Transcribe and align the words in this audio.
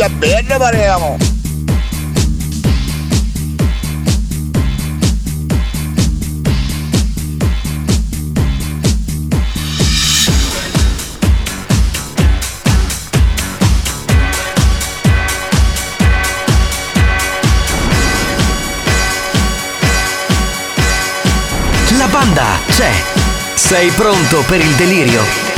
Già 0.00 0.08
bene 0.08 0.56
parliamo. 0.56 1.18
La 21.98 22.06
banda 22.06 22.58
c'è. 22.70 22.90
Sei 23.52 23.90
pronto 23.90 24.42
per 24.46 24.60
il 24.62 24.74
delirio? 24.76 25.49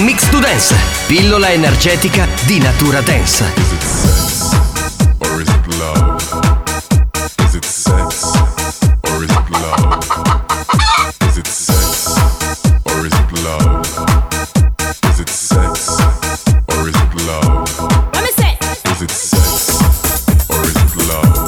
Mix 0.00 0.28
to 0.30 0.40
Dance, 0.40 0.74
pillola 1.06 1.50
energetica 1.50 2.26
di 2.46 2.58
natura 2.58 3.02
densa. 3.02 3.44
Or 5.18 5.40
is 5.40 5.48
it 5.48 5.66
love? 5.76 6.16
Is 7.44 7.54
it 7.54 7.64
sex? 7.64 8.32
Or 9.10 9.22
is 9.22 9.30
it 9.30 9.50
love? 9.50 9.98
Is 11.28 11.36
it 11.36 11.46
sex? 11.46 12.14
Or 12.84 13.06
is 13.06 13.12
it 13.12 13.32
love? 13.42 13.84
Is 15.10 15.20
it 15.20 15.28
sex? 15.28 15.98
Or 16.68 16.88
is 16.88 16.96
it 16.96 17.14
love? 17.26 17.68
Let 18.14 18.22
me 18.22 18.30
say. 18.34 18.56
Is 18.92 19.02
it 19.02 19.10
sex? 19.10 19.82
Or 20.48 20.62
is 20.64 20.76
it 20.76 20.96
love? 21.08 21.44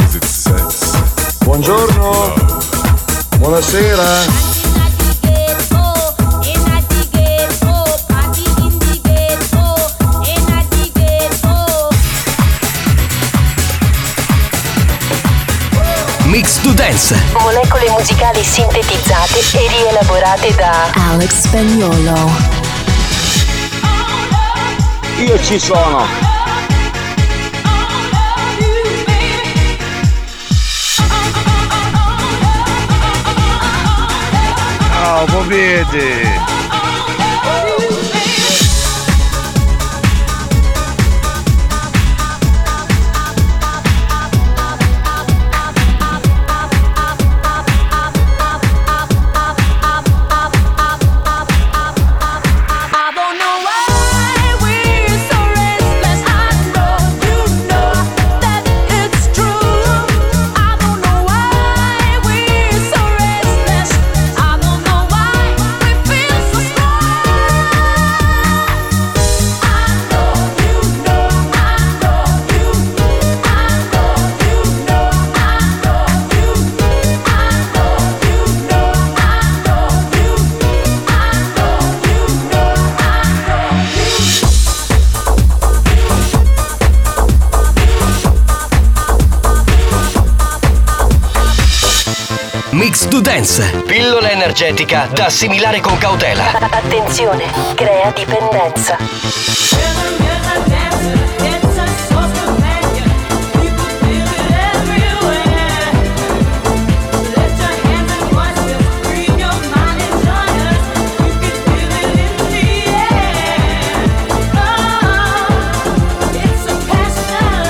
Is 0.00 0.14
it 0.16 0.24
sex? 0.24 0.92
Buongiorno. 1.44 2.34
Buonasera. 3.38 4.41
Dance, 16.92 17.18
molecole 17.40 17.88
musicali 17.88 18.44
sintetizzate 18.44 19.38
e 19.38 19.68
rielaborate 19.68 20.54
da 20.54 20.90
Alex 21.08 21.40
Spagnolo. 21.40 22.30
Io 25.16 25.42
ci 25.42 25.58
sono. 25.58 26.06
Ciao, 34.90 35.24
popete. 35.24 36.41
To 93.12 93.20
Dance, 93.20 93.82
pillola 93.84 94.30
energetica 94.30 95.06
da 95.12 95.26
assimilare 95.26 95.80
con 95.80 95.98
cautela. 95.98 96.50
Attenzione, 96.70 97.44
crea 97.74 98.10
dipendenza. 98.10 98.96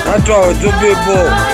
Ma 0.06 0.22
ciao, 0.22 0.56
tu 0.58 1.51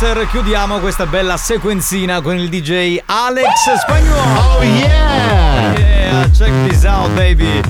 Dancer 0.00 0.26
chiudiamo 0.28 0.78
questa 0.78 1.04
bella 1.04 1.36
sequenzina 1.36 2.22
con 2.22 2.34
il 2.34 2.48
DJ 2.48 3.00
Alex 3.04 3.74
Spagnuolo. 3.82 4.56
Oh 4.56 4.62
yeah! 4.62 5.76
Yeah, 5.76 6.30
check 6.30 6.50
this 6.66 6.84
out, 6.84 7.10
baby. 7.10 7.60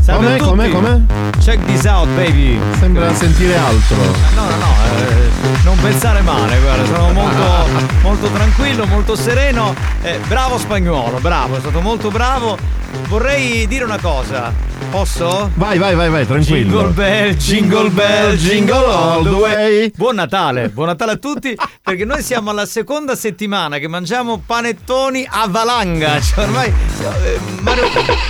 Salve 0.00 0.36
tutti. 0.36 0.48
com'è, 0.48 0.68
com'è? 0.68 1.00
Check 1.40 1.64
this 1.64 1.84
out, 1.84 2.06
baby. 2.14 2.56
Sembra 2.78 3.12
sentire 3.12 3.56
altro. 3.56 3.96
No, 3.96 4.44
no, 4.44 4.56
no, 4.58 4.74
eh, 4.96 5.31
non 5.64 5.78
pensare 5.80 6.20
male, 6.22 6.58
guarda, 6.60 6.84
sono 6.86 7.12
molto, 7.12 7.66
molto 8.02 8.26
tranquillo, 8.28 8.86
molto 8.86 9.16
sereno. 9.16 9.74
Eh, 10.02 10.18
bravo 10.26 10.58
spagnolo, 10.58 11.18
bravo, 11.18 11.56
è 11.56 11.60
stato 11.60 11.80
molto 11.80 12.10
bravo. 12.10 12.80
Vorrei 13.08 13.66
dire 13.66 13.84
una 13.84 13.98
cosa, 13.98 14.52
posso? 14.90 15.50
Vai, 15.54 15.78
vai, 15.78 15.94
vai, 15.94 16.10
vai, 16.10 16.26
Jingle 16.26 16.44
tranquillo. 16.44 16.88
bell, 16.88 17.34
jingle 17.34 17.90
bell, 17.90 18.36
jingle 18.36 18.84
all 18.84 19.22
the 19.22 19.30
way. 19.30 19.92
Buon 19.96 20.16
Natale, 20.16 20.68
buon 20.68 20.88
Natale 20.88 21.12
a 21.12 21.16
tutti, 21.16 21.56
perché 21.82 22.04
noi 22.04 22.22
siamo 22.22 22.50
alla 22.50 22.66
seconda 22.66 23.16
settimana 23.16 23.78
che 23.78 23.88
mangiamo 23.88 24.42
panettoni 24.44 25.26
a 25.28 25.46
valanga. 25.48 26.20
Cioè 26.20 26.44
ormai 26.44 26.68
eh, 26.68 27.40
Mario, 27.60 27.84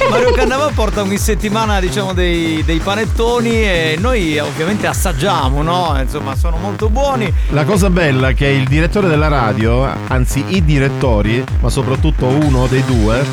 Mario 0.09 0.31
Cannava 0.33 0.71
porta 0.73 1.03
ogni 1.03 1.19
settimana, 1.19 1.81
diciamo, 1.81 2.13
dei, 2.13 2.63
dei 2.65 2.79
panettoni 2.79 3.51
e 3.65 3.97
noi 3.99 4.39
ovviamente 4.39 4.87
assaggiamo, 4.87 5.63
no? 5.63 5.97
Insomma, 6.01 6.37
sono 6.37 6.57
molto 6.57 6.89
buoni. 6.89 7.02
La 7.49 7.65
cosa 7.65 7.91
bella 7.91 8.29
è 8.29 8.35
che 8.35 8.47
il 8.47 8.69
direttore 8.69 9.09
della 9.09 9.27
radio, 9.27 9.83
anzi 10.07 10.45
i 10.49 10.65
direttori, 10.65 11.45
ma 11.61 11.69
soprattutto 11.69 12.27
uno 12.27 12.69
dei 12.69 12.85
due, 12.85 13.25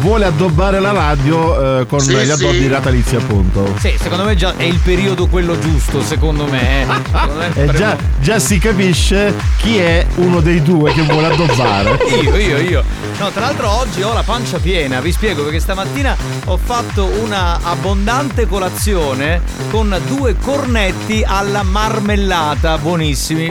vuole 0.00 0.24
addobbare 0.24 0.80
la 0.80 0.92
radio 0.92 1.80
eh, 1.80 1.86
con 1.86 2.00
Sì, 2.00 2.14
gli 2.14 2.30
addobbi 2.30 2.60
sì. 2.62 2.68
natalizi, 2.68 3.16
appunto. 3.16 3.74
Sì, 3.78 3.94
secondo 4.00 4.24
me 4.24 4.34
già 4.34 4.54
è 4.56 4.64
il 4.64 4.78
periodo 4.82 5.26
quello 5.28 5.58
giusto, 5.58 6.02
secondo 6.02 6.46
me. 6.46 6.82
eh. 6.82 6.86
Secondo 7.12 7.34
me 7.34 7.50
E 7.54 7.72
già, 7.74 7.96
già 8.20 8.38
si 8.38 8.58
capisce 8.58 9.34
chi 9.58 9.78
è 9.78 10.04
uno 10.16 10.40
dei 10.40 10.62
due 10.62 10.92
che 10.92 11.02
vuole 11.02 11.26
addobbare. 11.28 11.98
Io, 12.22 12.36
io, 12.36 12.58
io. 12.58 12.84
No, 13.18 13.30
tra 13.30 13.42
l'altro 13.42 13.70
oggi 13.70 14.02
ho 14.02 14.12
la 14.12 14.22
pancia 14.22 14.58
piena, 14.58 15.00
vi 15.00 15.12
spiego 15.12 15.42
perché 15.44 15.60
stamattina 15.60 16.16
ho 16.46 16.56
fatto 16.62 17.04
una 17.22 17.58
abbondante 17.62 18.46
colazione 18.46 19.40
con 19.70 19.96
due 20.06 20.36
cornetti 20.36 21.22
alla 21.26 21.62
marmellata, 21.62 22.78
buonissimi. 22.78 23.50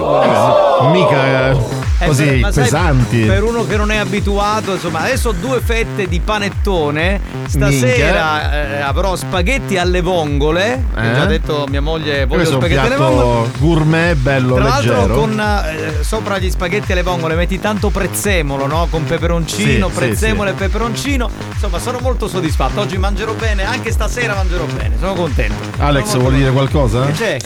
Mica 0.91 1.49
eh, 1.51 1.57
Eh, 1.99 2.05
così 2.07 2.23
per- 2.25 2.39
ma 2.39 2.51
sai, 2.51 2.63
pesanti. 2.63 3.19
per 3.25 3.43
uno 3.43 3.65
che 3.67 3.77
non 3.77 3.91
è 3.91 3.97
abituato, 3.97 4.73
insomma, 4.73 4.99
adesso 5.01 5.29
ho 5.29 5.33
due 5.33 5.61
fette 5.63 6.07
di 6.07 6.19
panettone. 6.31 7.19
Stasera 7.47 8.77
eh, 8.77 8.81
avrò 8.81 9.15
spaghetti 9.17 9.77
alle 9.77 9.99
vongole. 10.01 10.81
Ho 10.95 10.99
Eh? 11.01 11.13
già 11.13 11.25
detto 11.25 11.65
a 11.65 11.69
mia 11.69 11.81
moglie 11.81 12.25
voglio 12.25 12.45
spaghetti 12.45 12.77
alle 12.85 12.95
vongole. 12.95 13.49
gourmet 13.57 14.15
bello 14.15 14.55
Tra 14.55 14.63
l'altro 14.63 14.95
leggero. 15.01 15.13
con 15.15 15.39
eh, 15.39 16.03
sopra 16.03 16.37
gli 16.37 16.49
spaghetti 16.49 16.93
alle 16.93 17.03
vongole 17.03 17.35
metti 17.35 17.59
tanto 17.59 17.89
prezzemolo, 17.89 18.65
no? 18.65 18.87
Con 18.89 19.03
peperoncino, 19.03 19.89
Sì, 19.89 19.93
prezzemolo 19.95 20.49
sì. 20.49 20.55
e 20.55 20.57
peperoncino. 20.57 21.29
Insomma, 21.53 21.79
sono 21.79 21.99
molto 21.99 22.27
soddisfatto. 22.29 22.79
Oggi 22.79 22.97
mangerò 22.97 23.33
bene, 23.33 23.65
anche 23.65 23.91
stasera 23.91 24.33
mangerò 24.33 24.63
bene. 24.65 24.95
Sono 24.99 25.13
contento. 25.13 25.55
Alex, 25.79 26.05
Sono 26.05 26.21
vuol 26.21 26.33
dire 26.35 26.51
qualcosa? 26.51 27.05
Che 27.07 27.11
c'è? 27.11 27.37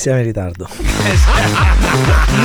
Siamo 0.00 0.18
in 0.20 0.24
ritardo. 0.24 0.66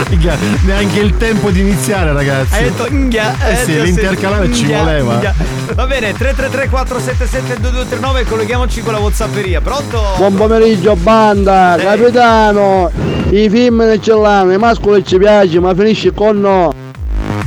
Mica, 0.09 0.35
Neanche 0.65 0.99
il 0.99 1.15
tempo 1.15 1.51
di 1.51 1.61
iniziare, 1.61 2.11
ragazzi. 2.11 2.53
Hai 2.53 2.63
detto 2.63 2.85
nghia, 2.89 3.33
Eh 3.49 3.55
sì, 3.55 3.71
detto 3.71 3.83
l'intercalare 3.83 4.53
ci 4.53 4.65
voleva. 4.65 5.33
Va 5.73 5.85
bene, 5.87 6.11
333 6.11 6.67
477 6.67 7.61
2239 7.61 8.25
colleghiamoci 8.25 8.81
con 8.81 8.91
la 8.91 8.99
Whatsapperia. 8.99 9.61
Pronto? 9.61 10.03
Buon 10.17 10.35
pomeriggio 10.35 10.97
banda, 10.97 11.77
Eh. 11.77 11.83
capitano! 11.83 12.91
I 13.29 13.49
film 13.49 13.77
ne 13.83 14.01
ce 14.01 14.11
l'hanno, 14.13 14.51
i 14.51 14.57
mascoli 14.57 15.05
ci 15.05 15.17
piace, 15.17 15.57
ma 15.61 15.73
finisce 15.73 16.11
con 16.13 16.37
no. 16.41 16.73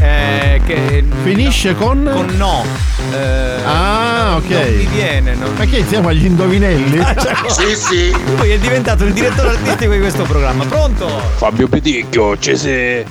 Eh, 0.00 0.58
che 0.64 1.04
Finisce 1.22 1.74
con. 1.74 2.08
con 2.10 2.34
no. 2.38 2.64
Eh, 3.12 3.56
Ah, 3.66 4.07
ok. 4.38 4.48
Non 4.50 4.74
mi 4.76 4.86
viene, 4.86 5.34
non 5.34 5.54
Ma 5.56 5.64
che 5.64 5.84
siamo 5.86 6.08
agli 6.08 6.24
indovinelli? 6.24 6.96
Sì, 7.48 7.74
sì. 7.74 8.16
Lui 8.36 8.50
è 8.50 8.58
diventato 8.58 9.04
il 9.04 9.12
direttore 9.12 9.50
artistico 9.50 9.92
di 9.92 9.98
questo 10.00 10.22
programma. 10.24 10.64
Pronto? 10.64 11.08
Fabio 11.36 11.68
Peticchio, 11.68 12.38
ci 12.38 12.56
sei. 12.56 13.04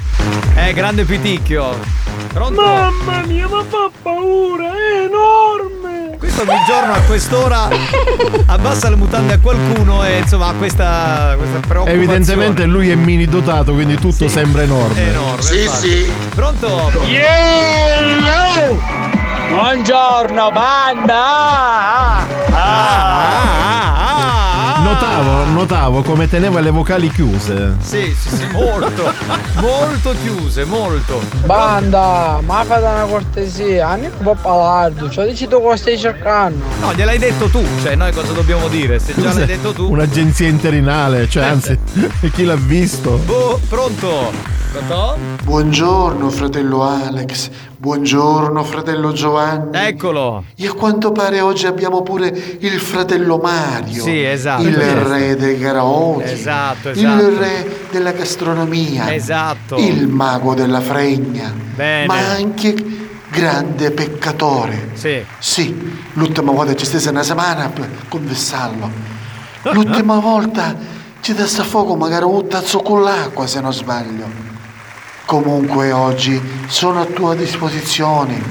Eh, 0.56 0.74
grande 0.74 1.04
piticchio. 1.04 1.78
Pronto? 2.34 2.62
Mamma 2.62 3.24
mia, 3.26 3.48
ma 3.48 3.64
fa 3.68 3.90
paura, 4.02 4.66
è 4.72 5.06
enorme! 5.06 6.18
Questo 6.18 6.42
ogni 6.42 6.60
giorno 6.68 6.94
a 6.94 7.00
quest'ora 7.00 7.70
abbassa 8.48 8.90
le 8.90 8.96
mutande 8.96 9.34
a 9.34 9.40
qualcuno 9.40 10.04
e 10.04 10.18
insomma 10.20 10.48
ha 10.48 10.54
questa, 10.54 11.34
questa 11.38 11.60
preoccupazione. 11.60 11.92
Evidentemente 11.92 12.66
lui 12.66 12.90
è 12.90 12.96
mini 12.96 13.26
dotato, 13.26 13.74
quindi 13.74 13.96
tutto 13.96 14.28
Sì. 14.28 14.30
sembra 14.30 14.62
enorme. 14.64 15.00
È 15.00 15.10
enorme. 15.10 15.42
Sì, 15.42 15.62
infatti. 15.62 15.88
sì. 15.88 16.12
Pronto? 16.36 16.92
Buongiorno 19.50 20.52
banda! 20.52 21.16
Ah, 21.16 22.28
ah, 22.52 23.16
ah, 23.32 24.76
ah. 24.76 24.82
Notavo, 24.84 25.46
notavo 25.52 26.02
come 26.02 26.28
teneva 26.28 26.60
le 26.60 26.70
vocali 26.70 27.10
chiuse. 27.10 27.76
Sì, 27.80 28.14
sì, 28.14 28.36
sì, 28.36 28.48
molto. 28.52 29.12
molto 29.56 30.14
chiuse, 30.22 30.66
molto. 30.66 31.22
Banda, 31.46 32.40
ma 32.46 32.64
fate 32.66 32.86
una 32.86 33.06
cortesia, 33.06 33.88
anni 33.90 34.06
un 34.08 34.24
po' 34.24 34.36
palardo, 34.36 35.10
cioè 35.10 35.28
dici 35.28 35.48
tu 35.48 35.62
cosa 35.62 35.78
stai 35.78 35.98
cercando? 35.98 36.64
No, 36.82 36.94
gliel'hai 36.94 37.18
detto 37.18 37.48
tu, 37.48 37.64
cioè 37.82 37.96
noi 37.96 38.12
cosa 38.12 38.34
dobbiamo 38.34 38.68
dire? 38.68 39.00
Se 39.00 39.14
già 39.16 39.34
l'hai 39.34 39.46
detto 39.46 39.72
tu. 39.72 39.90
Un'agenzia 39.90 40.48
interinale, 40.48 41.30
cioè 41.30 41.46
anzi, 41.46 41.78
chi 42.34 42.44
l'ha 42.44 42.56
visto? 42.56 43.18
Boh, 43.26 43.60
pronto? 43.70 44.56
Pronto? 44.72 45.18
Buongiorno 45.44 46.30
fratello 46.30 46.84
Alex, 46.84 47.50
buongiorno 47.78 48.64
fratello 48.64 49.12
Giovanni. 49.14 49.70
Eccolo. 49.78 50.44
E 50.56 50.68
a 50.68 50.74
quanto 50.74 51.12
pare 51.12 51.42
oggi 51.42 51.68
abbiamo 51.68 52.02
pure 52.02 52.28
il 52.60 52.80
fratello 52.80 53.38
Mario. 53.38 54.02
Sì, 54.04 54.24
esatto. 54.24 54.64
Il 54.64 54.76
Esatto. 54.80 55.08
re 55.10 55.36
dei 55.36 55.60
karaoke. 55.60 56.32
Esatto, 56.32 56.90
Il 56.90 56.98
esatto. 56.98 57.40
re 57.40 57.80
della 57.92 58.12
gastronomia. 58.12 59.14
Esatto. 59.14 59.76
Il 59.78 60.08
mago 60.08 60.54
della 60.56 60.82
fregna. 60.82 61.54
Bene. 61.76 62.06
Ma 62.08 62.16
anche 62.32 62.74
grande 63.30 63.92
peccatore. 63.92 64.90
Sì. 64.94 65.24
Sì, 65.38 65.94
l'ultima 66.14 66.52
volta 66.52 66.76
ci 66.76 66.86
stessa 66.86 67.12
una 67.12 67.24
settimana 67.24 67.70
per 67.70 67.90
confessarlo. 68.10 68.90
L'ultima 69.74 70.18
volta 70.20 70.76
ci 71.22 71.34
dà 71.34 71.46
sta 71.46 71.64
fuoco 71.64 71.96
magari 71.96 72.24
un 72.26 72.48
tazzo 72.48 72.80
con 72.80 73.04
l'acqua 73.04 73.46
se 73.46 73.62
non 73.62 73.74
sbaglio. 73.74 74.46
Comunque 75.28 75.92
oggi 75.92 76.42
sono 76.68 77.02
a 77.02 77.06
tua 77.06 77.36
disposizione 77.36 78.42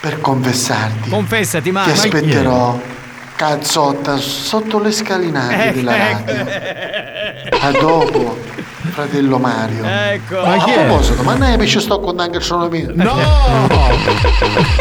per 0.00 0.20
confessarti. 0.20 1.10
Confessati, 1.10 1.62
Ti 1.62 1.70
Mario. 1.70 1.92
aspetterò 1.92 2.80
cazzotta 3.36 4.16
sotto 4.16 4.80
le 4.80 4.90
scalinate 4.90 5.68
Eh, 5.68 5.72
della 5.72 5.96
radio. 5.96 6.44
A 7.60 7.70
dopo, 7.70 8.36
fratello 8.92 9.38
Mario. 9.38 9.84
Ecco. 9.84 10.44
Ma 10.44 10.56
chi 10.58 10.70
è? 10.70 10.84
proposito, 10.84 11.22
ma 11.22 11.34
ne 11.34 11.56
pesce 11.56 11.80
sto 11.80 11.98
con 11.98 12.18
anche 12.20 12.40
sono 12.40 12.68
mio. 12.68 12.90
No! 12.94 13.14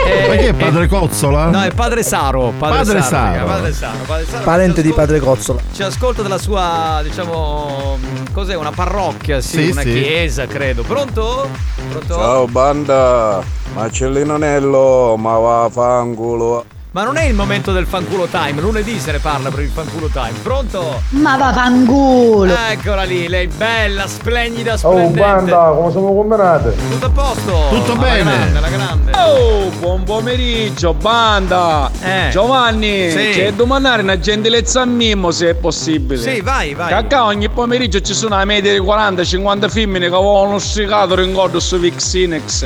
Eh, 0.06 0.28
Ma 0.28 0.36
che 0.36 0.48
è 0.48 0.50
eh, 0.50 0.54
padre 0.54 0.88
Cozzola? 0.88 1.50
No, 1.50 1.62
è 1.64 1.72
padre 1.72 2.04
Saro. 2.04 2.54
Padre, 2.58 2.78
Padre 2.78 3.02
Saro. 3.02 3.34
Saro. 3.36 3.46
Padre 3.46 3.74
Saro. 3.74 3.98
Padre 4.06 4.26
Saro 4.26 4.44
Parente 4.44 4.82
di 4.82 4.92
padre 4.92 5.20
Cozzola. 5.20 5.62
Ci 5.74 5.84
ascolta 5.84 6.22
dalla 6.22 6.38
sua, 6.38 7.00
diciamo, 7.04 7.98
cos'è? 8.34 8.56
Una 8.56 8.72
parrocchia, 8.72 9.40
sì, 9.42 9.64
Sì, 9.66 9.70
una 9.72 9.82
sì. 9.82 9.92
chiesa, 9.94 10.46
credo. 10.46 10.84
Pronto? 10.84 11.50
Pronto? 11.90 12.14
Ciao 12.14 12.46
banda, 12.48 13.42
Marcellino 13.74 14.38
Nello, 14.38 15.16
ma 15.18 15.38
va 15.38 15.70
fanculo. 15.72 16.66
Ma 16.94 17.04
non 17.06 17.16
è 17.16 17.24
il 17.24 17.34
momento 17.34 17.72
del 17.72 17.86
fanculo 17.86 18.26
time, 18.26 18.60
lunedì 18.60 19.00
se 19.00 19.14
ne 19.14 19.20
parla 19.20 19.50
per 19.50 19.62
il 19.62 19.70
fanculo 19.70 20.08
time. 20.10 20.34
Pronto? 20.44 21.02
Ma 21.12 21.38
va 21.38 21.54
fanculo! 21.54 22.54
Eccola 22.70 23.04
lì, 23.04 23.30
lei 23.30 23.48
bella, 23.48 24.08
splendida, 24.08 24.74
Oh 24.74 24.78
splendente. 24.78 25.20
banda, 25.22 25.72
come 25.74 25.90
siamo 25.92 26.14
combinate? 26.14 26.76
Tutto 26.90 27.06
a 27.06 27.10
posto? 27.10 27.64
Tutto 27.70 27.92
Alla 27.94 28.02
bene. 28.02 28.24
grande, 28.24 28.58
alla 28.58 28.68
grande. 28.68 29.12
Oh, 29.16 29.70
buon 29.80 30.04
pomeriggio, 30.04 30.94
banda! 30.94 31.90
Eh. 32.02 32.28
Giovanni, 32.30 33.10
Sì. 33.10 33.30
c'è 33.36 33.54
domandare 33.54 34.02
una 34.02 34.20
gentilezza 34.20 34.82
a 34.82 34.86
Mimmo 34.86 35.32
se 35.32 35.52
è 35.52 35.54
possibile. 35.54 36.22
Sì, 36.22 36.42
vai, 36.42 36.74
vai. 36.74 36.90
Cacca 36.90 37.24
ogni 37.24 37.48
pomeriggio 37.48 38.02
ci 38.02 38.14
sono 38.14 38.36
a 38.36 38.44
media 38.44 38.74
di 38.74 38.80
40-50 38.80 39.70
femmine 39.70 40.10
che 40.10 40.14
avevano 40.16 40.60
stricato 40.60 41.16
rincordo 41.16 41.62
su 41.62 41.78
Vixinex. 41.80 42.66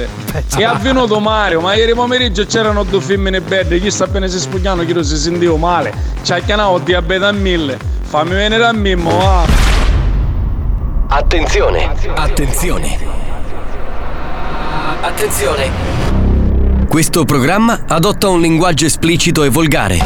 È 0.58 0.64
avvenuto 0.64 1.20
Mario, 1.20 1.62
ma 1.62 1.76
ieri 1.76 1.94
pomeriggio 1.94 2.44
c'erano 2.48 2.82
due 2.86 3.02
femmine 3.02 3.40
belle, 3.40 3.80
chi 3.80 3.92
sta 3.92 4.14
appena 4.16 4.28
si 4.28 4.40
spugnano, 4.40 4.86
chi 4.86 4.94
non 4.94 5.04
si 5.04 5.18
sentiva 5.18 5.58
male. 5.58 5.94
Ci 6.22 6.32
ha 6.32 6.40
chiamato 6.40 6.78
diabete 6.80 7.26
a 7.26 7.34
mille. 7.34 7.78
Fammi 8.04 8.34
venire 8.34 8.66
a 8.66 8.72
Mimmo, 8.72 9.18
va. 9.18 9.46
Attenzione! 11.08 11.92
Attenzione! 12.16 12.98
Attenzione! 15.02 15.70
Questo 16.88 17.26
programma 17.26 17.84
adotta 17.88 18.30
un 18.30 18.40
linguaggio 18.40 18.86
esplicito 18.86 19.44
e 19.44 19.50
volgare, 19.50 20.00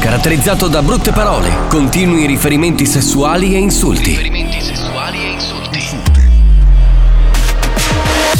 caratterizzato 0.00 0.68
da 0.68 0.82
brutte 0.82 1.12
parole, 1.12 1.50
continui 1.68 2.26
riferimenti 2.26 2.84
sessuali 2.84 3.54
e 3.54 3.58
insulti. 3.58 4.97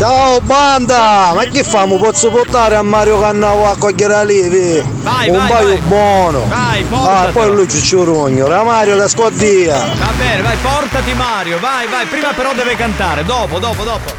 Ciao 0.00 0.40
banda, 0.40 1.32
ma 1.34 1.44
che 1.44 1.62
famo? 1.62 1.98
Posso 1.98 2.30
portare 2.30 2.74
a 2.74 2.80
Mario 2.80 3.20
Cannavo 3.20 3.66
a 3.68 3.76
cogliere 3.76 4.24
lì? 4.24 4.82
Vai, 5.02 5.28
Un 5.28 5.36
vai, 5.36 5.48
paio 5.50 5.66
vai. 5.66 5.78
buono. 5.80 6.46
Vai, 6.48 6.80
Ah, 6.80 6.84
portatelo. 6.88 7.32
poi 7.32 7.54
lui 7.54 7.68
ci 7.68 7.82
ciurugno. 7.82 8.46
La 8.46 8.62
Mario 8.62 8.96
la 8.96 9.06
scoddia. 9.08 9.76
Va 9.76 10.10
bene, 10.16 10.40
vai, 10.40 10.56
portati 10.56 11.12
Mario, 11.12 11.58
vai, 11.60 11.86
vai. 11.86 12.06
Prima 12.06 12.32
però 12.32 12.54
deve 12.54 12.76
cantare, 12.76 13.24
dopo, 13.26 13.58
dopo, 13.58 13.84
dopo. 13.84 14.10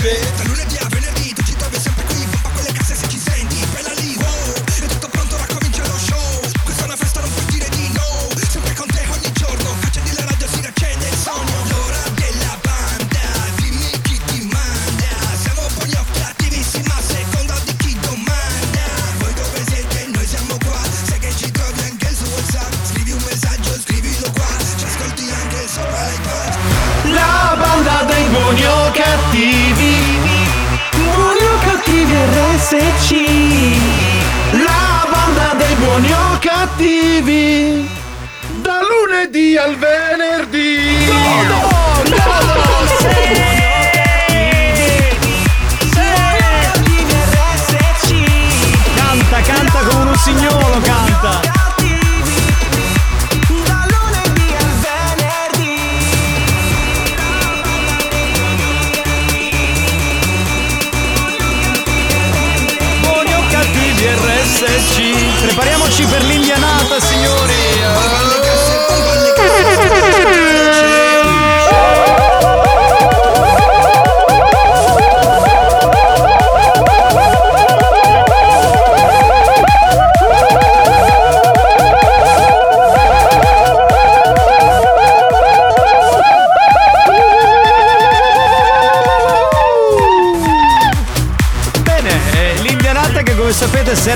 dress 0.00 0.37
RSC 32.70 33.14
La 34.62 35.06
banda 35.10 35.54
dei 35.56 35.74
buoni 35.76 36.12
o 36.12 36.38
cattivi 36.38 37.88
Da 38.60 38.80
lunedì 38.82 39.56
al 39.56 39.74
venerdì. 39.74 41.06
Canta, 41.06 41.77
Prepariamoci 65.40 66.04
per 66.06 66.22
l'indianata, 66.24 67.00
signori. 67.00 68.17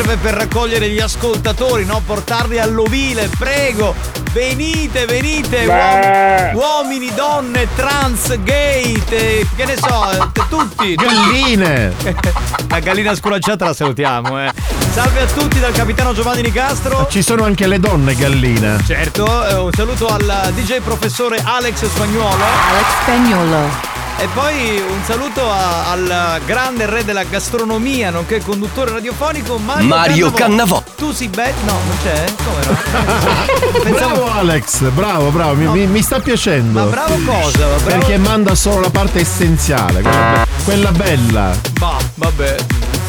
Serve 0.02 0.16
per 0.16 0.34
raccogliere 0.34 0.88
gli 0.88 0.98
ascoltatori, 0.98 1.84
no? 1.84 2.02
Portarli 2.04 2.58
all'ovile, 2.58 3.30
prego. 3.38 3.94
Venite, 4.32 5.04
venite, 5.04 5.64
uom- 5.66 6.54
uomini, 6.54 7.12
donne, 7.14 7.68
trans, 7.76 8.36
gay, 8.42 9.00
te- 9.04 9.46
che 9.54 9.64
ne 9.64 9.76
so, 9.76 10.10
eh, 10.10 10.18
te- 10.32 10.42
tutti. 10.48 10.94
Galline. 10.96 11.94
La 12.68 12.80
gallina 12.80 13.14
sculacciata 13.14 13.66
la 13.66 13.74
salutiamo, 13.74 14.42
eh. 14.42 14.50
Salve 14.92 15.20
a 15.20 15.26
tutti 15.26 15.60
dal 15.60 15.72
capitano 15.72 16.12
Giovanni 16.14 16.42
Nicastro. 16.42 17.06
Ci 17.10 17.22
sono 17.22 17.44
anche 17.44 17.66
le 17.66 17.78
donne 17.78 18.14
galline 18.14 18.78
Certo, 18.86 19.46
eh, 19.46 19.54
un 19.54 19.70
saluto 19.72 20.06
al 20.08 20.50
DJ 20.54 20.80
professore 20.80 21.40
Alex 21.44 21.84
Spagnuolo. 21.86 22.42
Alex 22.42 22.86
Spagnolo. 23.02 23.90
E 24.22 24.28
poi 24.34 24.80
un 24.88 25.02
saluto 25.04 25.50
a- 25.50 25.90
al 25.90 26.40
grande 26.46 26.86
re 26.86 27.04
della 27.04 27.24
gastronomia, 27.24 28.10
nonché 28.10 28.40
conduttore 28.40 28.92
radiofonico 28.92 29.58
Mario, 29.58 29.86
Mario 29.88 30.30
Cannavò. 30.30 30.80
Tu 30.96 31.12
sei 31.12 31.26
bello? 31.26 31.56
No, 31.64 31.72
non 31.72 31.96
c'è? 32.04 32.24
Come 32.44 33.82
no? 33.82 33.90
Bravo 33.98 34.30
Alex, 34.32 34.78
bravo, 34.90 35.30
bravo, 35.30 35.54
mi, 35.54 35.66
mi- 35.66 35.86
mi 35.88 36.02
sta 36.02 36.20
piacendo. 36.20 36.84
Ma 36.84 36.86
bravo 36.86 37.18
cosa? 37.24 37.58
Bravo- 37.66 37.82
Perché 37.84 38.16
manda 38.18 38.54
solo 38.54 38.80
la 38.82 38.90
parte 38.90 39.18
essenziale, 39.20 40.04
quella 40.62 40.92
bella. 40.92 41.50
Ma 41.80 41.96
vabbè, 42.14 42.56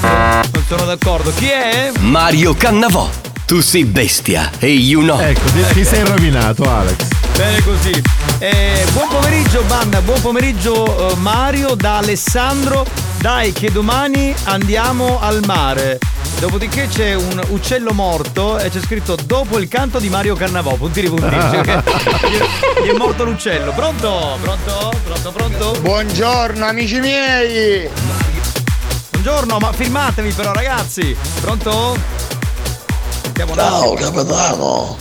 non 0.02 0.64
sono 0.68 0.86
d'accordo. 0.86 1.32
Chi 1.36 1.48
è? 1.48 1.92
Mario 2.00 2.56
Cannavò. 2.56 3.08
Tu 3.54 3.62
sei 3.62 3.86
bestia 3.86 4.50
e 4.58 4.66
you 4.66 5.04
know. 5.04 5.20
Ecco, 5.20 5.46
ti, 5.52 5.64
ti 5.74 5.86
sei 5.86 6.04
rovinato 6.04 6.68
Alex. 6.68 6.96
Bene 7.38 7.62
così. 7.62 8.02
Eh, 8.40 8.84
buon 8.94 9.08
pomeriggio 9.10 9.62
banda, 9.68 10.02
buon 10.02 10.20
pomeriggio 10.22 11.12
eh, 11.12 11.16
Mario 11.18 11.76
da 11.76 11.98
Alessandro. 11.98 12.84
Dai 13.20 13.52
che 13.52 13.72
domani 13.72 14.34
andiamo 14.46 15.20
al 15.22 15.42
mare. 15.46 16.00
Dopodiché 16.40 16.88
c'è 16.88 17.14
un 17.14 17.44
uccello 17.50 17.94
morto 17.94 18.58
e 18.58 18.72
c'è 18.72 18.80
scritto 18.80 19.16
dopo 19.24 19.60
il 19.60 19.68
canto 19.68 20.00
di 20.00 20.10
Mario 20.10 20.36
Cannavò, 20.36 20.74
puntini 20.74 21.10
puntini. 21.10 21.40
Cioè 21.40 21.62
che 21.62 21.84
gli, 22.30 22.86
gli 22.86 22.90
è 22.90 22.98
morto 22.98 23.24
l'uccello. 23.24 23.72
Pronto? 23.74 24.36
Pronto? 24.42 24.94
Pronto? 25.06 25.32
Pronto? 25.32 25.80
Buongiorno 25.80 26.66
amici 26.66 27.00
miei! 27.00 27.88
Buongiorno, 29.12 29.60
ma 29.60 29.72
firmatevi 29.72 30.32
però 30.32 30.52
ragazzi. 30.54 31.16
Pronto? 31.40 32.23
Sentiamo 33.36 33.54
attimo. 33.54 33.94
capitano! 33.96 34.98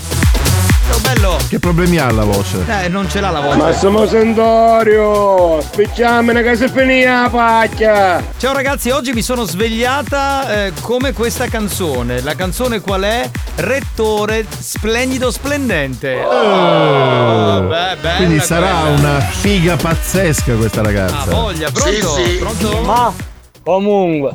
Ciao 0.89 0.99
bello. 1.01 1.37
Che 1.49 1.59
problemi 1.59 1.99
ha 1.99 2.11
la 2.11 2.25
voce? 2.25 2.65
Eh, 2.67 2.89
non 2.89 3.07
ce 3.11 3.21
l'ha 3.21 3.29
la 3.31 3.41
voce. 3.41 3.57
Massimo 3.59 4.07
Santorio! 4.07 5.61
Spicciamene 5.61 6.43
che 6.43 6.57
si 6.57 6.67
finì 6.69 7.05
la 7.05 7.29
pacchia! 7.31 8.25
Ciao 8.39 8.55
ragazzi, 8.55 8.89
oggi 8.89 9.13
mi 9.13 9.21
sono 9.21 9.45
svegliata 9.45 10.65
eh, 10.65 10.73
come 10.81 11.13
questa 11.13 11.47
canzone. 11.49 12.23
La 12.23 12.35
canzone 12.35 12.81
qual 12.81 13.03
è? 13.03 13.29
Rettore 13.57 14.47
splendido 14.49 15.31
splendente. 15.31 16.23
Oh, 16.25 17.61
beh, 17.61 17.97
bella 18.01 18.17
Quindi 18.17 18.41
sarà 18.41 18.81
quella. 18.81 18.97
una 18.99 19.21
figa 19.21 19.77
pazzesca 19.77 20.55
questa 20.55 20.83
ragazza. 20.83 21.17
Ah, 21.21 21.25
voglia, 21.27 21.71
pronto? 21.71 22.15
Pronto? 22.39 22.81
Ma 22.81 23.13
comunque. 23.63 24.33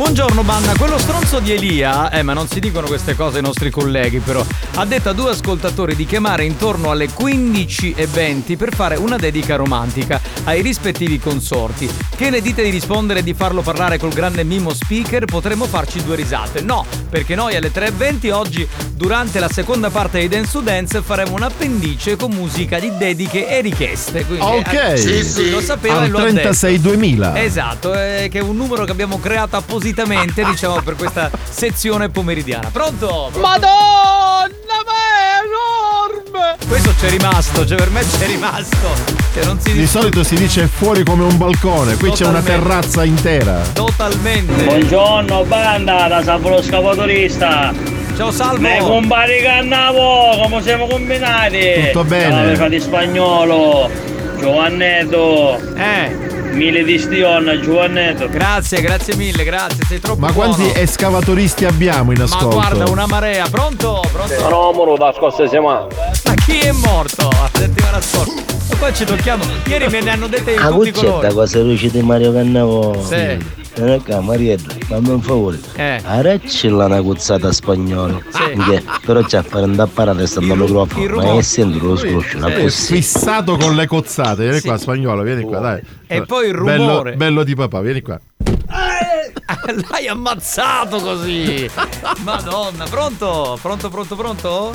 Buongiorno 0.00 0.42
banda, 0.42 0.72
quello 0.78 0.96
stronzo 0.96 1.40
di 1.40 1.52
Elia, 1.52 2.10
eh 2.10 2.22
ma 2.22 2.32
non 2.32 2.48
si 2.48 2.58
dicono 2.58 2.86
queste 2.86 3.14
cose 3.14 3.36
ai 3.36 3.42
nostri 3.42 3.68
colleghi 3.68 4.18
però, 4.20 4.42
ha 4.76 4.86
detto 4.86 5.10
a 5.10 5.12
due 5.12 5.32
ascoltatori 5.32 5.94
di 5.94 6.06
chiamare 6.06 6.44
intorno 6.44 6.90
alle 6.90 7.08
15.20 7.08 8.56
per 8.56 8.74
fare 8.74 8.96
una 8.96 9.18
dedica 9.18 9.56
romantica 9.56 10.18
ai 10.44 10.62
rispettivi 10.62 11.18
consorti. 11.18 11.88
Che 12.16 12.30
ne 12.30 12.40
dite 12.40 12.62
di 12.62 12.70
rispondere 12.70 13.18
e 13.20 13.22
di 13.22 13.34
farlo 13.34 13.60
parlare 13.60 13.98
col 13.98 14.14
grande 14.14 14.42
mimo 14.42 14.72
speaker? 14.72 15.26
Potremmo 15.26 15.66
farci 15.66 16.02
due 16.02 16.16
risate. 16.16 16.62
No, 16.62 16.86
perché 17.10 17.34
noi 17.34 17.54
alle 17.56 17.70
3.20 17.70 18.32
oggi, 18.32 18.66
durante 18.94 19.38
la 19.38 19.50
seconda 19.50 19.90
parte 19.90 20.18
di 20.20 20.28
Dance 20.28 20.50
to 20.52 20.60
Dance, 20.60 21.02
faremo 21.02 21.34
un 21.34 21.42
appendice 21.42 22.16
con 22.16 22.30
musica 22.30 22.78
di 22.78 22.90
dediche 22.96 23.46
e 23.46 23.60
richieste. 23.60 24.24
Quindi, 24.24 24.44
Ok. 24.44 24.72
eh, 24.72 24.96
Sì, 24.96 25.22
sì. 25.24 25.50
Lo 25.50 25.60
sapeva 25.60 25.98
Al 25.98 26.06
e 26.06 26.08
lo 26.08 26.18
ha 26.18 26.22
detto. 26.22 26.32
36 26.32 26.80
2000. 26.80 27.42
Esatto, 27.42 27.92
eh, 27.92 28.28
che 28.30 28.38
è 28.38 28.42
un 28.42 28.56
numero 28.56 28.84
che 28.84 28.92
abbiamo 28.92 29.18
creato 29.20 29.56
appositamente, 29.56 29.88
diciamo, 29.92 30.80
per 30.82 30.96
questa 30.96 31.30
sezione 31.48 32.08
pomeridiana. 32.08 32.68
Pronto? 32.72 33.30
Madonna, 33.34 34.48
ma 34.86 34.96
è 35.16 35.40
enorme! 35.44 36.56
Questo 36.66 36.94
c'è 37.00 37.10
rimasto, 37.10 37.66
cioè 37.66 37.76
per 37.76 37.90
me 37.90 38.00
c'è 38.00 38.26
rimasto. 38.26 39.18
Che 39.32 39.44
non 39.44 39.60
si 39.60 39.72
Di 39.72 39.86
solito 39.86 40.22
si 40.24 40.36
dice 40.36 40.66
fuori 40.66 41.04
come 41.04 41.24
un 41.24 41.36
balcone, 41.36 41.96
qui 41.96 42.10
c'è 42.10 42.26
una 42.26 42.40
Totalmente. 42.40 42.68
terrazza 42.68 43.04
intera. 43.04 43.60
Totalmente. 43.72 44.64
Buongiorno 44.64 45.44
banda 45.44 46.08
da 46.08 46.22
Salvo 46.22 46.62
Scapatorista. 46.62 47.72
Ciao 48.16 48.30
Salvo. 48.30 48.60
Me 48.60 48.78
compari 48.78 49.40
Cannavo, 49.42 50.36
come 50.42 50.62
siamo 50.62 50.86
combinati? 50.86 51.86
Tutto 51.86 52.04
bene. 52.04 52.46
Ciao 52.46 52.54
frati 52.56 52.80
spagnolo. 52.80 53.90
Giovannetto. 54.38 55.60
Eh. 55.76 56.39
Mille 56.52 56.82
di 56.84 56.98
stionna, 56.98 57.58
Giovannetto. 57.58 58.28
Grazie, 58.28 58.80
grazie 58.80 59.14
mille, 59.16 59.44
grazie, 59.44 59.84
sei 59.86 60.00
troppo 60.00 60.20
Ma 60.20 60.32
buono. 60.32 60.54
quanti 60.54 60.78
escavatoristi 60.78 61.64
abbiamo 61.64 62.10
in 62.12 62.18
Ma 62.18 62.24
ascolto? 62.24 62.48
guarda, 62.56 62.90
una 62.90 63.06
marea. 63.06 63.46
Pronto? 63.48 64.02
Pronto? 64.12 64.48
No, 64.48 64.72
moro 64.72 64.96
da 64.96 65.12
scorsa 65.16 65.44
settimana. 65.44 65.86
Ma 66.24 66.34
chi 66.34 66.58
è 66.58 66.72
morto 66.72 67.28
la 67.30 67.50
settimana 67.54 68.00
scorsa? 68.00 68.42
E 68.72 68.76
poi 68.76 68.94
ci 68.94 69.04
tocchiamo. 69.04 69.44
Ieri 69.66 69.88
me 69.88 70.00
ne 70.00 70.10
hanno 70.10 70.26
dette 70.26 70.52
di 70.52 70.58
Ah, 70.58 70.68
tutti 70.68 70.88
i 70.88 70.92
cuccetta 70.92 71.12
colori. 71.12 71.34
cosa 71.34 71.58
luce 71.60 71.90
di 71.90 72.02
Mario 72.02 72.32
Cannavo. 72.32 73.04
Sì. 73.06 73.58
Non 73.76 73.88
è 74.04 74.20
Marietta, 74.20 74.74
fammi 74.86 75.08
un 75.10 75.22
favore. 75.22 75.58
Eh. 75.76 76.00
Arreccila 76.04 76.86
una 76.86 77.00
cuzzata 77.00 77.52
spagnolo. 77.52 78.20
Sì. 78.28 78.58
Che 78.68 78.82
però 79.06 79.22
c'è 79.22 79.38
a 79.38 79.42
fare 79.42 79.64
un 79.64 79.78
apparare 79.78 80.26
sta 80.26 80.40
al 80.40 80.46
microfono. 80.46 81.02
il 81.04 81.10
Ma 81.12 81.42
sempre 81.42 81.78
lo 81.80 81.96
scroscio, 81.96 82.36
una 82.38 82.48
È 82.48 82.68
fissato 82.68 83.56
con 83.56 83.74
le 83.76 83.86
cozzate. 83.86 84.42
Vieni 84.42 84.60
qua, 84.60 84.76
spagnolo, 84.76 85.22
vieni 85.22 85.44
qua, 85.44 85.58
dai. 85.60 85.80
E 86.12 86.22
poi 86.26 86.48
il 86.48 86.60
Bello, 86.60 86.86
rumore. 86.88 87.14
bello 87.14 87.44
di 87.44 87.54
papà, 87.54 87.80
vieni 87.80 88.02
qua. 88.02 88.18
L'hai 89.90 90.08
ammazzato 90.08 90.98
così. 90.98 91.70
Madonna, 92.24 92.84
pronto? 92.86 93.56
Pronto, 93.62 93.88
pronto, 93.88 94.16
pronto? 94.16 94.74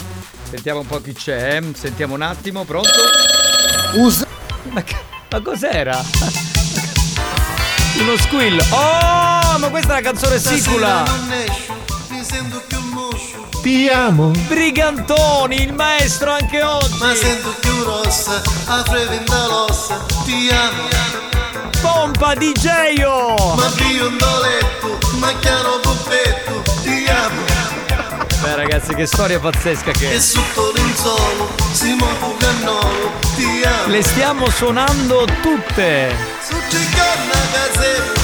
Sentiamo 0.49 0.79
un 0.81 0.85
po' 0.87 1.01
chi 1.01 1.11
c'è. 1.13 1.57
eh. 1.57 1.73
Sentiamo 1.73 2.13
un 2.13 2.21
attimo, 2.21 2.63
pronto? 2.63 2.89
Ma, 4.71 4.81
che- 4.83 4.95
ma 5.29 5.41
cos'era? 5.41 6.01
Uno 7.99 8.15
squill. 8.17 8.57
Oh, 8.71 9.57
ma 9.59 9.67
questa 9.69 9.97
è 9.97 10.01
la 10.01 10.09
canzone 10.11 10.39
sicula. 10.39 11.03
Mi 12.09 12.23
sento 12.23 12.61
più 12.67 12.79
moscio, 12.93 13.44
Ti 13.65 13.89
amo. 13.89 14.29
Brigantoni, 14.45 15.59
il 15.63 15.73
maestro 15.73 16.31
anche 16.33 16.61
oggi. 16.61 16.99
ma 16.99 17.15
sento 17.15 17.49
più 17.61 17.81
rossa, 17.81 18.39
a 18.67 18.83
frevinda 18.83 19.47
l'ossa, 19.47 20.05
ti 20.23 20.49
amo. 20.51 20.83
Pompa 21.81 22.35
DJ! 22.35 22.67
Ma 23.55 23.67
biondo 23.73 24.39
letto, 24.43 24.99
ma 25.17 25.33
chiaro 25.39 25.79
puppetto, 25.79 26.61
ti 26.83 27.05
amo. 27.07 27.41
Beh 28.43 28.55
ragazzi, 28.55 28.93
che 28.93 29.07
storia 29.07 29.39
pazzesca 29.39 29.89
che 29.93 30.11
E 30.11 30.17
è. 30.17 30.19
sotto 30.19 30.71
l'insolo, 30.75 31.49
si 31.71 31.95
muove 31.95 32.35
cannolo, 32.37 33.13
ti 33.35 33.63
amo. 33.63 33.87
Le 33.87 34.03
stiamo 34.03 34.47
suonando 34.47 35.25
tutte. 35.41 36.15
Su 36.47 36.55
ciconna 36.69 37.33
che 37.51 38.14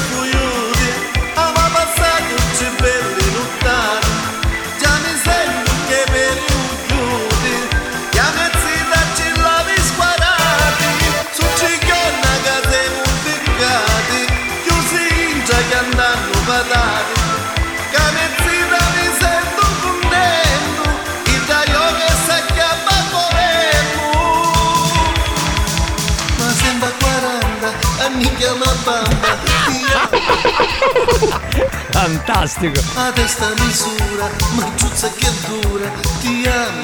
Fantastico. 31.91 32.79
A 32.95 33.11
testa 33.11 33.53
misura, 33.59 34.29
ma 34.55 34.65
giuzza 34.75 35.09
che 35.15 35.29
dura 35.47 35.89
Ti 36.19 36.47
amo 36.47 36.83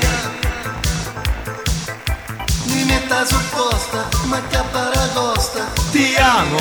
Mi 2.65 2.83
metta 2.83 3.25
supposta, 3.25 4.07
ma 4.25 4.41
che 4.49 4.59
paragosta 4.71 5.65
Ti 5.91 6.15
amo. 6.15 6.59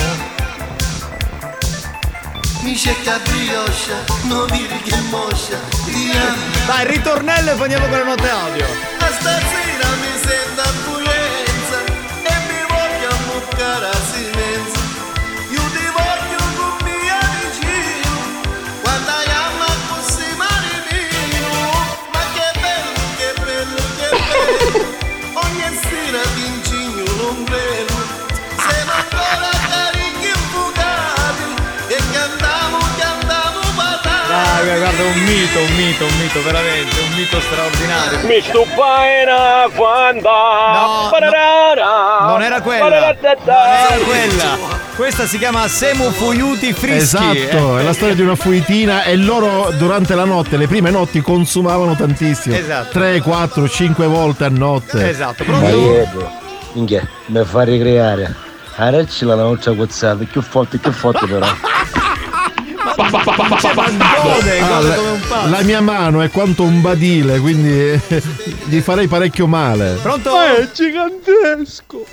Mi 2.62 2.76
cerca 2.76 3.18
brioscia, 3.18 3.94
non 4.22 4.46
vedi 4.46 4.80
che 4.82 4.96
moscia 5.10 5.58
Ti 5.84 6.10
amo 6.16 6.56
Dai, 6.66 6.86
ritornello 6.88 7.52
e 7.52 7.54
poniamo 7.54 7.86
con 7.86 7.98
le 7.98 8.04
note 8.04 8.28
audio. 8.28 8.64
A 8.98 9.06
stasera 9.12 9.88
mi 10.00 10.15
Dai, 34.56 34.78
guarda, 34.78 35.02
un 35.02 35.20
mito, 35.20 35.58
un 35.58 35.76
mito, 35.76 36.04
un 36.06 36.18
mito, 36.18 36.42
veramente, 36.42 36.98
un 36.98 37.14
mito 37.14 37.40
straordinario. 37.40 38.26
Mi 38.26 38.40
stuppaina 38.40 39.68
quando 39.75 40.30
No, 40.30 41.10
no, 41.10 42.26
non 42.30 42.42
era 42.42 42.62
quella. 42.62 42.84
Non 42.84 42.92
era 42.92 43.14
quella. 43.14 44.56
Questa 44.96 45.26
si 45.26 45.36
chiama 45.36 45.68
Semu 45.68 46.10
Fuyuti 46.10 46.73
Frischi. 46.73 46.97
Esatto, 46.97 47.76
eh. 47.76 47.80
è 47.80 47.84
la 47.84 47.92
storia 47.92 48.14
di 48.14 48.23
una 48.23 48.34
fuitina 48.34 49.02
e 49.02 49.16
loro 49.16 49.71
durante 49.76 50.14
la 50.14 50.25
notte, 50.25 50.56
le 50.56 50.66
prime 50.66 50.88
notti 50.88 51.21
consumavano 51.21 51.95
tantissimo. 51.95 52.56
Esatto. 52.56 52.99
3, 52.99 53.21
4, 53.21 53.69
5 53.69 54.06
volte 54.06 54.45
a 54.45 54.49
notte. 54.49 55.06
Esatto, 55.06 55.45
Marietto, 55.45 56.30
minchia, 56.73 57.06
mi 57.26 57.45
fa 57.45 57.62
ricreare. 57.62 58.34
Arecci 58.76 59.26
la 59.26 59.34
nostra 59.34 59.75
cozzata, 59.75 60.25
più 60.25 60.40
forte, 60.40 60.78
più 60.78 60.92
forte 60.92 61.26
però. 61.26 61.47
la, 62.97 64.97
pazzo. 65.28 65.49
la 65.49 65.63
mia 65.63 65.80
mano 65.80 66.23
è 66.23 66.30
quanto 66.30 66.63
un 66.63 66.80
badile, 66.80 67.39
quindi 67.39 67.71
eh, 67.71 68.00
gli 68.65 68.80
farei 68.80 69.06
parecchio 69.06 69.47
male. 69.47 69.99
Pronto? 70.02 70.41
È 70.41 70.69
gigantesco. 70.73 72.04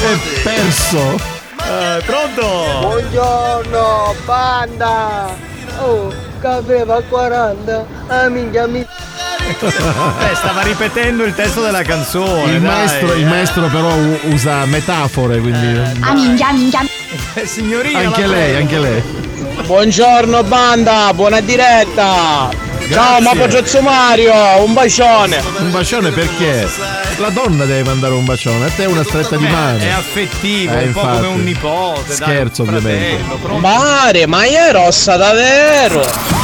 È 0.00 0.18
perso. 0.42 1.42
Eh, 1.66 2.02
pronto? 2.04 2.78
Buongiorno, 2.80 4.14
banda! 4.24 5.52
Oh, 5.80 6.12
caffè 6.40 6.84
va 6.84 7.02
40, 7.02 7.86
ah 8.08 8.28
minchia 8.28 8.66
mi... 8.66 8.86
Beh, 9.60 10.34
stava 10.34 10.62
ripetendo 10.62 11.24
il 11.24 11.34
testo 11.34 11.60
della 11.60 11.82
canzone. 11.82 12.54
Il 12.54 12.60
dai, 12.60 12.70
maestro, 12.70 13.14
il 13.14 13.24
eh. 13.24 13.28
maestro 13.28 13.66
però 13.66 13.94
usa 14.32 14.64
metafore, 14.64 15.38
quindi 15.38 15.80
Ah 16.00 16.14
minchia, 16.14 16.52
minchia. 16.52 16.80
Eh, 17.34 17.46
signorina, 17.46 17.98
anche 18.00 18.26
lei, 18.26 18.50
prego. 18.52 18.58
anche 18.58 18.78
lei. 18.78 19.02
Buongiorno 19.66 20.42
banda, 20.44 21.12
buona 21.14 21.40
diretta! 21.40 22.48
Ciao 22.50 22.88
Grazie. 22.88 23.20
Mapogezzo 23.22 23.80
Mario, 23.82 24.32
un 24.64 24.72
bacione! 24.72 25.42
Un 25.58 25.70
bacione 25.70 26.10
perché? 26.10 26.68
La 27.18 27.30
donna 27.30 27.64
deve 27.64 27.84
mandare 27.84 28.14
un 28.14 28.24
bacione, 28.24 28.66
a 28.66 28.70
te 28.70 28.84
una 28.86 29.04
stretta 29.04 29.36
di 29.36 29.46
mano. 29.46 29.78
È 29.78 29.88
affettivo, 29.90 30.72
Eh, 30.74 30.84
un 30.86 30.92
po' 30.92 31.00
come 31.00 31.12
infatti. 31.14 31.26
un 31.34 31.42
nipote. 31.44 32.02
dai, 32.08 32.16
Scherzo, 32.16 32.62
un 32.62 32.68
ovviamente. 32.68 33.24
fratello? 33.24 33.58
Mare, 33.58 34.26
ma 34.26 34.42
è 34.44 34.72
rossa 34.72 35.16
davvero! 35.16 36.43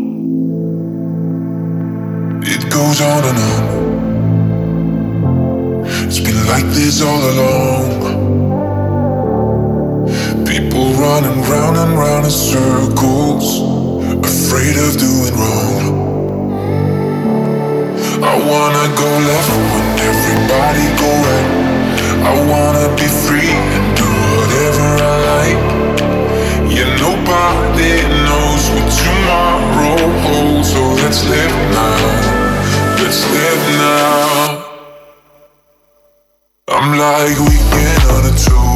Goes 2.71 3.01
on 3.01 3.23
and 3.25 3.37
on. 3.51 3.63
It's 6.07 6.19
been 6.21 6.47
like 6.47 6.63
this 6.67 7.01
all 7.01 7.21
along. 7.31 7.89
People 10.45 10.93
running 10.93 11.41
round 11.51 11.75
and 11.75 11.97
round 11.99 12.23
in 12.23 12.31
circles, 12.31 13.59
afraid 14.23 14.77
of 14.77 14.97
doing 14.97 15.35
wrong. 15.35 15.83
I 18.23 18.35
wanna 18.39 18.87
go 18.95 19.09
left 19.31 19.51
when 19.73 19.87
everybody 20.09 20.85
go 21.03 21.11
right. 21.27 21.49
I 22.23 22.33
wanna 22.51 22.87
be 22.95 23.07
free 23.25 23.51
and 23.51 23.87
do 23.97 24.09
whatever 24.37 24.87
I 25.03 25.15
like. 25.31 25.61
Yeah, 26.71 26.89
nobody 27.03 27.93
knows 28.25 28.63
what 28.73 28.87
tomorrow 29.03 30.07
holds, 30.23 30.67
so 30.71 30.81
let's 31.03 31.21
live 31.27 31.53
now. 31.75 32.40
Let's 33.03 33.23
live 33.33 33.63
now. 33.79 34.65
I'm 36.67 36.97
like 36.99 37.39
weekend 37.39 38.03
on 38.11 38.25
a 38.25 38.37
Tuesday. 38.37 38.70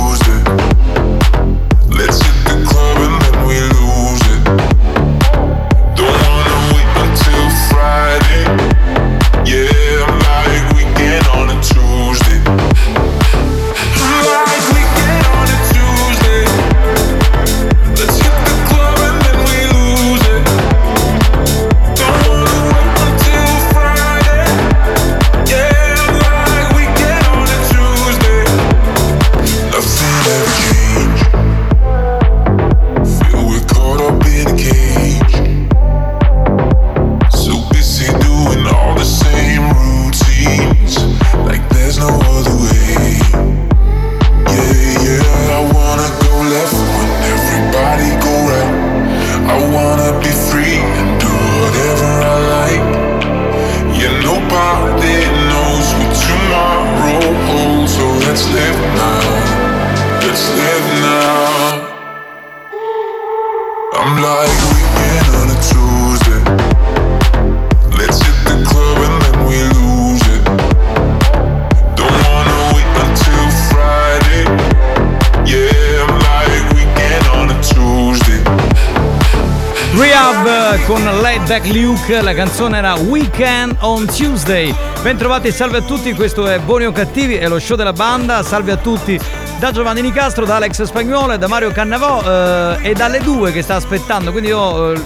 Luke, 81.72 82.22
la 82.22 82.34
canzone 82.34 82.78
era 82.78 82.94
Weekend 82.96 83.78
on 83.80 84.06
Tuesday. 84.06 84.74
Bentrovati 85.02 85.48
e 85.48 85.52
salve 85.52 85.78
a 85.78 85.82
tutti, 85.82 86.14
questo 86.14 86.48
è 86.48 86.60
Buoni 86.60 86.86
o 86.86 86.92
Cattivi, 86.92 87.36
è 87.36 87.48
lo 87.48 87.60
show 87.60 87.76
della 87.76 87.94
banda, 87.94 88.44
salve 88.44 88.72
a 88.72 88.78
tutti 88.78 89.20
da 89.60 89.72
Giovanni 89.72 90.02
Nicastro, 90.02 90.46
da 90.46 90.58
Alex 90.58 90.84
Spagnolo 90.84 91.34
e 91.34 91.38
da 91.38 91.48
Mario 91.48 91.72
Cannavò 91.72 92.22
eh, 92.22 92.90
e 92.90 92.94
dalle 92.94 93.20
due 93.20 93.52
che 93.52 93.62
sta 93.62 93.76
aspettando, 93.76 94.32
quindi 94.32 94.50
io 94.50 94.94
eh, 94.94 95.02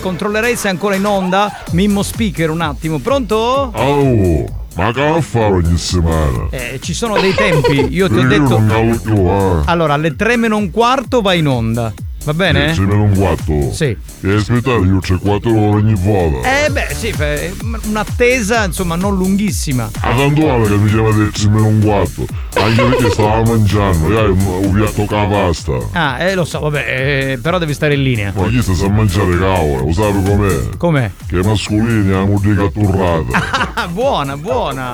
controllerei 0.00 0.56
se 0.56 0.68
è 0.68 0.70
ancora 0.70 0.94
in 0.94 1.06
onda, 1.06 1.50
Mimmo 1.70 2.02
Speaker 2.02 2.50
un 2.50 2.60
attimo, 2.60 2.98
pronto? 2.98 3.36
Oh, 3.74 4.44
ma 4.74 4.92
che 4.92 5.22
fare 5.22 5.52
ogni 5.52 5.78
settimana? 5.78 6.48
Eh, 6.50 6.78
ci 6.82 6.94
sono 6.94 7.18
dei 7.20 7.34
tempi, 7.34 7.92
io 7.92 8.08
ti 8.08 8.18
ho 8.18 8.26
detto... 8.26 8.60
più, 9.02 9.26
eh. 9.28 9.62
Allora, 9.66 9.94
alle 9.94 10.14
3 10.16 10.36
meno 10.36 10.56
un 10.56 10.70
quarto 10.70 11.20
vai 11.20 11.38
in 11.38 11.48
onda, 11.48 11.92
va 12.24 12.34
bene? 12.34 12.74
Sì, 12.74 12.80
meno 12.80 13.04
un 13.04 13.14
quarto. 13.14 13.72
Sì. 13.72 14.11
E 14.24 14.34
aspettate, 14.36 14.86
io 14.86 15.00
c'è 15.00 15.18
4 15.18 15.50
ore 15.50 15.80
ogni 15.80 15.94
volta. 15.96 16.64
Eh 16.64 16.70
beh 16.70 16.94
sì, 16.94 17.12
fe- 17.12 17.52
un'attesa 17.86 18.64
insomma 18.66 18.94
non 18.94 19.16
lunghissima. 19.16 19.90
A 20.00 20.14
tanto 20.14 20.46
vale 20.46 20.68
che 20.68 20.76
mi 20.76 20.88
chiamate 20.90 21.48
meno 21.48 21.66
un 21.66 21.80
quarto. 21.80 22.24
Anche 22.54 22.82
perché 22.84 23.10
stavo 23.10 23.42
mangiando, 23.42 24.06
hai 24.16 24.30
un, 24.30 24.72
piatto 24.74 25.04
con 25.06 25.18
la 25.18 25.26
pasta. 25.26 25.72
Ah, 25.92 26.22
eh 26.22 26.34
lo 26.36 26.44
so, 26.44 26.60
vabbè, 26.60 27.32
eh, 27.32 27.38
però 27.42 27.58
devi 27.58 27.74
stare 27.74 27.94
in 27.94 28.02
linea. 28.04 28.32
Ma 28.36 28.46
chi 28.46 28.62
sta 28.62 28.86
a 28.86 28.90
mangiare 28.90 29.36
cavolo? 29.36 29.86
Lo 29.86 29.92
sape 29.92 30.22
com'è? 30.22 30.76
Com'è? 30.76 31.10
Che 31.26 31.42
mascolini 31.42 32.12
ha 32.12 32.24
musica 32.24 32.68
turrata. 32.68 33.70
Ah, 33.74 33.88
buona, 33.88 34.36
buona. 34.36 34.92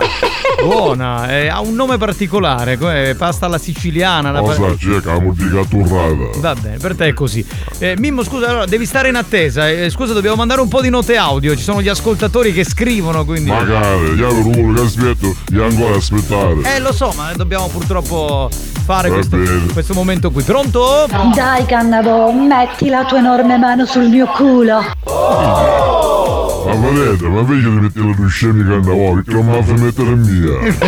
Buona, 0.64 1.29
eh, 1.31 1.49
ha 1.49 1.61
un 1.61 1.75
nome 1.75 1.99
particolare, 1.99 2.79
come 2.79 3.14
pasta 3.19 3.45
alla 3.47 3.59
siciliana. 3.59 4.31
la 4.31 4.41
Lo 4.41 4.47
pa- 4.47 4.55
sa, 4.55 4.75
c'è 4.77 5.01
che 5.03 5.11
ha 5.11 5.21
musica 5.21 5.62
turrata. 5.69 6.38
Va 6.38 6.55
bene, 6.55 6.79
per 6.79 6.97
te 6.97 7.09
è 7.09 7.12
così. 7.12 7.45
Eh, 7.79 7.95
Mimmo, 7.99 8.23
scusa, 8.23 8.49
allora 8.49 8.64
devi 8.67 8.87
stare 8.87 9.09
in 9.09 9.17
attesa. 9.19 9.69
Eh, 9.69 9.91
scusa, 9.91 10.13
dobbiamo 10.13 10.37
mandare 10.37 10.61
un 10.61 10.69
po' 10.69 10.81
di 10.81 10.91
note 10.91 11.17
audio. 11.17 11.57
Ci 11.57 11.63
sono 11.63 11.83
gli 11.83 11.89
ascoltatori 11.89 12.53
che 12.53 12.65
scrivono, 12.65 13.25
quindi. 13.25 13.51
Magari, 13.51 14.15
io 14.15 14.29
avevo 14.29 14.51
quello 14.51 14.81
che 14.81 14.87
aspetto, 14.87 15.35
io 15.53 15.65
ancora 15.65 15.97
aspettare. 15.97 16.75
Eh, 16.75 16.79
lo 16.81 16.93
so, 16.93 17.13
ma 17.17 17.33
dobbiamo 17.35 17.69
purtroppo 17.69 18.49
fare 18.85 19.11
questo, 19.11 19.37
questo 19.73 19.95
momento 19.95 20.31
qui. 20.31 20.43
Pronto? 20.43 21.07
Dai 21.35 21.67
Cannavo, 21.67 22.33
metti 22.33 22.89
la 22.89 23.05
tua 23.05 23.19
enorme 23.19 23.59
mano 23.59 23.85
sul 23.85 24.09
mio 24.09 24.27
culo. 24.27 24.81
Ma 26.65 26.75
vedete, 26.75 27.29
ma 27.29 27.45
perché 27.45 27.63
ti 27.63 27.69
metti 27.69 28.05
le 28.05 28.15
tue 28.15 28.29
scemi 28.29 28.65
che 28.65 28.73
andavo, 28.73 29.15
perché 29.15 29.33
non 29.33 29.47
mi 29.47 29.63
fa 29.63 29.73
mettere 29.75 30.15
mia. 30.15 30.75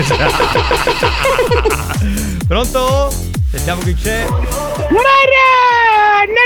Pronto? 2.47 3.13
Sentiamo 3.51 3.81
chi 3.83 3.95
c'è. 3.95 4.27
Mare! 4.29 5.39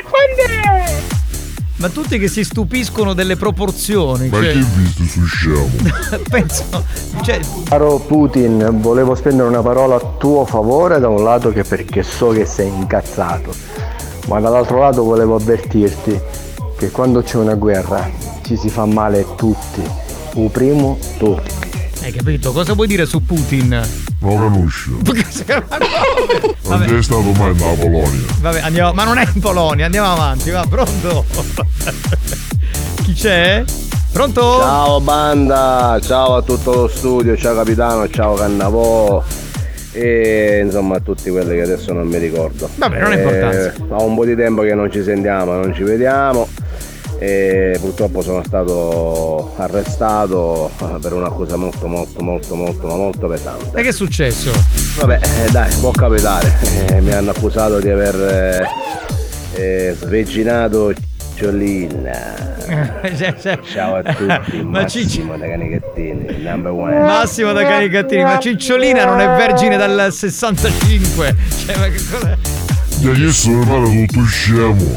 Nasconde! 0.03 1.14
Ma 1.77 1.89
tutti 1.89 2.19
che 2.19 2.29
si 2.29 2.45
stupiscono 2.45 3.15
delle 3.15 3.37
proporzioni. 3.37 4.29
Ma 4.29 4.41
cioè- 4.41 4.53
chi 4.53 4.59
ha 4.59 4.67
visto 4.77 5.05
su 5.05 5.25
scemo? 5.25 5.71
Penso. 6.31 6.65
Cioè, 7.23 7.41
Caro 7.65 7.99
Putin, 7.99 8.79
volevo 8.81 9.15
spendere 9.15 9.49
una 9.49 9.63
parola 9.63 9.97
a 9.97 10.15
tuo 10.19 10.45
favore 10.45 10.99
da 11.01 11.09
un 11.09 11.23
lato 11.25 11.51
che 11.51 11.65
perché 11.65 12.03
so 12.03 12.29
che 12.29 12.47
sei 12.47 12.69
incazzato, 12.69 13.53
ma 14.29 14.39
dall'altro 14.41 14.79
lato 14.79 15.03
volevo 15.03 15.35
avvertirti 15.35 16.21
che 16.77 16.91
quando 16.91 17.23
c'è 17.23 17.37
una 17.37 17.55
guerra 17.55 18.09
ci 18.43 18.57
si 18.57 18.69
fa 18.69 18.85
male 18.87 19.27
tutti. 19.37 19.83
Il 20.37 20.51
primo 20.51 20.99
tu. 21.19 21.39
Hai 22.05 22.13
capito? 22.13 22.53
Cosa 22.53 22.75
vuoi 22.75 22.87
dire 22.87 23.07
su 23.07 23.25
Putin? 23.25 23.69
Non 24.25 24.39
conosco. 24.39 24.91
Non 25.03 26.85
c'è 26.87 27.03
stato 27.03 27.33
mai 27.33 27.55
nella 27.55 27.75
Polonia. 27.75 28.27
Vabbè, 28.41 28.61
andiamo. 28.61 28.95
Ma 28.95 29.05
non 29.05 29.19
è 29.19 29.29
in 29.35 29.41
Polonia, 29.41 29.85
andiamo 29.85 30.13
avanti, 30.13 30.49
va, 30.51 30.65
pronto? 30.67 31.27
Chi 33.05 33.13
c'è? 33.13 33.63
Pronto? 34.11 34.41
Ciao 34.41 35.01
banda, 35.03 35.99
ciao 36.03 36.37
a 36.37 36.43
tutto 36.43 36.73
lo 36.73 36.89
studio, 36.89 37.37
ciao 37.37 37.55
capitano, 37.55 38.09
ciao 38.09 38.33
Cannavò 38.35 39.23
e 39.93 40.63
insomma 40.65 40.97
a 40.97 41.01
tutti 41.01 41.29
quelli 41.31 41.55
che 41.57 41.63
adesso 41.63 41.93
non 41.93 42.07
mi 42.07 42.17
ricordo. 42.17 42.71
Vabbè, 42.77 43.01
non 43.01 43.13
è 43.13 43.17
importante. 43.17 43.75
Ho 43.89 44.05
un 44.05 44.15
po' 44.15 44.25
di 44.25 44.35
tempo 44.35 44.63
che 44.63 44.75
non 44.75 44.91
ci 44.91 45.03
sentiamo, 45.03 45.53
non 45.53 45.75
ci 45.75 45.83
vediamo 45.83 46.49
e 47.19 47.77
purtroppo 47.81 48.23
sono 48.23 48.43
stato 48.45 49.53
arrestato 49.57 50.71
per 51.01 51.13
un'accusa 51.13 51.57
molto 51.57 51.87
molto 51.87 52.23
molto 52.23 52.55
molto 52.55 52.87
ma 52.87 52.97
molto 52.97 53.27
pesante. 53.29 53.79
E 53.79 53.83
che 53.83 53.89
è 53.89 53.93
successo? 53.93 54.51
Vabbè, 54.99 55.21
eh, 55.47 55.51
dai, 55.51 55.73
può 55.81 55.91
capitare. 55.91 56.53
Eh, 56.89 57.01
mi 57.01 57.13
hanno 57.13 57.31
accusato 57.31 57.79
di 57.81 57.91
aver 57.91 58.69
eh, 59.55 59.89
eh, 59.89 59.97
sveginato 59.99 60.93
Ciolina. 61.35 62.53
Ciao 63.73 63.97
a 63.97 64.03
tutti, 64.03 64.63
Ma 64.65 64.87
Cicci- 64.87 65.23
Massimo 65.23 65.37
da 65.37 65.47
Canichettini, 65.47 66.43
number 66.43 66.73
one. 66.73 66.99
Massimo 67.01 67.53
da 67.53 67.63
Canicattini, 67.63 68.23
ma 68.23 68.39
Cicciolina 68.39 69.05
non 69.05 69.21
è 69.21 69.27
vergine 69.27 69.77
dal 69.77 70.13
65. 70.13 71.37
Cioè, 71.67 71.77
ma 71.77 71.89
che 71.89 72.01
cos'è? 72.11 72.64
Hai 73.07 73.13
chiesto 73.17 73.51
di 73.51 73.65
fare 73.67 74.07
tutto 74.07 74.25
scemo. 74.25 74.75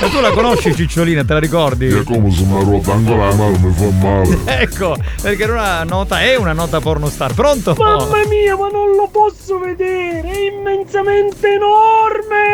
Ma 0.00 0.08
tu 0.08 0.20
la 0.20 0.30
conosci 0.30 0.72
Cicciolina, 0.74 1.24
te 1.24 1.32
la 1.32 1.38
ricordi? 1.40 1.86
E 1.88 2.02
come 2.04 2.30
se 2.30 2.44
mi 2.44 2.56
ha 2.56 2.62
rotto 2.62 2.92
ancora 2.92 3.28
la 3.28 3.34
mano 3.34 3.58
mi 3.58 3.72
fa 3.74 3.90
male. 3.90 4.38
Ecco, 4.64 4.96
perché 5.20 5.42
era 5.42 5.52
una 5.54 5.82
nota, 5.84 6.20
è 6.20 6.36
una 6.36 6.52
nota 6.52 6.78
pornostar. 6.80 7.34
Pronto? 7.34 7.74
Mamma 7.76 8.18
mia, 8.28 8.56
ma 8.56 8.68
non 8.68 8.90
lo 8.96 9.08
posso 9.10 9.58
vedere! 9.58 10.22
È 10.30 10.38
immensamente 10.52 11.54
enorme! 11.54 12.52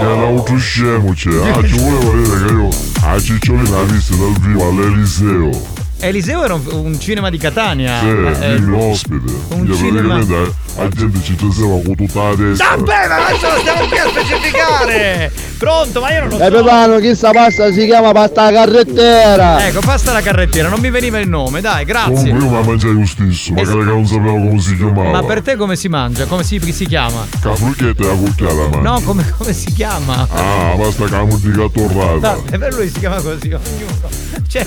E 0.00 0.06
un 0.12 0.36
altro 0.38 0.56
scemo 0.58 1.12
c'è. 1.12 1.30
Ah, 1.30 1.64
ci 1.64 1.78
volevo 1.78 2.12
vedere 2.12 2.44
che 2.46 2.52
io 2.52 2.68
a 3.04 3.20
Cicciolina 3.20 3.70
l'ho 3.78 3.84
vista 3.84 4.14
dal 4.16 4.32
vivo 4.40 4.68
all'Eliseo. 4.68 5.80
Eliseo 6.00 6.42
era 6.44 6.54
un, 6.54 6.62
un 6.72 6.98
cinema 6.98 7.30
di 7.30 7.38
Catania. 7.38 8.00
Sì, 8.00 8.06
Eh, 8.08 8.60
ospite. 8.72 9.32
un 9.50 9.72
cinema- 9.72 10.14
praticamente 10.16 10.54
la 10.76 10.88
gente 10.88 11.22
ci 11.22 11.34
teseva 11.36 11.80
con 11.82 11.94
tutta 11.94 12.22
la 12.28 12.34
testa. 12.34 12.76
Vabbè, 12.76 13.08
ma 13.08 13.26
adesso 13.26 13.48
lo 13.48 13.58
stiamo 13.60 13.86
qui 13.86 13.98
a 13.98 14.08
specificare! 14.08 15.32
Pronto, 15.58 16.00
ma 16.00 16.12
io 16.12 16.20
non 16.20 16.28
lo 16.28 16.36
so. 16.38 16.42
Capitano, 16.42 16.98
chi 16.98 17.14
sta 17.14 17.30
pasta 17.30 17.72
si 17.72 17.86
chiama 17.86 18.12
pasta 18.12 18.50
carrettera. 18.50 19.64
Ecco, 19.66 19.80
pasta 19.80 20.12
la 20.12 20.20
carrettiera, 20.20 20.68
non 20.68 20.80
mi 20.80 20.90
veniva 20.90 21.20
il 21.20 21.28
nome, 21.28 21.60
dai, 21.60 21.84
grazie. 21.84 22.30
Comunque 22.30 22.44
io 22.44 22.50
me 22.50 22.58
la 22.58 22.66
mangiai 22.66 22.92
lo 22.94 23.06
stesso, 23.06 23.52
magari 23.52 23.78
che 23.78 23.84
non 23.84 24.06
sapevo 24.06 24.32
come 24.32 24.60
si 24.60 24.76
chiamava. 24.76 25.10
Ma 25.10 25.22
per 25.22 25.42
te 25.42 25.56
come 25.56 25.76
si 25.76 25.88
mangia? 25.88 26.26
Come 26.26 26.42
si, 26.42 26.58
si 26.72 26.86
chiama? 26.86 27.26
E 27.30 27.48
la 27.96 28.14
cucchiata, 28.14 28.68
ma. 28.72 28.80
No, 28.80 29.00
come, 29.02 29.24
come 29.36 29.52
si 29.52 29.72
chiama? 29.72 30.26
Ah, 30.30 30.74
basta 30.76 31.04
che 31.04 31.10
la 31.10 31.24
musica 31.24 31.68
torrata. 31.72 32.34
Vabbè, 32.34 32.58
per 32.58 32.74
lui 32.74 32.88
si 32.88 32.98
chiama 32.98 33.20
così, 33.20 33.52
ognuno. 33.52 34.08
Cioè, 34.48 34.66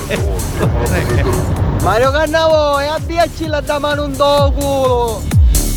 Mario 1.81 2.11
Cannavo 2.11 2.79
e 2.79 2.85
avviaci 2.87 3.47
la 3.47 3.59
da 3.59 3.79
mano 3.79 4.05
un 4.05 4.15
do 4.15 4.53
culo. 4.55 5.34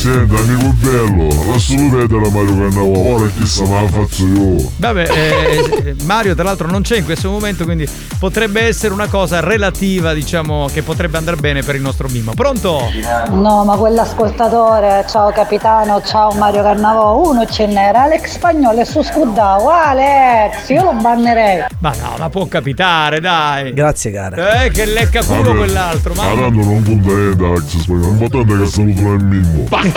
Senta, 0.00 0.34
amico 0.34 0.72
bello, 0.78 1.28
lascio 1.52 1.74
vedere 1.76 2.30
Mario 2.30 2.56
Cannavò, 2.56 3.16
ora 3.16 3.28
chissà 3.36 3.66
me 3.66 3.82
la 3.82 3.86
faccio 3.86 4.26
io. 4.28 4.72
Vabbè, 4.76 5.06
eh, 5.10 5.88
eh, 5.88 5.96
Mario 6.04 6.34
tra 6.34 6.42
l'altro 6.44 6.70
non 6.70 6.80
c'è 6.80 6.96
in 6.96 7.04
questo 7.04 7.28
momento, 7.28 7.64
quindi 7.64 7.86
potrebbe 8.18 8.62
essere 8.62 8.94
una 8.94 9.08
cosa 9.08 9.40
relativa, 9.40 10.14
diciamo, 10.14 10.68
che 10.72 10.82
potrebbe 10.82 11.18
andare 11.18 11.36
bene 11.36 11.62
per 11.62 11.74
il 11.74 11.82
nostro 11.82 12.08
Mimmo. 12.08 12.32
Pronto? 12.32 12.90
No, 13.28 13.62
ma 13.64 13.76
quell'ascoltatore, 13.76 15.04
ciao 15.06 15.32
capitano, 15.32 16.00
ciao 16.00 16.32
Mario 16.32 16.62
Cannavò, 16.62 17.20
uno 17.28 17.44
ce 17.44 17.66
n'era, 17.66 18.04
Alex 18.04 18.36
Spagnolo 18.36 18.80
e 18.80 18.86
su 18.86 19.02
Scudao, 19.02 19.68
Alex, 19.68 20.66
io 20.70 20.82
lo 20.82 20.94
bannerei. 20.94 21.64
Ma 21.80 21.92
no, 22.00 22.14
ma 22.18 22.30
può 22.30 22.46
capitare, 22.46 23.20
dai. 23.20 23.74
Grazie 23.74 24.12
cara. 24.12 24.62
Eh, 24.62 24.70
che 24.70 24.86
lecca 24.86 25.22
culo 25.22 25.54
quell'altro, 25.56 26.14
Ma 26.14 26.22
ma 26.22 26.40
tanto 26.40 26.64
non 26.64 26.82
conta 26.84 27.12
niente 27.12 27.44
Alex 27.44 27.76
Spagnolo, 27.80 28.08
l'importante 28.08 28.54
è 28.54 28.58
che 28.60 28.66
salutano 28.66 29.12
il 29.12 29.24
Mimmo. 29.24 29.64
poi 29.68 29.88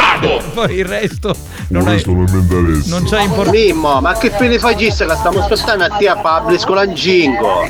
il 0.70 0.86
resto 0.86 1.36
Il 1.70 1.82
resto 1.82 2.12
non 2.12 2.26
mi 2.32 2.40
interessa. 2.40 2.90
non 2.98 3.08
c'ha 3.08 3.22
importanza. 3.22 3.52
Mimmo, 3.52 4.02
ma 4.02 4.14
che 4.14 4.32
fine 4.32 4.60
faciste 4.60 5.06
che 5.06 5.16
stiamo 5.16 5.40
aspettando 5.40 5.84
a 5.84 5.90
te 5.90 6.08
a 6.08 6.16
Pablisco 6.18 6.74
Langingo? 6.74 7.68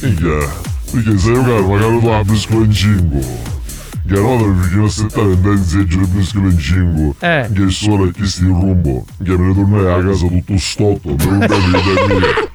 Minchia, 0.00 0.48
perché 0.90 1.18
sei 1.18 1.32
un 1.34 1.44
caro, 1.44 1.66
magari 1.66 2.00
tu 2.00 2.06
apri 2.08 2.36
scuola 2.38 2.64
in 2.64 2.72
5. 2.72 3.48
Che 4.08 4.16
allora 4.16 4.52
perché 4.60 4.74
non 4.74 4.84
aspettare 4.86 5.32
andare 5.32 5.54
in 5.54 5.64
seggio 5.64 6.00
e 6.00 6.02
apri 6.02 6.24
scuola 6.24 6.48
in 6.48 6.58
5. 6.58 7.14
Eh. 7.20 7.48
Che 7.52 7.60
il 7.62 7.72
sole 7.72 8.08
è 8.08 8.12
chi 8.12 8.26
sti 8.26 8.42
in 8.42 8.60
rumbo. 8.60 9.04
Che 9.22 9.36
me 9.36 9.46
ne 9.48 9.54
tornai 9.54 9.92
a 9.92 10.04
casa 10.04 10.26
tutto 10.26 10.58
stotto, 10.58 11.14
per 11.14 11.26
un 11.26 11.38
mia. 11.38 12.48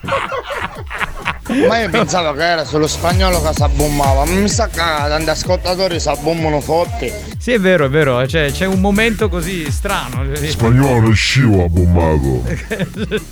Ma 1.68 1.80
io 1.80 1.90
pensavo 1.90 2.34
che 2.34 2.44
era 2.44 2.66
solo 2.66 2.88
spagnolo 2.88 3.42
che 3.42 3.54
si 3.54 3.64
abbommava, 3.64 4.26
ma 4.26 4.32
mi 4.32 4.50
sa 4.50 4.68
che 4.68 4.78
tanti 4.78 5.30
ascoltatori 5.30 6.00
si 6.00 6.10
abbommano 6.10 6.60
forti. 6.60 7.12
Sì, 7.38 7.52
è 7.52 7.60
vero, 7.60 7.86
è 7.86 7.90
vero, 7.90 8.28
cioè, 8.28 8.52
c'è 8.52 8.66
un 8.66 8.80
momento 8.82 9.30
così 9.30 9.72
strano. 9.72 10.26
Spagnolo 10.36 11.12
scivo 11.12 11.64
ha 11.64 11.68
bombato. 11.70 12.44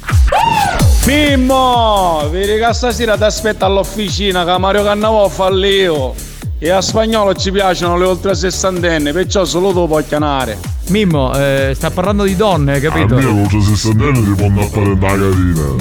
Mimmo, 1.06 2.30
vedi 2.30 2.64
che 2.64 2.74
stasera 2.74 3.18
ti 3.18 3.24
aspetta 3.24 3.66
all'officina 3.66 4.46
che 4.46 4.58
Mario 4.58 4.84
Cannavò 4.84 5.28
fa 5.28 5.50
l'io. 5.50 6.14
E 6.64 6.70
a 6.70 6.80
spagnolo 6.80 7.34
ci 7.34 7.52
piacciono 7.52 7.98
le 7.98 8.06
oltre 8.06 8.34
sessantenne, 8.36 9.12
perciò 9.12 9.44
solo 9.44 9.74
tu 9.74 9.86
puoi 9.86 10.06
chiamare. 10.06 10.58
Mimmo, 10.88 11.36
eh, 11.36 11.74
sta 11.76 11.92
parlando 11.92 12.24
di 12.24 12.38
donne, 12.38 12.80
capito? 12.80 13.16
A 13.16 13.20
me 13.20 13.42
oltre 13.42 13.60
60 13.60 14.06
anni 14.06 14.24
ti 14.24 14.32
può 14.32 14.46
andare 14.46 14.66
a 14.66 14.70
fare 14.70 14.86
una 14.86 15.08
carina. 15.08 15.76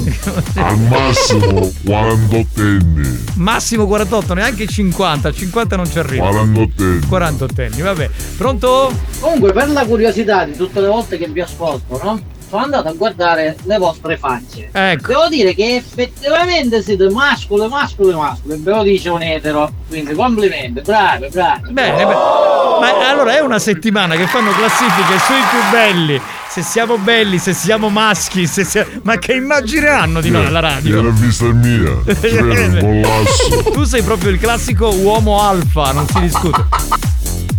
Al 0.67 0.79
massimo 0.79 1.71
48 1.85 2.61
anni. 2.61 3.23
Massimo 3.35 3.87
48, 3.87 4.33
neanche 4.33 4.67
50, 4.67 5.31
50 5.31 5.75
non 5.77 5.89
ci 5.89 5.99
arriva. 5.99 6.27
48 6.27 6.83
anni. 6.83 7.05
48 7.07 7.61
anni, 7.61 7.81
vabbè. 7.81 8.09
Pronto? 8.35 8.91
Comunque, 9.21 9.53
per 9.53 9.69
la 9.69 9.85
curiosità 9.85 10.43
di 10.43 10.57
tutte 10.57 10.81
le 10.81 10.87
volte 10.87 11.17
che 11.17 11.29
vi 11.29 11.39
ascolto, 11.39 12.01
no? 12.03 12.21
Sono 12.53 12.65
andato 12.65 12.87
a 12.89 12.93
guardare 12.93 13.55
le 13.63 13.77
vostre 13.79 14.15
facce. 14.15 14.69
Ecco. 14.71 15.07
Devo 15.07 15.27
dire 15.27 15.55
che 15.55 15.77
effettivamente 15.77 16.83
siete 16.83 17.09
mascolo, 17.09 17.67
mascolo, 17.67 18.15
mascolo. 18.15 18.55
Ve 18.59 18.71
lo 18.71 18.83
dice 18.83 19.09
un 19.09 19.23
etero. 19.23 19.71
Quindi 19.87 20.13
complimenti, 20.13 20.81
bravi, 20.81 21.29
bravi. 21.31 21.71
Bene, 21.71 22.05
beh. 22.05 22.13
Ma 22.13 23.09
allora 23.09 23.35
è 23.35 23.39
una 23.39 23.57
settimana 23.57 24.15
che 24.15 24.27
fanno 24.27 24.51
classifiche 24.51 25.17
sui 25.25 25.41
più 25.49 25.59
belli. 25.71 26.21
Se 26.47 26.61
siamo 26.61 26.99
belli, 26.99 27.39
se 27.39 27.53
siamo 27.53 27.89
maschi, 27.89 28.45
se 28.45 28.63
sia- 28.63 28.85
ma 29.01 29.17
che 29.17 29.33
immagine 29.33 29.87
hanno 29.87 30.21
di 30.21 30.29
noi 30.29 30.45
alla 30.45 30.59
radio? 30.59 30.99
Era 30.99 31.09
vista 31.09 31.45
mia. 31.45 31.91
Tu 33.73 33.83
sei 33.83 34.03
proprio 34.03 34.29
il 34.29 34.37
classico 34.37 34.93
uomo 34.93 35.41
alfa, 35.41 35.91
non 35.91 36.05
si 36.07 36.19
discute. 36.19 36.65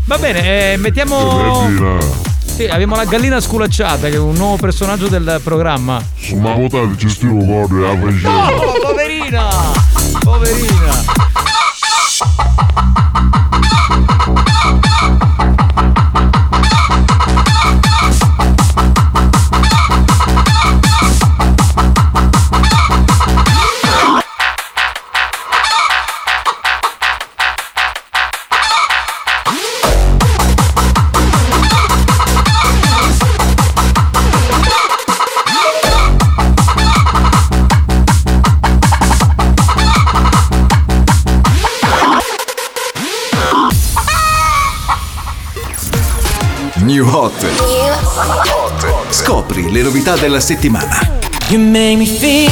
Va 0.07 0.19
bene, 0.19 0.75
eh, 0.75 0.77
mettiamo. 0.77 2.33
Sì, 2.55 2.67
abbiamo 2.67 2.95
la 2.95 3.05
gallina 3.05 3.41
sculacciata, 3.41 4.09
che 4.09 4.15
è 4.15 4.19
un 4.19 4.37
nuovo 4.37 4.55
personaggio 4.57 5.09
del 5.09 5.41
programma. 5.43 6.01
Su 6.17 6.37
una 6.37 6.55
votata 6.55 6.89
ci 6.97 7.09
stiamo 7.09 7.45
correre 7.45 7.97
la 7.97 7.99
facevo. 7.99 8.65
Oh, 8.65 8.81
poverina! 8.81 9.49
Poverina! 10.23 11.03
Hot. 47.07 47.33
Scopri 49.11 49.71
le 49.71 49.83
novità 49.83 50.17
della 50.17 50.41
settimana. 50.41 50.99
You 51.49 51.61
make 51.61 51.97
me 51.97 52.07
feel 52.07 52.51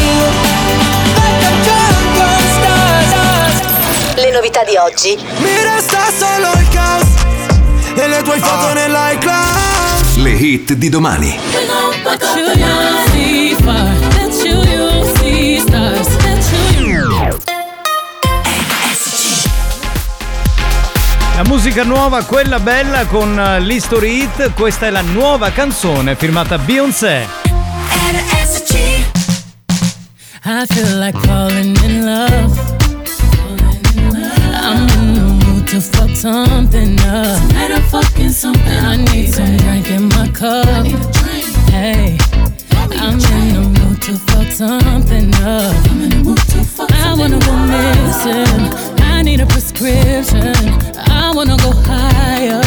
Le 4.15 4.31
novità 4.31 4.62
di 4.65 4.77
oggi. 4.77 5.17
Mi 5.38 5.62
resta 5.62 6.01
solo 6.17 6.53
il 6.61 6.69
caos 6.69 7.05
e 7.95 8.09
le 8.09 8.23
tue 8.23 8.38
foto 8.38 8.73
nell'iCloud. 8.75 10.17
Le 10.17 10.31
hit 10.31 10.73
di 10.75 10.88
domani. 10.88 11.41
La 21.42 21.48
musica 21.48 21.83
nuova, 21.83 22.22
quella 22.22 22.61
bella 22.61 23.05
con 23.07 23.37
eh, 23.37 23.59
l'History 23.59 24.22
Hit, 24.22 24.52
questa 24.52 24.87
è 24.87 24.90
la 24.90 25.00
nuova 25.00 25.50
canzone 25.50 26.14
firmata 26.14 26.57
Beyoncé. 26.57 27.26
I 30.44 30.64
feel 30.68 30.98
like 31.00 31.18
falling 31.26 31.76
in 31.83 32.05
love. 32.05 32.61
I'm 34.55 34.88
in 35.00 35.14
the 35.14 35.44
mood 35.44 35.66
to 35.66 35.81
fuck 35.81 36.14
something 36.14 37.00
up. 37.00 37.40
Tonight 37.48 37.72
I'm 37.72 37.83
fucking 37.88 38.31
something. 38.31 38.78
I 38.78 38.98
need 38.98 39.33
some 39.33 39.57
drink 39.57 39.88
in 39.88 40.05
my 40.14 40.31
cup. 40.31 40.87
Hey, 41.72 42.18
I'm 42.92 43.18
in 43.18 43.52
the 43.52 43.81
mood 43.81 44.00
to 44.02 44.12
fuck 44.31 44.46
something 44.52 45.35
up. 45.42 45.74
I'm 45.90 46.02
in 46.02 46.11
the 46.11 46.22
mood 46.22 46.38
to 46.38 46.62
fuck 46.62 46.92
I 46.92 47.14
wanna 47.14 47.40
go 47.40 47.52
missing. 47.66 48.70
I 49.02 49.22
need 49.22 49.40
a 49.40 49.46
prescription. 49.46 51.02
I 51.22 51.30
wanna 51.35 51.56
go 51.58 51.70
higher. 51.70 52.61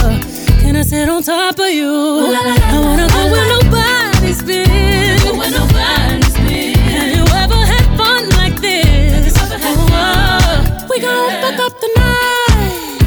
Can 0.61 0.75
I 0.77 0.81
sit 0.81 1.09
on 1.09 1.21
top 1.21 1.59
of 1.59 1.69
you? 1.69 1.91
I 1.91 2.79
wanna 2.85 3.07
go 3.09 3.31
where 3.31 3.47
nobody's 3.55 4.41
been. 4.41 5.19
Where 5.37 5.51
nobody's 5.51 6.35
been. 6.35 6.73
Have 6.95 7.11
you 7.17 7.25
ever 7.43 7.61
had 7.71 7.85
fun 7.97 8.29
like 8.31 8.59
this? 8.61 9.35
Oh, 9.37 9.87
oh, 9.91 10.87
we 10.89 10.99
gon' 11.01 11.31
fuck 11.43 11.59
up 11.65 11.73
the 11.83 11.89
night. 12.01 12.99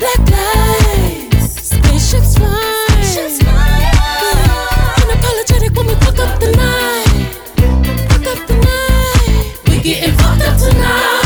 Black 0.00 0.22
lights, 0.36 1.74
spaceships 1.74 2.36
fly. 2.38 2.86
Unapologetic 5.02 5.76
when 5.76 5.86
we 5.88 5.94
fuck 6.04 6.18
up 6.20 6.38
the 6.40 6.50
night. 6.56 7.34
Fuck 8.10 8.26
up 8.32 8.40
the 8.46 8.54
night. 8.70 9.44
We 9.68 9.74
getting 9.82 10.14
fucked 10.16 10.42
up 10.42 10.56
tonight. 10.56 11.17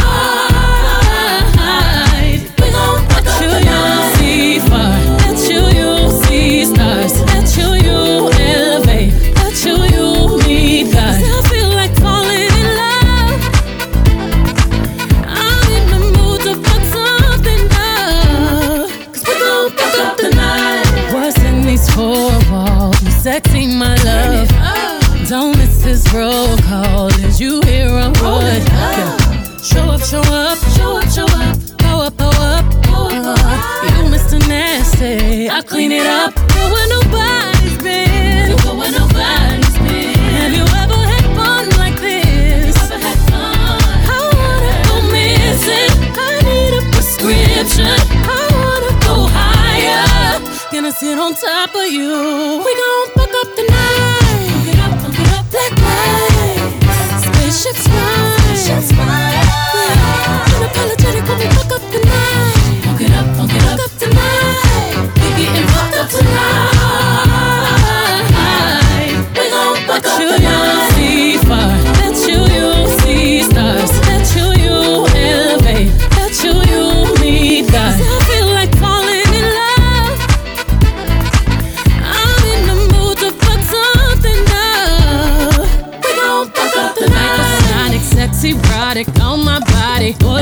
Sit 50.98 51.18
on 51.18 51.34
top 51.34 51.74
of 51.74 51.90
you. 51.90 52.62
We 52.64 52.74
gon' 52.76 53.08
fuck 53.14 53.32
up 53.40 53.56
the 53.56 53.64
night. 53.68 54.52
Fuck 54.52 54.68
it 54.68 54.78
up, 54.78 55.00
fuck 55.00 55.18
it 55.18 55.28
up. 55.32 55.50
Black 55.50 55.72
lights. 55.82 57.24
Spaceships 57.26 57.86
fly. 57.88 58.36
Spaceships 58.38 58.92
fly. 58.92 59.32
Unapologetic 60.54 61.26
when 61.26 61.38
we 61.38 61.46
fuck 61.56 61.72
up 61.72 61.82
the 61.90 61.98
night. 62.04 62.84
Fuck 62.84 63.00
it 63.00 63.10
up, 63.10 63.26
fuck 63.36 63.50
it 63.50 63.64
up. 63.64 63.80
Fuck 63.80 63.86
up 63.86 63.98
the 63.98 64.06
night. 64.14 64.94
We 65.16 65.28
getting 65.42 65.66
fucked 65.68 65.96
up 65.96 66.08
tonight. 66.10 66.71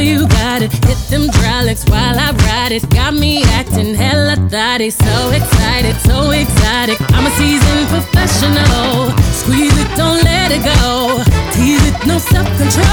You 0.01 0.27
got 0.27 0.63
it. 0.63 0.73
Hit 0.87 0.99
them 1.09 1.29
hydraulics 1.29 1.85
while 1.89 2.19
I 2.19 2.33
ride 2.47 2.73
it. 2.73 2.89
Got 2.91 3.15
me 3.15 3.43
acting 3.59 3.95
hella 3.95 4.37
thotty. 4.49 4.91
So 4.91 5.31
excited, 5.31 5.97
so 6.07 6.31
exotic. 6.31 7.01
I'm 7.13 7.27
a 7.27 7.31
seasoned 7.37 7.89
professional. 7.89 9.11
Squeeze 9.33 9.77
it, 9.79 9.89
don't 9.97 10.23
let 10.23 10.51
it 10.51 10.63
go. 10.65 11.23
Tease 11.53 11.87
it, 11.89 12.07
no 12.07 12.19
self-control. 12.19 12.87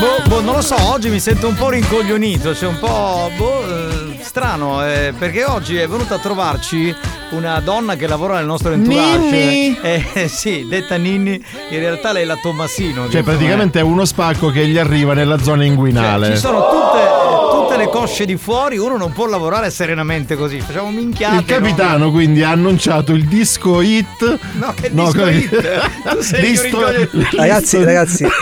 Boh, 0.00 0.22
boh, 0.28 0.40
non 0.40 0.54
lo 0.56 0.62
so, 0.62 0.74
oggi 0.90 1.08
mi 1.08 1.20
sento 1.20 1.46
un 1.46 1.54
po' 1.54 1.68
rincoglionito, 1.68 2.54
cioè 2.54 2.68
un 2.68 2.78
po' 2.80 3.30
boh, 3.36 3.64
eh, 3.64 4.11
strano, 4.32 4.82
eh, 4.82 5.12
perché 5.18 5.44
oggi 5.44 5.76
è 5.76 5.86
venuta 5.86 6.14
a 6.14 6.18
trovarci 6.18 6.94
una 7.32 7.60
donna 7.60 7.96
che 7.96 8.06
lavora 8.06 8.36
nel 8.36 8.46
nostro 8.46 8.72
entourage. 8.72 9.18
Ninni! 9.18 9.78
Eh, 9.82 10.26
sì, 10.26 10.66
detta 10.66 10.96
Ninni, 10.96 11.34
in 11.68 11.78
realtà 11.78 12.12
lei 12.12 12.22
è 12.22 12.24
la 12.24 12.38
Tommasino. 12.40 13.10
Cioè, 13.10 13.22
praticamente 13.22 13.80
è 13.80 13.82
uno 13.82 14.06
spacco 14.06 14.48
che 14.48 14.66
gli 14.66 14.78
arriva 14.78 15.12
nella 15.12 15.36
zona 15.38 15.64
inguinale. 15.64 16.30
Ci 16.30 16.38
sono 16.38 16.60
tutte, 16.70 17.21
tutte 17.72 17.84
le 17.84 17.88
cosce 17.90 18.24
di 18.24 18.36
fuori, 18.36 18.76
uno 18.78 18.96
non 18.96 19.12
può 19.12 19.26
lavorare 19.26 19.70
serenamente 19.70 20.36
così. 20.36 20.60
Facciamo 20.60 20.90
minchiate. 20.90 21.36
Il 21.36 21.44
capitano 21.44 22.10
quindi 22.10 22.42
ha 22.42 22.50
annunciato 22.50 23.12
il 23.12 23.26
disco 23.26 23.80
hit. 23.80 24.38
No, 24.54 24.74
che 24.74 24.90
No, 24.92 25.04
disco 25.06 25.26
hit? 25.26 25.80
Tu 26.12 26.20
sei 26.20 26.40
Listo- 26.42 26.80
Ragazzi, 27.36 27.82
ragazzi. 27.84 28.26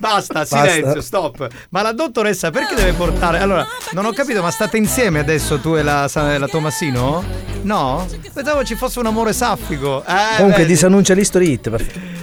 Basta, 0.00 0.32
Basta. 0.32 0.66
silenzio, 0.66 1.00
stop. 1.02 1.46
Ma 1.70 1.82
la 1.82 1.92
dottoressa 1.92 2.50
perché 2.50 2.74
deve 2.74 2.92
portare? 2.92 3.38
Allora, 3.38 3.66
non 3.92 4.06
ho 4.06 4.12
capito, 4.12 4.40
ma 4.40 4.50
state 4.50 4.78
insieme 4.78 5.18
adesso 5.18 5.58
tu 5.58 5.74
e 5.74 5.82
la, 5.82 6.08
la 6.14 6.48
Tomassino? 6.48 7.22
No? 7.62 8.06
Pensavo 8.32 8.64
ci 8.64 8.76
fosse 8.76 8.98
un 8.98 9.06
amore 9.06 9.34
saffico. 9.34 10.02
Eh, 10.06 10.36
Comunque 10.36 10.62
vedi. 10.62 10.72
disannuncia 10.72 11.12
l'history 11.12 11.50
hit. 11.52 11.70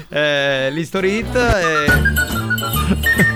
Eh, 0.09 0.69
l'history 0.71 1.17
hit 1.19 1.35
e... 1.35 1.85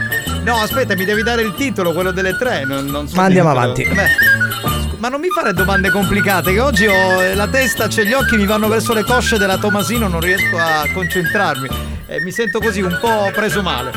No, 0.43 0.55
aspetta, 0.55 0.95
mi 0.95 1.05
devi 1.05 1.21
dare 1.23 1.41
il 1.43 1.53
titolo, 1.55 1.93
quello 1.93 2.11
delle 2.11 2.35
tre. 2.37 2.65
Non, 2.65 2.85
non 2.85 3.07
so 3.07 3.15
Ma 3.15 3.23
andiamo 3.25 3.51
dirtelo. 3.51 3.71
avanti. 3.73 3.93
Beh, 3.93 4.81
scu- 4.87 4.97
ma 4.99 5.07
non 5.09 5.19
mi 5.19 5.29
fare 5.29 5.53
domande 5.53 5.89
complicate, 5.91 6.51
che 6.53 6.59
oggi 6.59 6.87
ho 6.87 7.21
eh, 7.21 7.35
la 7.35 7.47
testa, 7.47 7.87
c'è 7.87 8.03
gli 8.03 8.13
occhi, 8.13 8.37
mi 8.37 8.45
vanno 8.45 8.67
verso 8.67 8.93
le 8.93 9.03
cosce 9.03 9.37
della 9.37 9.57
Tomasino, 9.57 10.07
non 10.07 10.19
riesco 10.19 10.57
a 10.57 10.85
concentrarmi. 10.93 11.69
Eh, 12.07 12.21
mi 12.21 12.31
sento 12.31 12.59
così 12.59 12.81
un 12.81 12.97
po' 12.99 13.29
preso 13.33 13.61
male. 13.61 13.91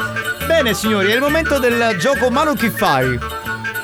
Bene, 0.47 0.75
signori, 0.75 1.11
è 1.11 1.15
il 1.15 1.21
momento 1.21 1.59
del 1.59 1.97
gioco 1.99 2.31
Manu 2.31 2.55
chi 2.55 2.69
fai. 2.69 3.19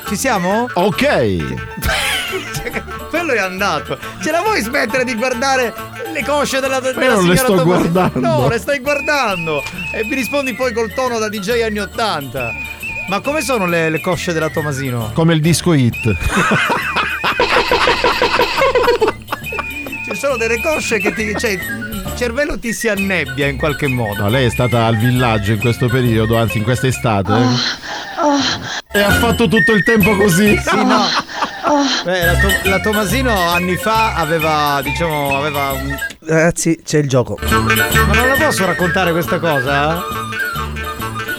Ci 0.07 0.15
siamo? 0.15 0.69
Ok. 0.73 1.59
Quello 3.09 3.33
è 3.33 3.39
andato. 3.39 3.97
Ce 4.21 4.29
la 4.31 4.41
vuoi 4.41 4.61
smettere 4.61 5.03
di 5.03 5.15
guardare 5.15 5.73
le 6.11 6.23
cosce 6.23 6.59
della, 6.59 6.79
della 6.79 7.03
io 7.03 7.11
non 7.13 7.27
le 7.27 7.35
signora 7.35 7.53
sto 7.53 7.55
Tomasi- 7.63 7.89
guardando. 7.89 8.19
No, 8.19 8.47
le 8.47 8.57
stai 8.59 8.79
guardando. 8.79 9.63
E 9.93 10.03
mi 10.05 10.15
rispondi 10.15 10.53
poi 10.53 10.73
col 10.73 10.93
tono 10.93 11.17
da 11.19 11.29
DJ 11.29 11.61
anni 11.61 11.79
80. 11.79 12.51
Ma 13.09 13.19
come 13.19 13.41
sono 13.41 13.65
le, 13.65 13.89
le 13.89 13.99
cosce 13.99 14.31
della 14.33 14.49
Tomasino? 14.49 15.11
Come 15.13 15.33
il 15.33 15.41
disco 15.41 15.73
hit. 15.73 16.15
Ci 20.05 20.15
sono 20.15 20.37
delle 20.37 20.61
cosce 20.61 20.99
che 20.99 21.13
ti. 21.13 21.33
cioè, 21.37 21.51
il 21.51 22.13
cervello 22.15 22.57
ti 22.59 22.73
si 22.73 22.87
annebbia 22.87 23.47
in 23.47 23.57
qualche 23.57 23.87
modo. 23.87 24.23
No, 24.23 24.29
lei 24.29 24.45
è 24.45 24.49
stata 24.49 24.85
al 24.85 24.97
villaggio 24.97 25.51
in 25.53 25.59
questo 25.59 25.87
periodo, 25.87 26.37
anzi 26.37 26.57
in 26.57 26.63
questa 26.63 26.87
estate. 26.87 27.33
E 28.91 28.99
ha 28.99 29.11
fatto 29.11 29.47
tutto 29.47 29.71
il 29.73 29.83
tempo 29.83 30.15
così. 30.15 30.57
Sì, 30.57 30.75
no. 30.75 31.03
Beh, 32.03 32.25
la, 32.25 32.35
To- 32.37 32.69
la 32.69 32.79
Tomasino 32.79 33.33
anni 33.49 33.75
fa 33.75 34.15
aveva, 34.15 34.79
diciamo, 34.83 35.37
aveva 35.37 35.71
un. 35.71 35.95
Ragazzi, 36.25 36.81
c'è 36.83 36.97
il 36.99 37.07
gioco. 37.07 37.37
Ma 37.41 38.13
non 38.13 38.27
la 38.27 38.35
posso 38.37 38.65
raccontare 38.65 39.11
questa 39.11 39.39
cosa? 39.39 40.01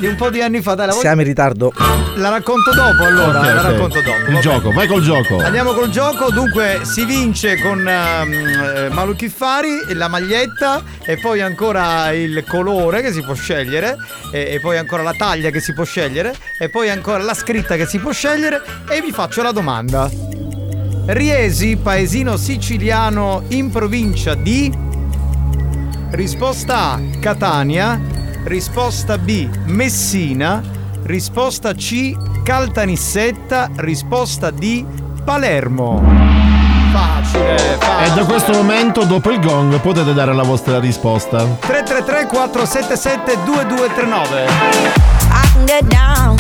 Di 0.03 0.09
un 0.09 0.17
po' 0.17 0.31
di 0.31 0.43
anni 0.43 0.61
fa, 0.61 0.75
dai, 0.75 0.87
la 0.89 0.93
Siamo 0.95 1.21
in 1.21 1.29
ritardo. 1.29 1.73
La 2.17 2.29
racconto 2.29 2.73
dopo 2.75 3.05
allora, 3.05 3.39
Ok, 3.39 3.45
la 3.45 3.61
ok. 3.61 3.71
racconto 3.71 4.01
dopo. 4.01 4.27
Il 4.27 4.35
va 4.35 4.41
gioco, 4.41 4.73
vai 4.73 4.89
col 4.89 5.01
gioco. 5.01 5.39
Andiamo 5.39 5.75
col 5.75 5.91
gioco, 5.91 6.29
dunque 6.33 6.81
si 6.83 7.05
vince 7.05 7.57
con 7.61 7.87
eh, 7.87 8.89
Malu 8.91 9.15
Chiffari 9.15 9.95
la 9.95 10.09
maglietta 10.09 10.83
e 11.05 11.19
poi 11.19 11.41
ancora 11.41 12.11
il 12.11 12.43
colore 12.49 13.01
che 13.01 13.13
si 13.13 13.23
può 13.23 13.35
scegliere 13.35 13.95
e, 14.33 14.55
e 14.55 14.59
poi 14.61 14.77
ancora 14.77 15.05
la 15.05 15.15
taglia 15.17 15.51
che 15.51 15.61
si 15.61 15.73
può 15.73 15.85
scegliere 15.85 16.35
e 16.59 16.69
poi 16.69 16.91
ancora 16.91 17.23
la 17.23 17.35
scritta 17.35 17.77
che 17.77 17.87
si 17.87 18.01
può 18.01 18.11
scegliere 18.11 18.61
e 18.89 19.01
vi 19.01 19.13
faccio 19.13 19.41
la 19.41 19.53
domanda. 19.53 20.11
Riesi, 21.07 21.77
paesino 21.77 22.37
siciliano 22.37 23.45
in 23.51 23.71
provincia 23.71 24.35
di... 24.35 24.91
Risposta 26.11 26.95
A, 26.95 27.01
Catania. 27.21 28.01
Risposta 28.45 29.19
B, 29.19 29.49
Messina. 29.67 30.63
Risposta 31.05 31.75
C, 31.75 32.15
Caltanissetta. 32.43 33.71
Risposta 33.77 34.51
D, 34.51 34.85
Palermo. 35.25 36.03
Facile, 36.93 37.55
E 37.57 37.77
facile. 37.79 38.15
da 38.15 38.25
questo 38.27 38.53
momento, 38.53 39.05
dopo 39.05 39.31
il 39.31 39.41
gong, 39.41 39.81
potete 39.81 40.13
dare 40.13 40.35
la 40.35 40.43
vostra 40.43 40.79
risposta. 40.79 41.39
333 41.61 42.27
477 42.27 43.45
2239. 43.45 44.45
I 44.45 45.51
can 45.55 45.65
get 45.65 45.85
down, 45.85 46.37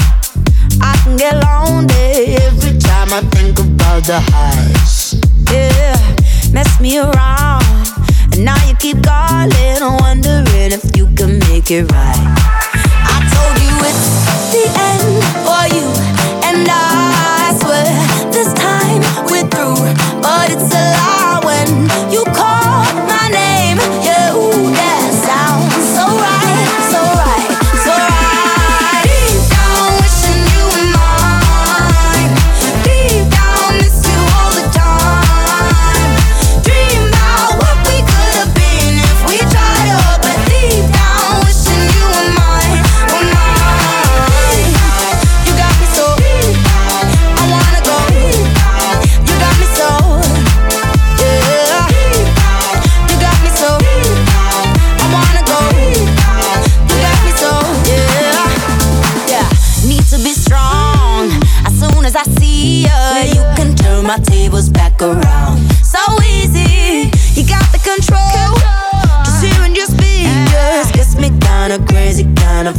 I 0.81 0.93
can 1.05 1.17
get 1.17 1.33
lonely 1.43 2.35
every 2.35 2.77
time 2.77 3.11
I 3.13 3.23
think 3.31 3.59
about 3.59 4.05
the 4.05 4.21
highs. 4.31 5.17
Yeah, 5.51 5.97
mess 6.53 6.79
me 6.81 6.99
around, 6.99 7.65
and 8.33 8.45
now 8.45 8.57
you 8.67 8.75
keep 8.77 9.03
calling, 9.03 9.81
wondering 10.01 10.73
if 10.73 10.97
you 10.97 11.07
can 11.15 11.39
make 11.51 11.71
it 11.71 11.85
right. 11.93 12.25
I 13.13 13.17
told 13.33 13.57
you 13.61 13.75
it's 13.89 14.07
the 14.53 14.65
end 14.89 15.21
for 15.45 15.65
you, 15.77 15.87
and 16.49 16.67
I 16.69 17.53
swear 17.61 17.85
this 18.33 18.53
time 18.55 19.03
we're 19.29 19.49
through, 19.53 19.77
but 20.23 20.51
it's 20.51 20.73
a 20.73 20.85
lie 20.97 21.41
when 21.45 21.69
you 22.11 22.25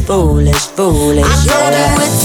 foolish, 0.06 0.68
foolish. 0.76 1.26
I 1.26 1.48
told 1.48 1.74
you 1.74 2.06
it's 2.06 2.23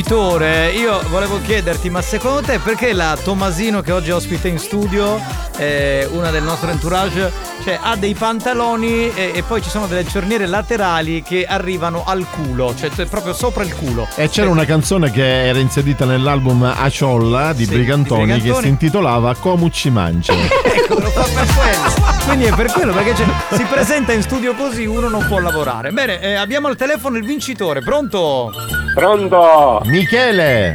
vincitore, 0.00 0.70
io 0.70 1.02
volevo 1.10 1.40
chiederti, 1.42 1.90
ma 1.90 2.00
secondo 2.00 2.40
te 2.40 2.58
perché 2.58 2.94
la 2.94 3.18
Tomasino 3.22 3.82
che 3.82 3.92
oggi 3.92 4.10
ospita 4.10 4.48
in 4.48 4.58
studio, 4.58 5.20
eh, 5.58 6.08
una 6.12 6.30
del 6.30 6.42
nostro 6.42 6.70
entourage, 6.70 7.30
cioè 7.62 7.78
ha 7.80 7.96
dei 7.96 8.14
pantaloni 8.14 9.12
e, 9.14 9.32
e 9.34 9.42
poi 9.42 9.62
ci 9.62 9.68
sono 9.70 9.86
delle 9.86 10.06
cerniere 10.06 10.46
laterali 10.46 11.22
che 11.22 11.44
arrivano 11.46 12.04
al 12.06 12.26
culo, 12.30 12.74
cioè 12.76 12.90
cioè 12.90 13.06
proprio 13.06 13.32
sopra 13.32 13.62
il 13.64 13.74
culo. 13.74 14.06
E 14.16 14.28
c'era 14.28 14.48
una 14.50 14.64
canzone 14.64 15.10
che 15.10 15.46
era 15.46 15.58
inserita 15.58 16.04
nell'album 16.04 16.62
Aciolla 16.76 17.52
di 17.52 17.64
Sì, 17.64 17.72
Brigantoni, 17.72 18.24
di 18.24 18.28
che 18.28 18.34
Brigantoni. 18.36 18.62
si 18.64 18.68
intitolava 18.68 19.34
Comu 19.34 19.68
ci 19.70 19.90
mangia. 19.90 20.32
Ecco, 20.70 21.00
lo 21.00 21.10
fa 21.10 21.22
per 21.22 21.46
quello. 21.54 22.24
Quindi 22.26 22.44
è 22.44 22.54
per 22.54 22.70
quello, 22.72 22.92
perché 22.92 23.14
cioè, 23.14 23.26
si 23.52 23.64
presenta 23.64 24.12
in 24.12 24.22
studio 24.22 24.54
così 24.54 24.86
uno 24.86 25.08
non 25.08 25.24
può 25.26 25.38
lavorare. 25.40 25.90
Bene, 25.90 26.20
eh, 26.20 26.34
abbiamo 26.34 26.68
al 26.68 26.76
telefono 26.76 27.16
il 27.16 27.24
vincitore, 27.24 27.80
pronto? 27.80 28.50
Pronto? 28.94 29.80
Michele! 29.86 30.74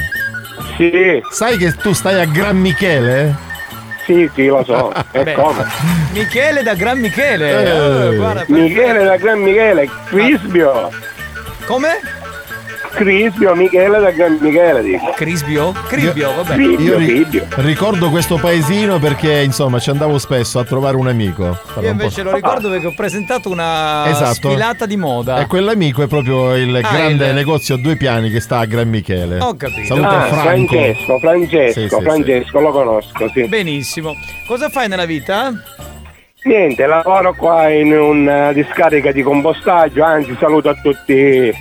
Sì. 0.77 0.91
Sai 1.31 1.57
che 1.57 1.73
tu 1.75 1.93
stai 1.93 2.19
a 2.19 2.25
Gran 2.25 2.57
Michele? 2.57 3.44
Sì, 4.05 4.29
sì, 4.33 4.45
lo 4.47 4.63
so. 4.63 4.91
E 5.11 5.33
come? 5.33 5.65
Michele 6.11 6.63
da 6.63 6.75
Gran 6.75 6.99
Michele. 6.99 8.09
Eh, 8.11 8.15
guarda, 8.15 8.43
Michele 8.47 9.03
da 9.03 9.17
Gran 9.17 9.39
Michele, 9.39 9.89
Crisbio. 10.05 10.91
Come? 11.65 11.99
Crisbio, 12.95 13.53
Michele 13.55 13.99
da 13.99 14.09
Gran 14.11 14.37
Michele, 14.39 14.81
dico. 14.81 15.11
Crisbio? 15.15 15.73
Cribbio, 15.87 16.33
vabbè. 16.33 16.55
Io 16.61 16.97
ri- 16.97 17.27
ricordo 17.57 18.09
questo 18.09 18.37
paesino 18.37 18.99
perché 18.99 19.41
insomma 19.41 19.79
ci 19.79 19.89
andavo 19.89 20.17
spesso 20.17 20.59
a 20.59 20.63
trovare 20.63 20.95
un 20.95 21.07
amico. 21.07 21.57
Io 21.81 21.89
invece 21.89 22.23
lo 22.23 22.33
ricordo 22.33 22.69
perché 22.69 22.87
ho 22.87 22.93
presentato 22.95 23.49
una 23.49 24.07
Esatto. 24.07 24.49
sfilata 24.49 24.85
di 24.85 24.95
moda. 24.95 25.39
E 25.41 25.45
quell'amico 25.45 26.03
è 26.03 26.07
proprio 26.07 26.55
il 26.55 26.73
Ah, 26.75 26.79
grande 26.79 27.27
il- 27.27 27.33
negozio 27.33 27.75
a 27.75 27.77
due 27.77 27.97
piani 27.97 28.29
che 28.31 28.39
sta 28.39 28.59
a 28.59 28.65
Gran 28.65 28.87
Michele. 28.87 29.39
Ho 29.39 29.55
capito. 29.55 29.85
Saluta 29.87 30.17
Ah, 30.17 30.25
Franco. 30.27 30.41
Francesco, 30.73 31.19
Francesco, 31.19 31.79
Sì, 31.81 31.87
sì, 31.89 32.01
Francesco, 32.01 32.59
lo 32.61 32.71
conosco, 32.71 33.29
sì. 33.33 33.43
Benissimo. 33.47 34.13
Cosa 34.47 34.69
fai 34.69 34.87
nella 34.87 35.05
vita? 35.05 35.51
Niente, 36.43 36.85
lavoro 36.85 37.33
qua 37.33 37.69
in 37.69 37.91
una 37.91 38.53
discarica 38.53 39.11
di 39.11 39.23
compostaggio, 39.23 40.03
anzi 40.03 40.35
saluto 40.39 40.69
a 40.69 40.75
tutti 40.75 41.51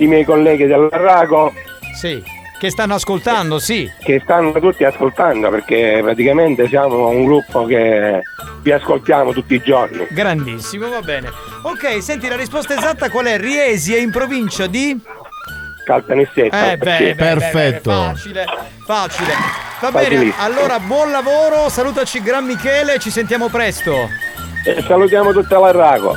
i 0.00 0.06
miei 0.06 0.24
colleghi 0.24 0.66
dell'Arraco 0.66 1.52
Sì. 1.94 2.36
Che 2.58 2.70
stanno 2.70 2.94
ascoltando, 2.94 3.60
sì. 3.60 3.88
che 4.02 4.20
stanno 4.24 4.50
tutti 4.50 4.82
ascoltando 4.82 5.48
perché 5.48 6.00
praticamente 6.02 6.66
siamo 6.66 7.06
un 7.06 7.24
gruppo 7.24 7.64
che 7.66 8.20
vi 8.62 8.72
ascoltiamo 8.72 9.32
tutti 9.32 9.54
i 9.54 9.60
giorni. 9.62 10.04
Grandissimo, 10.10 10.88
va 10.88 11.00
bene. 11.00 11.30
Ok, 11.62 12.02
senti 12.02 12.26
la 12.28 12.34
risposta 12.34 12.74
esatta 12.76 13.10
qual 13.10 13.26
è? 13.26 13.38
Riesi 13.38 13.94
è 13.94 14.00
in 14.00 14.10
provincia 14.10 14.66
di? 14.66 15.00
Caltanissetta. 15.84 16.72
Eh 16.72 16.76
beh, 16.76 16.98
beh, 16.98 17.14
Perfetto. 17.14 17.90
beh, 17.90 17.96
facile, 17.96 18.44
facile. 18.84 19.32
Va 19.80 19.90
bene, 19.92 20.32
allora 20.38 20.80
buon 20.80 21.12
lavoro, 21.12 21.68
salutaci 21.68 22.20
Gran 22.20 22.44
Michele, 22.44 22.98
ci 22.98 23.10
sentiamo 23.10 23.48
presto. 23.48 24.08
E 24.66 24.82
salutiamo 24.82 25.30
tutta 25.32 25.60
l'Arraco. 25.60 26.16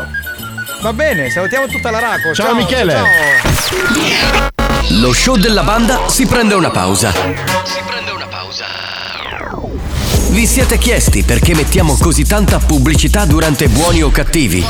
Va 0.82 0.94
bene, 0.94 1.30
salutiamo 1.30 1.68
tutta 1.68 1.92
la 1.92 2.00
Raco. 2.00 2.34
Ciao, 2.34 2.56
Michele. 2.56 2.94
ciao. 2.94 3.06
Lo 5.00 5.14
show 5.14 5.38
della 5.38 5.62
banda 5.62 6.08
si 6.08 6.26
prende 6.26 6.56
una 6.56 6.72
pausa. 6.72 7.14
Vi 10.30 10.48
siete 10.48 10.80
chiesti 10.80 11.22
perché 11.22 11.54
mettiamo 11.54 11.96
così 12.00 12.26
tanta 12.26 12.58
pubblicità 12.58 13.26
durante 13.26 13.68
buoni 13.68 14.02
o 14.02 14.10
cattivi? 14.10 14.66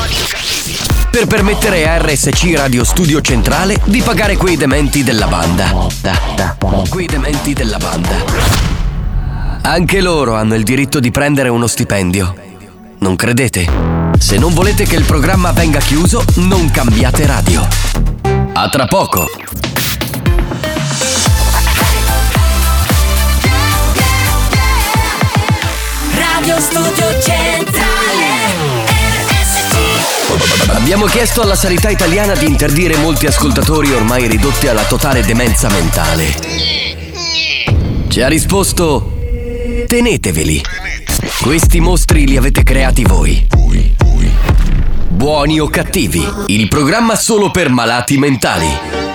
Per 1.10 1.26
permettere 1.26 1.88
a 1.88 1.96
RSC 1.98 2.52
Radio 2.56 2.84
Studio 2.84 3.22
Centrale 3.22 3.80
di 3.84 4.02
pagare 4.02 4.36
quei 4.36 4.56
dementi 4.58 5.02
della 5.02 5.26
banda. 5.26 5.88
Quei 6.90 7.06
dementi 7.06 7.54
della 7.54 7.78
banda. 7.78 8.16
Anche 9.62 10.00
loro 10.02 10.34
hanno 10.34 10.56
il 10.56 10.62
diritto 10.62 11.00
di 11.00 11.10
prendere 11.10 11.48
uno 11.48 11.66
stipendio. 11.66 12.51
Non 13.02 13.16
credete? 13.16 13.68
Se 14.16 14.38
non 14.38 14.54
volete 14.54 14.84
che 14.84 14.94
il 14.94 15.02
programma 15.02 15.50
venga 15.50 15.80
chiuso, 15.80 16.22
non 16.36 16.70
cambiate 16.70 17.26
radio. 17.26 17.66
A 18.52 18.68
tra 18.68 18.86
poco. 18.86 19.28
Radio 26.14 26.60
Studio 26.60 27.20
Centrale 27.20 28.30
Abbiamo 30.68 31.06
chiesto 31.06 31.42
alla 31.42 31.56
sanità 31.56 31.90
italiana 31.90 32.34
di 32.34 32.46
interdire 32.46 32.96
molti 32.98 33.26
ascoltatori 33.26 33.92
ormai 33.92 34.28
ridotti 34.28 34.68
alla 34.68 34.84
totale 34.84 35.24
demenza 35.24 35.68
mentale. 35.68 36.36
Ci 38.06 38.22
ha 38.22 38.28
risposto: 38.28 39.18
Teneteveli. 39.88 40.81
Questi 41.42 41.80
mostri 41.80 42.24
li 42.24 42.36
avete 42.36 42.62
creati 42.62 43.02
voi. 43.02 43.44
Buoni 45.08 45.58
o 45.58 45.66
cattivi, 45.66 46.24
il 46.46 46.68
programma 46.68 47.16
solo 47.16 47.50
per 47.50 47.68
malati 47.68 48.16
mentali. 48.16 49.11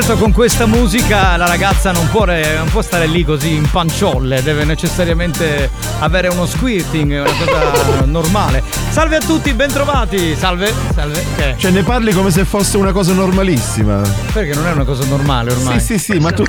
Certo, 0.00 0.16
con 0.16 0.32
questa 0.32 0.66
musica 0.66 1.36
la 1.36 1.46
ragazza 1.46 1.92
non 1.92 2.08
può, 2.10 2.24
non 2.24 2.66
può 2.68 2.82
stare 2.82 3.06
lì 3.06 3.24
così 3.24 3.54
in 3.54 3.70
panciolle, 3.70 4.42
deve 4.42 4.64
necessariamente 4.64 5.70
avere 6.00 6.26
uno 6.26 6.46
squirting, 6.46 7.12
una 7.12 7.30
cosa 7.30 8.02
normale. 8.04 8.60
Salve 8.90 9.16
a 9.16 9.20
tutti, 9.20 9.52
bentrovati. 9.52 10.34
Salve, 10.34 10.72
salve. 10.92 11.24
Che? 11.36 11.54
Cioè 11.58 11.70
ne 11.70 11.84
parli 11.84 12.12
come 12.12 12.32
se 12.32 12.44
fosse 12.44 12.76
una 12.76 12.90
cosa 12.90 13.12
normalissima. 13.12 14.00
Perché 14.32 14.52
non 14.54 14.66
è 14.66 14.72
una 14.72 14.82
cosa 14.82 15.04
normale 15.04 15.52
ormai. 15.52 15.78
Sì, 15.78 15.96
sì, 15.96 16.12
sì, 16.12 16.18
ma 16.18 16.32
tu 16.32 16.42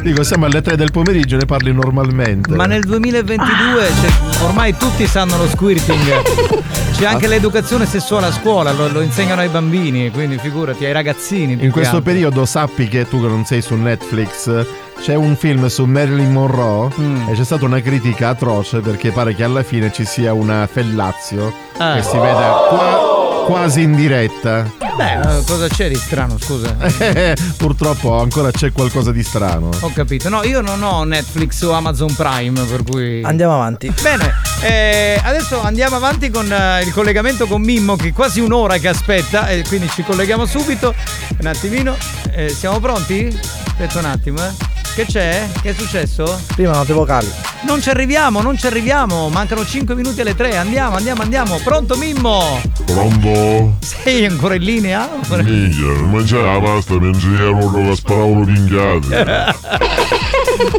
dico, 0.00 0.22
siamo 0.22 0.46
alle 0.46 0.62
3 0.62 0.76
del 0.76 0.90
pomeriggio 0.90 1.36
ne 1.36 1.44
parli 1.44 1.74
normalmente. 1.74 2.54
Ma 2.54 2.64
nel 2.64 2.84
2022 2.84 3.90
cioè, 4.00 4.10
ormai 4.44 4.74
tutti 4.74 5.06
sanno 5.06 5.36
lo 5.36 5.48
squirting. 5.48 6.64
C'è 6.96 7.04
anche 7.04 7.26
l'educazione 7.26 7.84
sessuale 7.84 8.26
a 8.28 8.32
scuola, 8.32 8.72
lo, 8.72 8.88
lo 8.88 9.02
insegnano 9.02 9.42
ai 9.42 9.48
bambini, 9.48 10.10
quindi 10.10 10.38
figurati, 10.38 10.86
ai 10.86 10.92
ragazzini. 10.92 11.54
più 11.56 11.66
In 11.66 11.70
questo 11.70 11.96
altro. 11.96 12.10
periodo 12.12 12.46
sappi 12.46 12.88
che 12.88 13.06
tu 13.06 13.20
che 13.20 13.28
non 13.28 13.44
sei 13.44 13.60
su 13.60 13.74
Netflix 13.74 14.66
c'è 15.02 15.14
un 15.14 15.36
film 15.36 15.66
su 15.66 15.84
Marilyn 15.84 16.32
Monroe 16.32 16.88
Mm. 16.98 17.28
e 17.28 17.32
c'è 17.34 17.44
stata 17.44 17.66
una 17.66 17.82
critica 17.82 18.30
atroce 18.30 18.80
perché 18.80 19.10
pare 19.10 19.34
che 19.34 19.44
alla 19.44 19.62
fine 19.62 19.92
ci 19.92 20.06
sia 20.06 20.32
una 20.32 20.66
fellazio 20.66 21.52
Ah. 21.76 21.96
che 21.96 22.02
si 22.02 22.16
vede 22.16 22.32
qua- 22.70 23.44
quasi 23.46 23.82
in 23.82 23.94
diretta. 23.94 24.68
Beh, 24.96 25.12
eh, 25.38 25.44
cosa 25.46 25.68
c'è 25.68 25.88
di 25.88 25.94
strano, 25.96 26.38
scusa? 26.38 26.74
Purtroppo 27.58 28.18
ancora 28.18 28.50
c'è 28.50 28.72
qualcosa 28.72 29.12
di 29.12 29.22
strano. 29.22 29.68
Ho 29.80 29.90
capito. 29.92 30.30
No, 30.30 30.42
io 30.44 30.62
non 30.62 30.82
ho 30.82 31.04
Netflix 31.04 31.60
o 31.62 31.72
Amazon 31.72 32.12
Prime, 32.14 32.58
per 32.62 32.82
cui. 32.82 33.22
Andiamo 33.22 33.52
avanti. 33.52 33.92
Bene, 34.02 34.32
eh, 34.62 35.20
adesso 35.22 35.60
andiamo 35.62 35.96
avanti 35.96 36.30
con 36.30 36.50
eh, 36.50 36.82
il 36.82 36.92
collegamento 36.92 37.46
con 37.46 37.60
Mimmo, 37.62 37.96
che 37.96 38.08
è 38.08 38.12
quasi 38.12 38.40
un'ora 38.40 38.78
che 38.78 38.88
aspetta, 38.88 39.48
e 39.48 39.64
quindi 39.66 39.88
ci 39.90 40.02
colleghiamo 40.02 40.46
subito. 40.46 40.94
Un 41.40 41.46
attimino. 41.46 41.96
Eh, 42.30 42.48
siamo 42.48 42.80
pronti? 42.80 43.38
Aspetta 43.66 43.98
un 43.98 44.04
attimo, 44.06 44.44
eh. 44.44 44.74
Che 44.94 45.04
c'è? 45.04 45.46
Che 45.60 45.70
è 45.70 45.74
successo? 45.74 46.40
Prima 46.54 46.72
note 46.72 46.94
vocali. 46.94 47.30
Non 47.66 47.82
ci 47.82 47.90
arriviamo, 47.90 48.40
non 48.40 48.56
ci 48.56 48.66
arriviamo. 48.66 49.28
Mancano 49.28 49.62
5 49.64 49.94
minuti 49.94 50.22
alle 50.22 50.34
3. 50.34 50.56
Andiamo, 50.56 50.96
andiamo, 50.96 51.20
andiamo. 51.20 51.58
Pronto, 51.62 51.96
Mimmo? 51.96 52.60
Pronto? 52.86 53.76
Sei 53.80 54.24
ancora 54.24 54.54
in 54.54 54.62
linea? 54.62 55.06
Minchia, 55.28 56.02
mangiare 56.06 56.50
la 56.50 56.60
pasta 56.60 56.98
mentre 56.98 57.34
ero 57.34 57.70
che 57.70 57.94
sparavano 57.94 58.44
pinchiate. 58.46 59.16
Ah. 59.18 59.54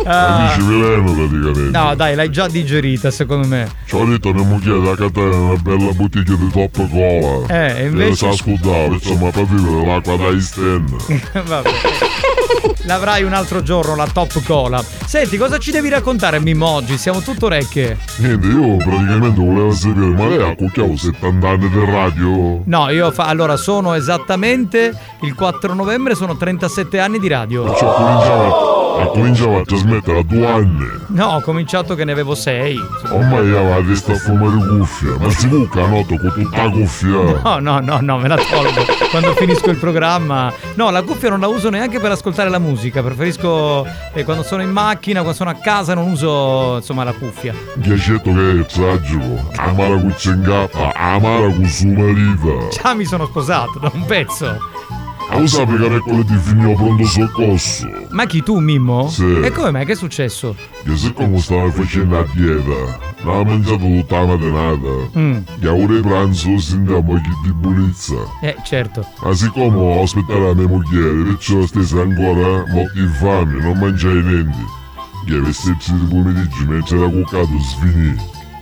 Amici 0.07 0.61
veleno 0.61 1.11
praticamente. 1.13 1.77
No, 1.77 1.95
dai, 1.95 2.15
l'hai 2.15 2.29
già 2.31 2.47
digerita, 2.47 3.11
secondo 3.11 3.47
me. 3.47 3.69
Ci 3.85 3.95
ho 3.95 4.05
detto 4.05 4.31
ne 4.33 4.41
mucchiere 4.43 4.81
da 4.81 4.95
catena 4.95 5.35
una 5.35 5.55
bella 5.61 5.91
bottiglia 5.91 6.35
di 6.35 6.49
top 6.51 6.89
cola. 6.89 7.47
Eh, 7.47 7.81
e 7.81 7.85
invece- 7.87 8.15
si 8.15 8.25
ascoltava, 8.25 8.85
insomma, 8.85 9.29
per 9.31 9.45
vivere 9.45 9.85
l'acqua 9.85 10.15
da 10.15 10.39
sten. 10.39 10.85
Vabbè. 11.45 11.69
L'avrai 12.85 13.23
un 13.23 13.33
altro 13.33 13.61
giorno, 13.61 13.95
la 13.95 14.07
top 14.07 14.41
cola. 14.45 14.81
Senti, 14.81 15.37
cosa 15.37 15.57
ci 15.57 15.71
devi 15.71 15.89
raccontare, 15.89 16.39
Mimmo, 16.39 16.67
oggi? 16.67 16.97
Siamo 16.97 17.19
tutto 17.21 17.47
orecchie. 17.47 17.97
Niente, 18.17 18.47
io 18.47 18.77
praticamente 18.77 19.41
volevo 19.41 19.71
sapere, 19.73 20.05
ma 20.05 20.27
lei 20.27 20.41
ha 20.41 20.55
cucchiato 20.55 20.95
70 20.95 21.49
anni 21.49 21.69
di 21.69 21.85
radio? 21.85 22.61
No, 22.63 22.89
io 22.89 23.11
fa- 23.11 23.25
allora 23.25 23.57
sono 23.57 23.93
esattamente 23.93 24.97
il 25.21 25.33
4 25.35 25.73
novembre, 25.73 26.15
sono 26.15 26.37
37 26.37 26.97
anni 26.99 27.19
di 27.19 27.27
radio. 27.27 27.63
Perciò 27.63 27.93
cominciava, 27.93 28.66
a 29.01 29.07
cominciava 29.07 29.59
a 29.59 29.63
trasmettere 29.63 30.19
a 30.19 30.23
due 30.23 30.47
anni. 30.47 30.85
No, 31.07 31.35
ho 31.35 31.41
cominciato 31.41 31.95
che 31.95 32.03
ne 32.03 32.11
avevo 32.11 32.35
6. 32.35 32.79
Ormai 33.11 33.49
la 33.49 33.81
testa 33.85 34.13
a 34.13 34.15
di 34.15 34.67
cuffia, 34.67 35.17
ma 35.19 35.29
si 35.29 35.47
cucca 35.47 35.83
a 35.83 35.87
notte 35.87 36.19
con 36.19 36.33
tutta 36.33 36.63
la 36.63 36.69
cuffia. 36.69 37.41
No, 37.43 37.59
no, 37.59 37.79
no, 37.79 37.99
no, 38.01 38.17
me 38.17 38.27
la 38.27 38.35
tolgo 38.35 38.85
quando 39.09 39.33
finisco 39.33 39.69
il 39.69 39.77
programma. 39.77 40.51
No, 40.75 40.89
la 40.89 41.01
cuffia 41.01 41.29
non 41.29 41.39
la 41.39 41.47
uso 41.47 41.69
neanche 41.69 41.99
per 41.99 42.11
ascoltare 42.11 42.49
la 42.49 42.59
musica. 42.59 43.01
Preferisco 43.01 43.85
eh, 44.13 44.23
quando 44.23 44.43
sono 44.43 44.61
in 44.61 44.71
macchina, 44.71 45.19
quando 45.19 45.37
sono 45.37 45.49
a 45.49 45.55
casa, 45.55 45.93
non 45.93 46.09
uso 46.09 46.77
insomma 46.77 47.03
la 47.03 47.13
cuffia. 47.13 47.53
Ghiacetto 47.75 48.33
che 48.33 48.59
è 48.59 48.65
tragico, 48.65 49.49
amara 49.55 49.95
con 49.95 50.13
cengappa, 50.17 50.93
amara 50.93 51.49
con 51.49 51.65
suo 51.65 51.89
marito. 51.89 52.67
Già 52.71 52.93
mi 52.93 53.05
sono 53.05 53.25
sposato 53.25 53.79
da 53.79 53.91
un 53.93 54.05
pezzo. 54.05 54.75
Lo 55.29 55.45
sape 55.45 55.77
che 55.77 55.87
Reccole 55.87 56.25
ti 56.25 56.35
finì 56.37 56.73
pronto 56.73 57.05
soccorso? 57.05 57.87
Ma 58.09 58.25
chi 58.25 58.41
tu, 58.41 58.59
Mimmo? 58.59 59.09
Sì. 59.09 59.39
E 59.41 59.51
come 59.51 59.71
mai? 59.71 59.85
Che 59.85 59.91
è 59.91 59.95
successo? 59.95 60.55
Che 60.83 60.95
siccome 60.95 61.37
stava 61.39 61.69
facendo 61.71 62.15
la 62.15 62.25
dieta, 62.33 62.99
non 63.21 63.35
ha 63.35 63.43
mangiato 63.43 63.77
tutta 63.77 64.19
la 64.19 64.25
mattinata. 64.25 65.19
Mm. 65.19 65.37
E 65.59 65.67
ora 65.67 65.99
pranzo 65.99 66.57
sentiamo 66.57 67.13
che 67.13 67.31
di 67.43 67.51
buonizza. 67.51 68.15
Eh, 68.41 68.55
certo. 68.63 69.05
Ma 69.21 69.33
siccome 69.33 69.77
ho 69.77 70.01
aspettato 70.01 70.39
la 70.39 70.53
mia 70.53 70.67
moglie, 70.67 71.23
perciò 71.23 71.65
stessa 71.65 72.01
ancora 72.01 72.63
morti 72.71 73.01
di 73.01 73.07
fame, 73.19 73.61
non 73.61 73.77
mangiai 73.77 74.23
niente. 74.23 74.75
Che 75.25 75.39
vestirsi 75.41 75.93
di 75.93 76.05
pomeriggio 76.05 76.65
mentre 76.65 76.97
era 76.97 77.09
cuccato 77.09 77.59
sfinì. 77.59 78.15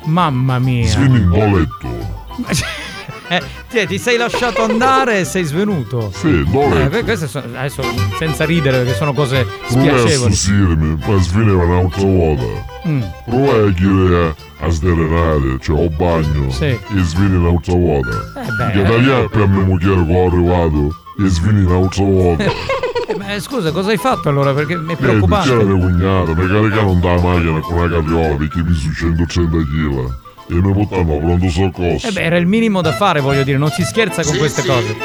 Mamma 0.06 0.60
mia. 0.60 0.88
Sfinì 0.88 1.20
in 1.20 1.30
letto. 1.30 2.84
Eh, 3.28 3.42
ti, 3.70 3.86
ti 3.88 3.98
sei 3.98 4.18
lasciato 4.18 4.64
andare 4.64 5.20
e 5.20 5.26
sei 5.26 5.44
svenuto. 5.44 6.12
Sì, 6.14 6.44
dove? 6.50 6.90
Eh, 6.92 7.04
queste 7.04 7.28
sono, 7.28 7.46
adesso 7.56 7.82
senza 8.18 8.46
ridere 8.46 8.78
perché 8.80 8.94
sono 8.94 9.14
cose 9.14 9.46
spiacevoli. 9.68 10.34
susirmi, 10.34 10.98
ma 11.06 11.22
sfiniva 11.22 11.64
un'altra 11.64 12.04
volta. 12.04 12.44
Mm. 12.88 13.02
Provai 13.26 13.68
a 13.70 13.74
chiedere 13.74 14.36
a, 14.60 14.70
sderenare, 14.70 15.58
cioè 15.60 15.80
ho 15.86 15.90
bagno, 15.90 16.52
Sì. 16.52 16.66
e 16.66 16.80
svini 17.04 17.36
un'altra 17.36 17.74
volta. 17.74 18.42
Eh 18.42 18.52
beh. 18.52 18.72
Che 18.72 18.82
da 18.84 18.98
lì 18.98 19.28
per 19.30 19.48
mia 19.48 19.66
moglie 19.66 20.06
che 20.06 20.14
ho 20.14 20.28
arrivato, 20.28 20.96
e 21.18 21.28
svini 21.28 21.64
un'altra 21.66 22.04
volta. 22.04 22.44
Eh, 23.08 23.16
ma 23.18 23.40
scusa, 23.40 23.72
cosa 23.72 23.92
hai 23.92 23.98
fatto 23.98 24.30
allora? 24.30 24.52
Perché 24.52 24.78
mi 24.78 24.96
è 24.96 24.98
Eh, 25.00 25.20
c'era 25.44 25.62
mia 25.64 25.80
cognata, 25.80 26.34
mi 26.34 26.48
caricano 26.48 26.94
da 26.96 27.22
macchina 27.22 27.60
con 27.60 27.78
una 27.78 27.88
carriola 27.88 28.36
perché 28.36 28.64
mi 28.64 28.74
su 28.74 28.92
130 28.92 29.58
kg. 29.58 30.14
E 30.48 30.54
mi 30.54 30.74
portano 30.74 31.16
a 31.16 31.18
pronto 31.20 31.50
soccorso. 31.50 32.08
Eh 32.08 32.12
beh, 32.12 32.22
era 32.22 32.38
il 32.38 32.46
minimo 32.46 32.82
da 32.82 32.92
fare, 32.94 33.20
voglio 33.20 33.44
dire, 33.44 33.58
non 33.58 33.70
si 33.72 33.84
scherza 33.84 34.24
con 34.24 34.38
queste 34.38 34.64
cose. 34.64 34.96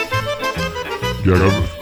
Che 1.22 1.30
era- 1.30 1.78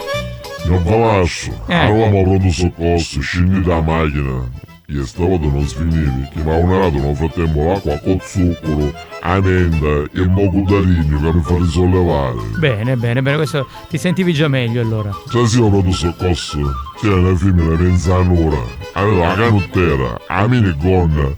Non 0.66 0.82
va 0.84 0.96
lascio. 0.96 1.50
Eh. 1.66 1.74
Eravamo 1.74 2.20
a 2.20 2.22
pronto 2.22 2.50
soccorso, 2.50 3.20
scendi 3.20 3.62
da 3.62 3.80
macchina. 3.80 4.66
E 4.90 5.04
stavolta 5.04 5.46
non 5.48 5.66
svenivi, 5.66 6.28
che 6.32 6.42
mi 6.42 6.50
ha 6.50 6.54
onorato 6.54 6.96
nel 6.98 7.14
frattempo 7.14 7.62
l'acqua 7.64 7.98
con 7.98 8.18
zucchero, 8.22 8.90
amenda 9.20 9.86
e 9.86 10.09
il 10.14 10.30
moco 10.30 10.61
d'arigno 10.66 11.20
che 11.20 11.32
mi 11.36 11.42
fa 11.42 11.56
risollevare. 11.56 12.36
Bene, 12.59 12.96
bene, 12.96 13.20
bene, 13.20 13.36
questo 13.36 13.68
ti 13.90 13.98
sentivi 13.98 14.32
già 14.32 14.48
meglio 14.48 14.80
allora. 14.80 15.11
Se 15.30 15.46
si 15.46 15.61
va 15.61 15.68
pronto 15.68 15.92
soccorso, 15.92 16.59
c'era 17.02 17.16
una 17.16 17.36
femmina 17.36 17.76
pensa 17.76 18.16
un'ora, 18.16 18.62
aveva 18.94 19.26
la 19.28 19.34
canottera, 19.34 20.20
la 20.26 20.46
minigonna 20.48 21.26
e 21.26 21.36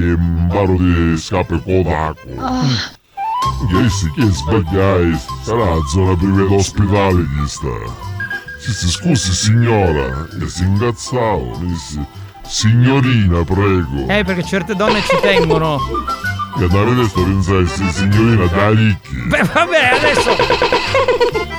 un 0.00 0.46
paro 0.48 0.76
di 0.76 1.16
scappe 1.16 1.62
con 1.62 1.82
d'acqua. 1.82 2.62
E 3.84 3.88
sì, 3.90 4.10
che 4.12 4.30
sbagliai, 4.30 5.18
sarà 5.42 5.74
la 5.74 5.80
zona 5.90 6.16
privata 6.16 6.54
ospitale 6.54 7.24
chi 7.24 7.48
sta. 7.48 8.10
Sì, 8.60 8.72
sì, 8.72 8.88
scusi 8.88 9.32
signora, 9.32 10.28
e 10.40 10.48
si 10.48 10.62
incazzavo, 10.62 11.58
mi 11.58 11.66
disse, 11.68 12.06
signorina 12.46 13.42
prego. 13.44 14.06
Eh, 14.08 14.22
perché 14.24 14.44
certe 14.44 14.74
donne 14.74 15.00
ci 15.02 15.18
tengono. 15.20 15.80
E 16.58 16.68
da 16.68 16.84
vedere 16.84 17.08
sto 17.08 17.22
pensare, 17.24 17.66
sì, 17.66 17.88
signorina 17.90 18.46
da 18.46 18.70
ricchi. 18.70 19.16
Beh, 19.26 19.42
vabbè, 19.42 19.90
adesso. 19.98 20.36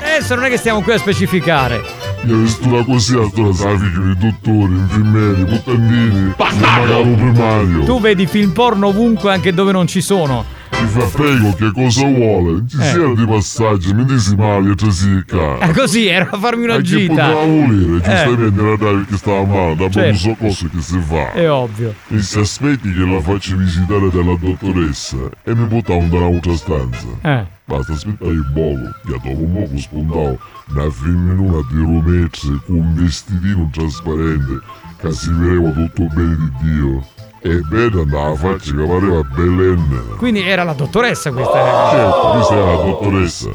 Adesso 0.04 0.36
non 0.36 0.44
è 0.46 0.50
che 0.50 0.58
stiamo 0.58 0.82
qui 0.82 0.94
a 0.94 0.98
specificare. 0.98 1.82
Io 2.26 2.38
una 2.62 2.84
così 2.86 3.16
a 3.18 3.28
storia, 3.30 3.54
sa 3.54 3.78
figli 3.78 4.14
di 4.14 4.18
dottori, 4.18 4.74
infermieri, 4.74 5.44
puttandini, 5.46 6.34
magari 6.38 7.02
un 7.02 7.16
primario. 7.16 7.84
Tu 7.84 8.00
vedi 8.00 8.26
film 8.28 8.52
porno 8.52 8.88
ovunque, 8.88 9.34
anche 9.34 9.54
dove 9.54 9.72
non 9.72 9.88
ci 9.88 10.02
sono. 10.02 10.46
Mi 10.80 10.88
fa 10.88 11.06
prego 11.06 11.54
che 11.54 11.72
cosa 11.74 12.06
vuole? 12.08 12.64
Ci 12.68 12.78
Eh. 12.80 12.84
sia 12.84 13.14
di 13.14 13.26
passaggio, 13.26 13.94
mi 13.94 14.06
disi 14.06 14.36
male 14.36 14.74
e. 14.76 15.58
Eh, 15.62 15.72
così 15.74 16.08
era 16.08 16.30
a 16.32 16.38
farmi 16.38 16.64
una 16.64 16.74
Ma 16.76 16.80
che 16.82 16.86
gita. 16.86 17.14
poteva 17.14 17.46
volere, 17.46 17.96
Eh. 17.98 18.02
giustamente 18.02 18.62
era 18.62 18.76
dare 18.78 18.96
perché 18.98 19.18
stava 19.18 19.44
male, 19.46 19.76
da 19.76 19.90
Certo. 19.90 20.00
buon 20.00 20.16
soccorso 20.16 20.70
che 20.74 20.82
si 20.82 21.00
fa. 21.00 21.32
È 21.34 21.50
ovvio. 21.52 21.94
E 22.10 22.22
se 22.22 22.40
aspetti 22.40 22.92
che 22.94 23.06
la 23.06 23.22
faccia 23.22 23.56
visitare 23.56 24.10
dalla 24.10 24.36
dottoressa 24.40 25.18
e 25.44 25.56
mi 25.56 25.68
portavo 25.68 26.06
da 26.10 26.18
un'altra 26.26 26.56
stanza. 26.56 27.08
Eh. 27.22 27.53
Basta 27.66 27.94
aspettare 27.94 28.32
il 28.32 28.46
poco, 28.54 28.92
che 29.06 29.12
dopo 29.12 29.42
un 29.42 29.54
poco 29.54 29.78
spuntavo 29.78 30.40
una 30.70 30.90
femminuna 30.90 31.66
di 31.72 31.78
romezze 31.78 32.60
con 32.66 32.76
un 32.76 32.94
vestitino 32.94 33.70
trasparente 33.72 34.60
che 35.00 35.12
si 35.14 35.32
vedeva 35.32 35.70
tutto 35.70 36.08
bene 36.14 36.36
di 36.36 36.52
Dio. 36.62 37.08
E 37.40 37.60
bene 37.62 38.02
andava 38.02 38.30
la 38.30 38.36
faccia 38.36 38.72
che 38.72 38.86
pareva 38.86 39.22
bellenne. 39.22 40.16
Quindi 40.18 40.42
era 40.42 40.64
la 40.64 40.74
dottoressa 40.74 41.32
questa. 41.32 41.90
Certo, 41.92 42.30
questa 42.32 42.54
era 42.54 42.66
la 42.66 42.84
dottoressa. 42.84 43.50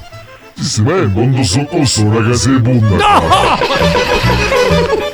Sì, 0.54 0.64
sì, 0.64 0.82
ma 0.82 0.96
è 0.96 1.00
un 1.00 1.12
pronto 1.12 1.42
soccorso 1.42 2.04
una 2.04 2.28
casa 2.28 2.48
di 2.50 2.60
punta. 2.60 2.96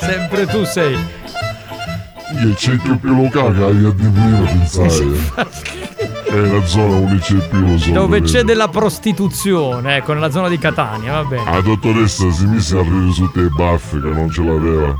Sempre 0.01 0.47
tu 0.47 0.65
sei. 0.65 0.97
Che 0.97 2.55
c'è 2.55 2.77
più 2.77 2.99
più 2.99 3.15
locale 3.15 3.57
che 3.57 3.65
hai 3.65 3.85
a 3.85 3.91
di 3.91 4.09
prima, 4.09 4.41
pensare. 4.47 6.14
È 6.35 6.41
una 6.41 6.67
zona 6.67 7.79
so. 7.79 7.91
Dove 7.93 8.23
c'è 8.23 8.43
della 8.43 8.67
prostituzione, 8.67 9.97
ecco, 9.97 10.15
nella 10.15 10.31
zona 10.33 10.49
di 10.49 10.59
Catania, 10.59 11.23
va 11.23 11.25
bene. 11.29 11.45
La 11.49 11.61
dottoressa 11.61 12.29
si 12.33 12.45
mise 12.47 12.77
a 12.77 12.83
ridere 12.83 13.13
su 13.13 13.31
te 13.31 13.47
baffe 13.49 14.01
che 14.01 14.09
non 14.09 14.31
ce 14.31 14.43
l'aveva. 14.43 14.99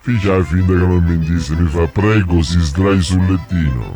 Fece 0.00 0.42
finta 0.44 0.72
che 0.72 0.78
non 0.78 1.04
mentisse, 1.04 1.54
mi 1.54 1.68
fa 1.68 1.86
prego 1.86 2.42
si 2.42 2.58
sdrai 2.58 3.02
sul 3.02 3.20
lettino. 3.26 3.94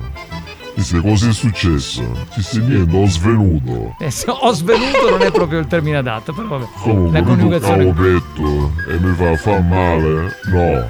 Disse 0.74 1.01
cosa 1.01 1.28
è 1.28 1.32
successo? 1.32 2.03
Disse 2.37 2.59
niente, 2.59 2.95
ho 2.95 3.07
svenuto. 3.07 3.97
Eh, 4.01 4.12
ho 4.26 4.53
svenuto 4.53 5.09
non 5.09 5.22
è 5.22 5.30
proprio 5.30 5.61
il 5.61 5.66
termine 5.66 5.97
adatto, 5.97 6.35
però 6.35 6.49
vabbè. 6.49 6.66
Comunque 6.82 7.18
La 7.18 7.24
mi 7.24 7.30
coniugazione. 7.30 7.85
il 7.85 7.95
petto 7.95 8.72
e 8.91 8.99
mi 8.99 9.14
fa 9.14 9.37
fa 9.37 9.61
male? 9.61 10.37
No. 10.53 10.87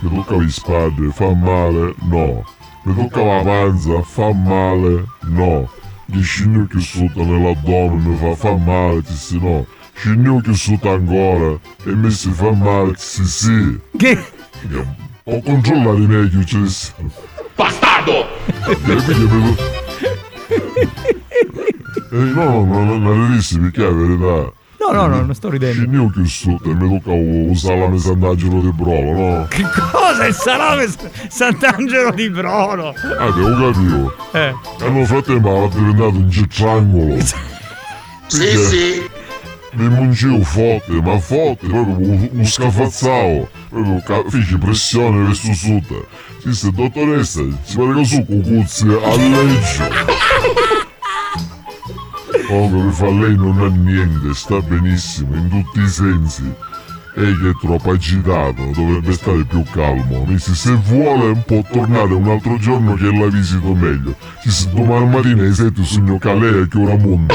Mi 0.00 0.14
toccava 0.14 0.40
le 0.40 0.48
spalle, 0.48 1.10
fa 1.12 1.34
male? 1.34 1.94
No. 2.08 2.44
Mi 2.86 2.94
toccava 2.94 3.38
la 3.38 3.42
panza, 3.42 4.00
fa 4.02 4.32
male? 4.32 5.04
No. 5.22 5.68
Gli 6.04 6.22
scignocchi 6.22 6.80
sotto 6.80 7.24
nell'addome 7.24 8.00
mi 8.00 8.16
fa 8.16 8.36
fa 8.36 8.54
male? 8.54 9.02
Disse 9.02 9.38
no. 9.38 9.66
Scignocchi 9.92 10.54
sotto 10.54 10.92
ancora 10.92 11.58
e 11.84 11.94
mi 11.96 12.08
si 12.12 12.30
fa 12.30 12.52
male? 12.52 12.92
Disse 12.92 13.24
sì. 13.24 13.80
Che? 13.96 14.24
Ho 15.24 15.42
controllato 15.42 15.98
meglio, 15.98 16.44
cioè... 16.44 16.60
Bastardo! 17.56 18.24
E 18.68 18.76
quindi 18.76 19.34
mi... 19.34 19.56
Eh, 22.12 22.16
no, 22.16 22.64
no, 22.64 22.84
no, 22.84 22.98
non 22.98 23.40
perché 23.60 23.84
è 23.84 23.90
la 23.90 23.96
verità. 23.96 24.52
No, 24.78 24.92
no, 24.92 25.06
no, 25.06 25.22
non 25.22 25.34
sto 25.34 25.48
ridendo. 25.48 25.80
Scignocchi 25.82 26.26
sotto 26.26 26.70
e 26.70 26.74
mi 26.74 26.88
toccava 27.00 27.50
usare 27.50 27.78
la 27.80 27.88
mesandagino 27.88 28.60
di 28.60 28.70
brolo, 28.72 29.12
no? 29.12 29.46
Che 29.48 29.64
cosa? 29.90 30.26
Il 30.26 30.34
salame 30.34 30.86
Sant'Angelo 31.28 32.10
di 32.10 32.28
Brono? 32.30 32.88
Ah, 33.18 33.24
avevo 33.24 33.72
capito. 33.72 34.16
Eh. 34.32 34.54
E 34.80 34.88
nel 34.90 35.06
frattempo 35.06 35.56
era 35.56 35.68
diventato 35.68 36.16
un 36.16 36.30
citrangolo. 36.30 37.18
Sì, 38.26 38.56
sì. 38.58 39.10
Mi 39.72 39.88
mungivo 39.88 40.42
forte, 40.42 40.92
ma 41.02 41.18
forte, 41.18 41.66
proprio 41.66 41.96
un, 41.96 42.28
un 42.32 42.44
scafazzao. 42.44 43.48
Proprio 43.68 44.02
ca- 44.04 44.24
fece 44.28 44.56
pressione 44.58 45.26
verso 45.26 45.52
sotto. 45.52 46.06
Disse, 46.44 46.70
dottoressa, 46.70 47.40
ci 47.64 47.76
pare 47.76 47.94
che 47.94 48.04
su 48.04 48.24
cucuzzi 48.24 48.86
a 48.88 49.16
Comunque 52.46 52.82
mi 52.82 52.92
fa 52.92 53.08
lei 53.08 53.36
non 53.36 53.60
ha 53.60 53.68
niente, 53.68 54.34
sta 54.34 54.60
benissimo 54.60 55.34
in 55.34 55.48
tutti 55.48 55.80
i 55.80 55.88
sensi. 55.88 56.44
Egli 57.14 57.48
è 57.48 57.52
troppo 57.60 57.92
agitato, 57.92 58.70
dovrebbe 58.74 59.12
stare 59.12 59.44
più 59.44 59.62
calmo. 59.72 60.24
Mi 60.26 60.34
disse, 60.34 60.54
se 60.54 60.74
vuole 60.74 61.34
può 61.46 61.62
tornare 61.72 62.12
un 62.12 62.28
altro 62.28 62.58
giorno 62.58 62.94
che 62.94 63.10
la 63.10 63.28
visito 63.28 63.72
meglio. 63.74 64.14
Disse, 64.44 64.68
domani 64.72 65.08
mattina 65.08 65.42
ai 65.42 65.54
7 65.54 65.82
sogno 65.82 66.18
Calea 66.18 66.66
che 66.66 66.78
ora 66.78 66.96
monta. 66.96 67.34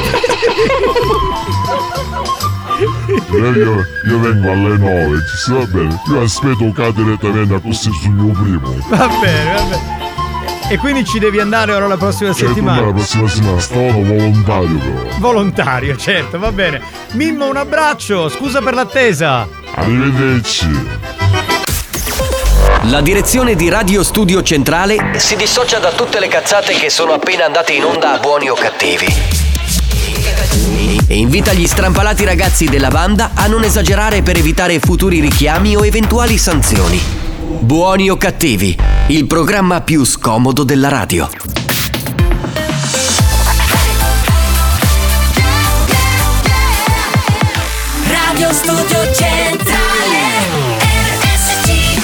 Io, 3.31 3.85
io 4.07 4.19
vengo 4.19 4.51
alle 4.51 4.77
9, 4.77 5.17
ci 5.27 5.37
si 5.37 5.51
va 5.51 5.65
bene. 5.65 6.01
Io 6.09 6.21
aspetto 6.21 6.71
che 6.71 6.93
direttamente 6.93 7.55
a 7.55 7.59
questo 7.59 7.91
sogno 7.91 8.31
primo. 8.33 8.75
Va 8.89 9.07
bene, 9.19 9.53
va 9.53 9.63
bene. 9.63 10.10
E 10.71 10.77
quindi 10.77 11.03
ci 11.03 11.19
devi 11.19 11.37
andare 11.41 11.73
ora 11.73 11.85
la 11.85 11.97
prossima 11.97 12.31
quindi 12.31 12.53
settimana. 12.53 12.85
la 12.85 12.93
prossima 12.93 13.27
settimana 13.27 13.59
stavo 13.59 13.91
volontario 14.05 14.77
però. 14.77 15.17
Volontario, 15.17 15.97
certo, 15.97 16.39
va 16.39 16.53
bene. 16.53 16.81
Mimmo, 17.11 17.49
un 17.49 17.57
abbraccio, 17.57 18.29
scusa 18.29 18.61
per 18.61 18.73
l'attesa. 18.75 19.45
Arrivederci. 19.75 20.69
La 22.83 23.01
direzione 23.01 23.55
di 23.55 23.67
Radio 23.67 24.01
Studio 24.01 24.41
Centrale 24.43 25.19
si 25.19 25.35
dissocia 25.35 25.77
da 25.79 25.91
tutte 25.91 26.21
le 26.21 26.29
cazzate 26.29 26.71
che 26.71 26.89
sono 26.89 27.11
appena 27.11 27.43
andate 27.43 27.73
in 27.73 27.83
onda 27.83 28.13
a 28.13 28.19
buoni 28.19 28.49
o 28.49 28.53
cattivi. 28.53 29.13
E 31.05 31.17
invita 31.17 31.51
gli 31.51 31.67
strampalati 31.67 32.23
ragazzi 32.23 32.63
della 32.63 32.87
banda 32.87 33.31
a 33.33 33.45
non 33.47 33.65
esagerare 33.65 34.21
per 34.21 34.37
evitare 34.37 34.79
futuri 34.79 35.19
richiami 35.19 35.75
o 35.75 35.85
eventuali 35.85 36.37
sanzioni. 36.37 37.30
Buoni 37.59 38.09
o 38.09 38.15
cattivi, 38.15 38.77
il 39.07 39.27
programma 39.27 39.81
più 39.81 40.05
scomodo 40.05 40.63
della 40.63 40.87
radio. 40.87 41.29
Radio 48.07 48.53
Studio 48.53 49.13
Centrale 49.13 50.19
RSC 50.79 51.99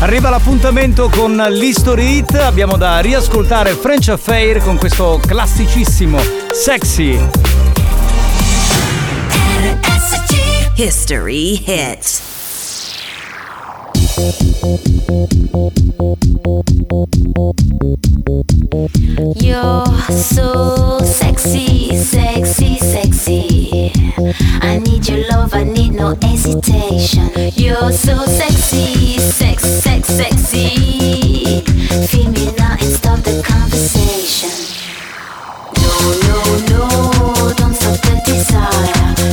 Arriva 0.00 0.30
l'appuntamento 0.30 1.08
con 1.08 1.34
l'History 1.34 2.18
Hit, 2.18 2.34
abbiamo 2.34 2.76
da 2.76 3.00
riascoltare 3.00 3.72
French 3.72 4.08
Affair 4.08 4.62
con 4.62 4.76
questo 4.76 5.20
classicissimo 5.26 6.18
Sexy. 6.52 7.18
History 10.76 11.62
Hit 11.64 12.31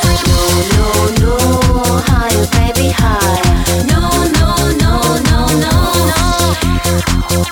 no. 7.34 7.44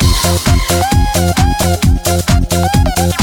I've 3.04 3.21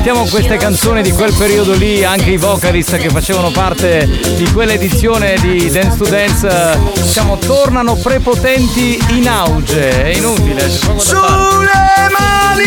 mettiamo 0.00 0.24
queste 0.30 0.56
canzoni 0.56 1.02
di 1.02 1.12
quel 1.12 1.34
periodo 1.34 1.74
lì, 1.74 2.02
anche 2.02 2.30
i 2.30 2.38
vocalist 2.38 2.96
che 2.96 3.10
facevano 3.10 3.50
parte 3.50 4.08
di 4.34 4.50
quell'edizione 4.50 5.36
di 5.42 5.70
Dance 5.70 5.98
to 5.98 6.08
Dance, 6.08 6.48
eh, 6.48 6.78
diciamo, 7.02 7.36
tornano 7.36 7.96
prepotenti 7.96 8.98
in 9.10 9.28
auge. 9.28 10.04
È 10.04 10.16
inutile. 10.16 10.66
da 10.66 12.08
fare. 12.16 12.64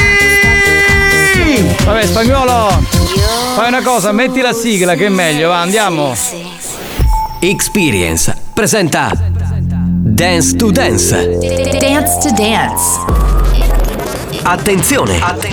Vabbè, 1.84 2.06
spagnolo, 2.06 2.70
fai 3.56 3.68
una 3.68 3.82
cosa, 3.82 4.12
metti 4.12 4.40
la 4.40 4.54
sigla 4.54 4.94
che 4.94 5.08
è 5.08 5.10
meglio, 5.10 5.48
va, 5.48 5.62
andiamo. 5.62 6.16
Experience 7.40 8.38
presenta 8.54 9.12
Dance 9.18 10.56
to 10.56 10.70
Dance. 10.70 11.40
Dance 11.40 12.18
to 12.22 12.32
Dance. 12.32 13.00
Attenzione! 14.44 15.20
Attenzione! 15.20 15.53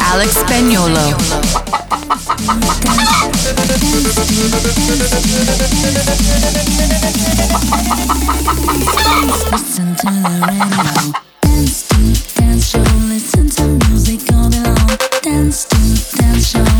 Alex 0.00 0.36
Spagnolo. 0.38 1.04
Listen 9.52 9.94
to 9.96 10.06
the 10.06 10.36
radio. 10.48 11.12
Dance 11.42 11.88
to 11.88 11.96
dance 12.34 12.70
show. 12.70 12.82
Listen 13.08 13.48
to 13.50 13.62
music 13.88 14.32
all 14.32 14.48
day 14.48 14.62
long. 14.62 14.98
Dance 15.22 15.64
to 15.66 16.16
dance 16.16 16.48
show. 16.50 16.75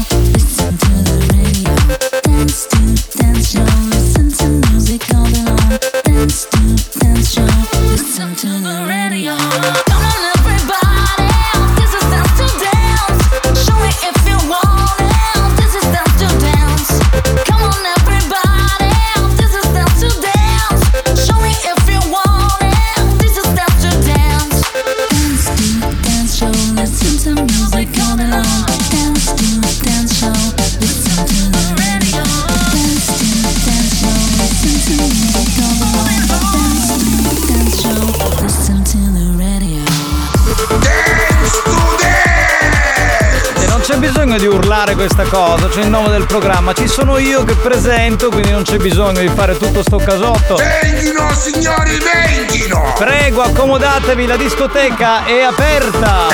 Bisogno 44.36 44.38
di 44.38 44.46
urlare 44.46 44.94
questa 44.94 45.24
cosa, 45.24 45.68
c'è 45.68 45.80
il 45.80 45.88
nome 45.88 46.10
del 46.10 46.26
programma, 46.26 46.72
ci 46.72 46.86
sono 46.86 47.18
io 47.18 47.44
che 47.44 47.54
presento, 47.54 48.28
quindi 48.28 48.50
non 48.50 48.62
c'è 48.62 48.76
bisogno 48.76 49.20
di 49.20 49.28
fare 49.28 49.56
tutto 49.56 49.82
sto 49.82 49.96
casotto. 49.96 50.56
Venghino, 50.56 51.32
signori, 51.32 51.98
venghino! 51.98 52.92
Prego, 52.96 53.42
accomodatevi, 53.42 54.26
la 54.26 54.36
discoteca 54.36 55.24
è 55.24 55.40
aperta! 55.40 56.26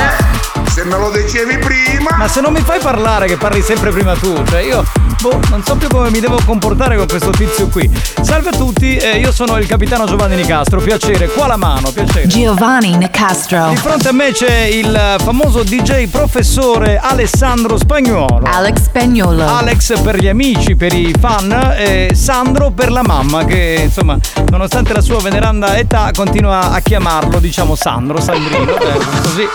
Se 0.70 0.84
me 0.84 0.96
lo 0.96 1.10
dicevi 1.10 1.58
prima! 1.58 2.16
Ma 2.16 2.28
se 2.28 2.40
non 2.40 2.52
mi 2.52 2.60
fai 2.60 2.80
parlare, 2.80 3.26
che 3.26 3.36
parli 3.36 3.62
sempre 3.62 3.90
prima 3.90 4.14
tu, 4.14 4.42
cioè 4.46 4.60
io, 4.60 4.84
boh, 5.22 5.40
non 5.50 5.62
so 5.62 5.76
più 5.76 5.86
come 5.86 6.10
mi 6.10 6.18
devo 6.18 6.36
comportare 6.44 6.96
con 6.96 7.06
questo 7.06 7.30
tizio 7.30 7.68
qui. 7.68 7.88
Salve 8.20 8.48
a 8.48 8.52
tutti, 8.52 8.96
eh, 8.96 9.18
io 9.18 9.30
sono 9.30 9.56
il 9.56 9.66
capitano 9.68 10.04
Giovanni 10.04 10.34
Nicastro, 10.34 10.80
piacere, 10.80 11.28
qua 11.28 11.46
la 11.46 11.56
mano, 11.56 11.90
piacere. 11.92 12.26
Giovanni 12.26 12.96
Nicastro. 12.96 13.68
Di 13.68 13.76
fronte 13.76 14.08
a 14.08 14.12
me 14.12 14.32
c'è 14.32 14.62
il 14.62 15.16
famoso 15.20 15.62
DJ 15.62 16.08
professore 16.08 16.98
Alessandro 16.98 17.78
Spagnuolo. 17.78 18.40
Alex 18.44 18.82
Spagnolo. 18.82 19.46
Alex 19.46 20.00
per 20.00 20.16
gli 20.18 20.26
amici, 20.26 20.74
per 20.74 20.92
i 20.92 21.14
fan, 21.18 21.52
e 21.76 22.10
Sandro 22.14 22.70
per 22.72 22.90
la 22.90 23.02
mamma 23.02 23.44
che 23.44 23.82
insomma, 23.84 24.18
nonostante 24.50 24.92
la 24.92 25.00
sua 25.00 25.20
veneranda 25.20 25.76
età, 25.76 26.10
continua 26.12 26.72
a 26.72 26.80
chiamarlo, 26.80 27.38
diciamo 27.38 27.76
Sandro, 27.76 28.20
Sandrino, 28.20 28.76
eh, 28.76 28.98
così. 29.22 29.46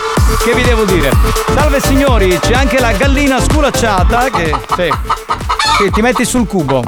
Che 0.46 0.54
vi 0.54 0.62
devo 0.62 0.86
dire? 0.86 1.12
Salve 1.54 1.82
signori, 1.82 2.40
c'è 2.40 2.54
anche 2.54 2.80
la 2.80 2.94
gallina 2.94 3.42
sculacciata 3.42 4.30
che. 4.30 4.54
Sì, 4.76 4.90
sì, 5.78 5.92
ti 5.92 6.02
metti 6.02 6.26
sul 6.26 6.48
cubo. 6.48 6.82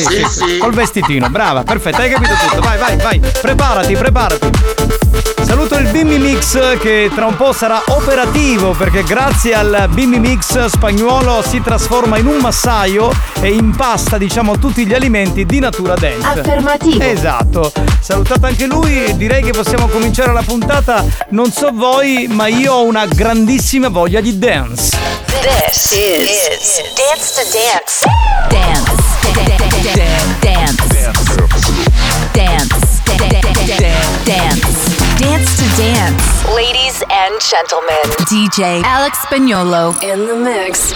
Sì, 0.00 0.24
sì. 0.24 0.58
Col 0.58 0.72
vestitino, 0.72 1.28
brava, 1.28 1.62
perfetto, 1.62 2.00
hai 2.00 2.10
capito 2.10 2.34
tutto. 2.48 2.60
Vai, 2.60 2.78
vai, 2.78 2.96
vai. 2.96 3.20
Preparati, 3.40 3.96
preparati. 3.96 4.50
Saluto 5.42 5.76
il 5.76 5.88
Bimbi 5.88 6.18
Mix 6.18 6.78
che 6.78 7.10
tra 7.14 7.26
un 7.26 7.36
po' 7.36 7.52
sarà 7.52 7.80
operativo 7.88 8.72
perché 8.72 9.04
grazie 9.04 9.54
al 9.54 9.88
Bimbi 9.90 10.18
Mix 10.18 10.64
spagnuolo 10.64 11.42
si 11.46 11.60
trasforma 11.60 12.16
in 12.18 12.26
un 12.26 12.38
massaio 12.38 13.12
e 13.40 13.52
impasta 13.52 14.16
diciamo 14.16 14.58
tutti 14.58 14.86
gli 14.86 14.94
alimenti 14.94 15.44
di 15.44 15.58
natura 15.58 15.94
dance. 15.94 16.40
Affermativo. 16.40 17.04
Esatto. 17.04 17.72
Salutato 18.00 18.46
anche 18.46 18.66
lui 18.66 19.16
direi 19.16 19.42
che 19.42 19.52
possiamo 19.52 19.86
cominciare 19.86 20.32
la 20.32 20.42
puntata. 20.42 21.04
Non 21.30 21.52
so 21.52 21.70
voi, 21.72 22.26
ma 22.28 22.46
io 22.46 22.72
ho 22.72 22.84
una 22.84 23.06
grandissima 23.06 23.88
voglia 23.88 24.20
di 24.20 24.38
dance. 24.38 24.96
This 25.42 25.90
is, 25.92 26.80
Dance 26.96 27.34
to 27.34 27.42
Dance. 27.52 28.06
Dance. 28.48 29.13
Dance. 29.24 29.56
Dance. 30.42 31.14
Dance. 34.24 35.18
Dance 35.18 35.56
to 35.56 35.64
dance. 35.80 36.44
Ladies 36.54 37.02
and 37.10 37.40
gentlemen, 37.40 38.04
DJ 38.28 38.82
Alex 38.84 39.18
Spagnolo. 39.24 39.94
in 40.02 40.26
the 40.26 40.36
mix. 40.36 40.92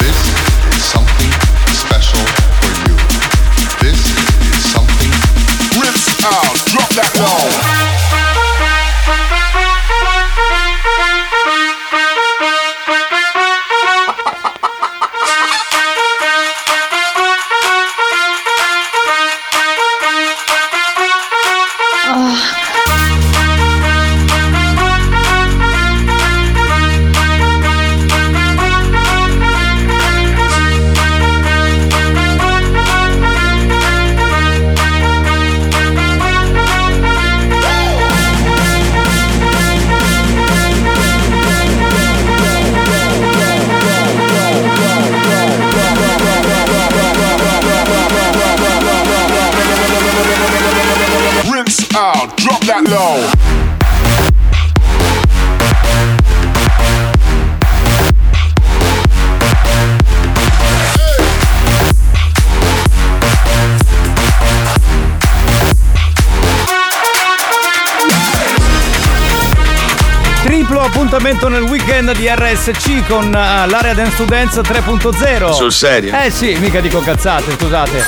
This 0.00 0.18
is 0.76 0.84
something 0.84 1.32
special 1.72 2.20
for 2.60 2.72
you. 2.84 2.96
This 3.80 4.00
is 4.52 4.72
something 4.72 5.12
rips 5.80 6.08
out. 6.22 6.54
Drop 6.68 6.90
that 6.90 7.10
low. 7.16 7.73
Low. 52.88 53.18
Triplo 70.42 70.80
appuntamento 70.80 71.48
nel 71.48 71.62
weekend 71.62 72.14
di 72.16 72.28
RSC 72.28 73.06
con 73.06 73.24
eh, 73.26 73.66
l'area 73.68 73.94
Dance 73.94 74.16
to 74.16 74.24
Dance 74.24 74.60
3.0. 74.60 75.52
Sul 75.52 75.72
serio? 75.72 76.14
Eh 76.18 76.30
sì, 76.30 76.54
mica 76.56 76.80
dico 76.80 77.00
cazzate, 77.00 77.52
scusate. 77.52 78.04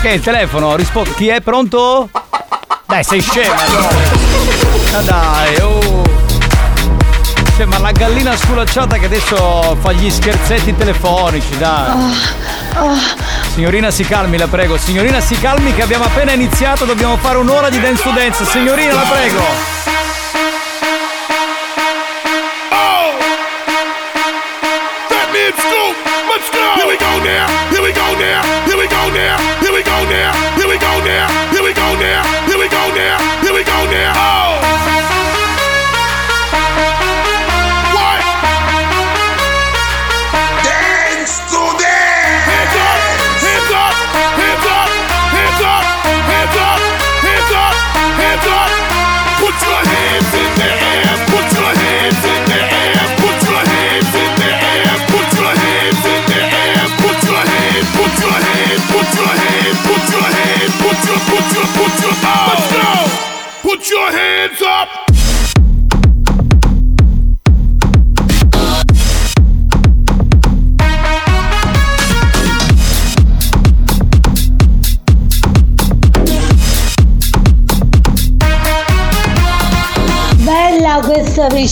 Che 0.00 0.08
il 0.10 0.20
telefono 0.20 0.76
risponde. 0.76 1.12
Chi 1.14 1.28
è 1.28 1.40
pronto? 1.40 2.08
Dai, 2.88 3.04
sei 3.04 3.20
scema. 3.20 3.54
allora. 3.54 3.88
Ma 4.92 5.00
dai, 5.02 5.56
oh. 5.60 6.02
Cioè, 7.54 7.66
ma 7.66 7.76
la 7.76 7.92
gallina 7.92 8.34
sculacciata 8.34 8.96
che 8.96 9.04
adesso 9.04 9.76
fa 9.78 9.92
gli 9.92 10.10
scherzetti 10.10 10.74
telefonici, 10.74 11.58
dai. 11.58 12.14
Signorina 13.52 13.90
si 13.90 14.04
calmi, 14.04 14.38
la 14.38 14.46
prego. 14.46 14.78
Signorina 14.78 15.20
si 15.20 15.38
calmi 15.38 15.74
che 15.74 15.82
abbiamo 15.82 16.04
appena 16.04 16.32
iniziato, 16.32 16.86
dobbiamo 16.86 17.18
fare 17.18 17.36
un'ora 17.36 17.68
di 17.68 17.78
dance 17.78 18.02
to 18.02 18.10
dance. 18.10 18.42
Signorina, 18.46 18.94
la 18.94 19.02
prego. 19.02 19.42
That 25.10 25.28
means 25.34 25.56
scoop. 25.60 25.96
Let's 26.32 26.48
go. 26.50 26.72
Here 26.76 26.86
we 26.86 26.96
go 26.96 27.18
now. 27.22 27.48
Here 27.68 27.82
we 27.82 27.92
go 27.92 28.14
now. 28.16 28.42
Here 28.64 28.78
we 28.78 28.88
go 28.88 29.10
now. 29.12 29.36
Here 29.60 29.72
we 29.74 29.82
go 29.82 30.04
now. 30.08 30.32
Here 30.56 30.68
we 30.68 30.78
go 30.78 31.04
now. 31.04 31.28
Here 31.52 31.62
we 31.62 31.74
go 31.74 31.94
now. 32.00 32.37
Now. 32.94 33.42
Here 33.42 33.52
we 33.52 33.64
go 33.64 33.84
now. 33.90 34.37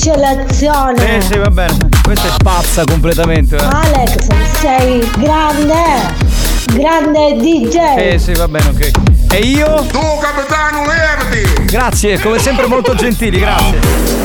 Questa 0.07 0.37
miscelazione. 0.37 1.21
Sì, 1.21 1.27
sì, 1.33 1.39
va 1.39 1.51
bene. 1.51 1.77
Questa 2.03 2.29
è 2.29 2.31
spazza 2.31 2.85
completamente. 2.85 3.57
eh. 3.57 3.65
Alex, 3.65 4.27
sei 4.61 5.11
grande. 5.19 6.25
Grande 6.73 7.37
DJ. 7.37 8.19
Sì, 8.19 8.19
sì, 8.19 8.33
va 8.35 8.49
bene, 8.49 8.69
ok. 8.69 8.91
E 9.33 9.39
io? 9.39 9.85
Tu 9.91 9.99
capitano 10.21 10.85
Verdi. 10.85 11.65
Grazie, 11.65 12.21
come 12.21 12.39
sempre 12.39 12.67
molto 12.67 12.95
gentili, 12.95 13.39
grazie. 13.39 14.16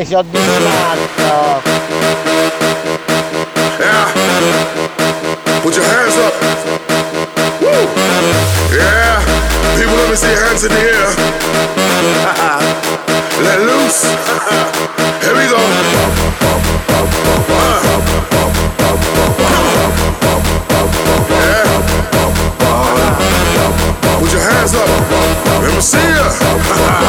Alex, 0.00 0.10
ma 0.12 0.18
hai 0.20 0.24
soddisfatto? 0.24 1.62
Yeah. 3.78 4.12
Put 5.62 5.76
your 5.76 5.84
hands 5.84 6.16
up. 6.16 6.32
Woo. 7.60 7.88
Yeah. 8.72 9.20
People, 9.76 9.96
let 9.96 10.08
me 10.08 10.16
see 10.16 10.32
your 10.32 10.44
hands 10.46 10.64
in 10.64 10.70
the 10.72 10.80
air. 10.80 11.08
Let 13.44 13.60
loose. 13.60 14.04
Here 15.22 15.34
we 15.34 15.46
go. 15.48 15.60
Yeah. 21.30 21.64
Put 24.18 24.32
your 24.32 24.40
hands 24.40 24.74
up. 24.74 24.88
Let 25.62 25.74
me 25.74 25.80
see 25.80 25.98
ya. 25.98 26.99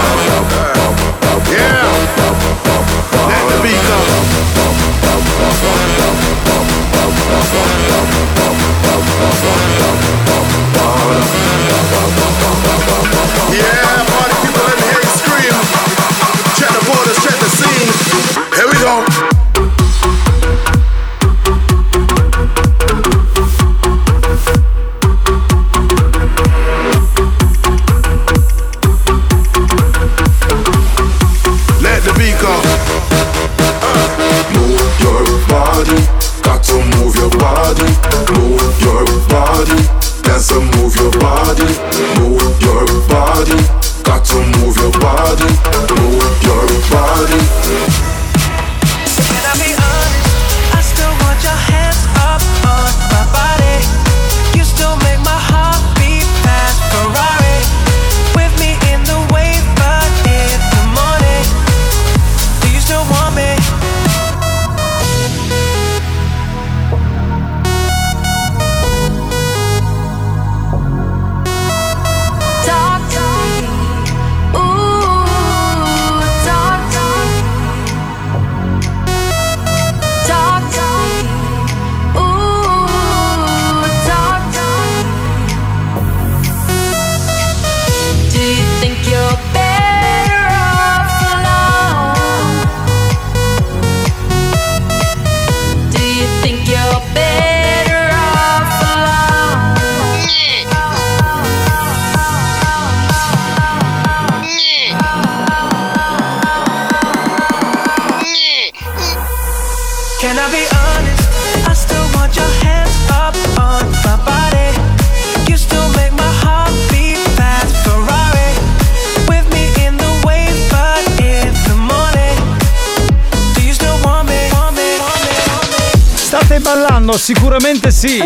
Ballando? 127.01 127.17
Sicuramente 127.17 127.91
sì. 127.91 128.21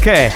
Che? 0.00 0.32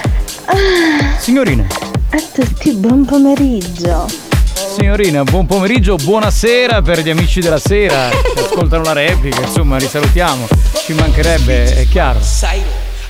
Signorina. 1.17 1.65
A 2.09 2.21
tutti 2.33 2.71
buon 2.73 3.05
pomeriggio. 3.05 4.07
Signorina, 4.53 5.23
buon 5.23 5.45
pomeriggio, 5.45 5.95
buonasera 5.95 6.81
per 6.81 6.99
gli 6.99 7.09
amici 7.09 7.39
della 7.39 7.59
sera 7.59 8.09
che 8.09 8.41
ascoltano 8.41 8.83
la 8.83 8.93
replica, 8.93 9.41
insomma, 9.41 9.77
li 9.77 9.87
salutiamo. 9.87 10.47
Ci 10.85 10.93
mancherebbe, 10.93 11.75
è 11.75 11.87
chiaro. 11.87 12.19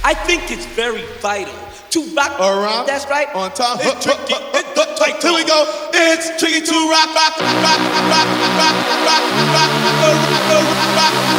I 0.03 0.15
think 0.25 0.49
it's 0.49 0.65
very 0.75 1.03
vital 1.21 1.53
to 1.89 2.03
rock 2.15 2.39
around. 2.39 2.87
That's 2.87 3.05
right. 3.07 3.27
On 3.33 3.51
time. 3.51 3.77
It's 3.81 4.03
tricky. 4.03 4.33
It's 4.53 4.73
the. 4.73 4.91
Here 5.21 5.33
we 5.33 5.43
go. 5.43 5.65
It's 5.93 6.31
tricky 6.39 6.61
to 6.61 6.73
rock, 6.89 7.13
rock, 7.13 7.37
rock, 7.39 7.57
rock, 7.61 7.77
rock, 8.09 8.27
rock, 8.57 8.75
rock, 9.05 9.23
rock, 9.53 9.71
rock, 9.85 10.01
Tricky 10.01 10.47
to 10.47 10.57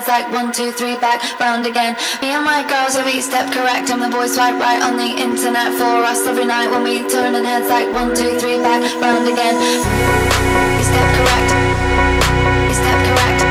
Heads 0.08 0.26
like 0.26 0.34
one, 0.34 0.52
two, 0.52 0.72
three, 0.72 0.96
back, 0.98 1.22
round 1.40 1.66
again. 1.66 1.96
Me 2.22 2.30
and 2.32 2.44
my 2.44 2.64
girls 2.68 2.96
each 3.08 3.24
step 3.24 3.52
correct, 3.52 3.90
and 3.90 4.02
the 4.02 4.10
boys 4.10 4.36
swipe 4.36 4.60
right 4.60 4.82
on 4.82 4.98
the 4.98 5.06
internet 5.06 5.74
for 5.76 6.04
us 6.04 6.26
every 6.28 6.46
night 6.46 6.70
when 6.72 6.84
we 6.84 7.00
turn 7.10 7.34
turning 7.34 7.44
heads 7.44 7.70
like 7.70 7.92
one, 7.94 8.16
two, 8.16 8.40
three, 8.40 8.58
back, 8.58 8.82
round 9.02 9.28
again. 9.28 9.56
Step 10.88 11.08
correct. 11.18 11.50
Step 12.72 13.00
correct. 13.08 13.42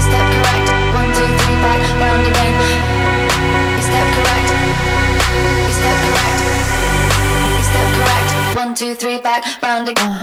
Step 0.00 0.26
correct. 0.32 0.66
One, 0.96 1.10
two, 1.12 1.30
three, 1.40 1.58
back, 1.64 1.80
round 2.00 2.24
again. 2.24 2.54
Step 3.84 4.08
correct. 4.16 4.48
Step 5.78 5.98
correct. 6.04 6.40
Step 7.68 7.88
correct. 7.96 8.56
One, 8.56 8.74
two, 8.74 8.94
three, 8.94 9.18
back, 9.20 9.42
round 9.62 9.88
again. 9.88 10.13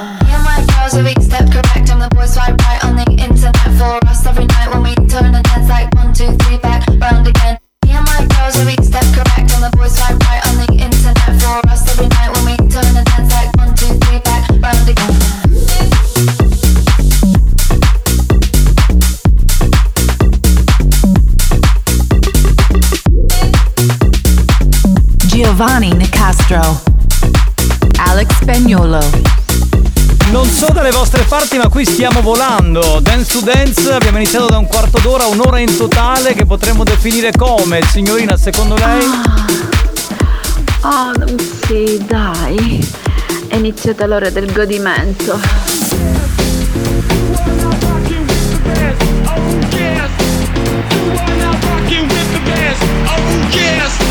Giovanni 25.61 25.93
Nicastro. 25.93 26.81
Alex 27.99 28.33
Spagnolo. 28.41 28.99
Non 30.31 30.49
so 30.49 30.71
dalle 30.71 30.89
vostre 30.89 31.21
parti, 31.21 31.57
ma 31.57 31.67
qui 31.69 31.85
stiamo 31.85 32.21
volando. 32.21 32.97
Dance 32.99 33.31
to 33.31 33.45
Dance, 33.45 33.93
abbiamo 33.93 34.17
iniziato 34.17 34.47
da 34.47 34.57
un 34.57 34.65
quarto 34.65 34.97
d'ora, 34.97 35.27
un'ora 35.27 35.59
in 35.59 35.77
totale 35.77 36.33
che 36.33 36.47
potremmo 36.47 36.83
definire 36.83 37.31
come. 37.37 37.79
Signorina, 37.83 38.35
secondo 38.37 38.73
lei? 38.75 39.05
Oh, 40.81 41.11
sì, 41.67 42.03
dai. 42.07 42.83
È 43.47 43.55
iniziata 43.55 44.07
l'ora 44.07 44.31
del 44.31 44.51
godimento. 44.51 45.39
Oh 53.05 53.47
yes, 53.51 54.10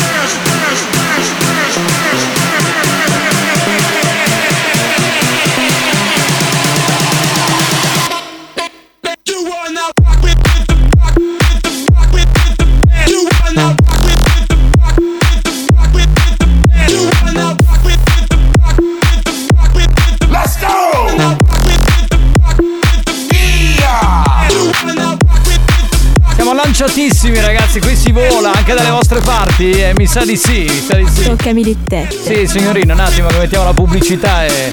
lanciatissimi 26.91 27.39
ragazzi, 27.39 27.79
qui 27.79 27.95
si 27.95 28.11
vola 28.11 28.51
anche 28.51 28.73
dalle 28.73 28.89
vostre 28.89 29.21
parti, 29.21 29.71
eh, 29.71 29.93
mi 29.95 30.05
sa 30.05 30.25
di 30.25 30.35
sì, 30.35 30.65
mi 30.69 30.83
sa 30.85 30.95
di 30.95 31.07
sì. 31.07 31.23
Toccami 31.23 31.63
di 31.63 31.77
te. 31.87 32.09
Sì, 32.09 32.45
signorina, 32.45 32.93
un 32.93 32.99
attimo 32.99 33.27
che 33.29 33.37
mettiamo 33.37 33.63
la 33.63 33.73
pubblicità 33.73 34.45
e, 34.45 34.71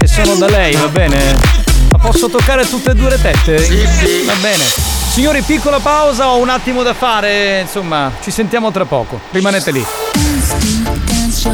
e 0.00 0.06
sono 0.06 0.34
da 0.34 0.48
lei, 0.48 0.74
va 0.74 0.88
bene? 0.88 1.38
Ma 1.92 1.98
posso 1.98 2.28
toccare 2.28 2.68
tutte 2.68 2.90
e 2.90 2.94
due 2.94 3.08
le 3.08 3.18
tette? 3.20 3.58
Sì, 3.58 3.86
sì. 3.98 4.22
Va 4.26 4.34
bene. 4.42 4.64
Signori, 5.12 5.40
piccola 5.40 5.78
pausa, 5.78 6.28
ho 6.28 6.36
un 6.36 6.50
attimo 6.50 6.82
da 6.82 6.92
fare, 6.92 7.60
insomma, 7.62 8.12
ci 8.22 8.30
sentiamo 8.30 8.70
tra 8.70 8.84
poco. 8.84 9.18
Rimanete 9.30 9.70
lì. 9.70 9.82
Dance 11.04 11.48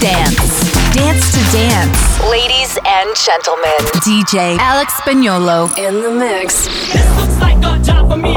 Dance. 0.00 0.94
Dance 0.94 1.26
to 1.32 1.40
dance. 1.52 1.98
Ladies 2.30 2.78
and 2.86 3.16
gentlemen, 3.16 3.78
DJ 4.00 4.56
Alex 4.58 4.94
Spagnolo 4.94 5.68
in 5.78 6.00
the 6.02 6.10
mix. 6.10 6.66
This 6.92 7.16
looks 7.16 7.38
like 7.40 7.58
a 7.58 7.78
job 7.82 8.10
for 8.10 8.16
me, 8.16 8.34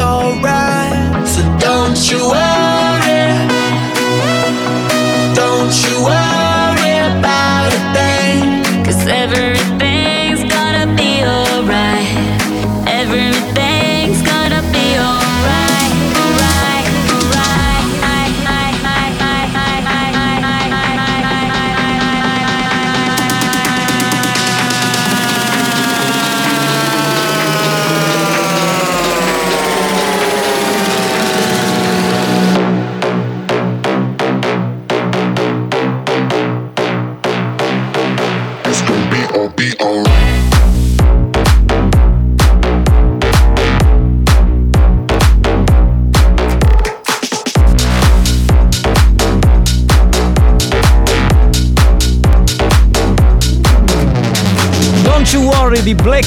alright. 0.00 1.28
So 1.28 1.42
don't 1.58 2.10
you 2.10 2.28
worry. 2.28 2.97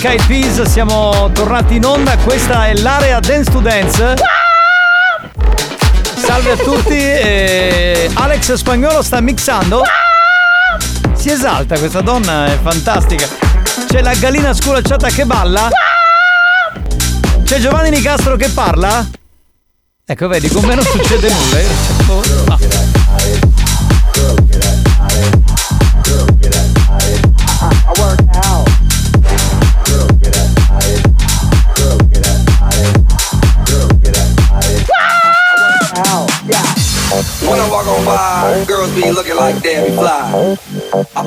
Black 0.02 0.19
Eyed 0.19 0.26
Peas, 0.26 0.61
siamo 0.64 1.30
tornati 1.32 1.76
in 1.76 1.86
onda, 1.86 2.18
questa 2.18 2.65
è 2.65 2.73
l'area 2.73 3.19
Dance 3.19 3.52
to 3.52 3.60
Dance. 3.60 4.15
Salve 6.15 6.52
a 6.53 6.56
tutti, 6.56 6.98
eh, 6.98 8.10
Alex 8.15 8.53
Spagnolo 8.53 9.03
sta 9.03 9.22
mixando. 9.22 9.84
Si 11.14 11.30
esalta 11.30 11.78
questa 11.78 12.02
donna, 12.02 12.48
è 12.48 12.57
fantastica. 12.60 13.28
C'è 13.88 14.02
la 14.02 14.15
gallina 14.15 14.56
sculacciata 14.56 15.10
che 15.10 15.23
balla. 15.26 15.69
C'è 17.44 17.60
Giovanni 17.60 17.91
Nicastro 17.91 18.36
che 18.38 18.49
parla. 18.49 19.07
Ecco, 20.03 20.28
vedi, 20.28 20.49
con 20.49 20.64
me 20.65 20.73
non 20.73 20.84
succede 20.84 21.30
nulla. 21.30 21.60
No. 22.48 23.01
Like 40.02 40.26
Debbie 40.26 40.56
Fly. 40.56 40.70
I 40.70 40.70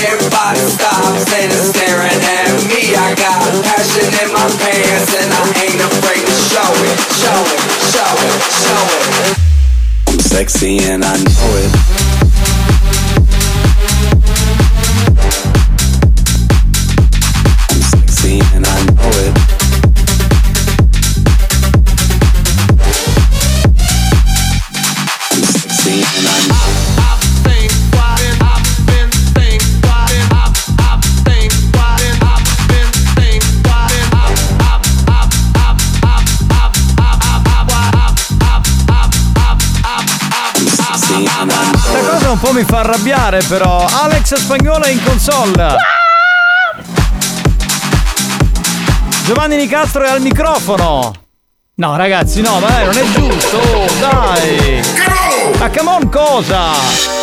Everybody 0.00 0.60
stops 0.60 1.28
and 1.32 1.52
is 1.52 1.68
staring 1.70 2.08
at 2.08 2.56
me. 2.68 2.96
I 2.96 3.14
got 3.14 3.44
passion 3.62 4.08
in 4.24 4.32
my 4.32 4.48
pants 4.56 5.12
and 5.12 5.30
I 5.30 5.44
ain't 5.60 5.80
afraid 5.80 6.24
to 6.24 6.36
show 6.48 6.72
it, 6.88 6.98
show 7.20 7.40
it, 7.52 7.60
show 7.92 8.14
it, 8.24 8.40
show 8.64 8.84
it. 8.96 9.38
I'm 10.08 10.18
sexy 10.18 10.78
and 10.78 11.04
I 11.04 11.16
know 11.16 11.56
it. 11.56 11.99
Po' 42.40 42.52
mi 42.52 42.64
fa 42.64 42.80
arrabbiare 42.80 43.42
però. 43.46 43.86
Alex 43.86 44.34
Spagnola 44.34 44.88
in 44.88 45.02
console. 45.04 45.76
Giovanni 49.24 49.56
Nicastro 49.56 50.02
è 50.02 50.08
al 50.08 50.20
microfono. 50.20 51.12
No 51.74 51.96
ragazzi, 51.96 52.40
no, 52.40 52.58
ma 52.58 52.68
dai, 52.68 52.84
non 52.84 52.96
è 52.96 53.04
giusto, 53.12 53.56
oh, 53.56 53.86
dai. 54.00 54.82
Ma 55.58 55.70
come 55.70 55.90
on 55.90 56.08
cosa? 56.10 57.19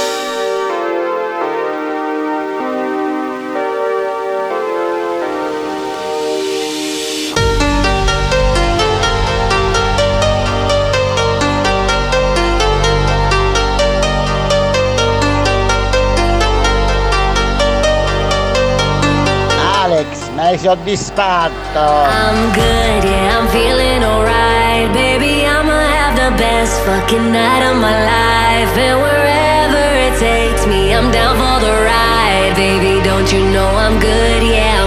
Alex, 20.48 20.61
mi 20.61 20.68
hai 20.68 20.76
soddisfatto. 20.78 21.80
I'm 21.80 22.52
good, 22.53 23.03
yeah, 23.03 23.38
I'm 23.38 23.48
feeling 23.49 24.03
alright. 24.03 24.90
baby. 24.94 25.45
I'ma 25.45 25.76
have 25.76 26.15
the 26.15 26.32
best 26.38 26.80
fucking 26.86 27.32
night 27.32 27.64
of 27.69 27.76
my 27.76 27.91
life. 27.91 28.72
And 28.78 29.02
wherever 29.02 29.84
it 30.07 30.15
takes 30.18 30.65
me, 30.65 30.94
I'm 30.94 31.11
down 31.11 31.36
for 31.36 31.60
the 31.60 31.74
ride. 31.84 32.56
Baby, 32.56 33.03
don't 33.03 33.30
you 33.32 33.44
know 33.52 33.68
I'm 33.76 33.99
good? 33.99 34.44
Yeah, 34.44 34.86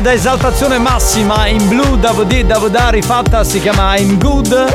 da 0.00 0.12
esaltazione 0.12 0.78
massima 0.78 1.46
in 1.46 1.68
blu 1.68 1.96
Davodi 1.96 2.46
Davodà 2.46 2.88
rifatta, 2.88 3.44
si 3.44 3.60
chiama 3.60 3.96
I'm 3.98 4.18
Good. 4.18 4.72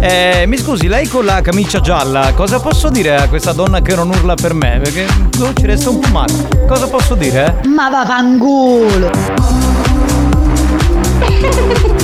Eh, 0.00 0.44
mi 0.46 0.56
scusi, 0.58 0.86
lei 0.86 1.08
con 1.08 1.24
la 1.24 1.40
camicia 1.40 1.80
gialla, 1.80 2.32
cosa 2.34 2.60
posso 2.60 2.88
dire 2.88 3.16
a 3.16 3.28
questa 3.28 3.52
donna 3.52 3.80
che 3.80 3.94
non 3.96 4.10
urla 4.10 4.34
per 4.34 4.54
me? 4.54 4.80
Perché 4.82 5.06
oh, 5.40 5.52
ci 5.54 5.66
resta 5.66 5.90
un 5.90 5.98
po' 5.98 6.08
male. 6.10 6.32
Cosa 6.68 6.86
posso 6.86 7.14
dire? 7.14 7.58
eh? 7.62 7.68
Ma 7.68 7.88
vaffanculo! 7.90 9.10
Dance 11.18 12.02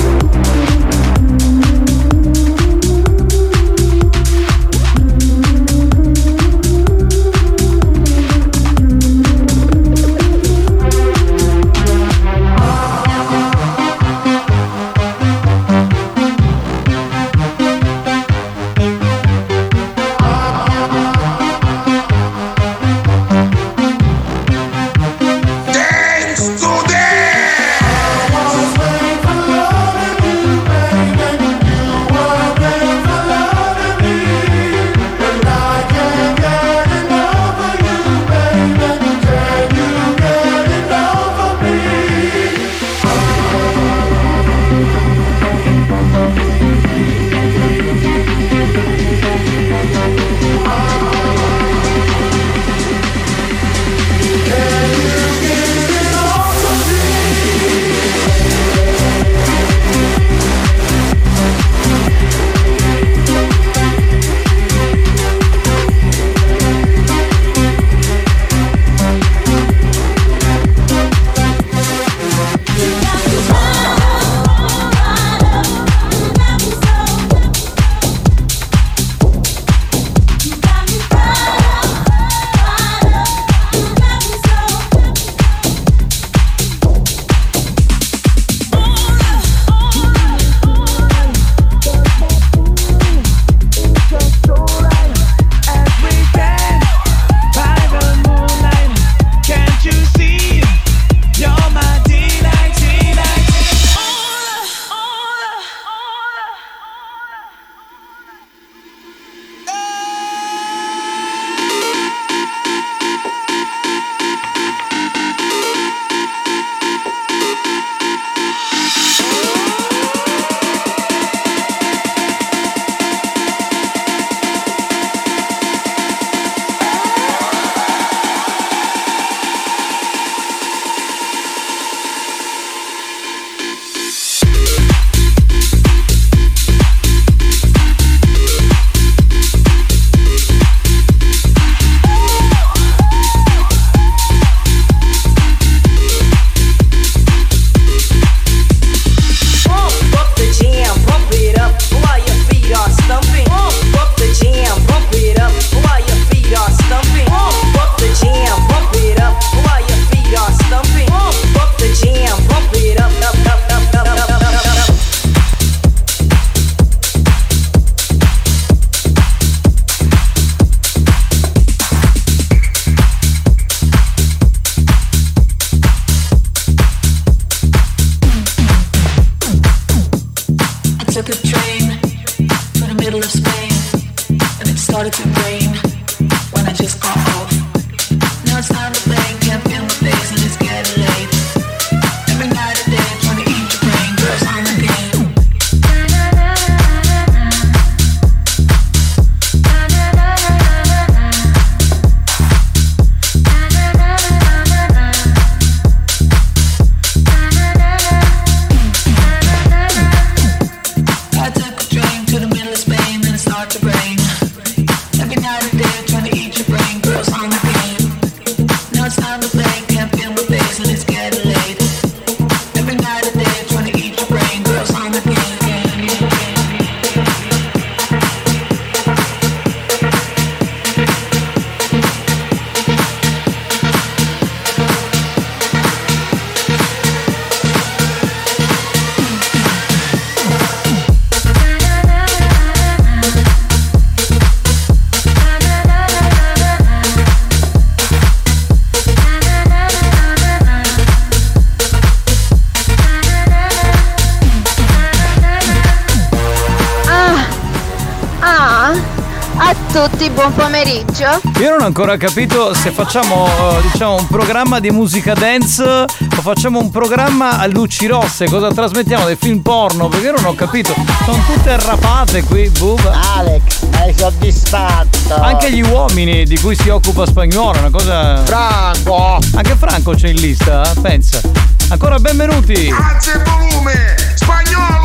ancora 261.91 262.15
capito 262.15 262.73
se 262.73 262.89
facciamo 262.91 263.45
eh, 263.47 263.81
diciamo 263.91 264.15
un 264.15 264.27
programma 264.27 264.79
di 264.79 264.91
musica 264.91 265.33
dance 265.33 265.83
o 265.83 266.41
facciamo 266.41 266.79
un 266.79 266.89
programma 266.89 267.57
a 267.57 267.65
luci 267.67 268.07
rosse, 268.07 268.45
cosa 268.45 268.69
trasmettiamo 268.69 269.25
dei 269.25 269.35
film 269.35 269.59
porno, 269.59 270.07
perché 270.07 270.27
io 270.27 270.31
non 270.31 270.45
ho 270.45 270.55
capito. 270.55 270.93
Sono 271.25 271.43
tutte 271.45 271.69
arrapate 271.69 272.43
qui, 272.43 272.69
buba. 272.69 273.19
Alex, 273.35 273.85
hai 273.99 274.13
soddisfatto. 274.15 275.35
Anche 275.35 275.69
gli 275.71 275.81
uomini 275.81 276.45
di 276.45 276.57
cui 276.59 276.75
si 276.75 276.87
occupa 276.87 277.25
spagnolo, 277.25 277.79
una 277.79 277.89
cosa. 277.89 278.37
Franco! 278.45 279.39
Anche 279.55 279.75
Franco 279.75 280.13
c'è 280.13 280.29
in 280.29 280.39
lista, 280.39 280.89
eh? 280.89 280.99
pensa. 281.01 281.41
Ancora 281.89 282.19
benvenuti! 282.19 282.89
Alza 282.89 283.33
il 283.33 283.43
volume! 283.43 284.15
Spagnolo! 284.35 285.00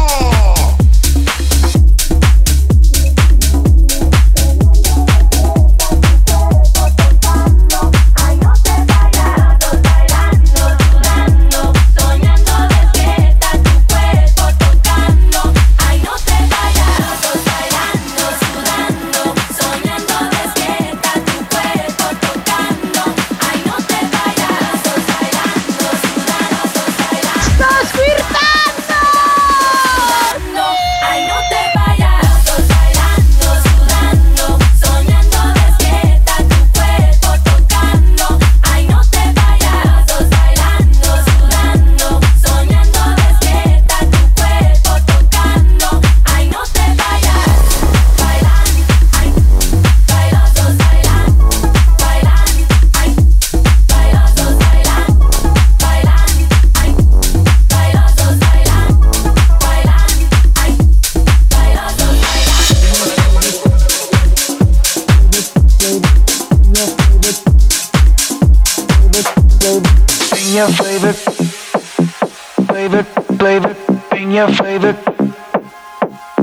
Flavor. 73.39 73.77
Bring 74.11 74.31
your 74.33 74.49
flavor, 74.49 74.93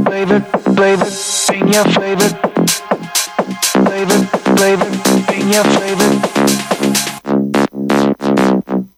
flavor, 0.06 0.40
flavor. 0.76 1.10
Bring 1.48 1.74
your 1.74 1.86
flavor, 1.96 2.30
flavor, 3.86 4.20
flavor. 4.58 4.90
Bring 5.28 5.48
your 5.50 5.66
flavor. 5.74 6.10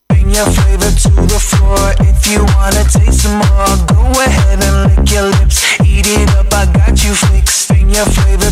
Bring 0.09 0.29
your 0.29 0.49
flavor 0.55 0.91
to 1.03 1.11
the 1.31 1.39
floor. 1.39 1.93
If 1.99 2.27
you 2.27 2.39
wanna 2.55 2.83
taste 2.83 3.23
some 3.23 3.37
more, 3.37 3.75
go 3.87 4.01
ahead 4.21 4.63
and 4.63 4.75
lick 4.89 5.11
your 5.11 5.27
lips. 5.39 5.79
Eat 5.81 6.07
it 6.07 6.29
up, 6.35 6.53
I 6.53 6.65
got 6.71 7.03
you 7.03 7.13
fixed. 7.13 7.69
Bring 7.69 7.89
your 7.89 8.05
flavor 8.05 8.51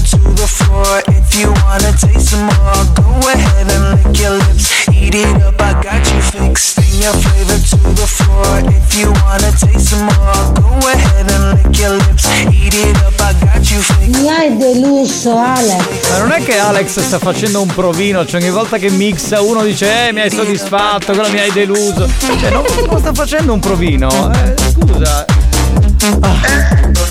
deluso, 15.23 15.37
Alex. 15.37 16.09
Ma 16.09 16.17
non 16.17 16.31
è 16.31 16.43
che 16.43 16.57
Alex 16.57 16.99
sta 16.99 17.19
facendo 17.19 17.61
un 17.61 17.67
provino, 17.67 18.25
cioè 18.25 18.41
ogni 18.41 18.51
volta 18.51 18.77
che 18.77 18.89
mixa 18.89 19.41
uno 19.41 19.63
dice 19.63 20.07
eh 20.07 20.11
mi 20.11 20.21
hai 20.21 20.29
soddisfatto, 20.29 21.13
quello 21.13 21.29
mi 21.29 21.39
hai 21.39 21.51
deluso. 21.51 22.07
Cioè 22.39 22.51
non, 22.51 22.63
non 22.89 22.99
sta 22.99 23.13
facendo 23.13 23.53
un 23.53 23.59
provino, 23.59 24.31
eh, 24.33 24.53
scusa. 24.71 25.25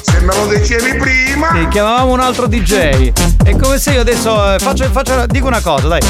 Se 0.02 0.20
me 0.20 0.34
lo 0.34 0.46
dicevi 0.46 0.98
prima! 0.98 1.50
Sì, 1.54 1.68
chiamavamo 1.68 2.12
un 2.12 2.20
altro 2.20 2.46
DJ. 2.46 3.12
È 3.42 3.56
come 3.56 3.78
se 3.78 3.92
io 3.92 4.00
adesso 4.02 4.54
eh, 4.54 4.58
faccio, 4.58 4.84
faccio- 4.90 5.26
dico 5.26 5.46
una 5.46 5.60
cosa, 5.60 5.88
dai. 5.88 6.00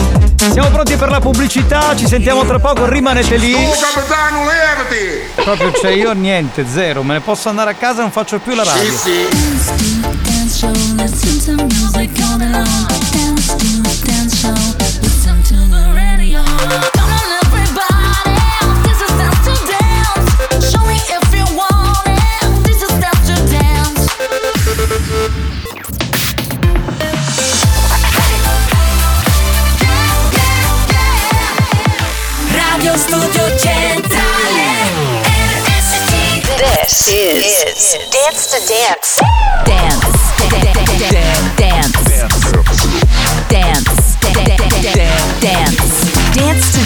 Siamo 0.51 0.71
pronti 0.71 0.97
per 0.97 1.09
la 1.09 1.21
pubblicità, 1.21 1.95
ci 1.95 2.07
sentiamo 2.07 2.45
tra 2.45 2.59
poco, 2.59 2.87
rimanete 2.87 3.37
lì. 3.37 3.53
Tu 3.53 3.71
capitano, 3.81 4.41
levati! 4.41 5.31
Proprio 5.37 5.73
cioè 5.81 5.93
io 5.93 6.13
niente, 6.13 6.67
zero, 6.69 7.03
me 7.03 7.15
ne 7.15 7.21
posso 7.21 7.49
andare 7.49 7.71
a 7.71 7.75
casa 7.75 7.99
e 7.99 8.03
non 8.03 8.11
faccio 8.11 8.39
più 8.41 8.55
la 8.55 8.65
radio. 8.65 8.93
Dance 10.23 10.49
show, 10.49 10.71
this 36.83 37.09
is 37.09 38.11
dance 38.11 38.47
to 38.47 38.67
dance. 38.67 39.72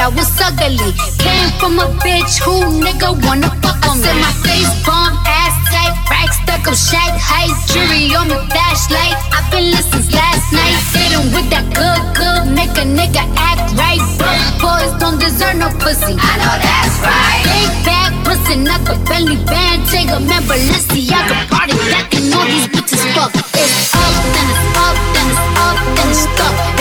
I 0.00 0.08
that 0.08 0.16
was 0.16 0.32
ugly. 0.40 0.96
Came 1.20 1.52
from 1.60 1.76
a 1.76 1.84
bitch 2.00 2.40
who 2.40 2.80
nigga 2.80 3.12
wanna 3.20 3.52
fuck 3.60 3.84
on 3.84 4.00
me. 4.00 4.08
Said 4.08 4.16
my 4.16 4.32
face 4.40 4.72
bomb, 4.80 5.12
ass 5.28 5.52
tight, 5.68 5.92
rack 6.08 6.32
stuck 6.32 6.64
up, 6.64 6.72
shag 6.72 7.12
height, 7.20 7.52
jury 7.68 8.08
on 8.16 8.32
my 8.32 8.40
flashlight. 8.48 9.12
I've 9.28 9.44
been 9.52 9.68
listening 9.68 10.08
last 10.16 10.56
night. 10.56 10.72
Sitting 10.96 11.28
with 11.36 11.52
that 11.52 11.68
good, 11.76 12.00
good, 12.16 12.48
make 12.48 12.72
a 12.80 12.88
nigga 12.88 13.28
act 13.36 13.76
right. 13.76 14.00
Broke 14.16 14.40
boys 14.64 14.88
don't 14.96 15.20
deserve 15.20 15.60
no 15.60 15.68
pussy. 15.76 16.16
I 16.16 16.32
know 16.40 16.56
that's 16.64 16.96
right. 17.04 17.44
Big 17.44 17.68
bag 17.84 18.16
pussy, 18.24 18.56
not 18.56 18.80
the 18.88 18.96
belly 19.04 19.36
band. 19.44 19.84
Take 19.92 20.08
a 20.08 20.16
man, 20.16 20.40
Balenciaga 20.48 21.44
party, 21.52 21.76
back 21.92 22.08
and 22.16 22.32
all 22.32 22.48
these 22.48 22.72
bitches 22.72 23.04
fuck. 23.12 23.36
It's 23.36 23.92
up, 23.92 24.16
then 24.32 24.48
it's 24.48 24.64
up, 24.80 24.96
then 25.12 25.28
it's 25.28 25.44
up, 25.60 25.76
then 25.92 26.08
it's 26.08 26.24
up, 26.40 26.79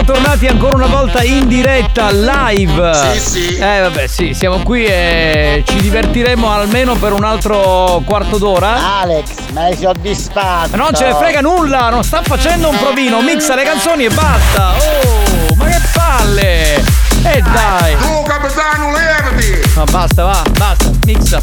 Siamo 0.00 0.18
tornati 0.18 0.46
ancora 0.46 0.76
una 0.76 0.86
volta 0.86 1.22
in 1.22 1.46
diretta 1.46 2.10
live. 2.10 2.94
Sì, 3.12 3.20
sì. 3.20 3.56
Eh 3.56 3.80
vabbè, 3.80 4.06
sì, 4.06 4.32
siamo 4.32 4.62
qui 4.62 4.86
e 4.86 5.62
ci 5.66 5.78
divertiremo 5.78 6.50
almeno 6.50 6.94
per 6.94 7.12
un 7.12 7.22
altro 7.22 8.00
quarto 8.06 8.38
d'ora. 8.38 9.00
Alex, 9.00 9.28
ma 9.52 9.64
hai 9.64 9.76
soddisfatto? 9.76 10.74
Non 10.74 10.94
ce 10.94 11.04
ne 11.04 11.14
frega 11.16 11.42
nulla, 11.42 11.90
non 11.90 12.02
sta 12.02 12.22
facendo 12.22 12.70
un 12.70 12.78
provino, 12.78 13.20
mixa 13.20 13.54
le 13.54 13.62
canzoni 13.62 14.06
e 14.06 14.10
basta. 14.10 14.72
Oh, 14.78 15.54
ma 15.56 15.66
che 15.66 15.80
palle! 15.92 16.76
E 16.76 17.42
dai! 17.42 17.96
Tu 17.98 18.22
capitano, 18.22 18.92
levati! 18.92 19.70
Ma 19.74 19.84
basta, 19.84 20.24
va, 20.24 20.42
basta, 20.56 20.90
mixa. 21.04 21.42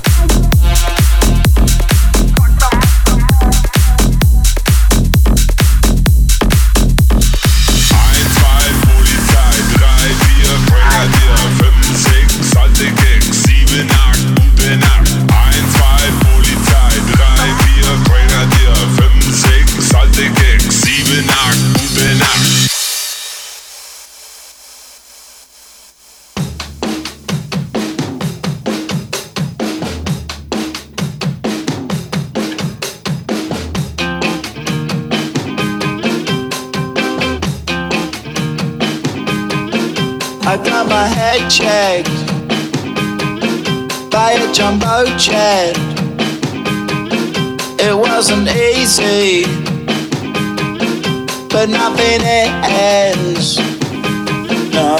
My 40.97 41.05
head 41.05 41.47
checked 41.47 42.09
by 44.09 44.31
a 44.31 44.51
jumbo 44.51 45.05
jet. 45.15 45.77
It 47.87 47.95
wasn't 47.95 48.47
easy, 48.49 49.43
but 51.53 51.69
nothing 51.69 52.21
ends. 52.23 53.59
No. 54.77 54.97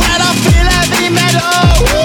When 0.00 0.18
I 0.28 0.32
feel 0.44 0.68
heavy 0.74 1.08
metal, 1.18 1.99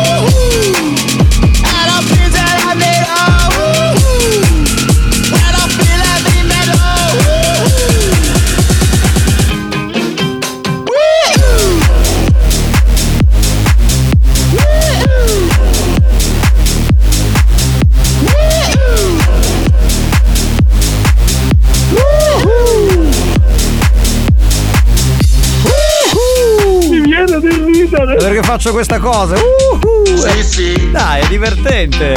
faccio 28.55 28.71
questa 28.71 28.99
cosa? 28.99 29.35
Uhu! 29.35 30.15
Sì, 30.15 30.43
sì. 30.43 30.89
Dai, 30.89 31.21
è 31.23 31.27
divertente. 31.27 32.15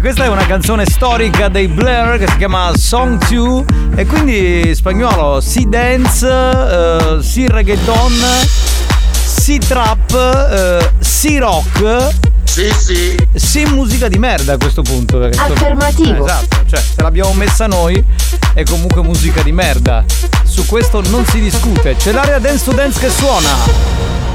Questa 0.00 0.24
è 0.24 0.28
una 0.28 0.44
canzone 0.44 0.84
storica 0.84 1.48
dei 1.48 1.68
Blair 1.68 2.18
che 2.18 2.26
si 2.26 2.38
chiama 2.38 2.72
Song 2.76 3.24
2 3.28 3.64
e 3.94 4.04
quindi 4.04 4.74
spagnolo 4.74 5.40
si 5.40 5.68
dance, 5.68 6.26
eh, 6.28 7.18
si 7.22 7.46
reggaeton, 7.46 8.12
si 9.12 9.58
trap, 9.58 10.12
eh, 10.12 10.90
si 10.98 11.38
rock. 11.38 12.14
Sì, 12.42 12.68
sì. 12.76 13.14
Si 13.34 13.64
musica 13.66 14.08
di 14.08 14.18
merda 14.18 14.54
a 14.54 14.56
questo 14.56 14.82
punto. 14.82 15.18
perché- 15.18 15.38
Affermativo. 15.38 16.26
Eh, 16.26 16.28
esatto, 16.28 16.56
cioè 16.68 16.80
se 16.80 17.00
l'abbiamo 17.00 17.32
messa 17.34 17.68
noi 17.68 18.02
è 18.54 18.64
comunque 18.64 19.02
musica 19.02 19.40
di 19.42 19.52
merda. 19.52 20.04
Su 20.42 20.66
questo 20.66 21.00
non 21.10 21.24
si 21.26 21.38
discute. 21.38 21.94
C'è 21.94 22.10
l'area 22.10 22.40
dance 22.40 22.64
to 22.64 22.72
dance 22.72 22.98
che 22.98 23.08
suona. 23.08 24.34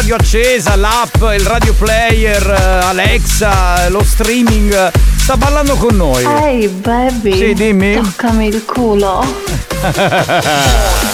Radio 0.00 0.14
accesa, 0.14 0.76
l'app, 0.76 1.14
il 1.36 1.44
radio 1.44 1.74
player, 1.74 2.42
eh, 2.48 2.86
Alexa, 2.86 3.90
lo 3.90 4.02
streaming, 4.02 4.90
sta 5.16 5.36
ballando 5.36 5.74
con 5.74 5.94
noi. 5.94 6.24
Ehi 6.24 6.68
baby. 6.68 7.36
Sì, 7.36 7.52
dimmi. 7.52 8.00
Toccami 8.00 8.46
il 8.46 8.64
culo. 8.64 9.22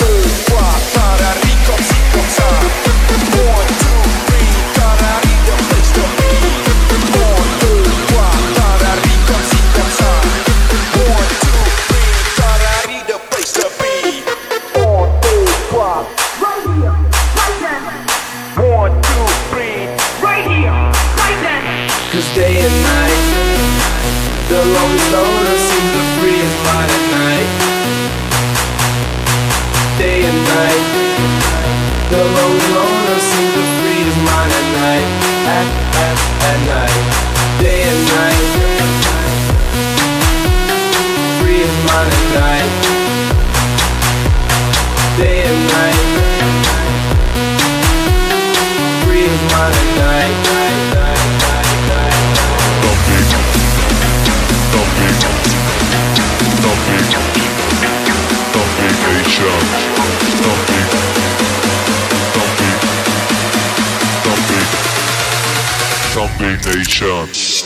Nation. 66.66 67.65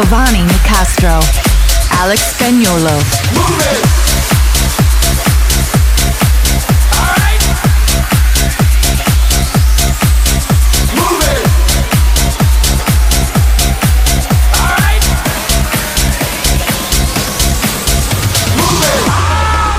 Giovanni 0.00 0.44
Nicastro. 0.44 1.18
Alex 1.90 2.32
Spagnolo. 2.32 2.94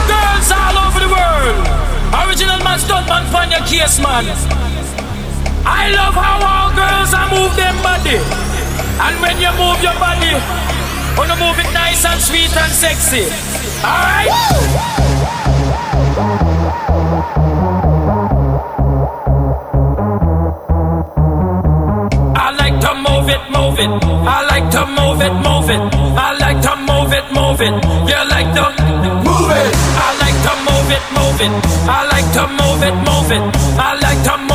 Girls 0.06 0.52
all 0.52 0.78
over 0.84 1.00
the 1.00 1.08
world. 1.08 2.28
Original 2.28 2.60
man, 2.62 2.78
stunt 2.78 3.08
man, 3.08 3.26
find 3.32 3.52
your 3.52 3.62
case, 3.62 3.98
man. 4.02 4.26
I 5.66 5.92
love 5.96 6.14
how 6.14 6.44
all 6.44 6.76
girls 6.76 7.14
are 7.14 7.30
move 7.30 7.56
them 7.56 7.82
body. 7.82 8.39
And 9.02 9.16
when 9.22 9.40
you 9.40 9.52
move 9.56 9.82
your 9.82 9.96
body, 10.00 10.34
wanna 11.18 11.36
move 11.38 11.60
it 11.60 11.72
nice 11.74 12.04
and 12.06 12.20
sweet 12.20 12.56
and 12.56 12.72
sexy. 12.72 13.26
Alright? 13.84 14.30
I 22.36 22.52
like 22.58 22.80
to 22.82 22.94
move 22.96 23.30
it, 23.30 23.42
move 23.52 23.80
it. 23.80 23.92
I 24.28 24.46
like 24.52 24.70
to 24.72 24.86
move 24.86 25.22
it, 25.22 25.34
move 25.34 25.70
it. 25.70 25.82
I 26.18 26.34
like 26.40 26.62
to 26.62 26.76
move 26.76 27.14
it, 27.14 27.26
move 27.32 27.62
it. 27.62 27.74
You 28.10 28.22
like 28.34 28.52
to 28.58 28.66
move 29.24 29.52
it. 29.52 29.76
I 29.96 30.10
like 30.20 30.40
to 30.44 30.54
move 30.68 30.90
it, 30.92 31.04
move 31.16 31.40
it. 31.46 31.52
I 31.88 32.04
like 32.12 32.30
to 32.36 32.44
move 32.60 32.84
it, 32.84 32.96
move 33.08 33.32
it. 33.32 33.44
I 33.80 33.96
like 33.96 34.09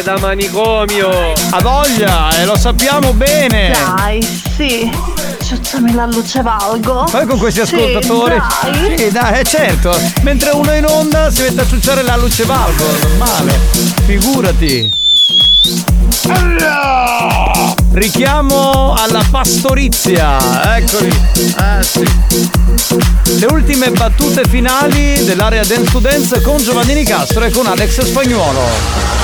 Siete 0.00 0.14
da 0.14 0.18
manicomio! 0.18 1.10
Ha 1.50 1.60
voglia, 1.60 2.30
e 2.38 2.46
lo 2.46 2.56
sappiamo 2.56 3.12
bene! 3.12 3.70
Dai, 3.70 4.22
sì. 4.56 4.90
Ciucciami 5.44 5.92
la 5.92 6.06
luce 6.06 6.40
valgo. 6.40 7.04
Poi 7.10 7.26
con 7.26 7.36
questi 7.38 7.66
Sì, 7.66 7.74
ascoltatori. 7.74 8.40
dai. 8.62 8.96
Sì, 8.96 9.10
dai, 9.10 9.40
eh, 9.40 9.44
certo. 9.44 9.94
Mentre 10.22 10.50
uno 10.52 10.70
è 10.70 10.76
in 10.76 10.86
onda 10.86 11.30
si 11.30 11.42
mette 11.42 11.60
a 11.60 11.66
ciucciare 11.66 12.02
la 12.02 12.16
luce 12.16 12.44
valgo, 12.44 12.82
normale. 13.02 13.58
Figurati. 14.06 14.90
Richiamo 17.92 18.94
alla 18.96 19.22
pastorizia, 19.30 20.76
eccoli. 20.76 21.08
Eh 21.34 21.82
sì. 21.82 22.08
Le 23.38 23.46
ultime 23.50 23.90
battute 23.90 24.44
finali 24.48 25.22
dell'area 25.24 25.62
Dance 25.62 25.90
to 25.90 25.98
Dance 25.98 26.40
con 26.40 26.56
Giovannini 26.56 27.04
Castro 27.04 27.44
e 27.44 27.50
con 27.50 27.66
Alex 27.66 28.00
Spagnuolo. 28.02 29.19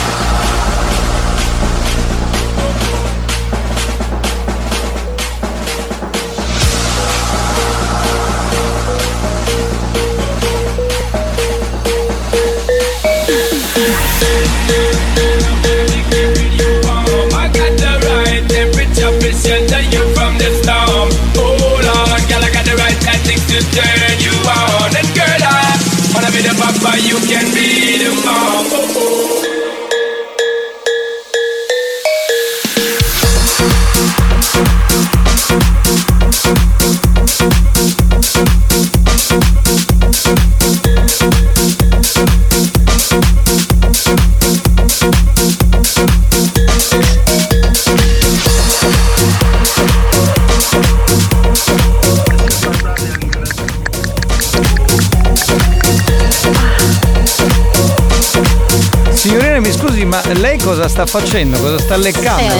Cosa 60.66 60.88
sta 60.88 61.06
facendo? 61.06 61.60
Cosa 61.60 61.78
sta 61.78 61.94
leccando? 61.94 62.52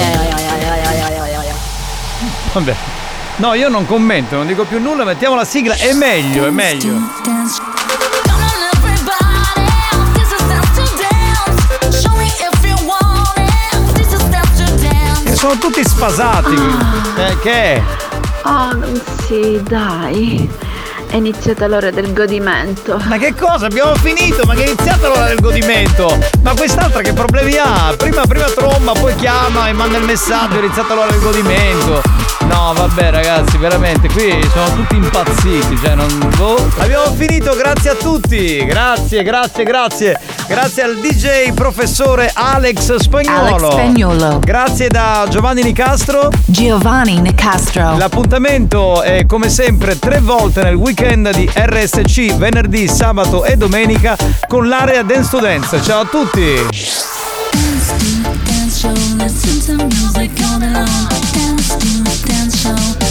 Vabbè. 2.52 2.76
No, 3.38 3.54
io 3.54 3.68
non 3.68 3.84
commento, 3.84 4.36
non 4.36 4.46
dico 4.46 4.62
più 4.62 4.80
nulla, 4.80 5.02
mettiamo 5.02 5.34
la 5.34 5.44
sigla, 5.44 5.74
è 5.74 5.92
meglio, 5.92 6.46
è 6.46 6.50
meglio. 6.50 6.94
E 15.24 15.34
sono 15.34 15.58
tutti 15.58 15.82
sfasati. 15.84 16.54
Eh, 17.16 17.38
che 17.40 17.52
è? 17.52 17.82
Oh, 18.44 19.02
sì, 19.26 19.60
dai. 19.64 20.48
È 21.16 21.18
iniziata 21.18 21.66
l'ora 21.66 21.90
del 21.90 22.12
godimento. 22.12 23.00
Ma 23.06 23.16
che 23.16 23.32
cosa? 23.34 23.64
Abbiamo 23.64 23.94
finito, 23.94 24.44
ma 24.44 24.52
che 24.52 24.64
è 24.64 24.66
iniziata 24.66 25.08
l'ora 25.08 25.28
del 25.28 25.40
godimento? 25.40 26.14
Ma 26.42 26.54
quest'altra 26.54 27.00
che 27.00 27.14
problemi 27.14 27.56
ha? 27.56 27.94
Prima, 27.96 28.26
prima 28.26 28.44
tromba, 28.50 28.92
poi 28.92 29.14
chiama 29.14 29.66
e 29.66 29.72
manda 29.72 29.96
il 29.96 30.04
messaggio, 30.04 30.56
è 30.56 30.58
iniziata 30.58 30.92
l'ora 30.92 31.10
del 31.10 31.20
godimento. 31.20 32.02
No, 32.40 32.74
vabbè 32.76 33.10
ragazzi, 33.12 33.56
veramente, 33.56 34.08
qui 34.08 34.46
sono 34.52 34.74
tutti 34.74 34.96
impazziti, 34.96 35.78
cioè 35.82 35.94
non. 35.94 36.34
boh. 36.36 36.70
Abbiamo 36.80 37.10
finito, 37.14 37.56
grazie 37.56 37.90
a 37.90 37.94
tutti! 37.94 38.62
Grazie, 38.66 39.22
grazie, 39.22 39.64
grazie. 39.64 40.20
Grazie 40.48 40.84
al 40.84 40.98
DJ 40.98 41.52
professore 41.54 42.30
Alex 42.32 42.94
Spagnuolo. 42.96 43.56
Alex 43.56 43.72
Spagnuolo. 43.72 44.38
Grazie 44.38 44.86
da 44.86 45.26
Giovanni 45.28 45.62
Nicastro. 45.62 46.30
Giovanni 46.44 47.20
Nicastro. 47.20 47.96
L'appuntamento 47.96 49.02
è 49.02 49.26
come 49.26 49.48
sempre 49.48 49.98
tre 49.98 50.20
volte 50.20 50.62
nel 50.62 50.76
weekend 50.76 51.32
di 51.32 51.50
RSC, 51.52 52.36
venerdì, 52.36 52.86
sabato 52.86 53.44
e 53.44 53.56
domenica 53.56 54.16
con 54.46 54.68
l'area 54.68 55.02
Dance 55.02 55.30
to 55.30 55.40
Dance. 55.40 55.82
Ciao 55.82 56.02
a 56.02 56.04
tutti! 56.04 56.44
Dance 56.44 57.16
to 57.96 58.06
dance 62.24 62.56
show, 62.56 63.05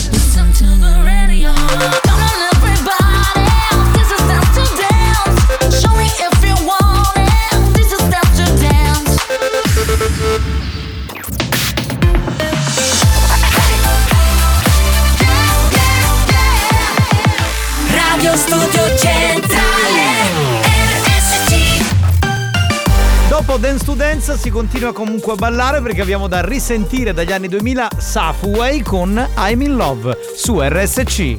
Dance 23.66 23.84
to 23.86 23.96
Dance 23.96 24.38
si 24.38 24.52
continua 24.52 24.94
comunque 24.94 25.32
a 25.32 25.36
ballare 25.36 25.82
perché 25.82 26.02
abbiamo 26.02 26.28
da 26.28 26.46
risentire 26.46 27.14
dagli 27.14 27.32
anni 27.32 27.48
2000 27.48 27.88
Safway 27.98 28.84
con 28.84 29.28
I'm 29.38 29.60
in 29.62 29.76
Love 29.76 30.16
su 30.36 30.60
RSC. 30.62 31.34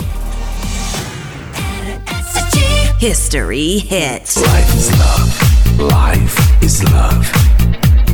History 2.98 3.78
hits. 3.88 4.38
Life 4.38 4.74
is 4.74 4.90
love. 4.96 5.94
Life 5.94 6.42
is 6.62 6.82
love. 6.82 7.30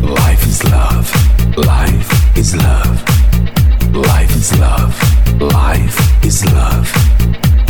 Life 0.03 0.47
is 0.47 0.63
love. 0.65 1.11
Life 1.57 2.15
is 2.35 2.55
love. 2.55 3.03
Life 3.95 4.37
is 4.37 4.59
love. 4.59 4.95
Life 5.39 6.23
is 6.23 6.45
love. 6.53 6.93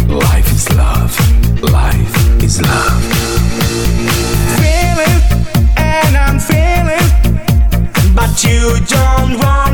Life 0.08 0.50
is 0.50 0.68
love. 0.72 1.16
Life 1.60 2.42
is 2.42 2.60
love. 2.60 4.01
You 8.40 8.78
don't 8.86 9.38
want 9.38 9.71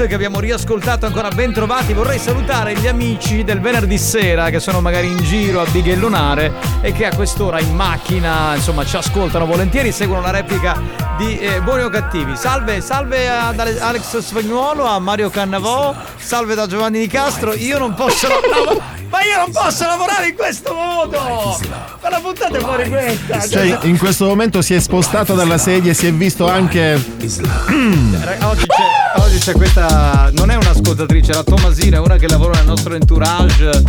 hit 0.00 0.06
che 0.06 0.14
abbiamo 0.14 0.40
riascoltato 0.40 1.06
ancora 1.06 1.28
ben 1.30 1.52
trovati. 1.52 1.92
Vorrei 1.92 2.18
salutare 2.18 2.74
gli 2.74 2.86
amici 2.86 3.44
del 3.44 3.60
venerdì 3.60 3.98
sera 3.98 4.50
che 4.50 4.60
sono 4.60 4.80
magari 4.80 5.08
in 5.08 5.18
giro 5.18 5.60
a 5.60 5.66
bighellonare 5.70 6.52
e 6.80 6.92
che 6.92 7.06
a 7.06 7.14
quest'ora 7.14 7.60
in 7.60 7.74
macchina, 7.74 8.54
insomma, 8.54 8.84
ci 8.84 8.96
ascoltano 8.96 9.46
volentieri, 9.46 9.92
seguono 9.92 10.22
la 10.22 10.30
replica 10.30 10.80
di 11.18 11.38
eh, 11.38 11.60
Buoni 11.60 11.82
o 11.82 11.88
Cattivi. 11.88 12.36
Salve, 12.36 12.80
salve 12.80 13.28
ad 13.28 13.58
Ale- 13.58 13.80
Alex 13.80 14.18
Spagnuolo, 14.18 14.84
a 14.84 14.98
Mario 14.98 15.28
Cannavò, 15.30 15.94
salve 16.16 16.54
da 16.54 16.66
Giovanni 16.66 17.00
Di 17.00 17.06
Castro. 17.06 17.54
Io 17.54 17.78
non 17.78 17.94
posso 17.94 18.28
lavorare. 18.28 18.98
Ma 19.10 19.24
io 19.24 19.36
non 19.38 19.50
posso 19.50 19.86
lavorare 19.86 20.28
in 20.28 20.36
questo 20.36 20.72
modo! 20.72 21.18
Ma 22.00 22.08
la 22.08 22.20
buttate 22.20 22.60
fuori 22.60 22.88
questa! 22.88 23.46
Cioè, 23.46 23.80
in 23.82 23.98
questo 23.98 24.26
momento 24.26 24.62
si 24.62 24.72
è 24.72 24.78
spostato 24.78 25.34
dalla 25.34 25.58
sedia 25.58 25.90
e 25.90 25.94
si 25.94 26.06
è 26.06 26.12
visto 26.12 26.48
anche. 26.48 26.94
Oggi 27.20 28.66
c'è, 28.66 28.99
oggi 29.16 29.38
c'è 29.38 29.52
questa. 29.52 30.30
Non 30.32 30.50
è 30.50 30.56
un'ascoltatrice, 30.56 31.32
è 31.32 31.34
la 31.34 31.42
Tomasina, 31.42 32.00
una 32.00 32.16
che 32.16 32.28
lavora 32.28 32.58
nel 32.58 32.66
nostro 32.66 32.94
entourage. 32.94 33.82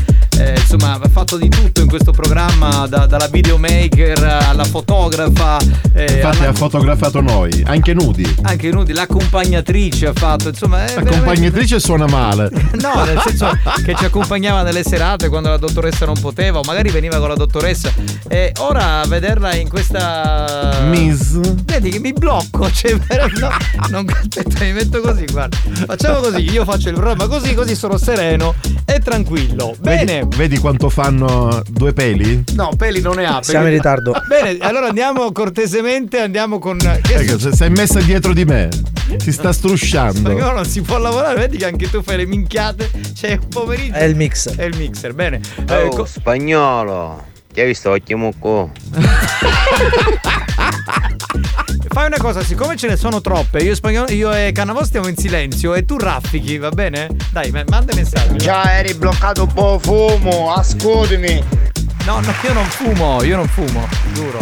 Eh, 0.44 0.54
insomma, 0.60 1.00
ha 1.02 1.10
fatto 1.10 1.38
di 1.38 1.50
tutto 1.50 1.82
in 1.82 1.88
questo 1.88 2.12
programma, 2.12 2.88
da- 2.88 3.06
dalla 3.06 3.28
videomaker 3.28 4.24
alla 4.24 4.64
fotografa. 4.64 5.58
eh, 5.94 6.14
Infatti, 6.16 6.38
alla- 6.40 6.50
ha 6.50 6.54
fotografato 6.54 7.22
noi, 7.22 7.64
anche 7.68 7.94
nudi. 7.94 8.36
anche 8.44 8.70
nudi, 8.72 8.94
l'accompagnatrice 8.94 10.08
ha 10.08 10.14
fatto. 10.14 10.50
Insomma, 10.50 10.84
L'accompagnatrice 10.94 11.80
suona 11.80 12.08
male. 12.08 12.50
No, 12.82 13.04
nel 13.06 13.22
senso 13.26 13.48
che 13.86 13.94
ci 13.96 14.06
accompagnava 14.06 14.64
nelle 14.64 14.84
serate 14.84 15.28
quando 15.30 15.50
la 15.50 15.58
dottoressa 15.58 16.06
non 16.06 16.20
poteva, 16.20 16.60
o 16.60 16.62
magari 16.66 16.90
veniva 16.90 17.20
con 17.20 17.28
la 17.30 17.36
dottoressa. 17.36 17.92
E 18.28 18.54
ora 18.60 19.04
vederla 19.08 19.54
in 19.56 19.70
questa. 19.70 20.80
Miss. 20.86 21.38
Vedi 21.66 21.90
che 21.92 22.00
mi 22.00 22.12
blocco, 22.14 22.72
cioè, 22.72 22.94
no, 23.40 23.50
non, 23.90 24.06
aspetta, 24.10 24.64
mi 24.64 24.74
metto 24.74 25.00
così, 25.02 25.26
guarda. 25.32 25.58
Facciamo 25.86 26.20
così, 26.20 26.50
io 26.50 26.64
faccio 26.66 26.90
il 26.90 26.96
programma 26.96 27.28
così, 27.28 27.54
così 27.54 27.76
sono 27.76 27.98
sereno 27.98 28.56
e 28.86 29.00
tranquillo. 29.00 29.76
Bene. 29.80 30.28
Vedi, 30.36 30.58
quanto 30.58 30.90
fanno 30.90 31.62
due 31.70 31.94
peli? 31.94 32.44
No, 32.56 32.72
peli 32.76 33.00
non 33.02 33.16
ne 33.16 33.26
ha. 33.26 33.40
Siamo 33.44 33.68
in 33.68 33.74
ritardo. 33.74 34.14
Bene, 34.28 34.58
allora 34.60 34.88
andiamo 34.88 35.32
cortesemente, 35.32 36.20
andiamo 36.20 36.58
con. 36.58 36.78
Che 36.78 37.14
Ecco, 37.14 37.38
se 37.38 37.54
sei 37.54 37.70
messa 37.70 38.00
dietro 38.00 38.34
di 38.34 38.44
me, 38.46 38.70
si 39.18 39.32
sta 39.32 39.52
strusciando. 39.54 40.20
Spagnolo 40.30 40.54
non 40.54 40.66
si 40.66 40.82
può 40.82 40.98
lavorare, 40.98 41.36
vedi 41.42 41.58
che 41.58 41.66
anche 41.66 41.90
tu 41.90 42.02
fai 42.02 42.18
le 42.18 42.26
minchiate. 42.26 42.90
C'è 43.14 43.34
un 43.40 43.48
pomeriggio. 43.50 43.94
È 43.94 44.04
il 44.04 44.16
mixer. 44.16 44.56
È 44.56 44.64
il 44.64 44.76
mixer, 44.78 45.14
bene. 45.14 45.40
Eh, 45.68 45.84
Oh, 45.84 45.90
co- 45.90 46.06
spagnolo. 46.06 47.30
Ti 47.54 47.60
hai 47.60 47.66
visto 47.68 47.90
occhio 47.92 48.18
mucco? 48.18 48.72
Fai 51.94 52.06
una 52.06 52.18
cosa, 52.20 52.42
siccome 52.42 52.78
ce 52.78 52.88
ne 52.88 52.96
sono 52.96 53.20
troppe, 53.20 53.60
io 53.60 53.74
e, 53.74 53.76
Spagnolo, 53.76 54.10
io 54.14 54.32
e 54.32 54.52
Cannavò 54.54 54.82
stiamo 54.86 55.08
in 55.08 55.18
silenzio 55.18 55.74
e 55.74 55.84
tu 55.84 55.98
raffichi, 55.98 56.58
va 56.58 56.70
bene? 56.70 57.10
Dai, 57.32 57.52
ma- 57.52 57.66
manda 57.68 57.94
messaggio. 57.94 58.36
Già 58.38 58.78
eri 58.78 58.94
bloccato 58.94 59.44
un 59.44 59.52
po' 59.54 59.78
fumo, 59.82 60.54
ascoltami. 60.54 61.44
No, 62.06 62.22
no, 62.22 62.34
io 62.44 62.54
non 62.54 62.64
fumo, 62.66 63.22
io 63.24 63.36
non 63.36 63.48
fumo, 63.48 63.86
giuro. 64.14 64.40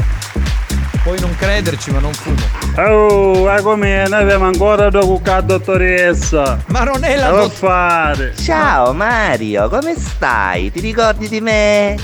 Puoi 1.01 1.19
non 1.19 1.35
crederci, 1.35 1.89
ma 1.89 1.99
non 1.99 2.13
fumo. 2.13 2.37
Oh, 2.77 3.45
ma 3.45 3.59
come 3.61 4.07
noi 4.07 4.21
abbiamo 4.21 4.45
ancora 4.45 4.89
da 4.91 4.99
cuccare 4.99 5.45
dottoressa. 5.47 6.61
Ma 6.67 6.83
non 6.83 7.03
è 7.03 7.15
la 7.15 7.25
Devo 7.27 7.37
dott- 7.39 7.53
fare. 7.55 8.35
Ciao 8.35 8.93
Mario, 8.93 9.67
come 9.69 9.95
stai? 9.97 10.71
Ti 10.71 10.79
ricordi 10.81 11.27
di 11.27 11.41
me? 11.41 11.97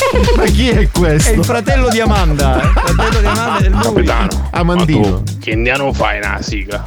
Ma 0.36 0.44
chi 0.44 0.68
è 0.70 0.88
questo? 0.90 1.30
È 1.30 1.34
il 1.34 1.44
fratello 1.44 1.88
di 1.88 2.00
Amanda. 2.00 2.60
eh, 2.60 2.66
Il 2.66 2.72
fratello 2.94 3.20
di 3.20 3.26
Amanda 3.26 3.58
è 3.58 3.66
il. 3.66 3.78
Capitano. 3.80 4.48
Amandino. 4.50 5.00
Ma 5.10 5.16
tu, 5.22 5.38
che 5.38 5.52
andiamo 5.52 5.92
fai 5.92 6.18
una 6.18 6.40
siga? 6.40 6.86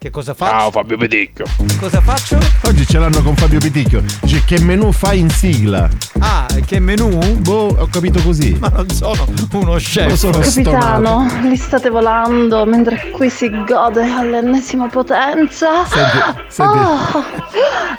Che 0.00 0.10
cosa 0.10 0.32
faccio? 0.32 0.52
Ciao 0.52 0.70
Fabio 0.70 0.96
Pedicchio. 0.96 1.44
Cosa 1.80 2.00
faccio? 2.00 2.38
Oggi 2.66 2.86
ce 2.86 3.00
l'hanno 3.00 3.20
con 3.20 3.34
Fabio 3.34 3.58
Piticchio. 3.58 4.00
Dice 4.22 4.44
che 4.44 4.60
menù 4.60 4.92
fai 4.92 5.18
in 5.18 5.28
sigla? 5.28 5.88
Ah, 6.20 6.46
che 6.64 6.78
menù? 6.78 7.18
Boh, 7.38 7.74
ho 7.76 7.88
capito 7.88 8.20
così. 8.22 8.56
Ma 8.60 8.68
non 8.68 8.88
sono 8.90 9.26
uno 9.54 9.74
chef. 9.74 10.06
Non 10.06 10.16
sono 10.16 10.38
Capitano, 10.38 11.26
li 11.42 11.56
state 11.56 11.90
volando 11.90 12.64
mentre 12.64 13.10
qui 13.10 13.28
si 13.28 13.50
gode 13.66 14.04
all'ennesima 14.04 14.86
potenza. 14.86 15.84
Senti, 15.86 16.18
senti. 16.46 16.78
Oh, 16.78 17.24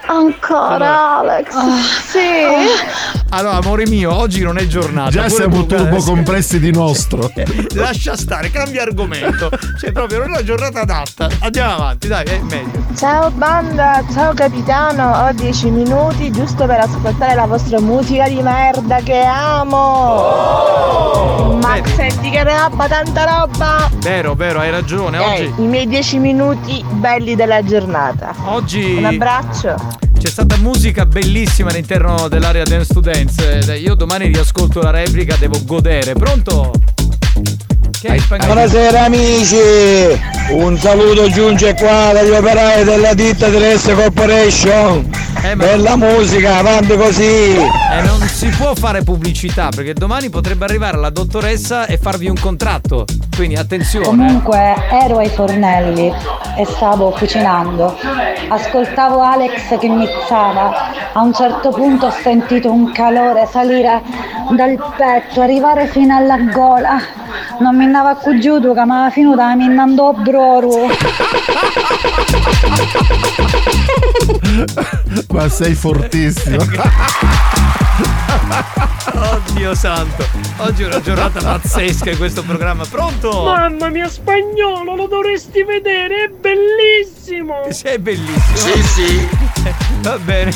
ancora 0.07 1.17
Alex. 1.19 1.53
sì. 2.07 2.19
Allora, 3.31 3.57
amore 3.57 3.85
mio, 3.87 4.15
oggi 4.15 4.41
non 4.41 4.57
è 4.57 4.65
giornata. 4.67 5.09
Già 5.11 5.29
siamo 5.29 5.65
tu- 5.65 5.75
turbo 5.75 5.97
compressi 6.01 6.59
di 6.59 6.71
nostro. 6.71 7.29
Lascia 7.75 8.15
stare, 8.15 8.49
cambia 8.51 8.81
argomento. 8.83 9.51
Cioè, 9.79 9.91
proprio 9.91 10.19
non 10.19 10.29
è 10.29 10.37
la 10.37 10.43
giornata 10.43 10.81
adatta. 10.81 11.29
Andiamo 11.41 11.73
avanti, 11.73 11.87
dai, 11.97 12.25
è 12.25 12.39
meglio. 12.49 12.83
Ciao 12.95 13.29
banda, 13.31 14.03
ciao 14.11 14.33
capitano, 14.33 15.27
ho 15.27 15.31
10 15.33 15.69
minuti 15.71 16.31
giusto 16.31 16.65
per 16.65 16.79
ascoltare 16.81 17.35
la 17.35 17.45
vostra 17.45 17.79
musica 17.79 18.27
di 18.27 18.41
merda 18.41 18.97
che 19.01 19.21
amo. 19.23 19.77
Ma 21.61 21.73
Vedi? 21.75 21.89
senti 21.91 22.29
che 22.29 22.43
roba, 22.43 22.87
tanta 22.87 23.23
roba. 23.25 23.89
Vero, 23.99 24.33
vero, 24.35 24.59
hai 24.59 24.71
ragione. 24.71 25.17
Eh, 25.17 25.49
Oggi. 25.49 25.53
I 25.61 25.65
miei 25.65 25.87
10 25.87 26.17
minuti 26.19 26.83
belli 26.89 27.35
della 27.35 27.63
giornata. 27.63 28.33
Oggi. 28.45 28.95
Un 28.95 29.05
abbraccio. 29.05 29.75
C'è 30.19 30.27
stata 30.27 30.57
musica 30.57 31.05
bellissima 31.05 31.69
all'interno 31.69 32.27
dell'area 32.27 32.63
Dance 32.63 32.93
to 32.93 32.99
Dance. 32.99 33.75
Io 33.77 33.95
domani 33.95 34.27
riascolto 34.27 34.81
la 34.81 34.89
replica, 34.91 35.35
devo 35.37 35.57
godere. 35.63 36.11
Pronto? 36.13 36.71
Buonasera 38.45 39.05
amici, 39.05 39.57
un 40.51 40.77
saluto 40.77 41.27
giunge 41.29 41.73
qua 41.73 42.11
dagli 42.13 42.29
operai 42.29 42.83
della 42.83 43.15
ditta 43.15 43.47
Dress 43.49 43.91
Corporation. 43.93 45.09
Bella 45.55 45.95
musica, 45.95 46.57
avanti 46.57 46.95
così. 46.95 47.55
Eh, 47.55 48.01
non 48.05 48.21
si 48.27 48.47
può 48.49 48.75
fare 48.75 49.03
pubblicità 49.03 49.69
perché 49.73 49.93
domani 49.93 50.29
potrebbe 50.29 50.65
arrivare 50.65 50.97
la 50.97 51.09
dottoressa 51.09 51.85
e 51.87 51.97
farvi 51.97 52.29
un 52.29 52.39
contratto. 52.39 53.05
Quindi 53.35 53.55
attenzione. 53.55 54.05
Comunque 54.05 54.75
ero 54.91 55.17
ai 55.17 55.29
fornelli 55.29 56.13
e 56.57 56.65
stavo 56.65 57.09
cucinando. 57.11 57.97
Ascoltavo 58.49 59.21
Alex 59.21 59.79
che 59.79 59.87
mixava. 59.87 60.91
A 61.13 61.21
un 61.21 61.33
certo 61.33 61.71
punto 61.71 62.05
ho 62.07 62.13
sentito 62.21 62.71
un 62.71 62.91
calore 62.91 63.47
salire 63.49 64.01
dal 64.51 64.77
petto, 64.95 65.41
arrivare 65.41 65.87
fino 65.87 66.15
alla 66.15 66.37
gola. 66.37 66.97
Non 67.59 67.75
mi 67.79 67.85
andava 67.85 68.09
accugiuto 68.09 68.73
che 68.73 68.83
mi 68.83 68.91
aveva 68.91 69.09
finita 69.09 69.55
mi 69.55 69.77
andò 69.77 70.11
broru. 70.11 70.87
Ma 75.29 75.47
sei 75.47 75.73
fortissimo. 75.75 76.57
Oddio 79.13 79.73
santo. 79.75 80.25
Oggi 80.57 80.83
è 80.83 80.87
una 80.87 80.99
giornata 80.99 81.39
pazzesca 81.39 82.11
in 82.11 82.17
questo 82.17 82.43
programma. 82.43 82.83
Pronto? 82.83 83.43
Mamma 83.43 83.87
mia, 83.87 84.09
spagnolo, 84.09 84.95
lo 84.95 85.07
dovresti 85.07 85.63
vedere, 85.63 86.25
è 86.25 86.27
bellissimo! 86.27 87.63
Sei 87.69 87.97
bellissimo. 87.97 88.57
Sì, 88.57 88.83
sì. 88.83 89.27
Va 90.03 90.17
bene. 90.17 90.51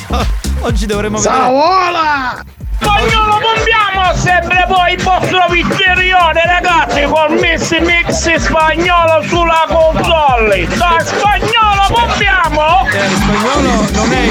Oggi 0.59 0.85
dovremmo 0.85 1.19
vedere. 1.19 1.35
Savola! 1.35 2.62
Spagnolo, 2.84 3.39
bombiamo 3.39 4.14
sempre 4.15 4.65
poi 4.68 4.93
il 4.93 5.01
vostro 5.01 5.45
pizzerione, 5.49 6.41
ragazzi, 6.45 7.03
con 7.03 7.34
Miss 7.39 7.72
Mix 7.80 8.35
spagnolo 8.35 9.23
sulla 9.27 9.65
console. 9.68 10.68
Da 10.76 10.97
spagnolo, 11.03 11.88
bombiamo! 11.89 12.85
spagnolo 13.15 13.85
non 13.93 14.14
è. 14.14 14.30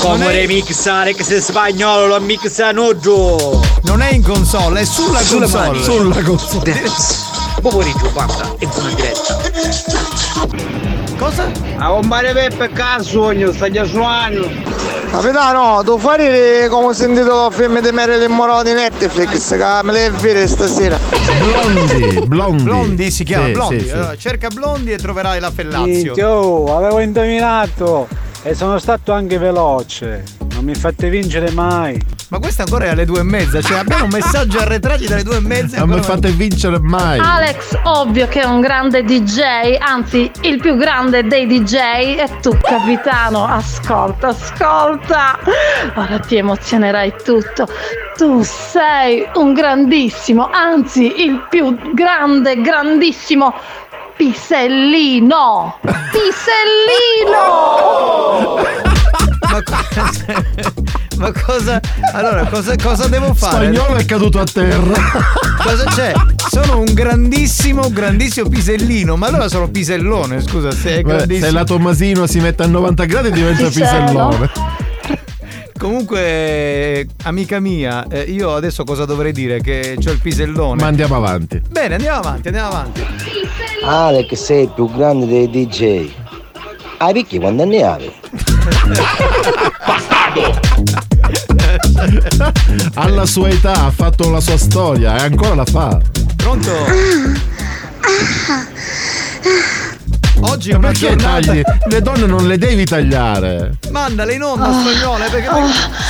Come 0.00 0.30
remix 0.30 0.86
Alex 0.86 1.36
spagnolo 1.38 2.06
lo 2.06 2.20
mixano 2.20 2.96
giù. 2.98 3.60
Non 3.82 4.02
è 4.02 4.12
in 4.12 4.22
console, 4.22 4.80
è 4.80 4.84
sulla 4.84 5.18
Sulle 5.20 5.40
console. 5.48 5.66
mani. 5.68 5.82
Sulla 5.82 6.22
console. 6.22 6.82
Pomeriggio, 7.60 8.10
guarda, 8.12 8.54
è 8.58 8.64
una 8.72 8.90
diretta. 8.94 9.38
Cosa? 11.18 11.50
A 11.78 11.88
compare 11.88 12.32
Peppe 12.32 12.70
che 12.70 13.02
sogno, 13.02 13.50
sta 13.52 13.70
già 13.70 13.84
suonando. 13.84 14.48
Capitano, 15.16 15.82
devo 15.82 15.96
fare 15.96 16.68
come 16.68 16.88
ho 16.88 16.92
sentito 16.92 17.46
il 17.46 17.54
film 17.54 17.80
di 17.80 17.90
Marilyn 17.90 18.30
Monroe 18.30 18.62
di 18.64 18.74
Netflix, 18.74 19.48
che 19.56 19.80
me 19.82 19.92
le 19.92 20.10
vedere 20.10 20.46
stasera. 20.46 20.98
Blondi, 21.38 22.20
blondi. 22.28 22.62
Blondi 22.62 23.10
si 23.10 23.24
chiama 23.24 23.46
Sì, 23.46 23.52
Blondi. 23.52 23.80
sì, 23.80 23.86
sì. 23.86 23.92
Allora, 23.92 24.16
cerca 24.18 24.48
Blondi 24.48 24.92
e 24.92 24.98
troverai 24.98 25.40
la 25.40 25.50
Fellazio. 25.50 25.86
Minchia, 25.86 26.30
oh, 26.30 26.76
avevo 26.76 27.00
indovinato 27.00 28.08
e 28.42 28.54
sono 28.54 28.78
stato 28.78 29.12
anche 29.12 29.38
veloce. 29.38 30.22
Non 30.52 30.64
mi 30.64 30.74
fate 30.74 31.08
vincere 31.08 31.50
mai. 31.50 31.98
Ma 32.28 32.40
questa 32.40 32.64
ancora 32.64 32.86
è 32.86 32.88
alle 32.88 33.04
due 33.04 33.20
e 33.20 33.22
mezza, 33.22 33.60
cioè 33.62 33.78
abbiamo 33.78 34.08
messaggi 34.08 34.56
arretrati 34.56 35.06
dalle 35.06 35.22
due 35.22 35.36
e 35.36 35.40
mezza. 35.40 35.76
e 35.76 35.78
Non 35.78 35.90
mi 35.90 36.02
fate 36.02 36.30
vincere 36.30 36.80
mai. 36.80 37.20
Alex, 37.20 37.78
ovvio 37.84 38.26
che 38.26 38.40
è 38.40 38.44
un 38.44 38.60
grande 38.60 39.04
DJ, 39.04 39.76
anzi 39.78 40.28
il 40.40 40.58
più 40.60 40.76
grande 40.76 41.22
dei 41.22 41.46
DJ 41.46 41.74
e 42.18 42.28
tu 42.42 42.50
capitano, 42.60 43.46
ascolta, 43.46 44.28
ascolta. 44.28 45.38
Ora 45.94 46.18
ti 46.18 46.34
emozionerai 46.36 47.14
tutto. 47.22 47.68
Tu 48.16 48.42
sei 48.42 49.24
un 49.34 49.52
grandissimo, 49.52 50.48
anzi 50.50 51.22
il 51.22 51.46
più 51.48 51.78
grande, 51.94 52.60
grandissimo 52.60 53.54
pisellino. 54.16 55.78
Pisellino! 57.06 57.44
Ma, 59.48 59.62
co- 59.62 59.76
ma 61.18 61.32
cosa. 61.32 61.80
Allora, 62.12 62.44
cosa, 62.46 62.74
cosa 62.80 63.06
devo 63.08 63.34
fare? 63.34 63.72
Spagnolo 63.72 63.96
è 63.96 64.04
caduto 64.04 64.38
a 64.40 64.44
terra. 64.44 64.94
Cosa 65.62 65.84
c'è? 65.84 66.12
Sono 66.50 66.78
un 66.78 66.92
grandissimo, 66.94 67.90
grandissimo 67.90 68.48
pisellino. 68.48 69.16
Ma 69.16 69.26
allora 69.28 69.48
sono 69.48 69.68
pisellone, 69.68 70.40
scusa, 70.42 70.70
se 70.70 70.98
è 70.98 71.02
Beh, 71.02 71.08
grandissimo. 71.14 71.46
se 71.46 71.52
la 71.52 71.64
Tommasino 71.64 72.26
si 72.26 72.40
mette 72.40 72.62
a 72.62 72.66
90 72.66 73.04
gradi 73.04 73.30
diventa 73.30 73.64
Pisello. 73.66 74.28
pisellone. 74.28 74.50
Comunque, 75.78 77.06
amica 77.24 77.60
mia, 77.60 78.06
eh, 78.08 78.20
io 78.22 78.54
adesso 78.54 78.82
cosa 78.84 79.04
dovrei 79.04 79.32
dire? 79.32 79.60
Che 79.60 79.96
c'ho 80.02 80.10
il 80.10 80.20
pisellone. 80.20 80.80
Ma 80.80 80.88
andiamo 80.88 81.16
avanti. 81.16 81.60
Bene, 81.68 81.96
andiamo 81.96 82.18
avanti, 82.18 82.48
andiamo 82.48 82.68
avanti. 82.68 83.04
Alex 83.84 84.32
sei 84.34 84.62
il 84.64 84.72
più 84.74 84.90
grande 84.90 85.26
dei 85.26 85.50
DJ. 85.50 86.10
Hai 86.98 87.12
picchi 87.12 87.38
quando 87.38 87.62
anni 87.64 87.82
avevi? 87.82 88.10
Alla 92.94 93.26
sua 93.26 93.48
età 93.48 93.72
ha 93.86 93.90
fatto 93.90 94.30
la 94.30 94.40
sua 94.40 94.58
storia 94.58 95.16
e 95.18 95.22
ancora 95.24 95.54
la 95.54 95.64
fa. 95.64 95.98
Pronto? 96.36 96.70
Oggi 100.38 100.70
è 100.70 100.74
una 100.74 100.88
Perché 100.88 101.16
giornata. 101.16 101.40
tagli? 101.40 101.62
Le 101.88 102.02
donne 102.02 102.26
non 102.26 102.46
le 102.46 102.58
devi 102.58 102.84
tagliare. 102.84 103.78
Mandale 103.90 104.34
in 104.34 104.42
onda 104.42 104.66
Ah. 104.66 104.72
spagnolo, 104.72 105.24
eh, 105.24 105.28
perché 105.30 105.48
poi 105.48 105.62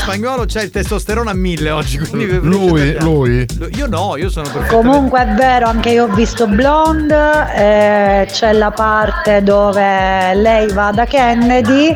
spagnolo 0.02 0.44
c'è 0.46 0.62
il 0.62 0.70
testosterone 0.70 1.30
a 1.30 1.34
mille 1.34 1.70
oggi. 1.70 1.98
Quindi 1.98 2.38
Lui, 2.42 2.96
lui. 3.00 3.46
Io 3.76 3.86
no, 3.86 4.16
io 4.16 4.28
sono 4.28 4.48
perfettamente. 4.50 4.74
Comunque 4.88 5.20
è 5.22 5.26
vero, 5.34 5.68
anche 5.68 5.90
io 5.90 6.04
ho 6.04 6.08
visto 6.08 6.46
Blonde, 6.48 7.46
eh, 7.54 8.26
c'è 8.30 8.52
la 8.52 8.72
parte 8.72 9.42
dove 9.42 10.34
lei 10.34 10.72
va 10.72 10.90
da 10.90 11.06
Kennedy, 11.06 11.94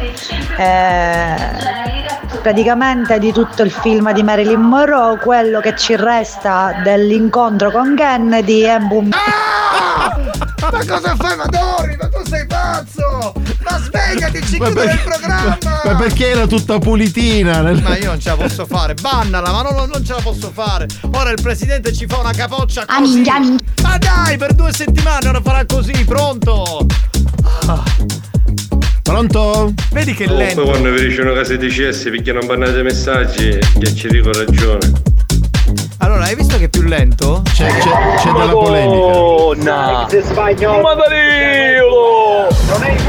eh, 0.57 1.35
praticamente 2.41 3.19
di 3.19 3.33
tutto 3.33 3.63
il 3.63 3.71
film 3.71 4.13
di 4.13 4.23
Marilyn 4.23 4.61
Monroe, 4.61 5.19
quello 5.19 5.61
che 5.61 5.77
ci 5.77 5.95
resta 5.97 6.81
dell'incontro 6.83 7.71
con 7.71 7.95
Kennedy 7.97 8.63
è 8.63 8.79
boom. 8.79 9.11
Ma 9.11 10.69
cosa 10.71 11.15
fai? 11.17 11.37
Ma 11.37 11.47
dormi, 11.47 11.97
ma 11.97 12.09
tu 12.09 12.27
sei 12.29 12.47
pazzo! 12.47 13.33
Ma 13.63 13.79
svegliati, 13.79 14.41
ci 14.47 14.57
chiudono 14.59 14.91
il 14.91 15.01
programma! 15.03 15.59
Ma 15.85 15.95
perché 15.97 16.31
era 16.31 16.47
tutta 16.47 16.79
pulitina? 16.79 17.61
nel- 17.61 17.83
Ma 17.83 17.97
io 17.97 18.11
non 18.11 18.21
ce 18.21 18.31
la 18.31 18.37
posso 18.37 18.67
fare, 18.67 18.95
bannala, 18.95 19.51
ma 19.51 19.63
non, 19.63 19.89
non 19.91 20.05
ce 20.05 20.15
la 20.15 20.21
posso 20.21 20.51
fare. 20.53 20.87
Ora 21.15 21.31
il 21.31 21.41
presidente 21.43 21.93
ci 21.93 22.07
fa 22.07 22.19
una 22.19 22.33
capoccia 22.33 22.85
Ah, 22.87 22.99
così. 22.99 23.23
Ma 23.83 23.99
dai, 23.99 24.37
per 24.37 24.55
due 24.55 24.73
settimane 24.73 25.29
ora 25.29 25.41
farà 25.43 25.65
così, 25.67 26.05
pronto? 26.05 26.87
Ah. 27.67 27.83
Pronto? 29.11 29.75
Vedi 29.91 30.15
che 30.15 30.27
Poi 30.27 30.37
lento. 30.37 30.63
quando 30.63 30.93
vi 30.93 31.09
dice 31.09 31.23
una 31.23 31.33
casa 31.33 31.57
di 31.57 31.67
CS 31.67 32.05
perché 32.05 32.33
non 32.33 32.47
mandate 32.47 32.81
messaggi, 32.85 33.59
che 33.81 33.93
ci 33.93 34.07
dico 34.07 34.31
ragione. 34.31 34.93
Allora, 35.99 36.27
hai 36.27 36.37
visto 36.37 36.57
che 36.59 36.67
è 36.67 36.69
più 36.69 36.83
lento? 36.83 37.43
C'è, 37.53 37.67
c'è, 37.67 37.91
c'è 38.19 38.31
della 38.31 38.53
polemica. 38.53 40.07
spagnolo! 40.23 40.83
Matarilo! 40.83 42.47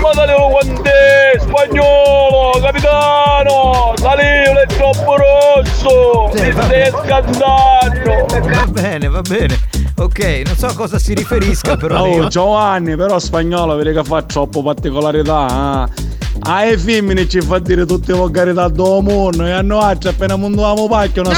Matarilo 0.02 0.48
quando 0.50 0.84
è 0.84 1.40
spagnolo! 1.40 2.60
Capitano! 2.60 3.94
Salilo 3.98 4.60
è 4.60 4.66
troppo 4.66 5.16
rosso! 5.18 6.32
Sì, 6.36 6.46
Mi 6.46 6.52
stai 6.52 6.92
scaldando! 7.06 8.26
Va 8.50 8.66
bene, 8.68 9.08
va 9.08 9.22
bene. 9.22 9.60
Ok, 10.02 10.42
non 10.46 10.56
so 10.58 10.66
a 10.66 10.74
cosa 10.74 10.98
si 10.98 11.14
riferisca, 11.14 11.78
però. 11.78 12.02
Oh 12.02 12.08
io- 12.08 12.28
Giovanni, 12.28 12.96
però 12.96 13.20
spagnolo 13.20 13.76
vedi 13.76 13.94
che 13.94 14.04
fa 14.04 14.24
troppo 14.24 14.64
particolarità. 14.64 15.88
Eh? 15.88 16.10
Ah, 16.40 16.64
e 16.66 16.76
femmine 16.76 17.28
ci 17.30 17.40
fa 17.40 17.60
dire 17.60 17.86
tutte 17.86 18.12
le 18.14 18.18
volgarità 18.18 18.68
del 18.68 19.02
mondo 19.04 19.46
e 19.46 19.52
a 19.52 19.62
noi 19.62 19.96
appena 20.04 20.36
mondavamo 20.38 20.88
pacchio 20.88 21.22
una 21.22 21.34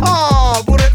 No, 0.00 0.62
pure. 0.64 0.92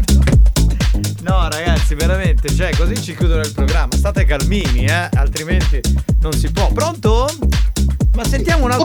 No, 1.22 1.48
ragazzi, 1.48 1.94
veramente, 1.94 2.54
cioè, 2.54 2.76
così 2.76 3.00
ci 3.00 3.16
chiudono 3.16 3.40
il 3.40 3.52
programma. 3.54 3.96
State 3.96 4.26
calmini, 4.26 4.84
eh, 4.84 5.08
altrimenti 5.14 5.80
non 6.20 6.32
si 6.34 6.50
può. 6.52 6.70
Pronto? 6.72 7.26
Ma 8.14 8.24
sentiamo 8.24 8.64
un 8.64 8.70
altro. 8.72 8.84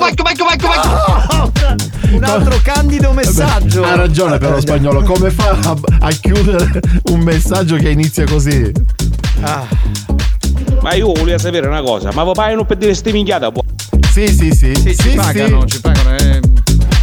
No! 0.85 1.51
un 2.15 2.23
altro 2.23 2.59
candido 2.63 3.11
messaggio. 3.11 3.83
Ha 3.83 3.95
ragione 3.95 4.37
però 4.37 4.59
spagnolo, 4.59 5.01
come 5.03 5.29
fa 5.31 5.49
a, 5.49 5.75
a 5.99 6.09
chiudere 6.11 6.79
un 7.09 7.19
messaggio 7.19 7.75
che 7.75 7.89
inizia 7.89 8.25
così? 8.25 8.71
Ah. 9.41 9.65
Ma 10.81 10.93
io 10.93 11.11
volevo 11.11 11.37
sapere 11.37 11.67
una 11.67 11.81
cosa, 11.81 12.11
ma 12.13 12.23
papà 12.23 12.53
non 12.53 12.65
per 12.65 12.77
dire 12.77 12.93
ste 12.93 13.11
minchiate 13.11 13.51
può? 13.51 13.61
Sì, 14.11 14.27
sì, 14.29 14.51
sì. 14.51 14.73
Sì, 14.75 14.95
ci 14.95 15.15
pagano, 15.15 15.65
ci 15.65 15.81
pagano. 15.81 16.15
eh. 16.15 16.39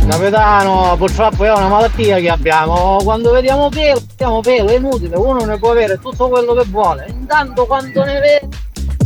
Capitano, 0.09 0.97
purtroppo 0.97 1.45
è 1.45 1.53
una 1.53 1.69
malattia 1.69 2.19
che 2.19 2.29
abbiamo. 2.29 2.99
Quando 3.03 3.33
vediamo 3.33 3.69
pelo, 3.69 4.01
vediamo 4.09 4.41
pelo, 4.41 4.69
è 4.71 4.77
inutile, 4.77 5.17
uno 5.17 5.45
ne 5.45 5.59
può 5.59 5.71
avere 5.73 5.99
tutto 6.01 6.29
quello 6.29 6.55
che 6.55 6.65
vuole. 6.69 7.07
Intanto 7.11 7.67
quando 7.67 8.03
ne 8.05 8.13
vede. 8.21 8.49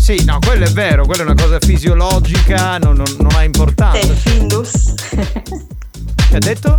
Sì, 0.09 0.24
no, 0.24 0.39
quello 0.40 0.64
è 0.64 0.70
vero, 0.70 1.05
quella 1.05 1.20
è 1.20 1.26
una 1.26 1.35
cosa 1.35 1.59
fisiologica, 1.59 2.78
non, 2.78 2.97
non- 2.97 3.14
non 3.18 3.30
ha 3.35 3.44
importanza. 3.44 3.98
Te 3.98 4.14
findus. 4.14 4.94
Che 5.05 6.35
ha 6.35 6.39
detto? 6.39 6.78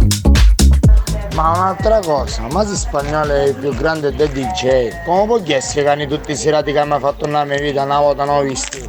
Ma 1.36 1.52
un'altra 1.52 2.00
cosa, 2.00 2.48
ma 2.50 2.66
se 2.66 2.76
spagnolo 2.76 3.32
è 3.32 3.50
il 3.50 3.54
più 3.54 3.72
grande 3.76 4.16
del 4.16 4.30
DJ, 4.30 5.04
come 5.06 5.26
può 5.28 5.40
essere 5.46 5.84
che 5.84 5.90
hanno 5.90 6.08
tutti 6.08 6.32
i 6.32 6.36
serati 6.36 6.72
che 6.72 6.84
mi 6.84 6.94
ha 6.94 7.00
fatto 7.00 7.28
nella 7.28 7.46
mia 7.46 7.60
vita 7.60 7.84
una 7.84 8.00
volta 8.00 8.24
non 8.24 8.38
ho 8.38 8.42
visto? 8.42 8.80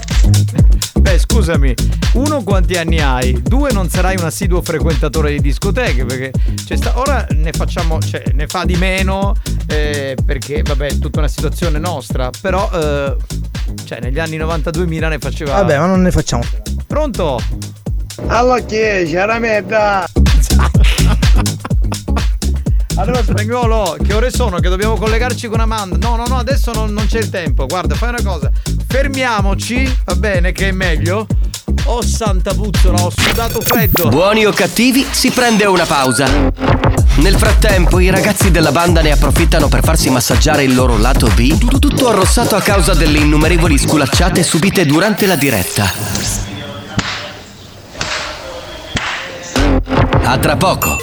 Beh, 1.01 1.19
scusami, 1.19 1.75
uno 2.13 2.43
quanti 2.43 2.75
anni 2.75 3.01
hai? 3.01 3.41
Due 3.43 3.71
non 3.73 3.89
sarai 3.89 4.17
un 4.17 4.25
assiduo 4.25 4.63
frequentatore 4.63 5.31
di 5.33 5.41
discoteche 5.41 6.05
perché 6.05 6.33
c'è 6.65 6.77
sta- 6.77 6.99
ora 6.99 7.27
ne 7.31 7.53
facciamo, 7.53 8.01
cioè 8.01 8.23
ne 8.33 8.47
fa 8.47 8.65
di 8.65 8.75
meno 8.77 9.35
eh, 9.67 10.17
perché 10.25 10.63
vabbè 10.63 10.89
è 10.89 10.99
tutta 10.99 11.21
una 11.21 11.29
situazione 11.29 11.79
nostra, 11.79 12.31
però 12.41 12.69
eh, 12.73 13.17
cioè 13.85 14.01
negli 14.01 14.19
anni 14.19 14.39
92.000 14.39 15.09
ne 15.09 15.19
faceva... 15.19 15.55
Vabbè, 15.55 15.79
ma 15.79 15.87
non 15.87 16.03
ne 16.03 16.11
facciamo. 16.11 16.43
Pronto? 16.87 17.41
Allora 18.27 18.61
che 18.61 19.07
c'era 19.09 19.39
merda! 19.39 20.07
Allora 22.97 23.23
spagnolo, 23.23 23.97
che 24.05 24.13
ore 24.13 24.31
sono? 24.31 24.59
Che 24.59 24.69
dobbiamo 24.69 24.97
collegarci 24.97 25.49
con 25.49 25.59
Amanda? 25.61 25.97
No, 25.97 26.17
no, 26.17 26.25
no, 26.27 26.37
adesso 26.37 26.71
non, 26.73 26.93
non 26.93 27.07
c'è 27.07 27.19
il 27.19 27.31
tempo. 27.31 27.65
Guarda, 27.65 27.95
fai 27.95 28.11
una 28.11 28.23
cosa. 28.23 28.51
Fermiamoci, 28.89 30.01
va 30.05 30.17
bene, 30.17 30.53
che 30.53 30.69
è 30.69 30.73
meglio. 30.73 31.27
Oh 31.85 32.03
santa 32.03 32.55
puzzola, 32.55 33.03
ho 33.03 33.13
sudato 33.15 33.61
freddo. 33.61 34.09
Buoni 34.09 34.47
o 34.47 34.53
cattivi, 34.53 35.07
si 35.11 35.31
prende 35.31 35.65
una 35.65 35.85
pausa. 35.85 36.27
Nel 37.17 37.37
frattempo, 37.37 37.99
i 37.99 38.11
ragazzi 38.11 38.51
della 38.51 38.71
banda 38.71 39.03
ne 39.03 39.13
approfittano 39.13 39.69
per 39.69 39.83
farsi 39.83 40.09
massaggiare 40.11 40.63
il 40.63 40.75
loro 40.75 40.97
lato 40.97 41.27
B, 41.29 41.59
tut- 41.59 41.79
tutto 41.79 42.09
arrossato 42.09 42.55
a 42.57 42.61
causa 42.61 42.95
delle 42.95 43.19
innumerevoli 43.19 43.77
sculacciate 43.77 44.43
subite 44.43 44.87
durante 44.87 45.27
la 45.27 45.37
diretta. 45.37 45.93
A 50.23 50.39
tra 50.39 50.57
poco. 50.57 50.97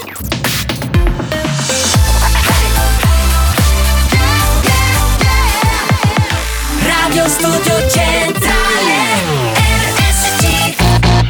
Radio 6.82 7.28
Studio 7.28 7.90
Centrale 7.90 8.67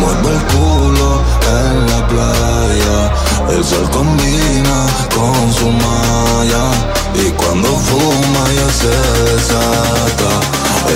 mueve 0.00 0.28
el 0.34 0.42
culo 0.52 1.22
en 1.58 1.86
la 1.86 2.06
playa. 2.08 3.12
El 3.50 3.64
sol 3.64 3.88
combina 3.90 4.86
con 5.14 5.52
su 5.52 5.68
malla. 5.70 6.64
Y 7.14 7.30
cuando 7.32 7.68
fuma 7.68 8.44
ya 8.56 8.68
se 8.80 8.94
desata. 9.24 10.30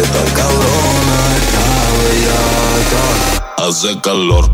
Esta 0.03 0.25
cabrona 0.39 1.19
está 1.39 1.65
bellaca. 2.01 3.69
Hace 3.69 4.01
calor. 4.01 4.51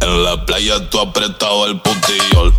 En 0.00 0.24
la 0.24 0.44
playa 0.46 0.88
tú 0.90 1.00
apretado 1.00 1.66
el 1.66 1.80
putillol. 1.80 2.52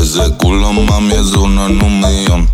Ese 0.00 0.36
culo 0.38 0.72
mami 0.72 1.14
es 1.14 1.32
uno 1.32 1.66
en 1.66 1.82
un 1.82 2.00
millón. 2.00 2.48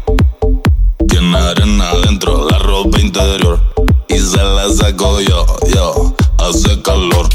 Tiene 1.09 1.39
arena 1.39 1.95
dentro 2.05 2.49
la 2.49 2.59
ropa 2.59 3.01
interior. 3.01 3.61
Y 4.09 4.19
se 4.19 4.43
la 4.43 4.69
saco 4.71 5.21
yo, 5.21 5.47
yo. 5.75 6.18
Hace 6.39 6.81
calor. 6.83 7.29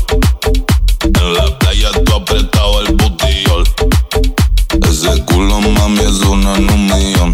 En 1.04 1.34
la 1.34 1.60
playa 1.60 1.92
tú 2.06 2.14
apretado 2.14 2.82
el 2.82 2.94
butillol. 2.96 3.64
Ese 4.90 5.24
culo 5.26 5.62
mami 5.62 6.00
es 6.00 6.20
uno 6.22 6.56
en 6.56 6.70
un. 6.70 7.34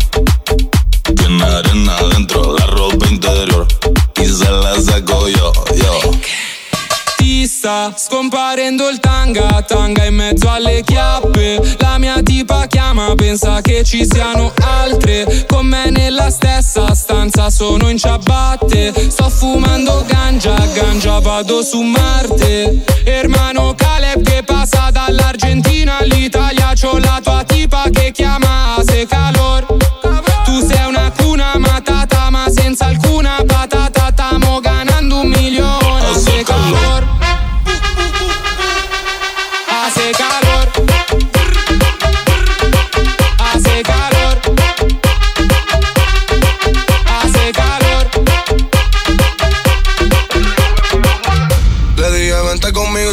Sta 7.60 7.94
scomparendo 7.94 8.88
il 8.88 9.00
tanga, 9.00 9.62
tanga 9.68 10.06
in 10.06 10.16
mezzo 10.16 10.50
alle 10.50 10.82
chiappe. 10.82 11.76
La 11.80 11.98
mia 11.98 12.22
tipa 12.24 12.68
chiama, 12.68 13.14
pensa 13.16 13.60
che 13.60 13.84
ci 13.84 14.08
siano 14.10 14.54
altre. 14.62 15.46
Con 15.46 15.66
me 15.66 15.90
nella 15.90 16.30
stessa 16.30 16.96
stanza 16.96 17.50
sono 17.50 17.90
in 17.90 17.98
ciabatte. 17.98 18.94
Sto 19.10 19.28
fumando 19.30 20.06
ganja, 20.08 20.56
ganja 20.74 21.20
vado 21.20 21.62
su 21.62 21.82
Marte. 21.82 22.82
Hermano 23.04 23.76
Caleb 23.76 24.24
che 24.24 24.42
passa 24.44 24.90
dall'Argentina 24.90 25.98
all'Italia. 25.98 26.72
C'ho 26.74 26.98
la 26.98 27.20
tua 27.22 27.44
tipa 27.44 27.84
che 27.92 28.12
chiama 28.12 28.82
se 28.88 29.06
calor. 29.06 29.66
Tu 30.46 30.66
sei 30.66 30.86
una 30.88 31.12
cuna 31.18 31.58
matata, 31.58 32.30
ma 32.30 32.46
senza 32.50 32.86
alcuna 32.86 33.36
patata. 33.46 34.12
Stiamo 34.14 34.60
ganando 34.62 35.22
un 35.22 35.28
milione 35.28 36.18
se 36.18 36.44
calor. 36.44 36.79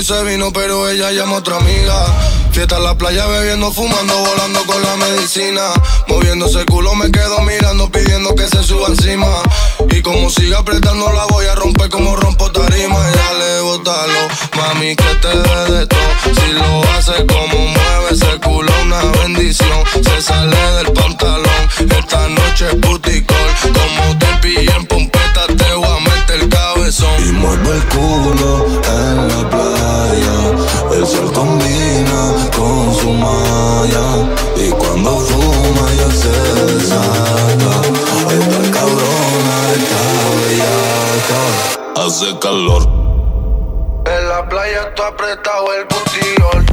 Se 0.02 0.23
vino, 0.24 0.52
pero 0.52 0.89
ella 0.89 1.10
llama 1.10 1.36
a 1.36 1.39
otra 1.39 1.56
amiga. 1.56 2.06
Fiesta 2.52 2.77
en 2.77 2.85
la 2.85 2.97
playa, 2.97 3.27
bebiendo, 3.27 3.73
fumando, 3.73 4.14
volando 4.18 4.62
con 4.64 4.82
la 4.82 4.97
medicina. 4.97 5.62
Moviéndose 6.06 6.60
el 6.60 6.66
culo, 6.66 6.94
me 6.94 7.10
quedo 7.10 7.40
mirando, 7.43 7.90
pidiendo 7.90 8.35
que 8.35 8.47
se 8.47 8.62
suba 8.62 8.89
encima. 8.89 9.27
Y 9.90 10.02
como 10.02 10.28
siga 10.28 10.59
apretando, 10.59 11.10
la 11.12 11.24
voy 11.27 11.47
a 11.47 11.55
romper 11.55 11.89
como 11.89 12.14
rompo 12.16 12.51
tarima. 12.52 12.98
Dale, 12.98 13.60
bótalo, 13.62 14.28
mami, 14.56 14.97
que 14.97 15.14
te 15.23 15.28
dé 15.28 15.78
de 15.78 15.86
todo. 15.86 16.01
Si 16.24 16.52
lo 16.52 16.82
hace 16.93 17.27
como 17.27 17.66
mueve 17.66 18.10
ese 18.10 18.39
culo, 18.40 18.73
una 18.82 19.02
bendición. 19.23 19.85
Se 20.05 20.20
sale 20.20 20.56
del 20.77 20.93
pantalón. 20.93 21.47
Esta 21.78 22.28
noche 22.28 22.66
es 22.68 22.74
puticol. 22.77 23.36
Como 23.62 24.18
te 24.18 24.27
pillé 24.43 24.73
en 24.77 24.86
pompeta, 24.86 25.47
te 25.56 25.74
voy 25.74 25.86
a 25.86 26.01
meter 26.01 26.40
el 26.40 26.48
cabezón. 26.48 27.28
Y 27.28 27.32
muevo 27.32 27.73
el 27.73 27.85
culo 27.86 28.66
en 28.85 29.28
la. 29.28 29.45
El 31.07 31.12
sol 31.12 31.33
combina 31.33 32.35
con 32.57 32.93
su 32.93 33.11
malla. 33.11 34.27
Y 34.57 34.70
cuando 34.70 35.16
fuma 35.19 35.87
ya 35.97 36.11
se 36.11 36.33
desata. 36.74 37.73
Esta 38.35 38.61
cabrona 38.73 39.57
está 39.77 40.03
bellaca. 40.43 42.05
Hace 42.05 42.37
calor. 42.41 42.83
En 44.05 44.28
la 44.28 44.49
playa 44.49 44.89
está 44.89 45.07
apretado 45.07 45.66
el 45.74 45.85
butiol. 45.85 46.65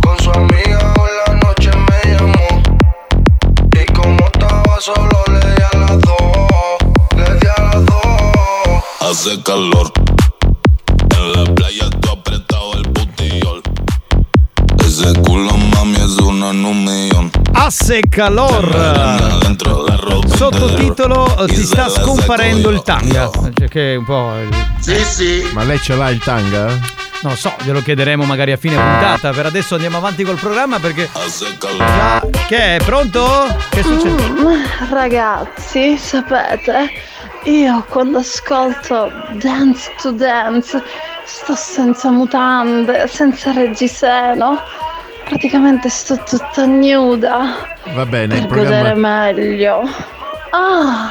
Con 0.00 0.16
su 0.20 0.30
amiga 0.30 0.94
hoy 1.00 1.10
la 1.26 1.34
noche 1.34 1.70
me 1.74 2.12
llamó. 2.12 2.62
Y 3.72 3.92
como 3.94 4.26
estaba 4.26 4.80
solo 4.80 5.24
le 5.26 5.40
di 5.40 5.62
a 5.72 5.78
las 5.78 6.00
dos. 6.02 6.78
Le 7.16 7.34
di 7.40 7.48
a 7.48 7.62
las 7.64 7.84
dos. 7.84 8.84
Hace 9.00 9.42
calor. 9.42 9.92
En 11.16 11.32
la 11.32 11.52
playa 11.52 11.90
Ese 14.94 15.12
culo 15.22 15.50
mami 15.56 15.96
es 15.96 16.16
una 16.18 16.50
en 16.50 16.64
un 16.64 16.84
millón. 16.84 17.28
Calor. 18.08 18.64
Sottotitolo 20.36 21.34
Ti 21.48 21.64
sta 21.64 21.88
scomparendo 21.88 22.70
il 22.70 22.80
tanga. 22.82 23.28
Cioè 23.52 23.66
che 23.66 23.94
è 23.94 23.96
un 23.96 24.04
po'. 24.04 24.34
Sì, 24.78 24.94
sì. 25.04 25.50
Ma 25.52 25.64
lei 25.64 25.80
ce 25.80 25.96
l'ha 25.96 26.10
il 26.10 26.20
tanga? 26.20 26.66
Non 27.22 27.32
lo 27.32 27.34
so, 27.34 27.52
glielo 27.64 27.82
chiederemo 27.82 28.22
magari 28.24 28.52
a 28.52 28.56
fine 28.56 28.76
puntata. 28.76 29.32
Per 29.32 29.46
adesso 29.46 29.74
andiamo 29.74 29.96
avanti 29.96 30.22
col 30.22 30.38
programma 30.38 30.78
perché. 30.78 31.10
Già. 31.76 32.24
Che 32.46 32.76
è? 32.76 32.78
Pronto? 32.84 33.52
Che 33.70 33.82
succede? 33.82 34.28
Mm, 34.28 34.62
ragazzi, 34.90 35.98
sapete, 35.98 36.92
io 37.46 37.84
quando 37.88 38.18
ascolto 38.18 39.10
Dance 39.40 39.92
to 40.00 40.12
Dance 40.12 40.80
sto 41.24 41.54
senza 41.54 42.10
mutande, 42.10 43.06
senza 43.08 43.52
reggiseno, 43.52 44.60
praticamente 45.28 45.88
sto 45.88 46.16
tutta 46.22 46.64
nuda 46.66 47.56
Va 47.94 48.06
bene, 48.06 48.36
il 48.38 48.46
per 48.46 48.58
godere 48.58 48.92
programma. 48.92 49.24
meglio. 49.24 49.80
Ah, 50.50 51.10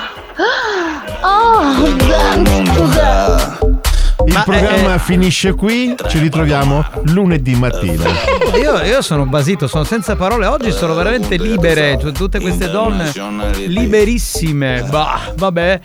ah, 1.22 1.74
Dance 1.98 2.64
to 2.74 2.82
Dance. 2.88 3.58
Il 4.26 4.38
eh, 4.38 4.42
programma 4.46 4.98
finisce 5.00 5.54
qui, 5.54 5.94
ci 6.08 6.18
ritroviamo 6.20 6.86
lunedì 7.08 7.56
mattina. 7.56 8.06
Io, 8.58 8.82
io 8.82 9.02
sono 9.02 9.26
basito, 9.26 9.68
sono 9.68 9.84
senza 9.84 10.16
parole. 10.16 10.46
Oggi 10.46 10.72
sono 10.72 10.94
veramente 10.94 11.36
libere. 11.36 11.98
tu- 11.98 12.14
Tutte 12.14 12.40
queste 12.40 12.70
donne 12.70 13.12
liberissime. 13.66 14.86
Bah, 14.90 15.20
vabbè. 15.36 15.80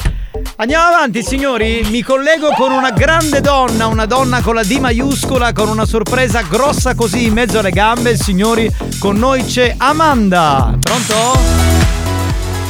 Andiamo 0.60 0.86
avanti, 0.86 1.22
signori. 1.22 1.86
Mi 1.88 2.02
collego 2.02 2.48
con 2.56 2.72
una 2.72 2.90
grande 2.90 3.40
donna, 3.40 3.86
una 3.86 4.06
donna 4.06 4.40
con 4.40 4.56
la 4.56 4.64
D 4.64 4.78
maiuscola, 4.78 5.52
con 5.52 5.68
una 5.68 5.86
sorpresa 5.86 6.40
grossa 6.42 6.96
così 6.96 7.26
in 7.26 7.32
mezzo 7.32 7.60
alle 7.60 7.70
gambe. 7.70 8.16
Signori, 8.16 8.68
con 8.98 9.16
noi 9.18 9.44
c'è 9.44 9.76
Amanda. 9.78 10.76
Pronto? 10.80 11.97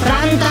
Pronto? 0.00 0.46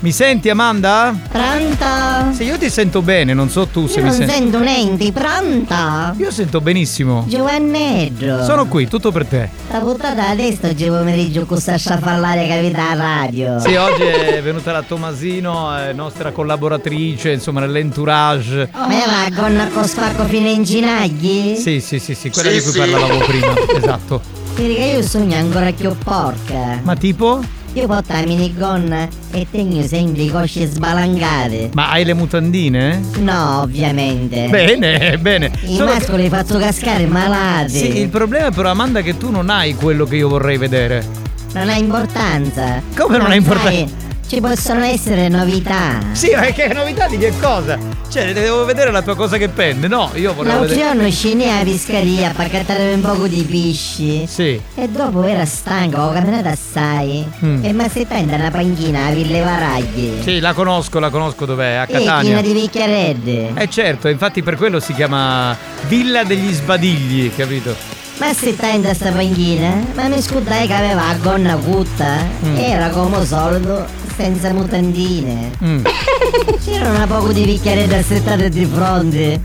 Mi 0.00 0.12
senti, 0.12 0.48
Amanda? 0.48 1.12
Pronto? 1.28 2.32
Sì, 2.32 2.44
io 2.44 2.56
ti 2.56 2.70
sento 2.70 3.02
bene, 3.02 3.34
non 3.34 3.48
so 3.50 3.66
tu 3.66 3.88
se 3.88 3.98
Io 3.98 4.04
mi 4.04 4.08
non 4.10 4.16
senti. 4.16 4.32
sento 4.32 4.58
niente, 4.60 5.10
pronto? 5.12 5.74
Io 6.18 6.30
sento 6.30 6.60
benissimo. 6.60 7.24
Giovannetto. 7.26 8.44
Sono 8.44 8.66
qui, 8.68 8.86
tutto 8.86 9.10
per 9.10 9.26
te. 9.26 9.48
La 9.70 9.78
puntata 9.80 10.28
adesso 10.28 10.66
oggi 10.68 10.86
pomeriggio 10.86 11.44
con 11.46 11.58
sta 11.58 11.76
sciafallare 11.76 12.46
capita 12.46 12.90
alla 12.90 13.04
radio. 13.24 13.58
Sì, 13.58 13.74
oggi 13.74 14.02
è 14.02 14.40
venuta 14.40 14.70
la 14.70 14.82
Tomasino, 14.82 15.76
eh, 15.88 15.92
nostra 15.92 16.30
collaboratrice, 16.30 17.32
insomma, 17.32 17.58
nell'entourage. 17.60 18.70
Ma 18.72 18.88
è 18.88 19.04
la 19.04 19.28
gonna 19.34 19.66
con 19.66 19.84
spacco 19.84 20.24
fino 20.26 20.48
in 20.48 20.62
ginagli? 20.62 21.56
Sì, 21.56 21.80
sì, 21.80 21.98
sì, 21.98 22.14
sì, 22.14 22.30
quella 22.30 22.50
Sì, 22.50 22.54
di 22.56 22.62
cui 22.62 22.72
sì. 22.72 22.78
parlavamo 22.78 23.18
prima. 23.24 23.52
Esatto. 23.76 24.20
Vedi 24.54 24.74
che 24.74 24.84
io 24.84 25.02
sogno 25.02 25.36
ancora 25.36 25.72
più 25.72 25.92
porca. 25.98 26.78
Ma 26.82 26.94
tipo? 26.94 27.40
Io 27.78 27.86
porto 27.86 28.12
la 28.12 28.22
minigonna 28.22 29.06
e 29.30 29.46
tengo 29.48 29.80
sempre 29.86 30.22
i 30.22 30.30
cosci 30.30 30.64
sbalangate. 30.64 31.70
Ma 31.74 31.90
hai 31.90 32.04
le 32.04 32.12
mutandine? 32.12 33.00
No, 33.20 33.60
ovviamente. 33.60 34.48
Bene, 34.48 35.16
bene. 35.16 35.52
I 35.62 35.76
Solo 35.76 35.86
che- 35.86 35.94
mascoli 35.98 36.22
li 36.24 36.28
faccio 36.28 36.58
cascare 36.58 37.06
malati. 37.06 37.70
Sì, 37.78 37.98
il 38.00 38.08
problema 38.08 38.50
però 38.50 38.70
Amanda 38.70 38.98
è 38.98 39.04
che 39.04 39.16
tu 39.16 39.30
non 39.30 39.48
hai 39.48 39.76
quello 39.76 40.06
che 40.06 40.16
io 40.16 40.28
vorrei 40.28 40.56
vedere. 40.56 41.06
Non 41.54 41.68
ha 41.68 41.76
importanza. 41.76 42.82
Come 42.96 43.16
non 43.16 43.26
ha 43.26 43.28
sai, 43.28 43.36
importanza? 43.38 44.06
Ci 44.28 44.42
possono 44.42 44.84
essere 44.84 45.28
novità. 45.28 46.00
Sì, 46.12 46.32
ma 46.34 46.42
che 46.42 46.70
novità 46.74 47.08
di 47.08 47.16
che 47.16 47.32
cosa? 47.40 47.78
Cioè, 48.10 48.34
devo 48.34 48.66
vedere 48.66 48.90
la 48.90 49.00
tua 49.00 49.16
cosa 49.16 49.38
che 49.38 49.48
pende. 49.48 49.88
No, 49.88 50.10
io 50.16 50.34
volevo 50.34 50.60
vedere. 50.60 50.80
giorno 50.80 51.10
scendi 51.10 51.44
alla 51.48 51.64
pescaria 51.64 52.34
per 52.36 52.50
cattare 52.50 52.92
un 52.92 53.00
poco 53.00 53.26
di 53.26 53.42
pesci. 53.50 54.26
Sì. 54.26 54.60
E 54.74 54.88
dopo 54.90 55.22
era 55.22 55.46
stanco, 55.46 56.02
ho 56.02 56.12
camminato 56.12 56.48
assai. 56.48 57.26
Mm. 57.42 57.64
E 57.64 57.72
mi 57.72 57.88
si 57.88 58.04
prende 58.04 58.34
una 58.34 58.50
panchina 58.50 59.06
a 59.06 59.10
Ville 59.12 59.40
Varaglie. 59.40 60.22
Sì, 60.22 60.40
la 60.40 60.52
conosco, 60.52 60.98
la 60.98 61.08
conosco 61.08 61.46
dov'è, 61.46 61.76
a 61.76 61.84
E 61.84 61.92
Catania. 61.92 62.42
di 62.42 62.52
picchiaredde. 62.52 63.52
Eh 63.54 63.70
certo, 63.70 64.08
infatti 64.08 64.42
per 64.42 64.56
quello 64.56 64.78
si 64.78 64.92
chiama 64.92 65.56
Villa 65.86 66.22
degli 66.24 66.52
Sbadigli, 66.52 67.34
capito? 67.34 67.74
Ma 68.18 68.34
se 68.34 68.52
stai 68.52 68.76
in 68.76 68.94
sta 68.94 69.10
panchina? 69.10 69.82
Ma 69.94 70.08
mi 70.08 70.20
scudai 70.20 70.66
che 70.66 70.74
aveva 70.74 71.06
la 71.06 71.14
gonna 71.14 71.56
cutta? 71.56 72.16
Mm. 72.44 72.56
Era 72.56 72.88
come 72.90 73.24
solito, 73.24 73.86
senza 74.18 74.52
mutandine. 74.52 75.52
Mm. 75.62 75.84
C'erano 76.64 76.98
un 76.98 77.06
poco 77.06 77.32
di 77.32 77.42
picchiaredde 77.42 77.98
assettate 77.98 78.48
di 78.48 78.66
fronte. 78.66 79.40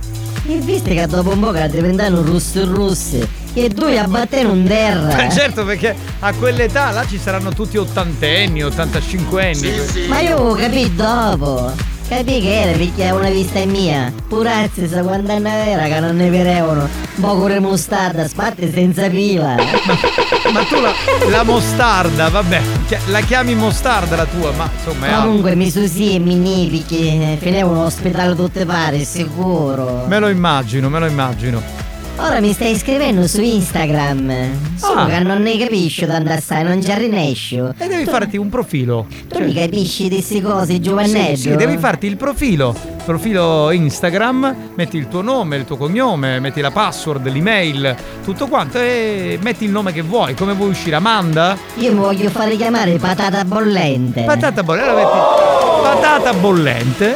E 0.45 0.57
viste 0.57 0.95
che 0.95 1.05
dopo 1.05 1.29
un 1.29 1.39
po' 1.39 1.51
che 1.51 1.69
diventano 1.69 2.23
russi 2.23 2.61
russi. 2.63 3.25
E 3.53 3.69
due 3.69 3.99
a 3.99 4.07
battere 4.07 4.47
un 4.47 4.65
terra. 4.65 5.27
Eh, 5.27 5.31
certo, 5.31 5.63
perché 5.63 5.95
a 6.19 6.33
quell'età 6.33 6.89
là 6.89 7.05
ci 7.05 7.19
saranno 7.19 7.51
tutti 7.51 7.77
ottantenni, 7.77 8.63
85 8.63 9.45
anni. 9.45 9.71
Ma 10.07 10.21
io 10.21 10.53
capì 10.53 10.91
dopo. 10.95 11.92
Capì 12.07 12.41
che 12.41 12.61
era 12.61 12.77
perché 12.77 13.11
una 13.11 13.29
vista 13.29 13.59
è 13.59 13.65
mia. 13.65 14.11
Purazzi, 14.27 14.87
sa 14.87 15.01
quando 15.01 15.31
anni 15.31 15.47
era 15.47 15.83
che 15.83 15.99
non 15.99 16.15
ne 16.15 16.29
vedevano. 16.29 16.87
Po' 17.19 17.35
con 17.37 17.55
mostarda, 17.59 18.27
spatte 18.27 18.71
senza 18.71 19.09
pila. 19.09 19.55
Ma 19.55 20.63
tu 20.63 20.79
la, 20.79 20.91
la 21.29 21.43
mostarda, 21.43 22.29
vabbè, 22.29 22.61
la 23.07 23.21
chiami 23.21 23.55
mostarda 23.55 24.15
la 24.15 24.25
tua, 24.25 24.51
ma 24.51 24.69
insomma. 24.75 25.21
Comunque 25.21 25.55
mi 25.55 25.71
susi 25.71 26.15
e 26.15 26.19
mi 26.19 26.35
ni 26.35 26.67
perché 26.69 27.37
finivano 27.39 27.85
ospedale 27.85 28.35
tutte 28.35 28.65
pare, 28.65 29.03
sicuro. 29.03 30.05
Me 30.07 30.19
lo 30.19 30.27
immagino, 30.27 30.89
me 30.89 30.99
lo 30.99 31.05
immagino. 31.05 31.82
Ora 32.17 32.39
mi 32.39 32.53
stai 32.53 32.75
scrivendo 32.77 33.27
su 33.27 33.41
Instagram. 33.41 34.31
Solo 34.77 35.01
Ah. 35.01 35.05
che 35.07 35.19
non 35.19 35.41
ne 35.41 35.57
capisco 35.57 36.05
tanto 36.05 36.31
assai, 36.31 36.63
non 36.63 36.81
ci 36.81 36.93
rinescio. 36.93 37.73
E 37.77 37.87
devi 37.87 38.05
farti 38.05 38.37
un 38.37 38.49
profilo. 38.49 39.07
Tu 39.27 39.39
mi 39.43 39.53
capisci 39.53 40.03
di 40.03 40.15
queste 40.15 40.41
cose, 40.41 40.79
giovanello? 40.79 41.35
Sì, 41.35 41.49
sì, 41.49 41.55
devi 41.55 41.77
farti 41.77 42.05
il 42.07 42.15
profilo. 42.15 42.75
Profilo 43.03 43.71
Instagram, 43.71 44.55
metti 44.75 44.95
il 44.95 45.07
tuo 45.09 45.21
nome, 45.21 45.57
il 45.57 45.65
tuo 45.65 45.75
cognome, 45.75 46.39
metti 46.39 46.61
la 46.61 46.71
password, 46.71 47.27
l'email, 47.29 47.93
tutto 48.23 48.47
quanto 48.47 48.79
e 48.79 49.37
metti 49.41 49.65
il 49.65 49.71
nome 49.71 49.91
che 49.91 50.01
vuoi. 50.01 50.35
Come 50.35 50.53
vuoi 50.53 50.69
uscire? 50.69 50.95
Amanda? 50.95 51.57
Io 51.79 51.91
mi 51.91 51.99
voglio 51.99 52.29
fare 52.29 52.55
chiamare 52.55 52.93
patata 52.97 53.43
bollente. 53.43 54.21
Patata 54.23 54.63
bollente. 54.63 54.89
Allora 54.89 55.03
metti 55.05 55.72
patata 55.93 56.33
bollente. 56.33 57.15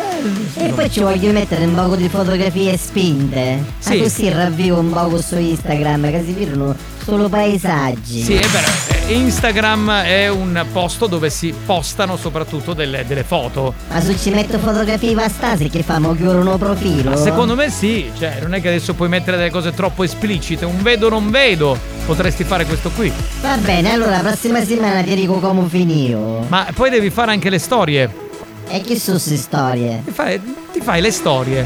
E 0.55 0.69
poi 0.69 0.89
ci 0.89 1.01
voglio 1.01 1.31
mettere 1.31 1.65
un 1.65 1.73
poco 1.73 1.95
di 1.95 2.09
fotografie 2.09 2.77
spinte. 2.77 3.63
Sì. 3.79 3.97
Ma 3.97 4.03
così 4.03 4.29
ravvivo 4.29 4.79
un 4.79 4.91
poco 4.91 5.21
su 5.21 5.37
Instagram, 5.37 6.09
che 6.11 6.23
si 6.25 6.33
vedono 6.33 6.75
solo 7.03 7.29
paesaggi. 7.29 8.21
Sì, 8.21 8.35
è 8.35 8.45
vero. 8.47 8.67
eh, 9.07 9.13
Instagram 9.13 9.91
è 10.01 10.27
un 10.27 10.65
posto 10.73 11.07
dove 11.07 11.29
si 11.29 11.53
postano 11.65 12.17
soprattutto 12.17 12.73
delle, 12.73 13.05
delle 13.07 13.23
foto. 13.23 13.73
Ma 13.89 14.01
se 14.01 14.17
ci 14.17 14.29
metto 14.29 14.59
fotografie 14.59 15.13
vastase 15.13 15.69
che 15.69 15.83
famo 15.83 16.13
chiudono 16.15 16.41
uno 16.41 16.57
profilo? 16.57 17.11
Ma 17.11 17.15
secondo 17.15 17.55
me 17.55 17.69
sì, 17.69 18.11
cioè 18.17 18.39
non 18.41 18.53
è 18.53 18.61
che 18.61 18.67
adesso 18.67 18.93
puoi 18.93 19.09
mettere 19.09 19.37
delle 19.37 19.51
cose 19.51 19.73
troppo 19.73 20.03
esplicite, 20.03 20.65
un 20.65 20.81
vedo 20.81 21.09
non 21.09 21.29
vedo, 21.29 21.77
potresti 22.05 22.43
fare 22.43 22.65
questo 22.65 22.89
qui. 22.89 23.11
Va 23.41 23.55
bene, 23.57 23.93
allora 23.93 24.11
la 24.11 24.23
prossima 24.27 24.59
settimana 24.59 25.01
ti 25.01 25.15
dico 25.15 25.35
come 25.39 25.67
finio. 25.69 26.45
Ma 26.47 26.67
poi 26.73 26.89
devi 26.89 27.09
fare 27.09 27.31
anche 27.31 27.49
le 27.49 27.59
storie. 27.59 28.25
E 28.69 28.81
che 28.81 28.99
sono 28.99 29.17
queste 29.17 29.37
storie? 29.37 30.01
Ti 30.03 30.11
fai, 30.11 30.41
ti 30.71 30.81
fai 30.81 31.01
le 31.01 31.11
storie. 31.11 31.65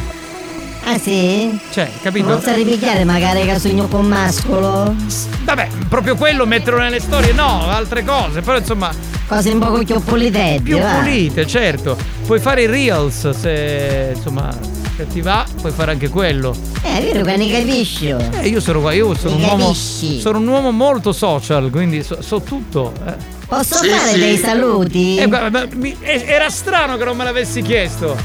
Ah 0.84 0.98
sì? 0.98 1.60
Cioè, 1.72 1.90
capito? 2.02 2.28
Non 2.28 2.42
sa 2.42 2.54
ripicchiare 2.54 3.04
magari 3.04 3.46
casogno 3.46 3.88
con 3.88 4.08
mascolo? 4.08 4.96
Vabbè, 5.44 5.68
proprio 5.88 6.16
quello 6.16 6.46
metterlo 6.46 6.80
nelle 6.80 7.00
storie, 7.00 7.34
no, 7.34 7.68
altre 7.68 8.04
cose, 8.04 8.42
però 8.42 8.58
insomma. 8.58 8.92
Cose 9.28 9.52
un 9.52 9.60
po' 9.60 9.84
più 9.84 10.02
pulite. 10.02 10.60
Più 10.64 10.78
va. 10.78 10.96
pulite, 10.96 11.46
certo. 11.48 11.98
Puoi 12.26 12.40
fare 12.40 12.64
i 12.64 12.66
reels 12.66 13.30
se 13.30 14.14
insomma 14.16 14.81
se 15.02 15.08
ti 15.08 15.22
va, 15.22 15.46
puoi 15.60 15.72
fare 15.72 15.92
anche 15.92 16.10
quello. 16.10 16.56
Eh, 16.84 16.98
è 16.98 17.02
vero 17.02 17.24
che 17.26 17.36
ne 17.38 17.50
capisci. 17.50 18.08
Eh, 18.10 18.48
io 18.48 18.60
sono 18.60 18.82
qua, 18.82 18.94
io 18.94 19.16
sono 19.16 19.36
un 19.36 19.44
uomo. 19.44 19.66
capisci? 19.68 20.20
Sono 20.20 20.38
un 20.38 20.48
uomo 20.48 20.72
molto 20.72 21.12
social, 21.12 21.70
quindi 21.72 22.04
so, 22.04 22.22
so 22.22 22.42
tutto. 22.42 22.94
eh. 23.08 23.40
Posso 23.48 23.76
fare 23.84 24.18
dei 24.18 24.38
saluti? 24.38 25.18
Eh, 25.18 25.28
guarda, 25.28 25.50
ma 25.50 25.68
mi- 25.76 25.96
eh, 26.02 26.24
era 26.28 26.50
strano 26.50 26.98
che 26.98 27.04
non 27.04 27.18
me 27.18 27.24
l'avessi 27.24 27.62
chiesto. 27.62 28.16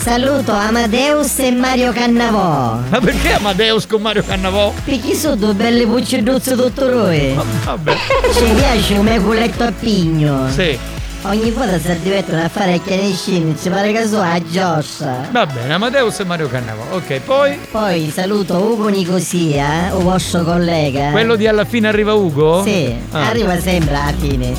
Saluto 0.00 0.52
Amadeus 0.52 1.38
e 1.40 1.50
Mario 1.50 1.92
Cannavò. 1.92 2.78
Ma 2.88 3.00
perché 3.00 3.32
Amadeus 3.34 3.86
con 3.86 4.00
Mario 4.00 4.22
Cannavò? 4.24 4.72
Perché 4.84 5.14
sono 5.14 5.34
due 5.36 5.54
belle 5.54 5.86
pucciduzze 5.86 6.54
tutto 6.54 6.88
noi. 6.88 7.34
Vabbè. 7.64 7.94
Ci 8.32 8.44
piace 8.54 8.94
come 8.96 9.20
culetto 9.20 9.64
a 9.64 9.72
pigno. 9.72 10.48
Sì. 10.50 10.78
Ogni 11.22 11.50
volta 11.50 11.78
si 11.78 11.98
divertono 12.00 12.42
a 12.42 12.48
fare 12.48 12.78
chianiscini, 12.80 13.54
ci 13.60 13.68
pare 13.68 13.92
che 13.92 14.06
so 14.06 14.20
a 14.20 14.40
Giossa. 14.40 15.26
Va 15.32 15.44
bene, 15.46 15.74
Amadeus 15.74 16.20
e 16.20 16.24
Mario 16.24 16.48
Cannavò. 16.48 16.94
Ok, 16.96 17.20
poi 17.20 17.58
Poi 17.70 18.10
saluto 18.14 18.56
Ugo 18.56 18.88
Nicosia, 18.88 19.90
un 19.94 20.04
vostro 20.04 20.42
collega. 20.44 21.10
quello 21.10 21.34
di 21.36 21.46
alla 21.46 21.64
fine 21.64 21.88
arriva 21.88 22.14
Ugo? 22.14 22.62
Sì, 22.62 22.94
Ah. 23.10 23.26
arriva 23.28 23.58
sempre 23.60 23.94
alla 23.96 24.12
fine. 24.16 24.54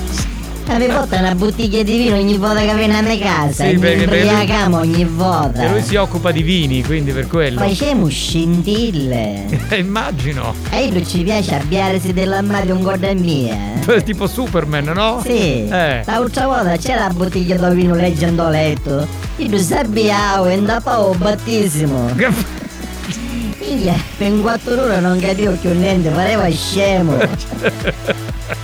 A 0.72 0.78
mi 0.78 0.86
porta 0.86 1.18
una 1.18 1.34
bottiglia 1.34 1.82
di 1.82 1.98
vino 1.98 2.16
ogni 2.16 2.38
volta 2.38 2.62
che 2.62 2.76
viene 2.76 2.96
a 3.00 3.18
casa. 3.18 3.64
Sì, 3.64 3.70
e 3.70 3.74
mi 3.74 3.80
perché- 3.80 4.06
perché 4.06 4.64
lui- 4.68 4.74
ogni 4.76 5.04
volta. 5.06 5.64
E 5.64 5.70
lui 5.70 5.82
si 5.82 5.96
occupa 5.96 6.32
di 6.32 6.44
vini, 6.44 6.84
quindi 6.84 7.12
per 7.12 7.26
quello. 7.28 7.60
Facciamo 7.60 8.08
scintille. 8.08 9.48
Immagino. 9.76 10.54
E 10.70 10.92
lui 10.92 11.06
ci 11.08 11.24
piace 11.24 11.56
abbiarsi 11.56 12.14
dell'armadio 12.14 12.76
un 12.76 12.84
corda 12.84 13.12
mia. 13.14 13.58
tipo 14.06 14.28
Superman, 14.28 14.92
no? 14.94 15.22
Sì, 15.24 15.68
Eh. 15.68 16.04
l'altra 16.06 16.46
volta 16.46 16.78
c'era 16.78 17.08
la 17.08 17.14
bottiglia 17.14 17.56
di 17.70 17.76
vino 17.76 17.96
leggendoletto. 17.96 19.08
Io 19.38 19.58
sabbiavo 19.58 20.46
e 20.46 20.54
andavo 20.54 21.10
al 21.12 21.18
battesimo. 21.18 22.12
Minchia, 23.60 23.96
per 24.18 24.40
quattro 24.42 24.84
ore 24.84 25.00
non 25.00 25.20
capivo 25.20 25.52
più 25.54 25.74
niente, 25.74 26.10
pareva 26.10 26.48
scemo. 26.52 27.18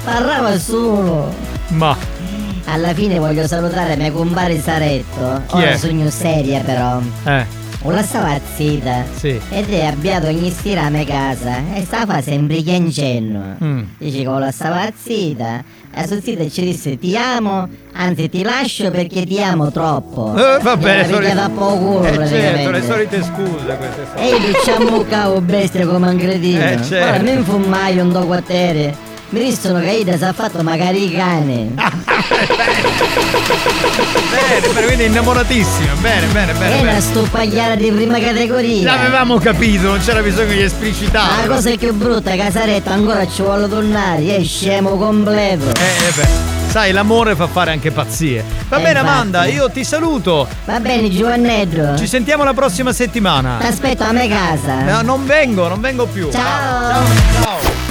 Parlava 0.04 0.58
solo. 0.60 1.55
Ma. 1.70 1.96
Alla 2.66 2.94
fine 2.94 3.20
voglio 3.20 3.48
salutare 3.48 3.96
mio 3.96 4.12
compare 4.12 4.60
Saretto. 4.60 5.42
Chi 5.48 5.56
Ora 5.56 5.70
è? 5.72 5.78
sogno 5.78 6.10
seria 6.10 6.62
però. 6.62 7.00
Eh. 7.26 7.64
Una 7.82 8.02
stava 8.02 8.40
zitta. 8.56 9.04
Sì. 9.16 9.40
Ed 9.50 9.72
è 9.72 9.86
abbiato 9.86 10.26
ogni 10.28 10.50
sera 10.52 10.86
a 10.86 10.90
mia 10.90 11.06
casa 11.06 11.58
e 11.76 11.84
stava 11.86 12.20
sempre 12.22 12.58
chiancenno. 12.64 13.58
Mm. 13.64 13.84
Dice 14.00 14.18
che 14.24 14.26
la 14.26 14.52
stava 14.52 14.90
zitta. 14.96 15.64
La 15.98 16.08
sua 16.08 16.20
zita 16.20 16.50
ci 16.50 16.62
disse 16.64 16.98
ti 16.98 17.16
amo, 17.16 17.70
anzi 17.94 18.28
ti 18.28 18.44
lascio 18.44 18.90
perché 18.92 19.26
ti 19.26 19.42
amo 19.42 19.72
troppo. 19.72 20.36
Eh, 20.36 20.60
vabbè, 20.62 21.06
Gliela 21.06 21.18
picchiata 21.20 21.44
a 21.46 21.50
poco 21.50 21.78
culo 21.78 22.22
Eh, 22.22 22.28
certo, 22.28 22.72
le 22.72 22.82
solite 22.84 23.24
scuse 23.24 23.78
queste 23.78 24.06
sono. 24.14 24.20
E 24.20 24.28
io 24.30 24.54
ci 24.64 24.70
ammuccavo 24.72 25.42
bestia 25.42 25.88
come 25.88 26.10
un 26.10 26.18
cretino. 26.18 26.64
Eh, 26.64 26.84
certo. 26.84 27.24
Ora 27.24 27.34
mi 27.36 27.44
fumai 27.44 28.00
un 28.00 28.12
dopo 28.12 28.34
a 28.34 28.42
Mi 29.30 29.44
dissero 29.44 29.80
che 29.80 29.90
Ida 29.92 30.18
si 30.18 30.24
è 30.24 30.32
fatto 30.34 30.62
magari 30.64 31.06
i 31.12 31.14
cane. 31.16 31.74
Bene, 34.30 34.68
bene, 34.74 34.86
quindi 34.86 35.06
innamoratissima. 35.06 35.94
Bene, 36.00 36.28
bene, 36.28 36.54
bene. 36.54 36.70
È 36.78 36.82
una 36.82 36.90
bene. 36.92 37.02
stupagliata 37.02 37.76
di 37.76 37.92
prima 37.92 38.20
categoria. 38.20 38.84
L'avevamo 38.96 39.38
capito, 39.40 39.88
non 39.88 40.00
c'era 40.00 40.22
bisogno 40.22 40.54
di 40.54 40.60
La 40.60 40.66
esplicitare. 40.66 41.48
cosa 41.48 41.76
più 41.76 41.94
brutta 41.94 42.36
Casaretto 42.36 42.92
ancora 42.92 43.28
ci 43.28 43.42
vuole 43.42 43.68
tornare, 43.68 44.38
è 44.38 44.44
scemo 44.44 44.92
completo. 44.92 45.66
Eh, 45.70 46.12
beh, 46.16 46.28
sai, 46.70 46.92
l'amore 46.94 47.36
fa 47.36 47.48
fare 47.48 47.72
anche 47.72 47.92
pazzie. 47.92 48.44
Va 48.70 48.78
Eh, 48.78 48.82
bene, 48.82 49.00
infatti. 49.00 49.08
Amanda, 49.18 49.46
io 49.46 49.70
ti 49.70 49.84
saluto. 49.84 50.48
Va 50.66 50.80
bene, 50.80 51.10
Giovannetto. 51.12 51.98
Ci 51.98 52.08
sentiamo 52.08 52.44
la 52.46 52.54
prossima 52.54 52.94
settimana. 52.94 53.58
Ti 53.60 53.66
aspetto 53.66 54.04
a 54.04 54.12
me 54.14 54.30
casa. 54.30 54.82
No, 54.84 55.02
non 55.02 55.26
vengo, 55.26 55.68
non 55.68 55.82
vengo 55.82 56.06
più. 56.06 56.32
Ciao. 56.32 57.84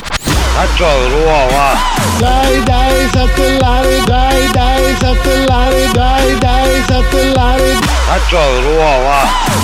A 0.56 0.66
gioco, 0.76 1.16
uova. 1.26 1.66
Dai 2.18 2.62
dai 2.62 3.08
satellare, 3.12 4.00
dai 4.06 4.50
dai 4.52 4.96
satellare, 5.00 5.90
dai 5.92 6.38
dai 6.38 6.82
satellare, 6.88 7.70
A 8.14 8.18
gioco, 8.28 8.68
uova. 8.78 9.18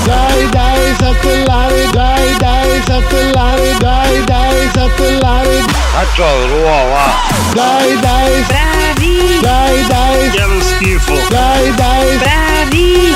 dai 0.04 0.48
dai 0.50 0.94
satellare, 1.00 1.86
dai 1.92 2.36
dai 2.38 2.82
satellare, 2.88 3.76
dai 3.78 4.24
dai 4.24 4.70
satellare, 4.74 5.58
A 5.94 6.04
gioco, 6.14 6.54
uova. 6.64 7.04
dai 7.54 7.96
dai 8.00 8.44
bravi, 9.00 9.40
dai 9.40 9.86
dai 9.86 10.30
Che 10.30 10.44
lo 10.44 10.60
schifo. 10.60 11.14
dai 11.28 11.74
dai 11.74 12.16
bravi, 12.18 13.14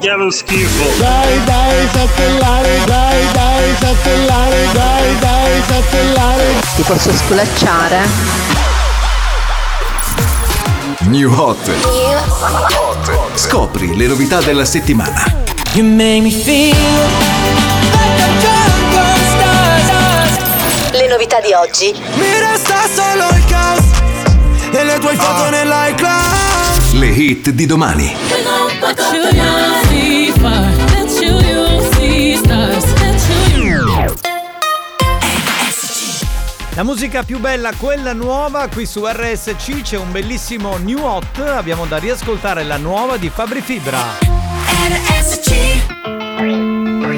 Che 0.00 0.10
lo 0.10 0.30
schifo. 0.30 0.84
dai 1.00 1.44
dai 1.44 1.88
satellare, 1.92 2.80
dai 2.86 3.32
dai 3.32 3.74
satellare, 3.80 4.68
dai 4.72 5.18
dai 5.18 5.62
satellare. 5.66 6.44
Ti 6.76 6.82
posso 6.82 7.12
sculacciare? 7.12 7.98
New 11.00 11.32
Hot. 11.38 11.70
Scopri 13.34 13.96
le 13.96 14.06
novità 14.06 14.40
della 14.40 14.64
settimana. 14.64 15.42
You 15.72 15.84
make 15.84 16.20
me 16.22 16.30
feel 16.30 16.74
Le 20.92 21.08
novità 21.08 21.40
di 21.40 21.52
oggi. 21.52 21.92
Mi 22.14 22.38
resta 22.38 22.86
solo 22.94 23.28
il 23.36 23.44
caos 23.46 24.03
e 24.76 24.84
le 24.84 24.98
tue 24.98 25.14
foto 25.14 25.50
nell'iCloud. 25.50 26.92
Le 26.94 27.06
hit 27.06 27.50
di 27.50 27.66
domani. 27.66 28.12
La 36.74 36.82
musica 36.82 37.22
più 37.22 37.38
bella, 37.38 37.70
quella 37.78 38.12
nuova, 38.12 38.66
qui 38.66 38.84
su 38.84 39.06
RSC 39.06 39.82
c'è 39.82 39.96
un 39.96 40.10
bellissimo 40.10 40.76
new 40.78 41.00
hot. 41.04 41.38
Abbiamo 41.38 41.86
da 41.86 41.98
riascoltare 41.98 42.64
la 42.64 42.76
nuova 42.76 43.16
di 43.16 43.30
Fabri 43.32 43.60
Fibra. 43.60 44.02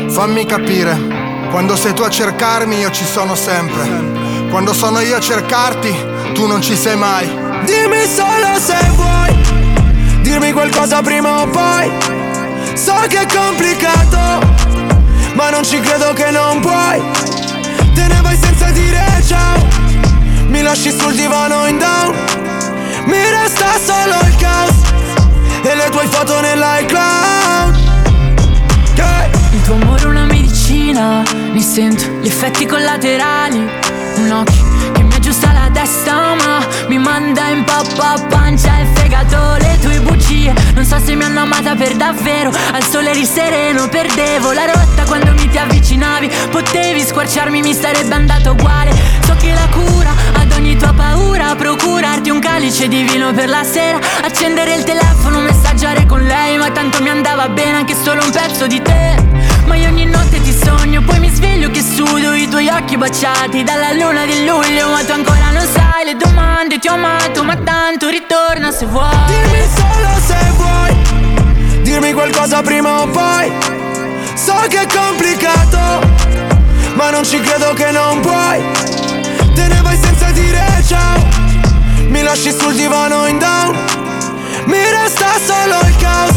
Fammi 0.09 0.45
capire, 0.45 1.49
quando 1.51 1.75
sei 1.75 1.95
tu 1.95 2.03
a 2.03 2.11
cercarmi 2.11 2.81
io 2.81 2.91
ci 2.91 3.05
sono 3.07 3.35
sempre. 3.35 4.15
Quando 4.51 4.75
sono 4.75 5.01
io 5.01 5.17
a 5.17 5.21
cercarti, 5.21 5.95
tu 6.35 6.47
non 6.47 6.61
ci 6.61 6.77
sei 6.77 6.97
mai. 6.97 7.46
Dimmi 7.65 8.05
solo 8.07 8.59
se 8.59 8.77
vuoi 8.95 9.27
dirmi 10.37 10.53
qualcosa 10.53 11.01
prima 11.03 11.43
o 11.43 11.47
poi. 11.47 11.91
So 12.75 12.95
che 13.09 13.21
è 13.21 13.27
complicato, 13.27 14.41
ma 15.35 15.51
non 15.51 15.65
ci 15.65 15.81
credo 15.81 16.13
che 16.13 16.31
non 16.31 16.61
puoi. 16.61 17.01
Te 17.95 18.07
ne 18.07 18.21
vai 18.21 18.37
senza 18.37 18.71
dire 18.71 19.23
ciao. 19.27 19.67
Mi 20.49 20.63
lasci 20.63 20.91
sul 20.91 21.15
divano 21.15 21.67
in 21.67 21.79
down. 21.79 22.15
Mi 23.07 23.23
resta 23.31 23.79
solo 23.83 24.17
il 24.27 24.37
caos 24.37 24.75
e 25.63 25.75
le 25.75 25.89
tue 25.91 26.07
foto 26.07 26.41
nell'iCloud. 26.41 27.77
Yeah. 28.95 29.31
Il 29.53 29.63
tuo 29.63 29.75
amore 29.75 30.03
è 30.03 30.07
una 30.07 30.25
medicina, 30.25 31.23
ne 31.53 31.61
sento 31.63 32.05
gli 32.21 32.27
effetti 32.27 32.67
collaterali. 32.67 33.65
Un 34.17 34.31
occhio 34.33 34.76
testa, 35.77 36.35
ma 36.35 36.67
mi 36.89 36.97
manda 36.97 37.49
in 37.49 37.63
pappa 37.65 38.15
pancia 38.31 38.79
e 38.79 38.87
fegato 38.95 39.57
le 39.59 39.77
tue 39.79 40.01
bugie. 40.01 40.55
Non 40.75 40.87
so 40.87 40.99
se 40.99 41.15
mi 41.15 41.23
hanno 41.23 41.41
amata 41.41 41.75
per 41.75 41.95
davvero. 41.97 42.51
Al 42.73 42.83
sole 42.83 43.11
eri 43.11 43.27
sereno, 43.27 43.87
perdevo 43.87 44.53
la 44.53 44.65
rotta 44.65 45.05
quando 45.05 45.33
mi 45.33 45.47
ti 45.51 45.59
avvicinavi. 45.59 46.31
Potevi 46.51 47.03
squarciarmi, 47.03 47.61
mi 47.61 47.75
sarebbe 47.75 48.15
andato 48.15 48.53
uguale. 48.53 48.91
So 49.27 49.35
che 49.35 49.53
la 49.53 49.69
cura 49.71 50.11
ad 50.41 50.51
ogni 50.53 50.79
tua 50.79 50.95
paura, 50.95 51.55
procurarti 51.55 52.31
un 52.31 52.39
calice 52.39 52.89
di 52.89 53.03
vino 53.03 53.35
per 53.35 53.51
la 53.51 53.63
sera, 53.63 53.99
accendere 54.23 54.77
il 54.77 54.85
telefono, 54.85 55.41
messaggiare 55.41 56.07
con 56.07 56.23
lei, 56.23 56.57
ma 56.57 56.71
tanto 56.71 57.03
mi 57.03 57.11
andava 57.11 57.49
bene 57.49 57.77
anche 57.77 57.95
solo 57.95 58.25
un 58.25 58.31
pezzo 58.31 58.67
di 58.67 58.81
te. 58.81 59.15
Ma 59.67 59.75
io 59.77 59.89
ogni 59.89 60.07
notte 60.07 60.41
ti 60.41 60.46
sogno, 60.67 61.01
poi 61.03 61.21
mi 61.21 61.31
sveglio 61.31 61.71
che 61.71 61.83
sudo 61.83 62.35
i 62.35 62.49
tuoi 62.49 62.69
occhi 62.69 62.97
baciati 62.97 63.63
dalla 63.63 63.93
luna 63.93 64.25
di 64.25 64.45
luglio, 64.45 64.91
ma 64.91 65.05
tu 65.05 65.13
ancora 65.13 65.51
non 65.53 65.67
sai 65.67 66.05
le 66.05 66.17
domande, 66.17 66.79
ti 66.79 66.89
ho 66.89 66.95
amato, 66.95 67.45
ma 67.45 67.57
tanto 67.57 68.09
ritorna 68.09 68.71
se 68.71 68.87
vuoi. 68.87 69.17
Dimmi 69.27 69.65
solo 69.75 70.09
se 70.27 70.37
vuoi 70.57 70.77
dirmi 71.87 72.13
qualcosa 72.13 72.63
prima 72.63 73.03
o 73.03 73.07
poi. 73.07 73.51
So 74.35 74.55
che 74.69 74.83
è 74.83 74.87
complicato, 74.87 75.79
ma 76.95 77.11
non 77.11 77.25
ci 77.25 77.41
credo 77.41 77.73
che 77.73 77.91
non 77.91 78.21
puoi. 78.21 78.63
Te 79.55 79.67
ne 79.67 79.81
vai 79.83 79.97
senza 79.97 80.31
dire 80.33 80.65
ciao. 80.87 81.27
Mi 82.09 82.23
lasci 82.23 82.53
sul 82.53 82.75
divano 82.75 83.27
in 83.27 83.39
down. 83.39 83.79
Mi 84.67 84.83
resta 84.91 85.27
solo 85.47 85.81
il 85.87 85.97
caos 85.97 86.37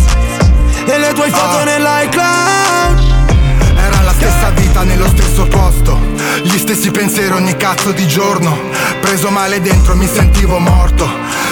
e 0.86 0.98
le 0.98 1.14
tue 1.14 1.30
foto 1.30 1.64
nell'iCloud. 1.64 2.59
Sta 4.80 4.84
nello 4.84 5.08
stesso 5.10 5.46
posto. 5.48 6.00
Gli 6.44 6.58
stessi 6.58 6.92
pensieri 6.92 7.34
ogni 7.34 7.56
cazzo 7.58 7.92
di 7.92 8.08
giorno. 8.08 8.58
Preso 9.02 9.30
male 9.30 9.60
dentro 9.62 9.96
mi 9.96 10.08
sentivo 10.08 10.60
morto. 10.60 11.08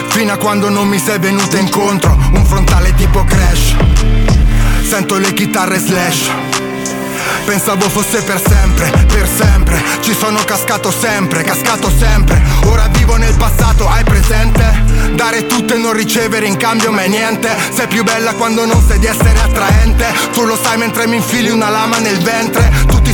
Fino 0.07 0.31
a 0.31 0.37
quando 0.37 0.69
non 0.69 0.87
mi 0.87 0.97
sei 0.97 1.19
venuta 1.19 1.57
incontro 1.57 2.17
Un 2.33 2.45
frontale 2.45 2.93
tipo 2.95 3.23
crash. 3.23 3.75
Sento 4.81 5.17
le 5.17 5.33
chitarre 5.33 5.77
slash. 5.77 6.29
Pensavo 7.45 7.89
fosse 7.89 8.21
per 8.23 8.41
sempre, 8.45 8.91
per 9.07 9.25
sempre. 9.25 9.81
Ci 10.01 10.13
sono 10.13 10.43
cascato 10.43 10.91
sempre, 10.91 11.43
cascato 11.43 11.89
sempre. 11.89 12.41
Ora 12.65 12.87
vivo 12.87 13.15
nel 13.15 13.35
passato, 13.35 13.87
hai 13.87 14.03
presente? 14.03 14.83
Dare 15.13 15.47
tutto 15.47 15.73
e 15.73 15.77
non 15.77 15.93
ricevere 15.93 16.45
in 16.45 16.57
cambio 16.57 16.91
mai 16.91 17.07
niente. 17.07 17.49
Sei 17.73 17.87
più 17.87 18.03
bella 18.03 18.33
quando 18.33 18.65
non 18.65 18.83
sai 18.85 18.99
di 18.99 19.05
essere 19.05 19.39
attraente. 19.39 20.05
Tu 20.33 20.43
lo 20.43 20.57
sai 20.61 20.77
mentre 20.77 21.07
mi 21.07 21.15
infili 21.15 21.49
una 21.49 21.69
lama 21.69 21.99
nel 21.99 22.17
ventre. 22.19 22.69
Tutti 22.85 23.13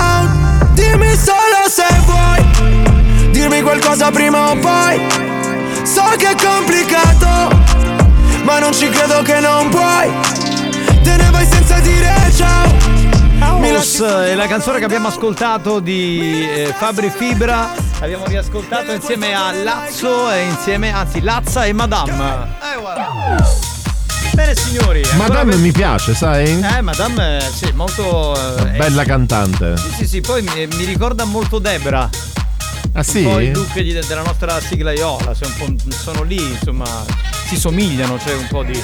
prima 4.51 4.53
o 4.53 4.55
poi 4.57 5.85
So 5.85 6.03
che 6.17 6.29
è 6.29 6.35
complicato 6.35 7.55
Ma 8.43 8.59
non 8.59 8.73
ci 8.73 8.89
credo 8.89 9.21
che 9.21 9.39
non 9.39 9.69
puoi 9.69 10.11
Te 11.03 11.15
ne 11.15 11.29
vai 11.29 11.45
senza 11.45 11.79
dire 11.79 12.13
ciao 12.35 12.99
House 13.39 14.31
è 14.31 14.35
la 14.35 14.47
canzone 14.47 14.79
che 14.79 14.85
abbiamo 14.85 15.07
ascoltato 15.07 15.79
di 15.79 16.47
eh, 16.47 16.73
Fabri 16.77 17.09
Fibra. 17.09 17.71
L'abbiamo 17.99 18.25
riascoltato 18.25 18.91
insieme 18.91 19.33
a 19.33 19.51
Lazzo 19.51 20.29
e 20.29 20.43
insieme, 20.43 20.93
anzi, 20.93 21.21
Lazza 21.21 21.65
e 21.65 21.73
Madame. 21.73 22.11
Eh, 22.11 22.79
guarda. 22.79 23.09
Bene 24.33 24.55
signori. 24.55 25.01
Madame 25.15 25.51
per- 25.51 25.59
mi 25.59 25.71
piace, 25.71 26.13
sai? 26.13 26.59
Eh, 26.77 26.81
Madame, 26.81 27.37
eh, 27.37 27.49
sì, 27.51 27.71
molto. 27.73 28.35
eh, 28.59 28.77
Bella 28.77 29.03
cantante. 29.05 29.75
Sì, 29.77 29.91
sì, 29.97 30.07
sì, 30.07 30.21
poi 30.21 30.43
mi, 30.43 30.67
mi 30.75 30.83
ricorda 30.85 31.25
molto 31.25 31.57
Debra. 31.57 32.07
Ah 32.93 33.03
sì? 33.03 33.23
Un 33.23 33.31
po' 33.31 33.39
i 33.39 33.51
look 33.53 33.79
di- 33.79 33.93
della 33.93 34.21
nostra 34.23 34.59
sigla 34.59 34.91
Iola, 34.91 35.33
cioè 35.33 35.47
sono 35.89 36.23
lì, 36.23 36.41
insomma, 36.41 36.85
si 37.47 37.55
somigliano, 37.55 38.17
c'è 38.17 38.33
un 38.35 38.47
po' 38.49 38.63
di. 38.63 38.81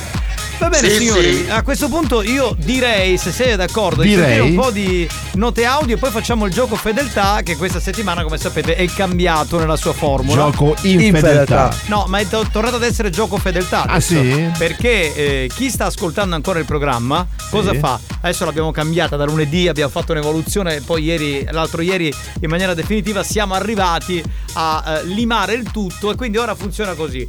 Va 0.59 0.69
bene 0.69 0.89
Sì, 0.89 0.97
signori, 0.97 1.43
sì. 1.45 1.49
a 1.49 1.61
questo 1.61 1.87
punto 1.87 2.23
io 2.23 2.55
direi, 2.57 3.17
se 3.19 3.31
siete 3.31 3.55
d'accordo, 3.55 4.01
di 4.01 4.09
Direi. 4.09 4.25
sentire 4.37 4.41
un 4.49 4.55
po' 4.55 4.71
di 4.71 5.07
note 5.33 5.65
audio 5.65 5.95
e 5.95 5.99
poi 5.99 6.09
facciamo 6.09 6.45
il 6.47 6.51
gioco 6.51 6.75
fedeltà 6.75 7.41
che 7.43 7.55
questa 7.57 7.79
settimana, 7.79 8.23
come 8.23 8.37
sapete, 8.39 8.75
è 8.75 8.85
cambiato 8.87 9.59
nella 9.59 9.75
sua 9.75 9.93
formula. 9.93 10.45
Gioco 10.49 10.75
in 10.81 11.13
fedeltà. 11.13 11.71
No, 11.85 12.05
ma 12.07 12.17
è 12.17 12.27
to- 12.27 12.47
tornato 12.51 12.77
ad 12.77 12.83
essere 12.83 13.11
gioco 13.11 13.37
fedeltà. 13.37 13.83
Ah, 13.83 13.91
adesso. 13.93 14.13
sì? 14.19 14.49
Perché 14.57 15.13
eh, 15.43 15.51
chi 15.53 15.69
sta 15.69 15.85
ascoltando 15.85 16.33
ancora 16.33 16.57
il 16.57 16.65
programma, 16.65 17.27
cosa 17.51 17.71
Sì. 17.73 17.77
fa? 17.77 17.99
Adesso 18.21 18.43
l'abbiamo 18.45 18.71
cambiata 18.71 19.15
da 19.15 19.25
lunedì, 19.25 19.67
abbiamo 19.67 19.91
fatto 19.91 20.11
un'evoluzione 20.13 20.81
poi 20.81 21.03
ieri, 21.03 21.45
l'altro 21.51 21.81
ieri 21.83 22.11
in 22.41 22.49
maniera 22.49 22.73
definitiva 22.73 23.21
siamo 23.21 23.53
arrivati 23.53 24.23
a 24.53 24.83
eh, 24.87 25.05
limare 25.05 25.53
il 25.53 25.69
tutto 25.71 26.11
e 26.11 26.15
quindi 26.15 26.37
ora 26.39 26.55
funziona 26.55 26.93
così. 26.95 27.27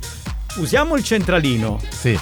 Usiamo 0.56 0.96
il 0.96 1.04
centralino. 1.04 1.78
Sì. 1.90 2.18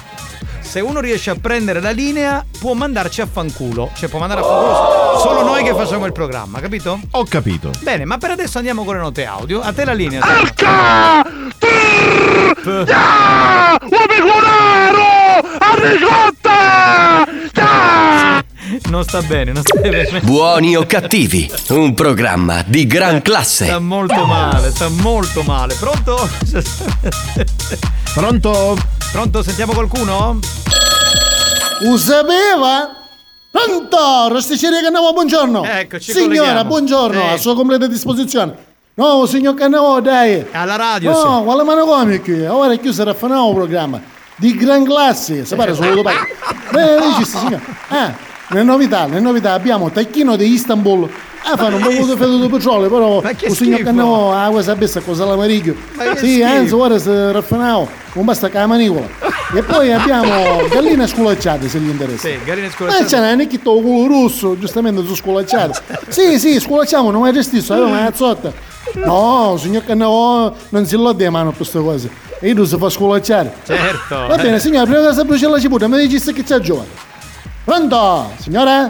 Se 0.77 0.83
uno 0.83 0.99
riesce 0.99 1.31
a 1.31 1.35
prendere 1.35 1.81
la 1.81 1.89
linea, 1.89 2.45
può 2.59 2.73
mandarci 2.73 3.21
a 3.21 3.25
fanculo. 3.25 3.89
Cioè, 3.95 4.09
può 4.09 4.19
mandare 4.19 4.41
a 4.41 4.43
fanculo 4.43 5.17
solo 5.17 5.41
noi 5.41 5.63
che 5.63 5.73
facciamo 5.73 6.05
il 6.05 6.11
programma, 6.11 6.59
capito? 6.59 6.99
Ho 7.09 7.23
capito. 7.23 7.71
Bene, 7.81 8.05
ma 8.05 8.19
per 8.19 8.29
adesso 8.29 8.59
andiamo 8.59 8.83
con 8.83 8.93
le 8.93 9.01
note 9.01 9.25
audio. 9.25 9.59
A 9.59 9.73
te 9.73 9.85
la 9.85 9.93
linea. 9.93 10.21
Arca! 10.21 11.25
Ah! 12.91 13.67
Non 18.89 19.03
sta 19.03 19.21
bene, 19.21 19.51
non 19.53 19.61
sta 19.63 19.79
bene. 19.79 20.19
Buoni 20.21 20.75
o 20.75 20.85
cattivi, 20.85 21.49
un 21.69 21.93
programma 21.93 22.63
di 22.65 22.85
gran 22.85 23.21
classe. 23.21 23.65
Sta 23.65 23.79
molto 23.79 24.25
male, 24.25 24.71
sta 24.71 24.89
molto 24.89 25.41
male. 25.43 25.73
Pronto? 25.75 26.29
Pronto? 28.13 28.77
Pronto, 29.11 29.43
sentiamo 29.43 29.73
qualcuno? 29.73 30.39
Lo 31.81 31.97
sapeva? 31.97 32.95
Pronto, 33.51 34.27
Rosticceria 34.29 34.81
Cannavo, 34.81 35.13
buongiorno. 35.13 35.63
Eccoci, 35.63 36.11
Signora, 36.11 36.27
colleghiamo. 36.35 36.63
buongiorno, 36.65 37.21
Sì. 37.21 37.33
a 37.33 37.37
sua 37.37 37.55
completa 37.55 37.87
disposizione. 37.87 38.65
No, 38.95 39.25
signor 39.27 39.53
Cannavo, 39.53 40.01
dai. 40.01 40.45
Alla 40.51 40.75
radio, 40.75 41.11
No, 41.11 41.37
sì. 41.39 41.43
quale 41.45 41.63
mano 41.63 41.85
come 41.85 42.19
qui? 42.19 42.45
Ora 42.45 42.73
è 42.73 42.79
chiuso 42.79 43.03
raffinavo 43.03 43.53
programma. 43.53 44.01
Di 44.35 44.55
gran 44.55 44.83
classe, 44.83 45.43
pare 45.55 45.73
solo 45.73 46.01
paghi. 46.01 46.17
Beh, 46.71 46.97
dici, 47.17 47.25
signor. 47.29 47.59
Ah, 47.89 48.13
le 48.49 48.63
novità, 48.63 49.07
le 49.07 49.19
novità, 49.19 49.53
abbiamo 49.53 49.89
Tacchino 49.91 50.35
di 50.35 50.51
Istanbul. 50.51 51.09
Ah, 51.43 51.55
fanno 51.55 51.77
un 51.77 51.81
po' 51.81 51.89
di 51.89 52.15
freddo 52.15 52.37
di 52.39 52.47
petrolio, 52.49 52.89
però 52.89 53.21
Ma 53.21 53.29
il 53.29 53.55
signor. 53.55 53.81
Cannavo 53.81 54.33
bessa 54.75 54.99
cosa 54.99 55.23
l'amariglio. 55.23 55.75
Ma 55.95 56.03
che 56.03 56.17
Sì, 56.17 56.43
anzi, 56.43 56.73
ora 56.73 56.97
si 56.97 57.09
raffinavo, 57.09 57.87
non 58.13 58.25
basta 58.25 58.49
che 58.49 58.57
la 58.57 58.67
manicola. 58.67 59.07
E 59.53 59.63
poi 59.63 59.93
abbiamo 59.93 60.67
galline 60.69 61.07
sculacciate, 61.07 61.69
se 61.69 61.79
gli 61.79 61.89
interessa. 61.89 62.27
Sì, 62.27 62.37
galline 62.43 62.67
Ma 62.67 62.73
sculacciate. 62.73 63.05
c'è 63.05 63.17
una 63.19 63.33
nicchetta 63.33 63.69
con 63.69 63.81
culo 63.81 64.07
rosso, 64.07 64.57
giustamente 64.59 65.05
su 65.05 65.15
sculacciate. 65.15 65.79
Sì, 66.09 66.37
sì, 66.39 66.59
sculacciamo, 66.59 67.11
non 67.11 67.27
è 67.27 67.31
gestito, 67.31 67.73
aveva 67.73 67.87
una 67.87 68.01
mazzotta. 68.01 68.51
No, 68.93 69.57
signor 69.57 69.85
Cannavo, 69.85 70.53
non 70.69 70.85
si 70.85 70.95
lo 70.95 71.13
dia 71.13 71.29
mano 71.31 71.49
per 71.49 71.57
queste 71.57 71.79
cose. 71.79 72.09
E 72.39 72.53
tu 72.53 72.65
si 72.65 72.77
fa 72.77 72.89
sculacciare. 72.89 73.53
Certo. 73.65 74.15
Va 74.27 74.35
bene, 74.35 74.59
signora, 74.59 74.85
prima 74.85 75.07
che 75.07 75.13
si 75.13 75.23
brucia 75.25 75.49
la 75.49 75.59
cipolla, 75.59 75.87
mi 75.87 75.97
dici 75.99 76.19
se 76.19 76.33
che 76.33 76.43
c'è 76.43 76.59
giovane. 76.59 77.06
Pronto, 77.67 78.31
signora? 78.37 78.89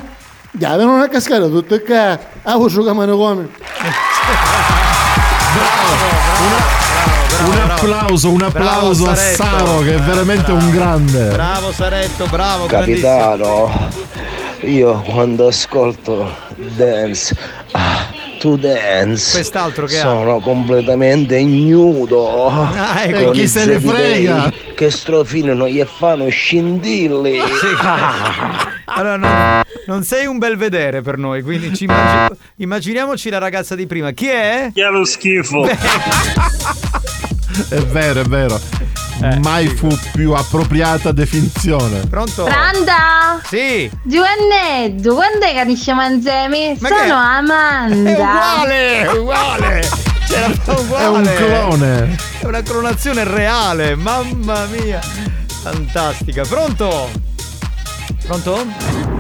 Già, 0.52 0.76
vengono 0.76 1.02
a 1.02 1.08
cascare 1.08 1.50
tutto 1.50 1.82
che 1.82 1.96
a 1.96 2.58
voce 2.58 2.84
che 2.84 2.94
me 2.94 3.08
ne 3.08 3.12
come. 3.16 3.50
Un 7.44 7.70
applauso, 7.70 8.30
un 8.30 8.42
applauso 8.44 9.06
Bravo, 9.06 9.10
a 9.10 9.16
Saretto. 9.16 9.44
Saro 9.44 9.80
che 9.80 9.96
è 9.96 10.00
veramente 10.00 10.52
un 10.52 10.70
grande. 10.70 11.30
Bravo 11.30 11.72
Saretto, 11.72 12.28
bravo. 12.28 12.68
Capitano, 12.68 13.90
io 14.60 15.02
quando 15.02 15.48
ascolto 15.48 16.32
dance, 16.56 17.36
ah, 17.72 18.06
to 18.38 18.56
dance, 18.56 19.32
Quest'altro 19.38 19.86
che 19.86 19.98
ha? 19.98 20.02
sono 20.02 20.40
completamente 20.40 21.38
ignudo. 21.38 22.48
Ah, 22.48 23.04
ecco. 23.04 23.26
Con 23.26 23.34
E 23.36 23.40
chi 23.40 23.48
se 23.48 23.66
ne 23.66 23.80
frega? 23.80 24.52
Che 24.76 24.90
strofinano 24.92 25.66
e 25.66 25.86
fanno 25.86 26.28
scindilli. 26.30 27.40
Allora, 28.90 29.18
no, 29.18 29.62
non 29.88 30.04
sei 30.04 30.26
un 30.28 30.38
bel 30.38 30.56
vedere 30.56 31.02
per 31.02 31.18
noi, 31.18 31.42
quindi 31.44 31.76
ci 31.76 31.84
immagi- 31.84 32.34
immaginiamoci 32.56 33.30
la 33.30 33.38
ragazza 33.38 33.76
di 33.76 33.86
prima. 33.86 34.12
Chi 34.12 34.28
è? 34.28 34.72
Chi 34.74 34.80
è 34.82 34.88
lo 34.90 35.04
schifo? 35.04 35.68
È 37.70 37.80
vero, 37.82 38.22
è 38.22 38.24
vero. 38.24 38.60
Eh, 39.22 39.40
Mai 39.40 39.68
fu 39.68 39.88
più 40.14 40.34
appropriata 40.34 41.12
definizione. 41.12 42.00
Pronto? 42.08 42.44
Pronto? 42.44 42.92
Sì. 43.48 43.90
Giovannetto, 44.04 45.16
quando 45.16 45.46
è 45.46 45.54
che 45.54 45.66
diciamo 45.66 46.04
insieme? 46.06 46.78
Ma 46.80 46.90
che- 46.90 46.96
Sono 47.08 47.16
Amanda. 47.20 48.10
È 48.10 48.14
uguale, 48.14 49.02
è 49.02 49.12
uguale. 49.18 49.90
C'era 50.28 50.52
uguale. 50.80 51.04
È 51.04 51.08
un 51.08 51.36
clone. 51.36 52.16
È 52.40 52.46
una 52.46 52.62
clonazione 52.62 53.24
reale, 53.24 53.96
mamma 53.96 54.66
mia. 54.66 55.00
Fantastica. 55.64 56.44
Pronto? 56.44 57.10
Pronto? 58.26 59.17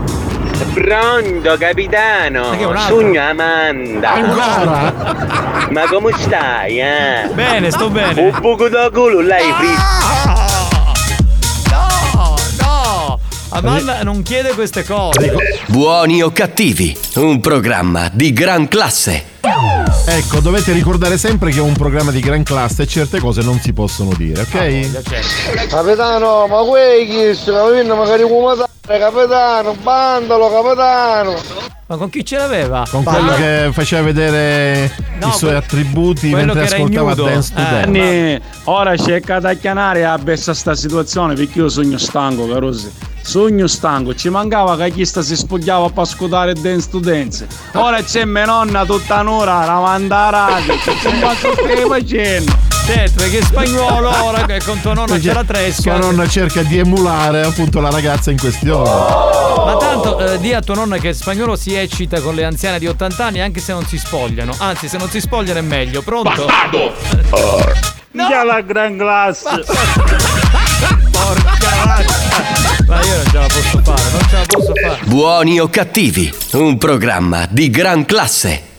Pronto 0.77 1.57
capitano, 1.57 2.49
Ma 2.49 2.55
che 2.55 2.79
sogno 2.87 3.19
Amanda. 3.19 4.13
Ancora? 4.13 5.65
Ma 5.73 5.87
come 5.87 6.11
stai, 6.19 6.79
eh? 6.79 7.29
Bene, 7.33 7.71
sto 7.71 7.89
bene. 7.89 8.21
Un 8.21 8.39
poco 8.39 8.69
da 8.69 8.91
culo 8.91 9.21
l'hai. 9.21 9.49
No, 11.71 12.35
no. 12.61 13.19
Amanda 13.49 14.03
non 14.03 14.21
chiede 14.21 14.53
queste 14.53 14.83
cose. 14.83 15.33
Buoni 15.65 16.21
o 16.21 16.31
cattivi, 16.31 16.95
un 17.15 17.41
programma 17.41 18.11
di 18.13 18.31
gran 18.31 18.67
classe. 18.67 19.35
Ecco, 20.05 20.41
dovete 20.41 20.73
ricordare 20.73 21.17
sempre 21.17 21.49
che 21.49 21.57
è 21.57 21.61
un 21.61 21.73
programma 21.73 22.11
di 22.11 22.19
gran 22.19 22.43
classe 22.43 22.83
e 22.83 22.87
certe 22.87 23.19
cose 23.19 23.41
non 23.41 23.59
si 23.59 23.73
possono 23.73 24.11
dire, 24.15 24.41
ok? 24.41 25.67
Capitano, 25.69 26.45
ma 26.45 26.61
quei 26.61 27.07
chi 27.07 27.51
venendo 27.51 27.95
magari 27.95 28.21
come 28.21 28.65
capitano, 28.87 29.73
bandalo, 29.81 30.49
capitano. 30.49 31.35
Ma 31.89 31.95
con 31.95 32.09
chi 32.09 32.25
ce 32.25 32.37
l'aveva? 32.37 32.83
Con 32.89 33.03
Ma- 33.03 33.11
quello 33.13 33.33
che 33.35 33.69
faceva 33.71 34.01
vedere 34.01 34.91
No, 35.19 35.27
i 35.27 35.31
suoi 35.31 35.51
que- 35.51 35.59
attributi 35.59 36.33
mentre 36.33 36.63
ascoltava. 36.63 37.13
Dance 37.15 37.53
to 37.53 37.59
Eh, 37.61 37.63
Dance. 37.63 37.83
Anni, 37.87 38.41
ora 38.65 38.97
cerca 38.97 39.39
da 39.39 39.53
chianare 39.53 40.05
a 40.05 40.17
bessa 40.17 40.53
sta 40.53 40.75
situazione 40.75 41.33
perché 41.35 41.59
io 41.59 41.69
sogno 41.69 41.97
stanco, 41.97 42.45
carosi. 42.47 42.91
Sogno 43.21 43.67
stanco, 43.67 44.15
ci 44.15 44.29
mancava 44.29 44.75
che 44.77 44.91
chi 44.91 45.05
sta 45.05 45.21
si 45.21 45.35
spogliava 45.37 45.89
per 45.89 45.99
ascoltare 46.03 46.53
Dance 46.53 46.89
to 46.89 46.99
Dance. 46.99 47.47
Ora 47.73 48.01
c'è 48.01 48.25
mia 48.25 48.45
nonna 48.45 48.83
tutta 48.85 49.21
un'ora, 49.21 49.65
la 49.65 49.79
manda 49.79 50.27
a 50.27 50.29
radio, 50.29 50.73
faccio 50.77 51.51
che 51.51 51.85
facendo. 51.87 52.51
Certo, 52.87 53.15
perché 53.17 53.39
è 53.39 53.43
spagnolo 53.43 54.23
ora 54.23 54.45
che 54.45 54.61
con 54.63 54.79
tua 54.79 54.93
nonna 54.93 55.19
c'è 55.19 55.33
la 55.33 55.43
tresca. 55.43 55.81
Sua 55.81 55.97
nonna 55.97 56.25
cerca 56.25 56.63
di 56.63 56.77
emulare 56.77 57.43
appunto 57.43 57.81
la 57.81 57.89
ragazza 57.89 58.31
in 58.31 58.39
questione. 58.39 58.89
Ma 58.89 59.75
tanto 59.77 60.17
eh, 60.19 60.39
di 60.39 60.53
a 60.53 60.61
tua 60.61 60.75
nonna 60.75 60.97
che 60.97 61.11
spagnolo 61.11 61.57
si 61.57 61.75
eccita 61.75 62.21
con 62.21 62.33
le 62.33 62.45
anziane 62.45 62.79
di 62.79 62.87
80 62.87 63.25
anni 63.25 63.41
anche 63.41 63.59
se 63.59 63.73
non 63.73 63.85
si 63.85 63.97
spogliano. 63.97 64.55
Anzi, 64.59 64.87
se 64.87 64.97
non 64.97 65.09
si 65.09 65.19
spogliano 65.19 65.59
è 65.59 65.63
meglio. 65.63 66.01
Pronto? 66.01 66.45
Bastardo! 66.45 66.93
No. 68.11 68.43
la 68.45 68.61
gran 68.61 68.97
classe. 68.97 69.49
Porca 71.11 71.69
vacca! 71.83 72.13
Ma 72.87 73.03
io 73.03 73.15
non 73.15 73.25
ce 73.29 73.37
la 73.37 73.47
posso 73.47 73.81
fare, 73.83 74.11
non 74.11 74.21
ce 74.29 74.35
la 74.35 74.45
posso 74.47 74.71
fare. 74.81 74.99
Buoni 75.03 75.59
o 75.59 75.67
cattivi, 75.67 76.33
un 76.53 76.77
programma 76.77 77.45
di 77.49 77.69
gran 77.69 78.05
classe. 78.05 78.75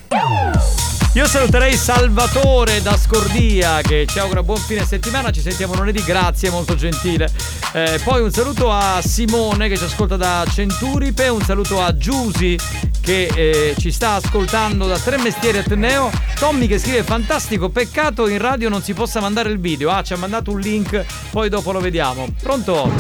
Io 1.15 1.27
saluterei 1.27 1.75
Salvatore 1.75 2.83
da 2.83 2.97
Scordia 2.97 3.81
che 3.81 4.07
ci 4.07 4.19
augura 4.19 4.43
buon 4.43 4.59
fine 4.59 4.85
settimana, 4.85 5.31
ci 5.31 5.41
sentiamo 5.41 5.75
lunedì, 5.75 6.05
grazie, 6.05 6.51
molto 6.51 6.75
gentile. 6.75 7.31
Eh, 7.73 7.99
poi 8.05 8.21
un 8.21 8.31
saluto 8.31 8.71
a 8.71 9.01
Simone 9.03 9.69
che 9.69 9.77
ci 9.77 9.85
ascolta 9.85 10.17
da 10.17 10.45
Centuripe, 10.49 11.29
un 11.29 11.41
saluto 11.41 11.81
a 11.81 11.97
Giusi 11.97 12.57
che 13.01 13.31
eh, 13.35 13.75
ci 13.79 13.91
sta 13.91 14.17
ascoltando 14.17 14.87
da 14.87 14.99
Tre 14.99 15.17
Mestieri 15.17 15.59
Ateneo, 15.59 16.11
Tommy 16.39 16.67
che 16.67 16.79
scrive 16.79 17.03
fantastico, 17.03 17.71
peccato 17.71 18.29
in 18.29 18.39
radio 18.39 18.69
non 18.69 18.83
si 18.83 18.93
possa 18.93 19.19
mandare 19.21 19.49
il 19.49 19.59
video, 19.59 19.91
ah 19.91 20.03
ci 20.03 20.13
ha 20.13 20.19
mandato 20.19 20.51
un 20.51 20.61
link, 20.61 21.05
poi 21.31 21.49
dopo 21.49 21.73
lo 21.73 21.81
vediamo. 21.81 22.29
Pronto? 22.43 22.93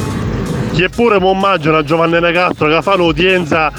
Che 0.74 0.89
pure 0.89 1.20
mo 1.20 1.28
omaggio 1.28 1.76
a 1.76 1.85
Giovanni 1.85 2.32
Castro 2.32 2.68
che 2.68 2.80
fa 2.80 2.97
l'udienza 2.97 3.70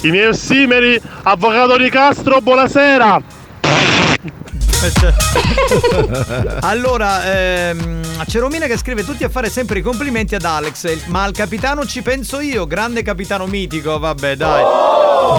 i 0.00 0.10
miei 0.10 0.28
ossimeri, 0.28 0.98
avvocato 1.22 1.76
di 1.76 1.90
Castro, 1.90 2.40
buonasera! 2.40 3.33
allora, 6.60 7.32
ehm, 7.32 8.24
c'è 8.26 8.38
Romina 8.38 8.66
che 8.66 8.76
scrive 8.76 9.04
tutti 9.04 9.24
a 9.24 9.28
fare 9.28 9.48
sempre 9.48 9.78
i 9.78 9.82
complimenti 9.82 10.34
ad 10.34 10.44
Alex, 10.44 11.06
ma 11.06 11.22
al 11.22 11.32
capitano 11.32 11.86
ci 11.86 12.02
penso 12.02 12.40
io, 12.40 12.66
grande 12.66 13.02
capitano 13.02 13.46
mitico, 13.46 13.98
vabbè 13.98 14.36
dai. 14.36 14.62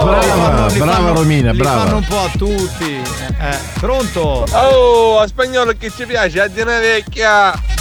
Brava, 0.04 0.66
brava 0.72 1.10
Romina, 1.10 1.52
li 1.52 1.58
brava. 1.58 1.84
fanno 1.84 1.96
un 1.98 2.06
po' 2.06 2.18
a 2.18 2.30
tutti. 2.36 2.94
Eh, 2.94 3.48
eh, 3.48 3.58
pronto? 3.78 4.44
Oh, 4.50 5.18
a 5.20 5.26
spagnolo 5.26 5.72
che 5.78 5.90
ci 5.90 6.04
piace, 6.06 6.40
a 6.40 6.50
una 6.56 6.78
vecchia. 6.80 7.75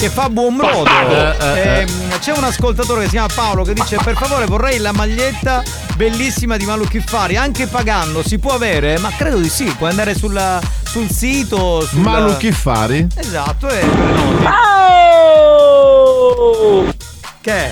Che 0.00 0.08
fa 0.08 0.30
buon 0.30 0.56
brodo. 0.56 0.88
Eh, 0.88 1.36
eh, 1.38 1.60
eh. 1.60 1.80
Ehm, 1.80 2.18
c'è 2.20 2.32
un 2.34 2.44
ascoltatore 2.44 3.00
che 3.00 3.06
si 3.08 3.12
chiama 3.12 3.28
Paolo 3.34 3.64
che 3.64 3.74
dice 3.74 3.98
per 4.02 4.16
favore 4.16 4.46
vorrei 4.46 4.78
la 4.78 4.92
maglietta 4.92 5.62
bellissima 5.94 6.56
di 6.56 6.64
Malu 6.64 6.86
Chiffari, 6.86 7.36
anche 7.36 7.66
pagando 7.66 8.26
si 8.26 8.38
può 8.38 8.54
avere? 8.54 8.98
Ma 8.98 9.10
credo 9.14 9.36
di 9.36 9.50
sì, 9.50 9.64
puoi 9.76 9.90
andare 9.90 10.14
sulla- 10.14 10.58
sul 10.84 11.10
sito. 11.10 11.82
Sulla... 11.84 12.00
Malu 12.12 12.36
Chiffari? 12.38 13.06
Esatto, 13.14 13.68
e 13.68 13.84
Che 17.42 17.52
è? 17.52 17.70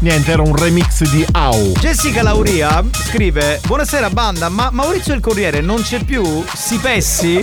Niente, 0.00 0.30
era 0.30 0.42
un 0.42 0.54
remix 0.54 1.02
di 1.10 1.26
Au. 1.32 1.72
Jessica 1.80 2.22
Lauria 2.22 2.84
scrive 2.92 3.58
Buonasera 3.66 4.08
banda, 4.10 4.48
ma 4.48 4.68
Maurizio 4.70 5.12
il 5.12 5.18
Corriere 5.20 5.60
non 5.60 5.82
c'è 5.82 6.04
più? 6.04 6.44
Si 6.54 6.76
pessi? 6.78 7.40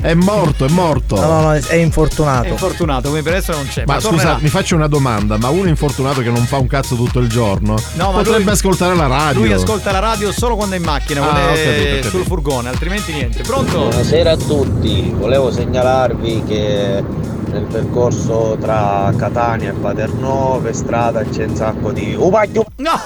È 0.00 0.14
morto, 0.14 0.66
è 0.66 0.68
morto. 0.68 1.16
No, 1.16 1.26
no, 1.26 1.40
no, 1.40 1.52
è 1.54 1.74
infortunato. 1.74 2.44
È 2.44 2.50
infortunato, 2.50 3.08
quindi 3.08 3.22
per 3.28 3.32
adesso 3.38 3.52
non 3.54 3.66
c'è. 3.66 3.82
Ma 3.86 3.94
Ma, 3.94 4.00
scusa, 4.00 4.10
tornerà. 4.14 4.38
mi 4.40 4.48
faccio 4.48 4.76
una 4.76 4.86
domanda, 4.86 5.36
ma 5.36 5.48
uno 5.48 5.68
infortunato 5.68 6.20
che 6.20 6.30
non 6.30 6.44
fa 6.46 6.58
un 6.58 6.68
cazzo 6.68 6.94
tutto 6.94 7.18
il 7.18 7.28
giorno 7.28 7.74
No, 7.94 8.12
ma 8.12 8.18
potrebbe 8.18 8.42
lui- 8.44 8.52
ascoltare 8.52 8.94
la 8.94 9.06
radio. 9.08 9.40
Lui 9.40 9.52
ascolta 9.52 9.90
la 9.90 9.98
radio 9.98 10.30
solo 10.30 10.54
quando 10.54 10.76
è 10.76 10.78
in 10.78 10.84
macchina, 10.84 11.22
Ah, 11.22 11.24
quando 11.28 11.40
è 11.40 11.64
capito, 11.64 11.82
ho 11.82 11.86
capito. 11.88 12.08
sul 12.10 12.24
furgone, 12.24 12.68
altrimenti 12.68 13.12
niente. 13.12 13.42
Pronto? 13.42 13.78
Buonasera 13.88 14.30
a 14.30 14.36
tutti, 14.36 15.10
volevo 15.12 15.50
segnalarvi 15.50 16.44
che 16.46 17.02
nel 17.46 17.64
percorso 17.64 18.56
tra 18.60 19.12
Catania 19.16 19.70
e 19.70 19.72
Paternò 19.74 20.58
per 20.58 20.74
strada 20.74 21.22
c'è 21.24 21.44
un 21.44 21.56
sacco 21.56 21.92
di 21.92 22.14
upaglio. 22.18 22.64
No! 22.76 23.00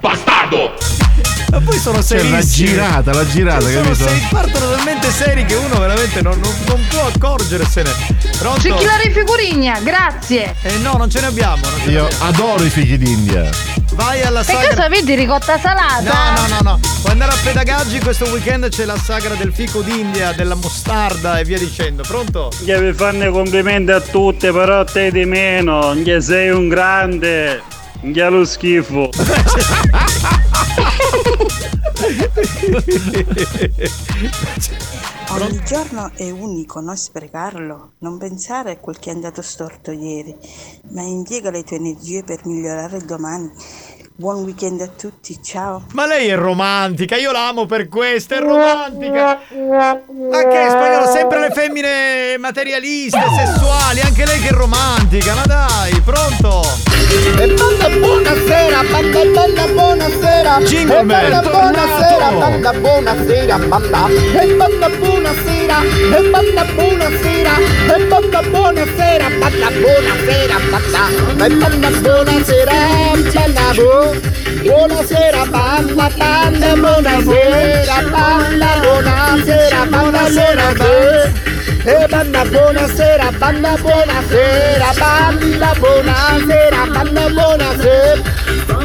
Bastardo! 0.00 0.72
Ma 1.50 1.60
poi 1.60 1.78
sono 1.78 2.02
Cioè, 2.02 2.18
serissimi. 2.20 2.30
l'ha 2.32 2.42
girata, 2.42 3.12
l'ha 3.12 3.26
girata, 3.26 3.60
sono 3.68 3.82
capito? 3.82 4.08
sei- 4.08 4.26
partono 4.30 4.70
talmente 4.74 5.10
seri 5.10 5.44
che 5.44 5.54
uno 5.54 5.78
veramente 5.78 6.20
non, 6.22 6.38
non- 6.40 6.54
non 6.66 6.80
può 6.88 7.06
accorgersene. 7.06 7.90
Pronto? 8.38 8.60
Cicchilare 8.60 9.10
figurigna, 9.12 9.78
grazie. 9.80 10.54
Eh 10.62 10.78
no, 10.78 10.94
non 10.96 11.08
ce 11.10 11.20
ne 11.20 11.26
abbiamo. 11.26 11.60
non 11.68 11.78
ce 11.80 11.86
ne 11.86 11.92
Io 11.92 12.04
abbiamo. 12.06 12.24
adoro 12.24 12.64
i 12.64 12.70
figli 12.70 12.96
d'India. 12.98 13.48
Vai 13.94 14.22
alla 14.22 14.40
E 14.40 14.44
sagra. 14.44 14.68
cosa 14.68 14.88
vedi 14.88 15.14
ricotta 15.14 15.58
salata? 15.58 16.02
No, 16.02 16.40
no, 16.40 16.46
no, 16.48 16.70
no. 16.70 16.80
Puoi 17.00 17.12
andare 17.12 17.32
a 17.32 17.36
pedagaggi 17.42 18.00
questo 18.00 18.24
weekend 18.26 18.68
c'è 18.68 18.84
la 18.84 18.96
sagra 18.96 19.34
del 19.34 19.52
fico 19.52 19.82
d'India, 19.82 20.32
della 20.32 20.54
mostarda 20.56 21.38
e 21.38 21.44
via 21.44 21.58
dicendo. 21.58 22.02
Pronto? 22.06 22.50
Devi 22.60 22.92
farne 22.92 23.28
complimenti 23.30 23.92
a 23.92 24.00
tutte, 24.00 24.52
però 24.52 24.80
a 24.80 24.84
te 24.84 25.10
di 25.12 25.24
meno. 25.24 25.94
Che 26.02 26.20
sei 26.20 26.50
un 26.50 26.68
grande. 26.68 27.62
Che 28.12 28.28
lo 28.28 28.44
schifo. 28.44 29.08
Ogni 35.30 35.62
giorno 35.64 36.10
è 36.14 36.28
unico, 36.30 36.80
non 36.80 36.96
sprecarlo. 36.98 37.92
Non 38.00 38.18
pensare 38.18 38.72
a 38.72 38.76
quel 38.76 38.98
che 38.98 39.10
è 39.10 39.14
andato 39.14 39.40
storto 39.40 39.90
ieri, 39.90 40.36
ma 40.90 41.00
impiega 41.00 41.50
le 41.50 41.64
tue 41.64 41.76
energie 41.76 42.22
per 42.22 42.44
migliorare 42.44 42.98
il 42.98 43.04
domani. 43.06 43.50
Buon 44.16 44.44
weekend 44.44 44.80
a 44.80 44.86
tutti, 44.86 45.42
ciao. 45.42 45.86
Ma 45.92 46.06
lei 46.06 46.28
è 46.28 46.36
romantica, 46.36 47.16
io 47.16 47.32
l'amo 47.32 47.66
per 47.66 47.88
questo, 47.88 48.34
è 48.34 48.38
romantica. 48.38 49.40
Ma 49.50 49.98
che 50.48 50.66
spagnolo, 50.70 51.10
sempre 51.10 51.40
le 51.40 51.50
femmine 51.50 52.38
materialiste, 52.38 53.18
sessuali, 53.36 54.02
anche 54.02 54.24
lei 54.24 54.38
che 54.38 54.50
è 54.50 54.52
romantica, 54.52 55.34
ma 55.34 55.42
dai, 55.46 56.00
pronto? 56.04 56.62
E 57.36 57.54
banda 57.54 57.88
buonasera, 57.88 58.82
banda 58.84 59.24
banda 59.34 59.66
buonasera 59.66 60.60
Jingle 60.62 61.00
E 61.00 61.04
banda 61.04 61.40
bell, 61.40 61.50
buonasera, 61.50 62.30
banda 62.30 62.72
buonasera, 62.72 63.58
banda 63.58 64.08
E 64.08 64.54
banda 64.54 64.88
buonasera, 64.88 65.82
e 65.82 66.30
banda 66.30 66.63
buonasera 66.76 67.54
E 67.94 67.96
banda 68.10 68.40
buonasera, 68.42 69.26
banda 69.40 69.68
buonasera, 69.82 70.56
banda 70.72 71.02
E 71.44 71.48
banda 71.60 71.90
buonasera, 72.02 72.78
banda 73.34 73.66
bu 73.76 73.90
Buonasera, 74.64 75.44
banda, 75.52 76.06
banda, 76.18 76.70
buonasera, 76.82 77.96
banda, 78.14 78.70
buonasera, 78.82 79.80
banda, 79.90 80.20
buonasera 80.20 81.53
e 81.84 82.06
banda 82.08 82.44
buonasera, 82.44 83.30
banda 83.38 83.76
buonasera, 83.80 84.92
banda 84.98 85.72
buonasera, 85.78 86.86
banda 86.92 87.28
buonasera. 87.28 88.32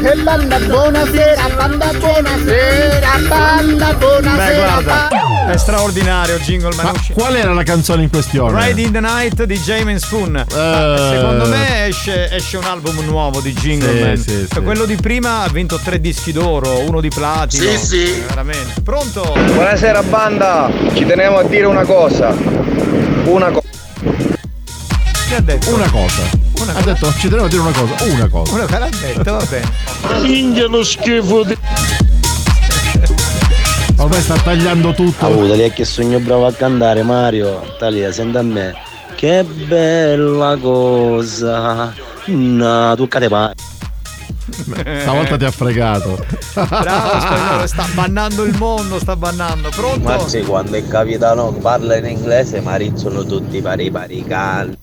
E 0.02 0.16
banda 0.22 0.58
buonasera, 0.60 1.48
banda 1.56 1.90
buonasera, 1.92 3.10
banda 3.28 3.86
Beh, 3.88 3.94
buonasera. 3.96 4.80
guarda, 4.82 5.08
è 5.52 5.56
straordinario 5.58 6.38
Jingle 6.38 6.74
Man. 6.76 6.86
Ma 6.86 6.92
qual 7.12 7.36
era 7.36 7.52
la 7.52 7.62
canzone 7.62 8.04
in 8.04 8.10
questione? 8.10 8.66
Ride 8.66 8.80
in 8.80 8.92
the 8.92 9.00
Night 9.00 9.42
di 9.44 9.58
Jamin 9.58 9.98
Spoon. 9.98 10.32
Ma 10.32 10.96
Secondo 11.10 11.46
me 11.48 11.86
esce, 11.86 12.30
esce 12.30 12.56
un 12.56 12.64
album 12.64 12.98
nuovo 13.04 13.40
di 13.40 13.52
Jingle 13.52 13.92
Sì, 13.94 14.02
Man. 14.02 14.16
sì, 14.16 14.28
Cioè, 14.28 14.46
sì. 14.54 14.60
Quello 14.62 14.84
di 14.86 14.96
prima 14.96 15.42
ha 15.42 15.48
vinto 15.48 15.78
tre 15.82 16.00
dischi 16.00 16.32
d'oro, 16.32 16.78
uno 16.80 17.00
di 17.02 17.08
platino. 17.10 17.70
Sì, 17.70 17.76
sì. 17.78 18.02
Eh, 18.04 18.24
Veramente. 18.28 18.80
Pronto? 18.82 19.34
Buonasera 19.52 20.02
banda, 20.02 20.70
ci 20.94 21.04
tenevo 21.04 21.38
a 21.40 21.42
dire 21.42 21.66
una 21.66 21.84
cosa. 21.84 22.32
Una 23.24 23.50
cosa. 23.50 23.68
Che 25.28 25.34
ha 25.36 25.40
detto? 25.40 25.74
Una 25.74 25.90
cosa. 25.90 26.22
ha 26.74 26.82
detto, 26.82 27.12
ci 27.18 27.28
devo 27.28 27.48
dire 27.48 27.60
una 27.60 27.72
cosa. 27.72 28.04
Una 28.04 28.28
cosa. 28.28 28.52
Una 28.52 28.78
l'ha 28.78 28.88
detto, 28.88 29.32
va 29.32 29.46
bene. 29.48 29.70
India 30.26 30.66
lo 30.66 30.82
schifo 30.82 31.44
di... 31.44 31.56
Ormai 33.96 34.20
sta 34.22 34.36
tagliando 34.36 34.94
tutto. 34.94 35.26
Oh, 35.26 35.44
lei 35.44 35.70
che 35.72 35.84
sogno 35.84 36.18
bravo 36.20 36.46
a 36.46 36.52
cantare 36.52 37.02
Mario. 37.02 37.74
Talia, 37.78 38.10
senti 38.10 38.36
a 38.38 38.42
me. 38.42 38.74
Che 39.14 39.44
bella 39.44 40.56
cosa. 40.56 41.94
No, 42.26 42.96
tu 42.96 43.06
cade 43.08 43.28
pa. 43.28 43.52
Stavolta 44.52 45.36
ti 45.36 45.44
ha 45.44 45.50
fregato. 45.50 46.24
Bravo 46.54 47.20
spagnolo, 47.20 47.66
sta 47.66 47.86
bannando 47.94 48.44
il 48.44 48.56
mondo, 48.56 48.98
sta 48.98 49.16
bannando. 49.16 49.68
Pronto? 49.70 50.00
Ma 50.08 50.28
sì, 50.28 50.40
quando 50.42 50.76
il 50.76 50.86
capitano 50.88 51.52
parla 51.52 51.96
in 51.96 52.06
inglese, 52.06 52.60
ma 52.60 52.76
rizzano 52.76 53.24
tutti 53.24 53.60
pari 53.60 53.90
pari 53.90 54.24
cani. 54.26 54.76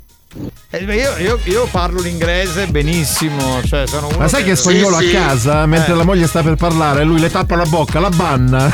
Eh, 0.69 0.83
io, 0.83 1.17
io- 1.17 1.39
io 1.45 1.65
parlo 1.71 1.99
l'inglese 2.01 2.67
benissimo, 2.67 3.61
cioè 3.65 3.87
sono 3.87 4.07
uno 4.07 4.17
Ma 4.17 4.27
sai 4.27 4.43
che 4.43 4.51
è 4.51 4.55
spagnolo 4.55 4.97
a 4.97 5.01
casa, 5.11 5.65
mentre 5.65 5.93
Eh. 5.93 5.95
la 5.95 6.03
moglie 6.03 6.27
sta 6.27 6.43
per 6.43 6.55
parlare, 6.55 7.03
lui 7.03 7.19
le 7.19 7.31
tappa 7.31 7.55
la 7.55 7.65
bocca, 7.65 7.99
la 7.99 8.09
banna. 8.09 8.69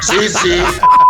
Sì, 0.00 0.28
sì. 0.28 0.62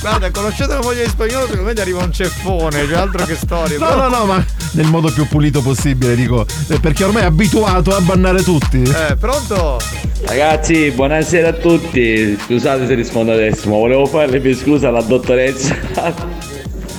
Guarda, 0.00 0.30
conoscete 0.30 0.72
la 0.72 0.80
moglie 0.80 1.04
di 1.04 1.10
spagnolo, 1.10 1.46
secondo 1.46 1.64
me 1.64 1.74
gli 1.74 1.80
arriva 1.80 2.02
un 2.02 2.12
ceffone, 2.12 2.86
c'è 2.86 2.94
altro 2.96 3.24
che 3.24 3.36
storie. 3.36 3.78
No, 3.78 3.94
no, 3.94 4.08
no, 4.08 4.24
ma 4.24 4.44
nel 4.72 4.86
modo 4.86 5.10
più 5.12 5.28
pulito 5.28 5.60
possibile, 5.62 6.16
dico, 6.16 6.46
eh, 6.68 6.80
perché 6.80 7.04
ormai 7.04 7.22
è 7.22 7.26
abituato 7.26 7.94
a 7.94 8.00
bannare 8.00 8.42
tutti. 8.42 8.82
Eh, 8.82 9.16
pronto? 9.16 9.78
Ragazzi, 10.24 10.90
buonasera 10.90 11.48
a 11.48 11.52
tutti. 11.52 12.36
Scusate 12.44 12.86
se 12.86 12.94
rispondo 12.94 13.32
adesso, 13.32 13.68
ma 13.68 13.76
volevo 13.76 14.06
farle 14.06 14.40
più 14.40 14.54
scusa 14.54 14.88
alla 14.88 15.02
dottoressa. 15.02 16.41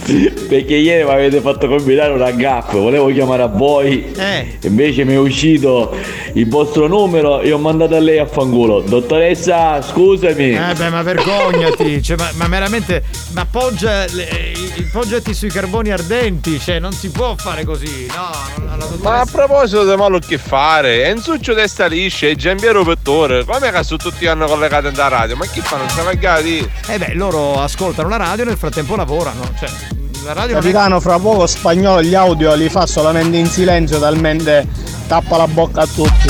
Perché 0.47 0.75
ieri 0.75 1.03
mi 1.03 1.09
avete 1.11 1.39
fatto 1.39 1.67
combinare 1.67 2.11
una 2.13 2.31
gaffa, 2.31 2.77
volevo 2.77 3.07
chiamare 3.11 3.43
a 3.43 3.47
voi, 3.47 4.05
Eh. 4.15 4.57
invece 4.63 5.03
mi 5.05 5.13
è 5.13 5.17
uscito 5.17 5.95
il 6.33 6.47
vostro 6.47 6.87
numero 6.87 7.39
e 7.41 7.51
ho 7.51 7.57
mandato 7.57 7.95
a 7.95 7.99
lei 7.99 8.19
a 8.19 8.25
fanculo. 8.25 8.81
Dottoressa, 8.81 9.81
scusami. 9.81 10.51
Eh 10.53 10.73
beh, 10.77 10.89
ma 10.89 11.01
vergognati, 11.01 12.01
cioè, 12.01 12.17
ma, 12.17 12.29
ma 12.35 12.47
veramente, 12.47 13.03
ma 13.33 13.45
poggia, 13.49 14.05
le- 14.11 14.62
i- 14.75 14.83
poggiati 14.83 15.33
sui 15.33 15.49
carboni 15.49 15.91
ardenti, 15.91 16.59
cioè 16.59 16.79
non 16.79 16.91
si 16.93 17.09
può 17.09 17.35
fare 17.37 17.63
così, 17.63 18.07
no, 18.07 18.29
non- 18.65 18.77
la 18.77 18.87
Ma 19.01 19.19
a 19.21 19.25
proposito 19.25 19.87
di 19.87 19.95
malo 19.95 20.19
che 20.19 20.37
fare, 20.37 21.05
Enzuccio 21.07 21.53
testa 21.53 21.85
liscia 21.87 22.27
e 22.27 22.35
Giampiero 22.35 22.83
Pettore, 22.83 23.43
come 23.45 23.71
che 23.71 23.83
sono 23.83 23.97
tutti 23.97 24.25
hanno 24.27 24.45
collegati 24.45 24.87
alla 24.87 25.07
radio? 25.07 25.35
Ma 25.35 25.45
chi 25.45 25.61
fanno? 25.61 25.87
Sta 25.89 26.03
magari? 26.03 26.67
Eh 26.87 26.97
beh, 26.97 27.13
loro 27.15 27.59
ascoltano 27.61 28.09
la 28.09 28.17
radio 28.17 28.43
e 28.43 28.47
nel 28.47 28.57
frattempo 28.57 28.95
lavorano, 28.95 29.41
cioè 29.59 29.69
la 30.23 30.33
radio 30.33 30.53
non 30.55 30.61
è... 30.61 30.61
Capitano, 30.61 30.99
fra 30.99 31.19
poco 31.19 31.45
spagnolo 31.47 32.01
gli 32.01 32.15
audio 32.15 32.53
li 32.55 32.69
fa 32.69 32.85
solamente 32.85 33.37
in 33.37 33.47
silenzio, 33.47 33.99
talmente 33.99 34.65
tappa 35.07 35.37
la 35.37 35.47
bocca 35.47 35.81
a 35.81 35.87
tutti. 35.87 36.29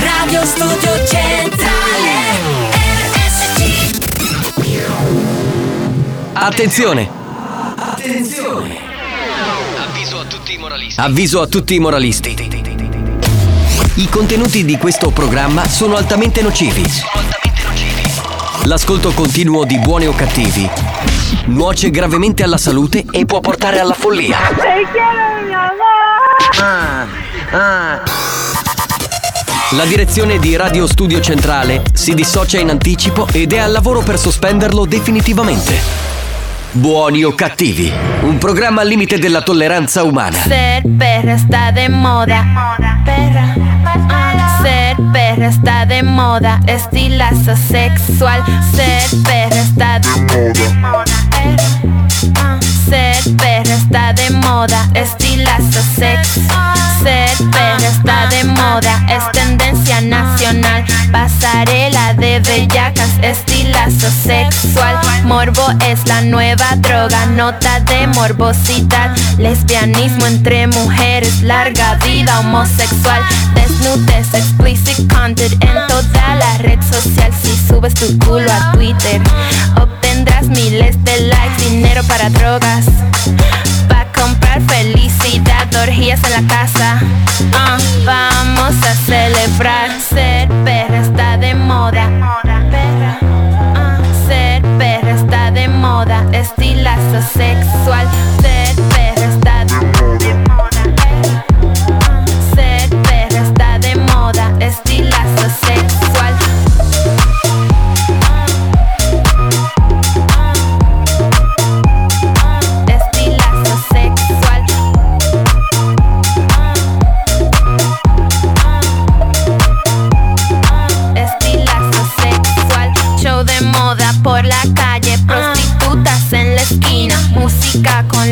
Radio 0.00 0.44
Studio 0.44 1.06
Centrale 1.06 2.12
RSC 3.12 3.96
Attenzione! 6.34 7.08
Attenzione! 7.76 8.78
Avviso 9.76 10.20
a 10.20 10.24
tutti 10.24 10.54
i 10.54 10.58
moralisti. 10.58 11.00
Avviso 11.00 11.40
a 11.40 11.46
tutti 11.46 11.74
i 11.74 11.78
moralisti. 11.78 12.36
I 13.96 14.08
contenuti 14.08 14.64
di 14.64 14.76
questo 14.76 15.10
programma 15.10 15.66
sono 15.66 15.96
altamente 15.96 16.42
nocivi. 16.42 16.82
L'ascolto 18.64 19.12
continuo 19.12 19.64
di 19.64 19.78
buoni 19.78 20.06
o 20.06 20.12
cattivi 20.12 20.95
nuoce 21.46 21.90
gravemente 21.90 22.42
alla 22.42 22.58
salute 22.58 23.04
e 23.10 23.24
può 23.24 23.40
portare 23.40 23.78
alla 23.78 23.94
follia. 23.94 24.38
La 29.70 29.84
direzione 29.84 30.38
di 30.38 30.56
Radio 30.56 30.86
Studio 30.86 31.20
Centrale 31.20 31.82
si 31.92 32.14
dissocia 32.14 32.58
in 32.58 32.70
anticipo 32.70 33.26
ed 33.32 33.52
è 33.52 33.58
al 33.58 33.72
lavoro 33.72 34.00
per 34.00 34.18
sospenderlo 34.18 34.86
definitivamente. 34.86 36.06
Buoni 36.70 37.24
o 37.24 37.34
cattivi, 37.34 37.90
un 38.22 38.38
programma 38.38 38.82
al 38.82 38.88
limite 38.88 39.18
della 39.18 39.40
tolleranza 39.40 40.02
umana. 40.02 40.42
Ser 40.42 40.82
perra 40.96 41.32
está 41.32 41.72
de 41.72 41.88
moda. 41.88 42.44
Perra. 43.04 43.54
Ser 44.62 44.96
perra 45.10 45.48
está 45.48 45.84
de 45.86 46.02
moda. 46.02 46.60
Estilazo 46.66 47.56
sexual. 47.56 48.44
Ser 48.72 49.20
perra 49.22 49.60
está 49.60 49.98
de 49.98 50.74
moda. 50.74 51.15
better. 51.46 51.95
Ah, 52.36 52.58
Ser 52.88 53.36
perra 53.36 53.74
está 53.74 54.12
de 54.12 54.30
moda. 54.30 54.88
Estilazo 54.94 55.80
sexual. 55.96 56.76
Ser 57.02 57.36
perra 57.50 57.88
está 57.88 58.26
de 58.28 58.44
moda. 58.44 59.04
Es 59.08 59.30
tendencia 59.32 60.00
nacional. 60.00 60.84
Pasarela 61.10 62.14
de 62.14 62.40
bellacas. 62.40 63.10
Estilazo 63.22 64.08
sexual. 64.24 64.98
Morbo 65.24 65.66
es 65.84 66.06
la 66.06 66.20
nueva 66.20 66.76
droga. 66.76 67.26
Nota 67.26 67.80
de 67.80 68.06
morbosidad. 68.08 69.16
Lesbianismo 69.38 70.26
entre 70.26 70.66
mujeres. 70.68 71.42
Larga 71.42 71.94
vida 71.96 72.38
homosexual. 72.40 73.22
Desnudez, 73.54 74.32
explicit 74.32 75.12
content 75.12 75.52
en 75.64 75.86
toda 75.88 76.34
la 76.36 76.58
red 76.58 76.80
social. 76.82 77.32
Si 77.42 77.56
subes 77.66 77.94
tu 77.94 78.16
culo 78.18 78.50
a 78.52 78.72
Twitter, 78.72 79.20
obtendrás 79.80 80.46
miles 80.46 81.02
de 81.04 81.20
likes. 81.22 81.64
Dinero 81.68 82.02
para 82.08 82.30
drogas. 82.30 82.86
Pa' 83.88 84.06
comprar 84.18 84.60
felicidad, 84.62 85.66
orgías 85.82 86.20
en 86.24 86.30
la 86.30 86.54
casa. 86.54 87.00
Ah, 87.52 87.78
vamos 88.04 88.74
a 88.82 88.94
celebrar. 89.06 89.90
Ser 90.00 90.48
perra 90.64 91.00
está 91.00 91.36
de 91.36 91.54
moda. 91.54 92.08
Ah, 93.74 93.98
ser 94.26 94.62
perra 94.78 95.10
está 95.12 95.50
de 95.50 95.68
moda. 95.68 96.24
Estilazo 96.32 97.22
sexual. 97.34 98.06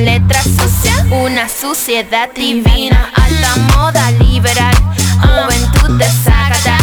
Letras 0.05 0.45
sucias. 0.45 1.07
Una 1.11 1.49
suciedad 1.49 2.29
divina. 2.35 3.11
Alta 3.15 3.57
moda 3.75 4.11
liberal. 4.11 4.75
Juventud 5.19 5.99
desagrada. 5.99 6.77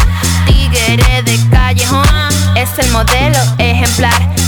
Tigre 0.44 1.22
de 1.22 1.38
callejón. 1.48 2.04
Es 2.56 2.76
el 2.78 2.90
modelo 2.90 3.38
ejemplar. 3.58 4.41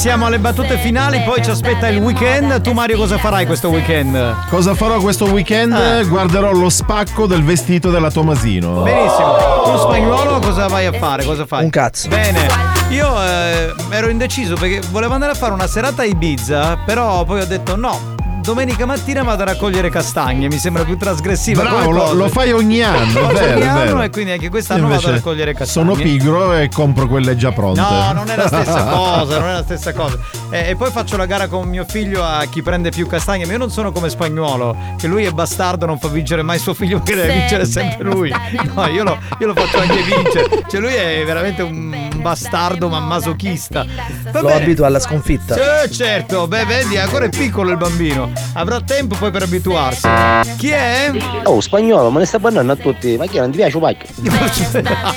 Siamo 0.00 0.24
alle 0.24 0.38
battute 0.38 0.78
finali, 0.78 1.20
poi 1.26 1.44
ci 1.44 1.50
aspetta 1.50 1.86
il 1.88 1.98
weekend. 1.98 2.62
Tu 2.62 2.72
Mario 2.72 2.96
cosa 2.96 3.18
farai 3.18 3.44
questo 3.44 3.68
weekend? 3.68 4.48
Cosa 4.48 4.74
farò 4.74 4.98
questo 4.98 5.26
weekend? 5.26 5.74
Ah. 5.74 6.02
Guarderò 6.04 6.52
lo 6.52 6.70
spacco 6.70 7.26
del 7.26 7.44
vestito 7.44 7.90
della 7.90 8.10
Tomasino. 8.10 8.80
Benissimo. 8.80 9.36
Tu 9.62 9.76
spagnolo 9.76 10.38
cosa 10.38 10.68
vai 10.68 10.86
a 10.86 10.92
fare? 10.94 11.22
Cosa 11.22 11.44
fai? 11.44 11.64
Un 11.64 11.70
cazzo. 11.70 12.08
Bene. 12.08 12.48
Io 12.88 13.22
eh, 13.22 13.74
ero 13.90 14.08
indeciso 14.08 14.54
perché 14.54 14.80
volevo 14.90 15.12
andare 15.12 15.32
a 15.32 15.34
fare 15.34 15.52
una 15.52 15.66
serata 15.66 16.00
a 16.00 16.06
Ibiza, 16.06 16.78
però 16.78 17.24
poi 17.24 17.42
ho 17.42 17.46
detto 17.46 17.76
no. 17.76 18.19
Domenica 18.50 18.84
mattina 18.84 19.22
vado 19.22 19.42
a 19.42 19.46
raccogliere 19.46 19.90
castagne. 19.90 20.48
Mi 20.48 20.58
sembra 20.58 20.82
più 20.82 20.96
trasgressiva. 20.96 21.62
Bravo, 21.62 21.92
lo, 21.92 22.12
lo 22.14 22.28
fai 22.28 22.50
ogni 22.50 22.82
anno, 22.82 23.20
Lo 23.20 23.26
vero, 23.28 23.54
ogni 23.54 23.62
è 23.62 23.66
anno 23.68 23.84
vero. 23.84 24.02
e 24.02 24.10
quindi 24.10 24.32
anche 24.32 24.48
quest'anno 24.48 24.88
vado 24.88 25.06
a 25.06 25.10
raccogliere 25.12 25.54
castagne. 25.54 25.94
Sono 25.94 26.02
pigro 26.02 26.54
e 26.56 26.68
compro 26.68 27.06
quelle 27.06 27.36
già 27.36 27.52
pronte. 27.52 27.80
No, 27.80 28.12
non 28.12 28.28
è 28.28 28.34
la 28.34 28.48
stessa 28.48 28.82
cosa, 28.90 29.38
non 29.38 29.48
è 29.48 29.52
la 29.52 29.62
stessa 29.62 29.92
cosa. 29.92 30.18
Eh, 30.50 30.70
e 30.70 30.74
poi 30.76 30.90
faccio 30.90 31.16
la 31.16 31.26
gara 31.26 31.46
con 31.46 31.68
mio 31.68 31.84
figlio 31.84 32.24
a 32.24 32.44
chi 32.50 32.60
prende 32.60 32.90
più 32.90 33.06
castagne, 33.06 33.46
ma 33.46 33.52
io 33.52 33.58
non 33.58 33.70
sono 33.70 33.92
come 33.92 34.08
spagnolo, 34.08 34.76
che 34.98 35.06
lui 35.06 35.24
è 35.24 35.30
bastardo, 35.30 35.86
non 35.86 36.00
fa 36.00 36.08
vincere 36.08 36.42
mai 36.42 36.58
suo 36.58 36.74
figlio, 36.74 37.00
che 37.02 37.14
deve 37.14 37.32
vincere 37.32 37.64
sempre 37.66 38.02
lui. 38.02 38.34
No, 38.74 38.86
io 38.88 39.04
lo, 39.04 39.16
io 39.38 39.46
lo 39.46 39.54
faccio 39.54 39.78
anche 39.78 40.02
vincere. 40.02 40.64
Cioè 40.68 40.80
lui 40.80 40.92
è 40.92 41.22
veramente 41.24 41.62
un 41.62 42.19
bastardo 42.20 42.88
ma 42.88 43.00
masochista. 43.00 43.84
Va 44.30 44.40
Lo 44.40 44.48
bene. 44.48 44.62
abito 44.62 44.84
alla 44.84 44.98
sconfitta. 45.00 45.54
Sì, 45.54 45.92
certo, 45.92 46.46
beh, 46.46 46.64
vedi, 46.64 46.96
ancora 46.96 47.24
è 47.26 47.28
piccolo 47.28 47.70
il 47.70 47.76
bambino. 47.76 48.30
Avrà 48.54 48.80
tempo 48.80 49.16
poi 49.16 49.30
per 49.30 49.42
abituarsi. 49.42 50.08
Chi 50.56 50.68
è? 50.70 51.10
Oh, 51.44 51.60
spagnolo, 51.60 52.10
me 52.10 52.20
ne 52.20 52.26
sta 52.26 52.38
parlando 52.38 52.72
a 52.72 52.76
tutti. 52.76 53.16
Ma 53.16 53.26
chi 53.26 53.38
non 53.38 53.50
ti 53.50 53.56
piace 53.56 53.76
un 53.76 53.82
pacchio? 53.82 54.08
Nacional. 54.22 55.14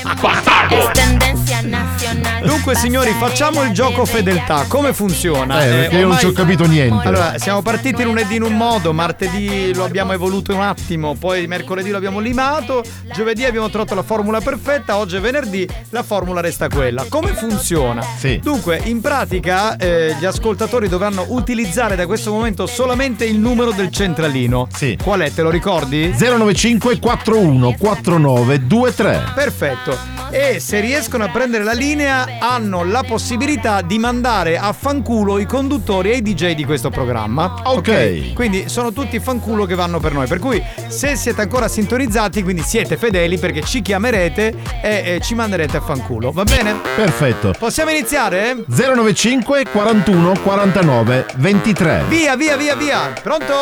Dunque, 2.44 2.76
signori, 2.76 3.12
facciamo 3.12 3.64
il 3.64 3.72
gioco 3.72 4.06
fedeltà. 4.06 4.66
Come 4.68 4.94
funziona? 4.94 5.64
Eh, 5.64 5.70
perché 5.70 5.98
io 5.98 6.08
non 6.08 6.18
ci 6.18 6.26
ho 6.26 6.32
capito 6.32 6.66
niente. 6.66 7.08
Allora, 7.08 7.38
siamo 7.38 7.62
partiti 7.62 8.04
lunedì 8.04 8.36
in 8.36 8.44
un 8.44 8.56
modo, 8.56 8.94
martedì 8.94 9.74
lo 9.74 9.84
abbiamo 9.84 10.14
evoluto 10.14 10.54
un 10.54 10.62
attimo, 10.62 11.16
poi 11.16 11.48
mercoledì 11.48 11.90
lo 11.90 11.98
abbiamo 11.98 12.20
limato, 12.20 12.84
giovedì 13.14 13.46
abbiamo 13.46 13.70
trovato 13.70 13.96
la 13.96 14.04
formula 14.04 14.40
perfetta, 14.42 14.98
oggi 14.98 15.18
è 15.18 15.20
venerdì, 15.20 15.68
la 15.90 16.04
formula 16.04 16.42
resta 16.42 16.68
quella. 16.68 17.06
Come 17.08 17.34
funziona? 17.34 18.02
Sì. 18.18 18.40
Dunque, 18.42 18.82
in 18.84 19.02
pratica 19.02 19.76
eh, 19.78 20.16
gli 20.20 20.26
ascoltatori 20.26 20.88
dovranno 20.88 21.26
utilizzare 21.30 21.96
da 21.96 22.06
questo 22.06 22.32
momento 22.32 22.66
solamente 22.66 23.26
il 23.26 23.38
numero 23.38 23.72
del 23.72 23.92
centralino. 23.92 24.68
Sì. 24.74 24.98
Qual 25.02 25.20
è? 25.22 25.34
Te 25.34 25.42
lo 25.42 25.50
ricordi? 25.50 26.14
095 26.18 27.00
41 27.00 27.76
49 27.78 28.54
23. 28.60 29.32
Perfetto. 29.34 29.98
E 30.30 30.60
se 30.60 30.80
riescono 30.80 31.24
a 31.24 31.30
prendere 31.30 31.53
la 31.62 31.74
linea 31.74 32.26
hanno 32.40 32.84
la 32.84 33.04
possibilità 33.06 33.82
di 33.82 34.00
mandare 34.00 34.58
a 34.58 34.74
fanculo 34.74 35.38
i 35.38 35.46
conduttori 35.46 36.12
e 36.12 36.18
i 36.18 36.22
DJ 36.22 36.54
di 36.54 36.64
questo 36.66 36.90
programma. 36.90 37.62
Ok. 37.66 38.34
Quindi 38.34 38.70
sono 38.70 38.92
tutti 38.92 39.20
fanculo 39.20 39.66
che 39.66 39.76
vanno 39.76 40.00
per 40.00 40.14
noi. 40.14 40.28
Per 40.28 40.40
cui 40.40 40.64
se 40.88 41.16
siete 41.16 41.42
ancora 41.42 41.68
sintonizzati, 41.68 42.42
quindi 42.42 42.62
siete 42.62 42.98
fedeli 42.98 43.38
perché 43.38 43.62
ci 43.62 43.82
chiamerete 43.82 44.56
e, 44.82 45.04
e 45.16 45.20
ci 45.22 45.36
manderete 45.36 45.78
a 45.78 45.82
fanculo. 45.82 46.32
Va 46.32 46.44
bene? 46.44 46.76
Perfetto. 46.96 47.54
Possiamo 47.58 47.92
iniziare? 47.92 48.64
095 48.68 49.66
41 49.72 50.34
49 50.42 51.26
23. 51.36 52.04
Via, 52.08 52.36
via, 52.36 52.56
via, 52.58 52.76
via. 52.76 53.14
Pronto? 53.22 53.54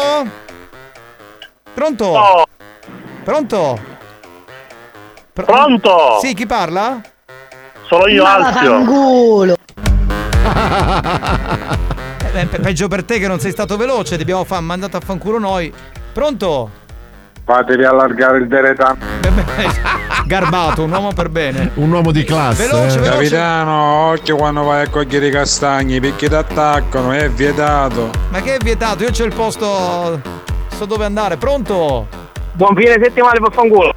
Pronto? 1.74 2.46
Pronto? 3.24 3.80
Pr- 5.34 5.46
Pronto? 5.46 6.20
Sì, 6.22 6.34
chi 6.34 6.46
parla? 6.46 7.02
Sono 7.92 8.08
io, 8.08 8.24
Alfio. 8.24 9.58
Eh, 12.34 12.46
pe- 12.46 12.60
peggio 12.60 12.88
per 12.88 13.04
te 13.04 13.20
che 13.20 13.28
non 13.28 13.42
sei 13.42 13.52
stato 13.52 13.76
veloce, 13.76 14.16
ti 14.16 14.22
abbiamo 14.22 14.46
fa- 14.46 14.62
mandato 14.62 14.96
a 14.96 15.02
fanculo 15.02 15.38
noi. 15.38 15.70
Pronto? 16.14 16.70
Fatevi 17.44 17.84
allargare 17.84 18.38
il 18.38 18.48
deretano. 18.48 18.96
Garbato, 20.26 20.84
un 20.84 20.92
uomo 20.92 21.12
per 21.12 21.28
bene. 21.28 21.72
Un 21.74 21.92
uomo 21.92 22.14
di 22.14 22.24
classe. 22.24 22.68
Veloce, 22.68 23.00
eh. 23.00 23.02
veloce. 23.02 23.18
Capitano, 23.18 24.12
occhio 24.12 24.38
quando 24.38 24.64
vai 24.64 24.84
a 24.84 24.90
cogliere 24.90 25.28
i 25.28 25.32
castagni 25.32 26.00
perché 26.00 26.30
ti 26.30 26.36
attaccano, 26.36 27.12
è 27.12 27.30
vietato. 27.30 28.10
Ma 28.30 28.40
che 28.40 28.56
è 28.56 28.64
vietato? 28.64 29.04
Io 29.04 29.12
c'ho 29.12 29.26
il 29.26 29.36
posto. 29.36 30.22
So 30.70 30.86
dove 30.86 31.04
andare, 31.04 31.36
pronto? 31.36 32.08
Buon 32.54 32.76
fine 32.76 32.98
settimana 33.02 33.40
per 33.40 33.54
fanculo. 33.54 33.94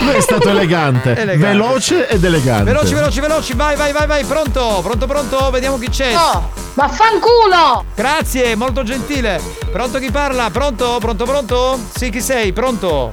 Lui 0.00 0.14
è 0.14 0.20
stato 0.20 0.48
elegante, 0.48 1.10
Elegante. 1.10 1.36
veloce 1.36 2.08
ed 2.08 2.24
elegante. 2.24 2.64
Veloci, 2.64 2.94
veloci, 2.94 3.20
veloci, 3.20 3.54
vai, 3.54 3.76
vai, 3.76 3.92
vai, 3.92 4.06
vai, 4.06 4.24
pronto, 4.24 4.80
pronto, 4.82 5.06
pronto, 5.06 5.50
vediamo 5.50 5.78
chi 5.78 5.90
c'è. 5.90 6.12
No, 6.14 6.50
vaffanculo! 6.74 7.84
Grazie, 7.94 8.54
molto 8.56 8.82
gentile. 8.82 9.40
Pronto 9.70 9.98
chi 9.98 10.10
parla? 10.10 10.48
Pronto, 10.50 10.96
pronto, 11.00 11.24
pronto? 11.24 11.78
Sì, 11.94 12.08
chi 12.10 12.20
sei? 12.22 12.52
Pronto? 12.52 13.10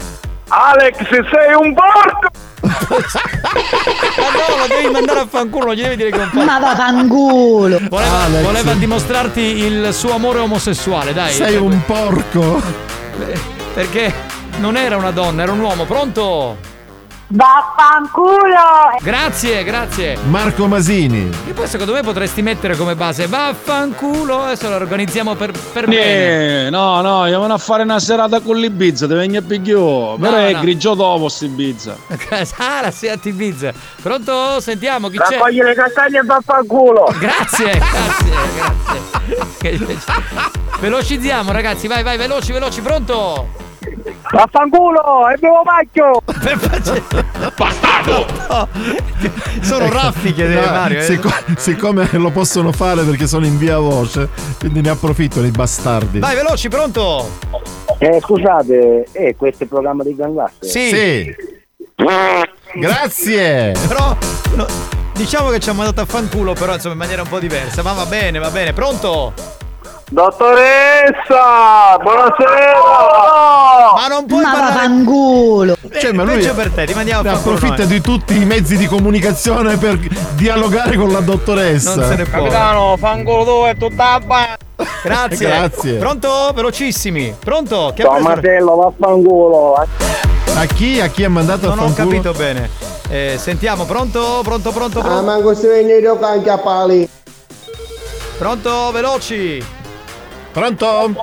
Alex, 0.48 0.98
sei 1.08 1.54
un 1.54 1.74
porco! 1.74 2.30
Ma 2.62 2.70
no, 2.90 4.58
lo 4.60 4.68
devi 4.68 4.90
mandare 4.92 5.20
a 5.20 5.28
fanculo, 5.30 5.66
non 5.68 5.74
gli 5.76 5.82
devi 5.82 5.96
dire 5.98 6.10
che 6.12 6.20
è 6.20 6.24
un 6.24 6.30
po'. 6.30 6.42
Ma 6.44 6.58
vaffanculo! 6.60 7.80
Voleva, 7.90 8.20
Alex. 8.24 8.44
voleva 8.44 8.74
dimostrarti 8.74 9.42
il 9.42 9.94
suo 9.94 10.14
amore 10.14 10.40
omosessuale, 10.40 11.14
dai. 11.14 11.34
Sei 11.34 11.58
un 11.58 11.82
porco. 11.86 13.00
Perché 13.74 14.14
non 14.60 14.78
era 14.78 14.98
una 14.98 15.12
donna, 15.12 15.44
era 15.44 15.52
un 15.52 15.60
uomo. 15.60 15.86
Pronto? 15.86 16.71
Vaffanculo! 17.34 18.98
Grazie, 19.00 19.64
grazie. 19.64 20.18
Marco 20.28 20.68
Masini. 20.68 21.30
E 21.48 21.54
poi 21.54 21.66
secondo 21.66 21.94
me 21.94 22.02
potresti 22.02 22.42
mettere 22.42 22.76
come 22.76 22.94
base 22.96 23.26
vaffanculo, 23.26 24.44
adesso 24.44 24.68
lo 24.68 24.76
organizziamo 24.76 25.36
per, 25.36 25.54
per 25.72 25.88
bene. 25.88 26.66
Eh, 26.66 26.70
no, 26.70 27.00
no, 27.00 27.26
io 27.28 27.40
vado 27.40 27.54
a 27.54 27.58
fare 27.58 27.84
una 27.84 28.00
serata 28.00 28.42
con 28.42 28.58
l'Ibiza, 28.58 29.08
ti 29.08 29.14
venga 29.14 29.40
a 29.40 29.42
pigliò. 29.42 30.18
Però 30.18 30.36
è 30.36 30.52
no. 30.52 30.60
grigio 30.60 30.94
dopo 30.94 31.30
Ibiza. 31.40 31.96
Ah, 32.58 32.82
la 32.82 32.92
Seat 32.92 33.26
Ibiza. 33.26 33.72
Pronto? 34.02 34.60
Sentiamo 34.60 35.08
chi 35.08 35.18
c'è. 35.18 35.36
Raccogli 35.36 35.62
le 35.62 35.74
castagne 35.74 36.20
e 36.20 36.24
vaffanculo! 36.24 37.14
Grazie, 37.18 37.80
grazie, 37.80 38.32
grazie. 39.56 39.98
Velocizziamo 40.80 41.52
ragazzi, 41.52 41.88
vai, 41.88 42.04
vai, 42.04 42.18
veloci, 42.18 42.52
veloci, 42.52 42.82
pronto? 42.82 43.71
Vaffanculo! 44.32 45.28
E 45.30 45.38
bevo 45.38 45.62
pacchio! 45.64 46.22
Bastardo! 47.56 48.26
Sono 49.62 49.90
raffiche 49.92 50.48
di 50.48 50.54
No, 50.54 50.62
Mario. 50.62 51.00
eh. 51.00 51.04
sic- 51.04 51.60
siccome 51.60 52.08
lo 52.14 52.30
possono 52.32 52.72
fare 52.72 53.04
perché 53.04 53.28
sono 53.28 53.46
in 53.46 53.58
via 53.58 53.78
voce, 53.80 54.30
quindi 54.60 54.82
ne 54.82 54.90
approfitto 54.90 55.42
dei 55.42 55.52
bastardi. 55.52 56.20
Vai, 56.20 56.36
veloci, 56.36 56.70
pronto? 56.70 57.30
Eh, 57.98 58.20
scusate, 58.22 59.08
eh, 59.12 59.36
questo 59.36 59.60
è 59.60 59.64
il 59.64 59.70
programma 59.70 60.04
di 60.04 60.16
Gran 60.16 60.34
Classe? 60.34 60.56
Sì. 60.62 60.90
Sì. 60.90 61.36
Grazie. 62.80 63.74
Però 63.88 64.16
no, 64.56 64.66
diciamo 65.14 65.50
che 65.50 65.60
ci 65.60 65.70
ha 65.70 65.74
mandato 65.74 66.02
a 66.02 66.06
fanculo, 66.06 66.54
però 66.54 66.74
insomma 66.74 66.94
in 66.94 67.00
maniera 67.00 67.22
un 67.22 67.28
po' 67.28 67.40
diversa. 67.40 67.82
Ma 67.84 67.94
va 67.94 68.06
bene, 68.06 68.40
va 68.40 68.50
bene. 68.50 68.74
Pronto? 68.74 69.34
Dottoressa! 70.12 71.98
Buonasera! 72.02 72.82
Ma 73.96 74.08
non 74.10 74.26
puoi 74.26 74.42
Ma 74.44 74.52
parlare. 74.52 74.74
vaffanculo! 74.74 75.78
Cioè, 76.02 76.12
ma 76.12 76.24
lui 76.24 76.34
Peggio 76.36 76.54
per 76.54 76.70
te, 76.72 76.86
ti 76.86 76.94
mandiamo 76.94 77.22
ne 77.22 77.30
a 77.30 77.34
fanculo. 77.36 77.56
approfitta 77.56 77.84
noi. 77.84 77.92
di 77.94 78.02
tutti 78.02 78.36
i 78.42 78.44
mezzi 78.44 78.76
di 78.76 78.88
comunicazione 78.88 79.78
per 79.78 79.98
dialogare 80.34 80.98
con 80.98 81.14
la 81.14 81.22
dottoressa. 81.22 81.96
Non 81.96 82.10
se 82.10 82.16
ne 82.18 82.26
può. 82.26 82.40
Capitano, 82.40 82.98
fanculo 82.98 83.44
tu 83.46 83.66
e 83.68 83.78
tutta 83.78 84.04
la 84.04 84.20
Grazie. 85.02 85.48
Grazie. 85.48 85.94
Pronto? 85.94 86.52
Velocissimi. 86.54 87.34
Pronto? 87.40 87.94
Chi 87.96 88.02
ha 88.02 88.10
preso- 88.10 88.24
Tomattello, 88.24 88.76
vaffanculo! 88.76 89.74
A 90.56 90.66
chi? 90.66 91.00
A 91.00 91.08
chi 91.08 91.24
ha 91.24 91.30
mandato 91.30 91.70
Non 91.70 91.80
a 91.80 91.84
ho 91.84 91.88
fanculo? 91.88 92.08
capito 92.10 92.34
bene. 92.34 92.70
Eh, 93.10 93.38
sentiamo, 93.40 93.86
pronto? 93.86 94.42
Pronto, 94.44 94.72
pronto, 94.72 95.00
Ah, 95.00 95.04
pronto? 95.04 95.24
manco 95.24 95.54
se 95.56 95.68
anche 96.28 96.50
a 96.50 96.58
pali. 96.58 97.08
Pronto? 98.38 98.92
Veloci. 98.92 99.80
Pronto? 100.52 101.16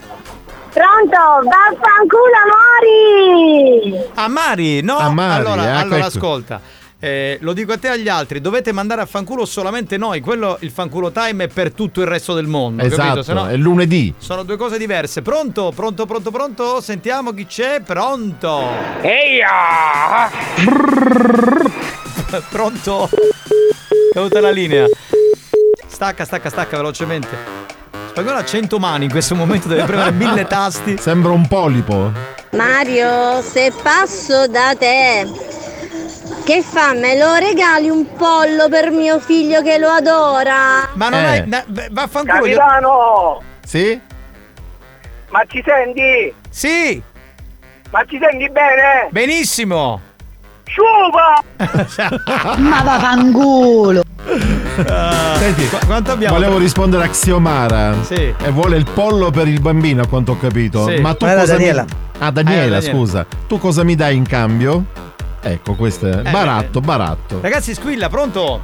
Pronto? 0.73 1.19
Vaffanculo 1.45 2.37
amori! 2.45 4.07
A 4.15 4.29
Mari, 4.29 4.81
no? 4.83 4.97
A 4.97 5.11
Mari, 5.11 5.45
allora, 5.45 5.63
ecco, 5.63 5.79
allora 5.81 5.97
ecco. 5.99 6.07
ascolta. 6.07 6.61
Eh, 7.01 7.39
lo 7.43 7.53
dico 7.53 7.73
a 7.73 7.79
te 7.79 7.87
e 7.87 7.91
agli 7.91 8.09
altri, 8.09 8.41
dovete 8.41 8.73
mandare 8.73 9.03
a 9.03 9.07
fanculo 9.07 9.45
solamente 9.45 9.97
noi. 9.97 10.21
Quello, 10.21 10.57
il 10.61 10.71
fanculo 10.71 11.13
time 11.13 11.45
è 11.45 11.49
per 11.49 11.73
tutto 11.73 12.01
il 12.01 12.07
resto 12.07 12.35
del 12.35 12.47
mondo. 12.47 12.83
Esatto, 12.83 13.03
Capito? 13.03 13.23
Se 13.23 13.33
no- 13.35 13.47
è 13.49 13.57
lunedì. 13.57 14.13
Sono 14.19 14.43
due 14.43 14.57
cose 14.57 14.79
diverse. 14.79 15.23
Pronto? 15.23 15.73
Pronto, 15.75 16.07
pronto, 16.07 16.31
pronto? 16.31 16.81
Sentiamo 16.81 17.33
chi 17.33 17.47
c'è. 17.47 17.81
Pronto? 17.83 18.63
Eia! 19.03 20.31
pronto? 22.51 23.09
Caduta 24.13 24.41
la 24.41 24.51
linea. 24.51 24.87
Stacca, 25.87 26.25
stacca, 26.25 26.49
stacca 26.49 26.77
velocemente. 26.77 27.58
Spagnolo 28.19 28.39
ha 28.41 28.45
100 28.45 28.79
mani 28.81 29.05
in 29.05 29.13
questo 29.13 29.37
momento, 29.37 29.69
deve 29.69 29.85
premere 29.85 30.11
mille 30.11 30.45
tasti. 30.45 30.99
Sembra 30.99 31.31
un 31.31 31.47
polipo. 31.47 32.11
Mario, 32.51 33.41
se 33.43 33.73
passo 33.81 34.49
da 34.49 34.75
te, 34.77 35.25
che 36.45 36.61
fa? 36.63 36.95
Me 36.95 37.17
lo 37.17 37.35
regali 37.37 37.89
un 37.89 38.13
pollo 38.17 38.69
per 38.69 38.91
mio 38.91 39.21
figlio 39.21 39.63
che 39.63 39.79
lo 39.79 39.87
adora? 39.91 40.89
Ma 40.95 41.09
non 41.11 41.25
Eh. 41.25 41.45
beh, 41.65 41.89
Vaffanculo. 41.93 42.41
Capitano! 42.41 43.43
Sì? 43.65 44.01
Ma 45.29 45.45
ci 45.47 45.63
senti? 45.65 46.35
Sì, 46.51 47.01
Ma 47.91 48.05
ci 48.05 48.19
senti 48.21 48.51
bene? 48.51 49.07
benissimo. 49.11 50.01
Sciupa! 50.69 52.59
Ma 52.59 52.83
vaffanculo! 52.83 54.03
Senti, 55.39 55.69
quanto 55.87 56.13
abbiamo? 56.13 56.35
Volevo 56.35 56.59
rispondere 56.59 57.05
a 57.05 57.09
Xiomara. 57.09 57.95
Sì. 58.03 58.35
E 58.41 58.51
vuole 58.51 58.77
il 58.77 58.87
pollo 58.93 59.31
per 59.31 59.49
il 59.49 59.61
bambino, 59.61 60.03
a 60.03 60.07
quanto 60.07 60.33
ho 60.33 60.39
capito. 60.39 60.87
Sì. 60.89 61.01
Ma 61.01 61.15
tu 61.15 61.25
era 61.25 61.41
cosa 61.41 61.53
Daniela. 61.55 61.83
mi... 61.85 61.89
Ah, 62.19 62.31
Daniela, 62.31 62.63
Eh, 62.65 62.69
Daniela. 62.69 62.81
scusa. 62.99 63.27
Tu 63.47 63.59
cosa 63.59 63.83
mi 63.85 63.95
dai 63.95 64.17
in 64.17 64.27
cambio? 64.27 64.85
Ecco, 65.41 65.75
questo 65.75 66.07
è 66.09 66.19
Eh, 66.27 66.31
baratto, 66.31 66.81
baratto. 66.81 67.39
Ragazzi, 67.41 67.73
squilla, 67.75 68.09
pronto? 68.09 68.63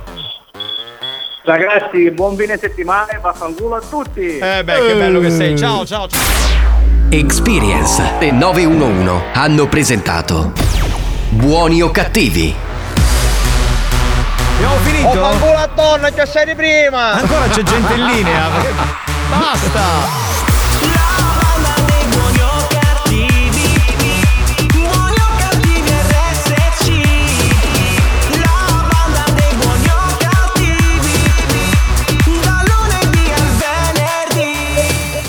Ragazzi, 1.44 2.10
buon 2.10 2.36
fine 2.36 2.56
settimana 2.58 3.08
e 3.08 3.18
vaffanculo 3.20 3.76
a 3.76 3.80
tutti. 3.88 4.38
Eh 4.38 4.62
beh, 4.64 4.86
che 4.86 4.94
bello 4.94 5.20
che 5.20 5.30
sei. 5.30 5.56
Ciao, 5.58 5.84
ciao, 5.86 6.06
ciao. 6.08 6.20
Experience 7.10 8.02
e 8.18 8.30
911 8.32 9.22
hanno 9.34 9.66
presentato 9.66 10.52
Buoni 11.34 11.82
o 11.82 11.90
cattivi? 11.90 12.54
Abbiamo 14.54 14.76
finito? 14.84 15.08
Oh, 15.08 15.12
fanculo 15.12 15.56
a 15.56 15.66
donna, 15.74 16.10
già 16.10 16.26
sei 16.26 16.46
di 16.46 16.54
prima! 16.54 17.14
Ancora 17.14 17.48
c'è 17.48 17.62
gente 17.62 17.94
in 17.94 18.04
linea. 18.04 18.48
Basta! 19.28 20.32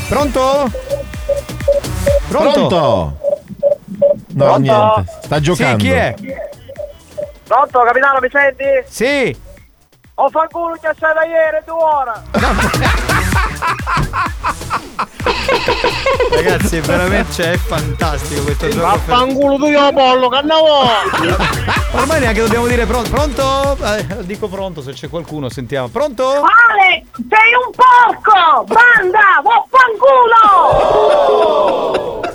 Pronto? 0.08 0.72
Pronto? 2.28 2.68
Pronto? 2.68 3.25
No, 4.36 4.44
Pronto? 4.44 4.60
niente. 4.60 5.06
Sta 5.24 5.40
giocando. 5.40 5.80
Sì, 5.80 5.86
chi 5.86 5.92
è? 5.92 6.14
Pronto, 7.48 7.84
capitano, 7.84 8.20
mi 8.20 8.28
senti? 8.30 8.66
Sì. 8.86 9.34
Ho 10.16 10.30
fanculo 10.30 10.74
che 10.74 10.90
sei 11.00 11.14
da 11.14 11.24
ieri, 11.24 11.62
due 11.66 11.82
ore. 11.82 12.12
Ragazzi, 16.32 16.80
veramente 16.82 17.32
cioè, 17.32 17.52
è 17.52 17.58
fantastico 17.58 18.44
questo 18.44 18.68
gioco. 18.68 18.86
Vaffanculo 18.88 19.56
tu 19.56 19.68
io 19.68 19.94
pollo, 19.94 20.28
cannavo! 20.28 20.82
Ormai 21.94 22.20
neanche 22.20 22.42
dobbiamo 22.42 22.68
dire 22.68 22.86
pronto. 22.86 23.10
Pronto? 23.10 23.78
Eh, 23.86 24.26
dico 24.26 24.50
pronto 24.50 24.82
se 24.82 24.92
c'è 24.92 25.08
qualcuno, 25.08 25.48
sentiamo. 25.50 25.88
Pronto? 25.88 26.28
Ale, 26.30 27.06
sei 27.16 27.54
un 27.66 27.72
porco! 27.72 28.66
Banda, 28.66 29.42
vaffanculo! 29.44 32.20
Male. 32.22 32.34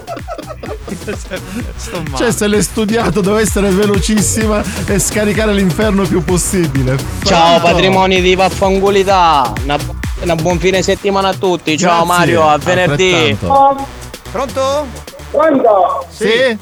Cioè, 2.16 2.32
se 2.32 2.46
l'hai 2.46 2.62
studiato, 2.62 3.20
deve 3.20 3.40
essere 3.40 3.70
velocissima 3.70 4.62
e 4.86 4.98
scaricare 4.98 5.52
l'inferno 5.52 6.02
il 6.02 6.08
più 6.08 6.22
possibile. 6.24 6.96
Ciao 7.22 7.58
Pronto? 7.58 7.72
patrimoni 7.72 8.20
di 8.20 8.34
vaffanculità! 8.34 9.52
Una, 9.64 9.78
una 10.22 10.34
buon 10.34 10.58
fine 10.58 10.82
settimana 10.82 11.28
a 11.28 11.34
tutti! 11.34 11.76
Ciao 11.78 12.04
Grazie, 12.04 12.18
Mario, 12.18 12.48
a 12.48 12.58
venerdì! 12.58 13.36
Pronto? 13.38 14.86
Pronto? 15.30 16.06
Sì? 16.08 16.58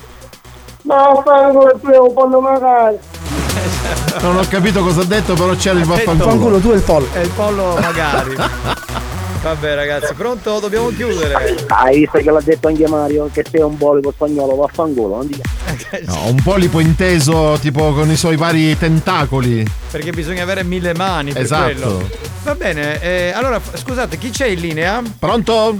Ma 0.82 1.10
vaffanculo 1.15 1.73
il 1.73 1.81
primo 1.81 2.12
pollo 2.12 2.40
magari! 2.40 2.97
Non 4.20 4.36
ho 4.36 4.44
capito 4.48 4.82
cosa 4.82 5.00
ha 5.00 5.05
detto, 5.05 5.34
però 5.34 5.55
c'era 5.55 5.78
il 5.78 5.84
vaffanculo. 5.84 6.58
tu 6.58 6.70
e 6.70 6.74
il 6.76 6.82
pollo. 6.82 7.08
È 7.12 7.18
il 7.20 7.31
pollo 7.31 7.76
magari. 7.81 8.36
Vabbè 9.42 9.75
ragazzi, 9.76 10.15
pronto? 10.15 10.58
Dobbiamo 10.58 10.89
chiudere. 10.89 11.57
Hai 11.68 12.00
visto 12.00 12.18
che 12.18 12.31
l'ha 12.31 12.41
detto 12.41 12.67
anche 12.68 12.89
Mario 12.89 13.31
che 13.33 13.44
sei 13.49 13.60
un 13.62 13.76
bolico 13.76 14.10
spagnolo, 14.10 14.57
vaffanculo, 14.57 15.17
non 15.17 15.26
dica. 15.26 15.42
No, 16.07 16.26
un 16.28 16.42
polipo 16.42 16.81
inteso 16.81 17.57
tipo 17.60 17.92
con 17.92 18.10
i 18.10 18.17
suoi 18.17 18.36
vari 18.36 18.76
tentacoli. 18.76 19.65
Perché 19.91 20.10
bisogna 20.10 20.42
avere 20.42 20.65
mille 20.65 20.92
mani 20.94 21.33
per 21.33 21.42
Esatto. 21.42 21.65
quello. 21.65 22.10
Va 22.42 22.55
bene, 22.57 23.00
eh, 23.00 23.33
allora 23.34 23.60
scusate, 23.75 24.18
chi 24.18 24.31
c'è 24.31 24.47
in 24.49 24.60
linea? 24.60 25.02
Pronto? 25.18 25.76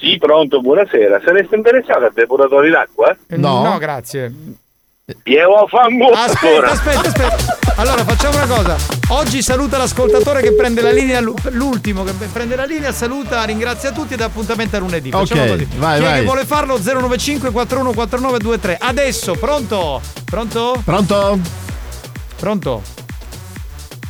Sì, 0.00 0.18
pronto, 0.18 0.60
buonasera. 0.60 1.20
Sareste 1.24 1.54
interessato 1.56 2.04
a 2.04 2.10
depuratori 2.12 2.70
d'acqua? 2.70 3.16
Eh, 3.28 3.36
No, 3.36 3.76
grazie. 3.78 4.32
Io 5.24 5.66
fanculo 5.68 6.14
Aspetta, 6.14 6.70
aspetta, 6.70 7.00
aspetta. 7.00 7.58
Allora 7.76 8.04
facciamo 8.04 8.36
una 8.36 8.46
cosa. 8.46 8.76
Oggi 9.08 9.42
saluta 9.42 9.78
l'ascoltatore 9.78 10.40
che 10.42 10.52
prende 10.52 10.80
la 10.80 10.90
linea, 10.92 11.20
l'u- 11.20 11.34
l'ultimo 11.50 12.04
che 12.04 12.12
prende 12.32 12.54
la 12.54 12.64
linea, 12.64 12.92
saluta, 12.92 13.42
ringrazia 13.44 13.90
tutti 13.90 14.14
ed 14.14 14.20
appuntamento 14.20 14.76
a 14.76 14.78
lunedì. 14.78 15.10
Facciamo 15.10 15.42
Ok, 15.42 15.48
così. 15.48 15.68
vai, 15.76 15.98
Chi 15.98 16.04
è 16.04 16.08
vai. 16.08 16.18
che 16.20 16.24
vuole 16.24 16.44
farlo? 16.44 16.78
095 16.78 17.50
414923. 17.50 18.78
Adesso, 18.80 19.34
pronto? 19.34 20.00
Pronto? 20.24 20.80
Pronto? 20.84 21.38
Pronto? 22.36 22.82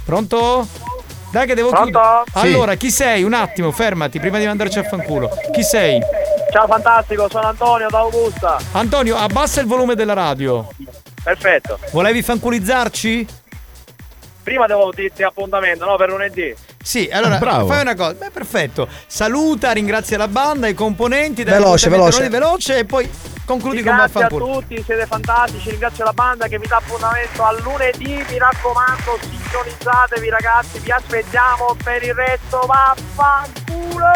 Pronto? 0.04 0.68
Dai 1.30 1.46
che 1.46 1.54
devo 1.54 1.70
Pronto? 1.70 1.86
chiudere. 2.00 2.22
Sì. 2.32 2.38
Allora, 2.54 2.74
chi 2.74 2.90
sei? 2.90 3.22
Un 3.22 3.32
attimo, 3.32 3.70
fermati 3.72 4.20
prima 4.20 4.38
di 4.38 4.44
mandarci 4.46 4.78
a 4.78 4.84
fanculo. 4.84 5.30
Chi 5.52 5.62
sei? 5.62 5.98
Ciao 6.52 6.66
fantastico, 6.66 7.28
sono 7.30 7.48
Antonio 7.48 7.88
da 7.88 7.98
Augusta. 8.00 8.58
Antonio, 8.72 9.16
abbassa 9.16 9.60
il 9.62 9.66
volume 9.66 9.94
della 9.94 10.12
radio. 10.12 10.68
Perfetto. 11.24 11.78
Volevi 11.90 12.22
fanculizzarci? 12.22 13.26
Prima 14.44 14.66
devo 14.66 14.92
dirti 14.94 15.22
appuntamento, 15.24 15.84
no? 15.86 15.96
Per 15.96 16.08
lunedì. 16.10 16.54
Sì, 16.82 17.08
allora 17.10 17.36
Ah, 17.36 17.38
bravo. 17.38 17.66
fai 17.66 17.80
una 17.80 17.94
cosa. 17.96 18.12
Beh, 18.12 18.30
perfetto. 18.30 18.86
Saluta, 19.06 19.72
ringrazia 19.72 20.18
la 20.18 20.28
banda, 20.28 20.68
i 20.68 20.74
componenti, 20.74 21.42
Veloce, 21.42 21.88
veloce. 21.88 22.28
veloce 22.28 22.78
e 22.78 22.84
poi 22.84 23.10
concludi 23.46 23.82
con 23.82 23.96
Grazie 23.96 24.22
a 24.24 24.28
tutti, 24.28 24.82
siete 24.84 25.06
fantastici, 25.06 25.70
ringrazio 25.70 26.04
la 26.04 26.12
banda 26.12 26.46
che 26.46 26.58
vi 26.58 26.66
dà 26.66 26.76
appuntamento 26.76 27.42
a 27.42 27.52
lunedì, 27.62 28.22
mi 28.28 28.38
raccomando, 28.38 29.18
sintonizzatevi 29.20 30.28
ragazzi, 30.30 30.78
vi 30.78 30.90
aspettiamo 30.90 31.74
per 31.82 32.02
il 32.02 32.14
resto, 32.14 32.60
vaffanculo! 32.66 34.12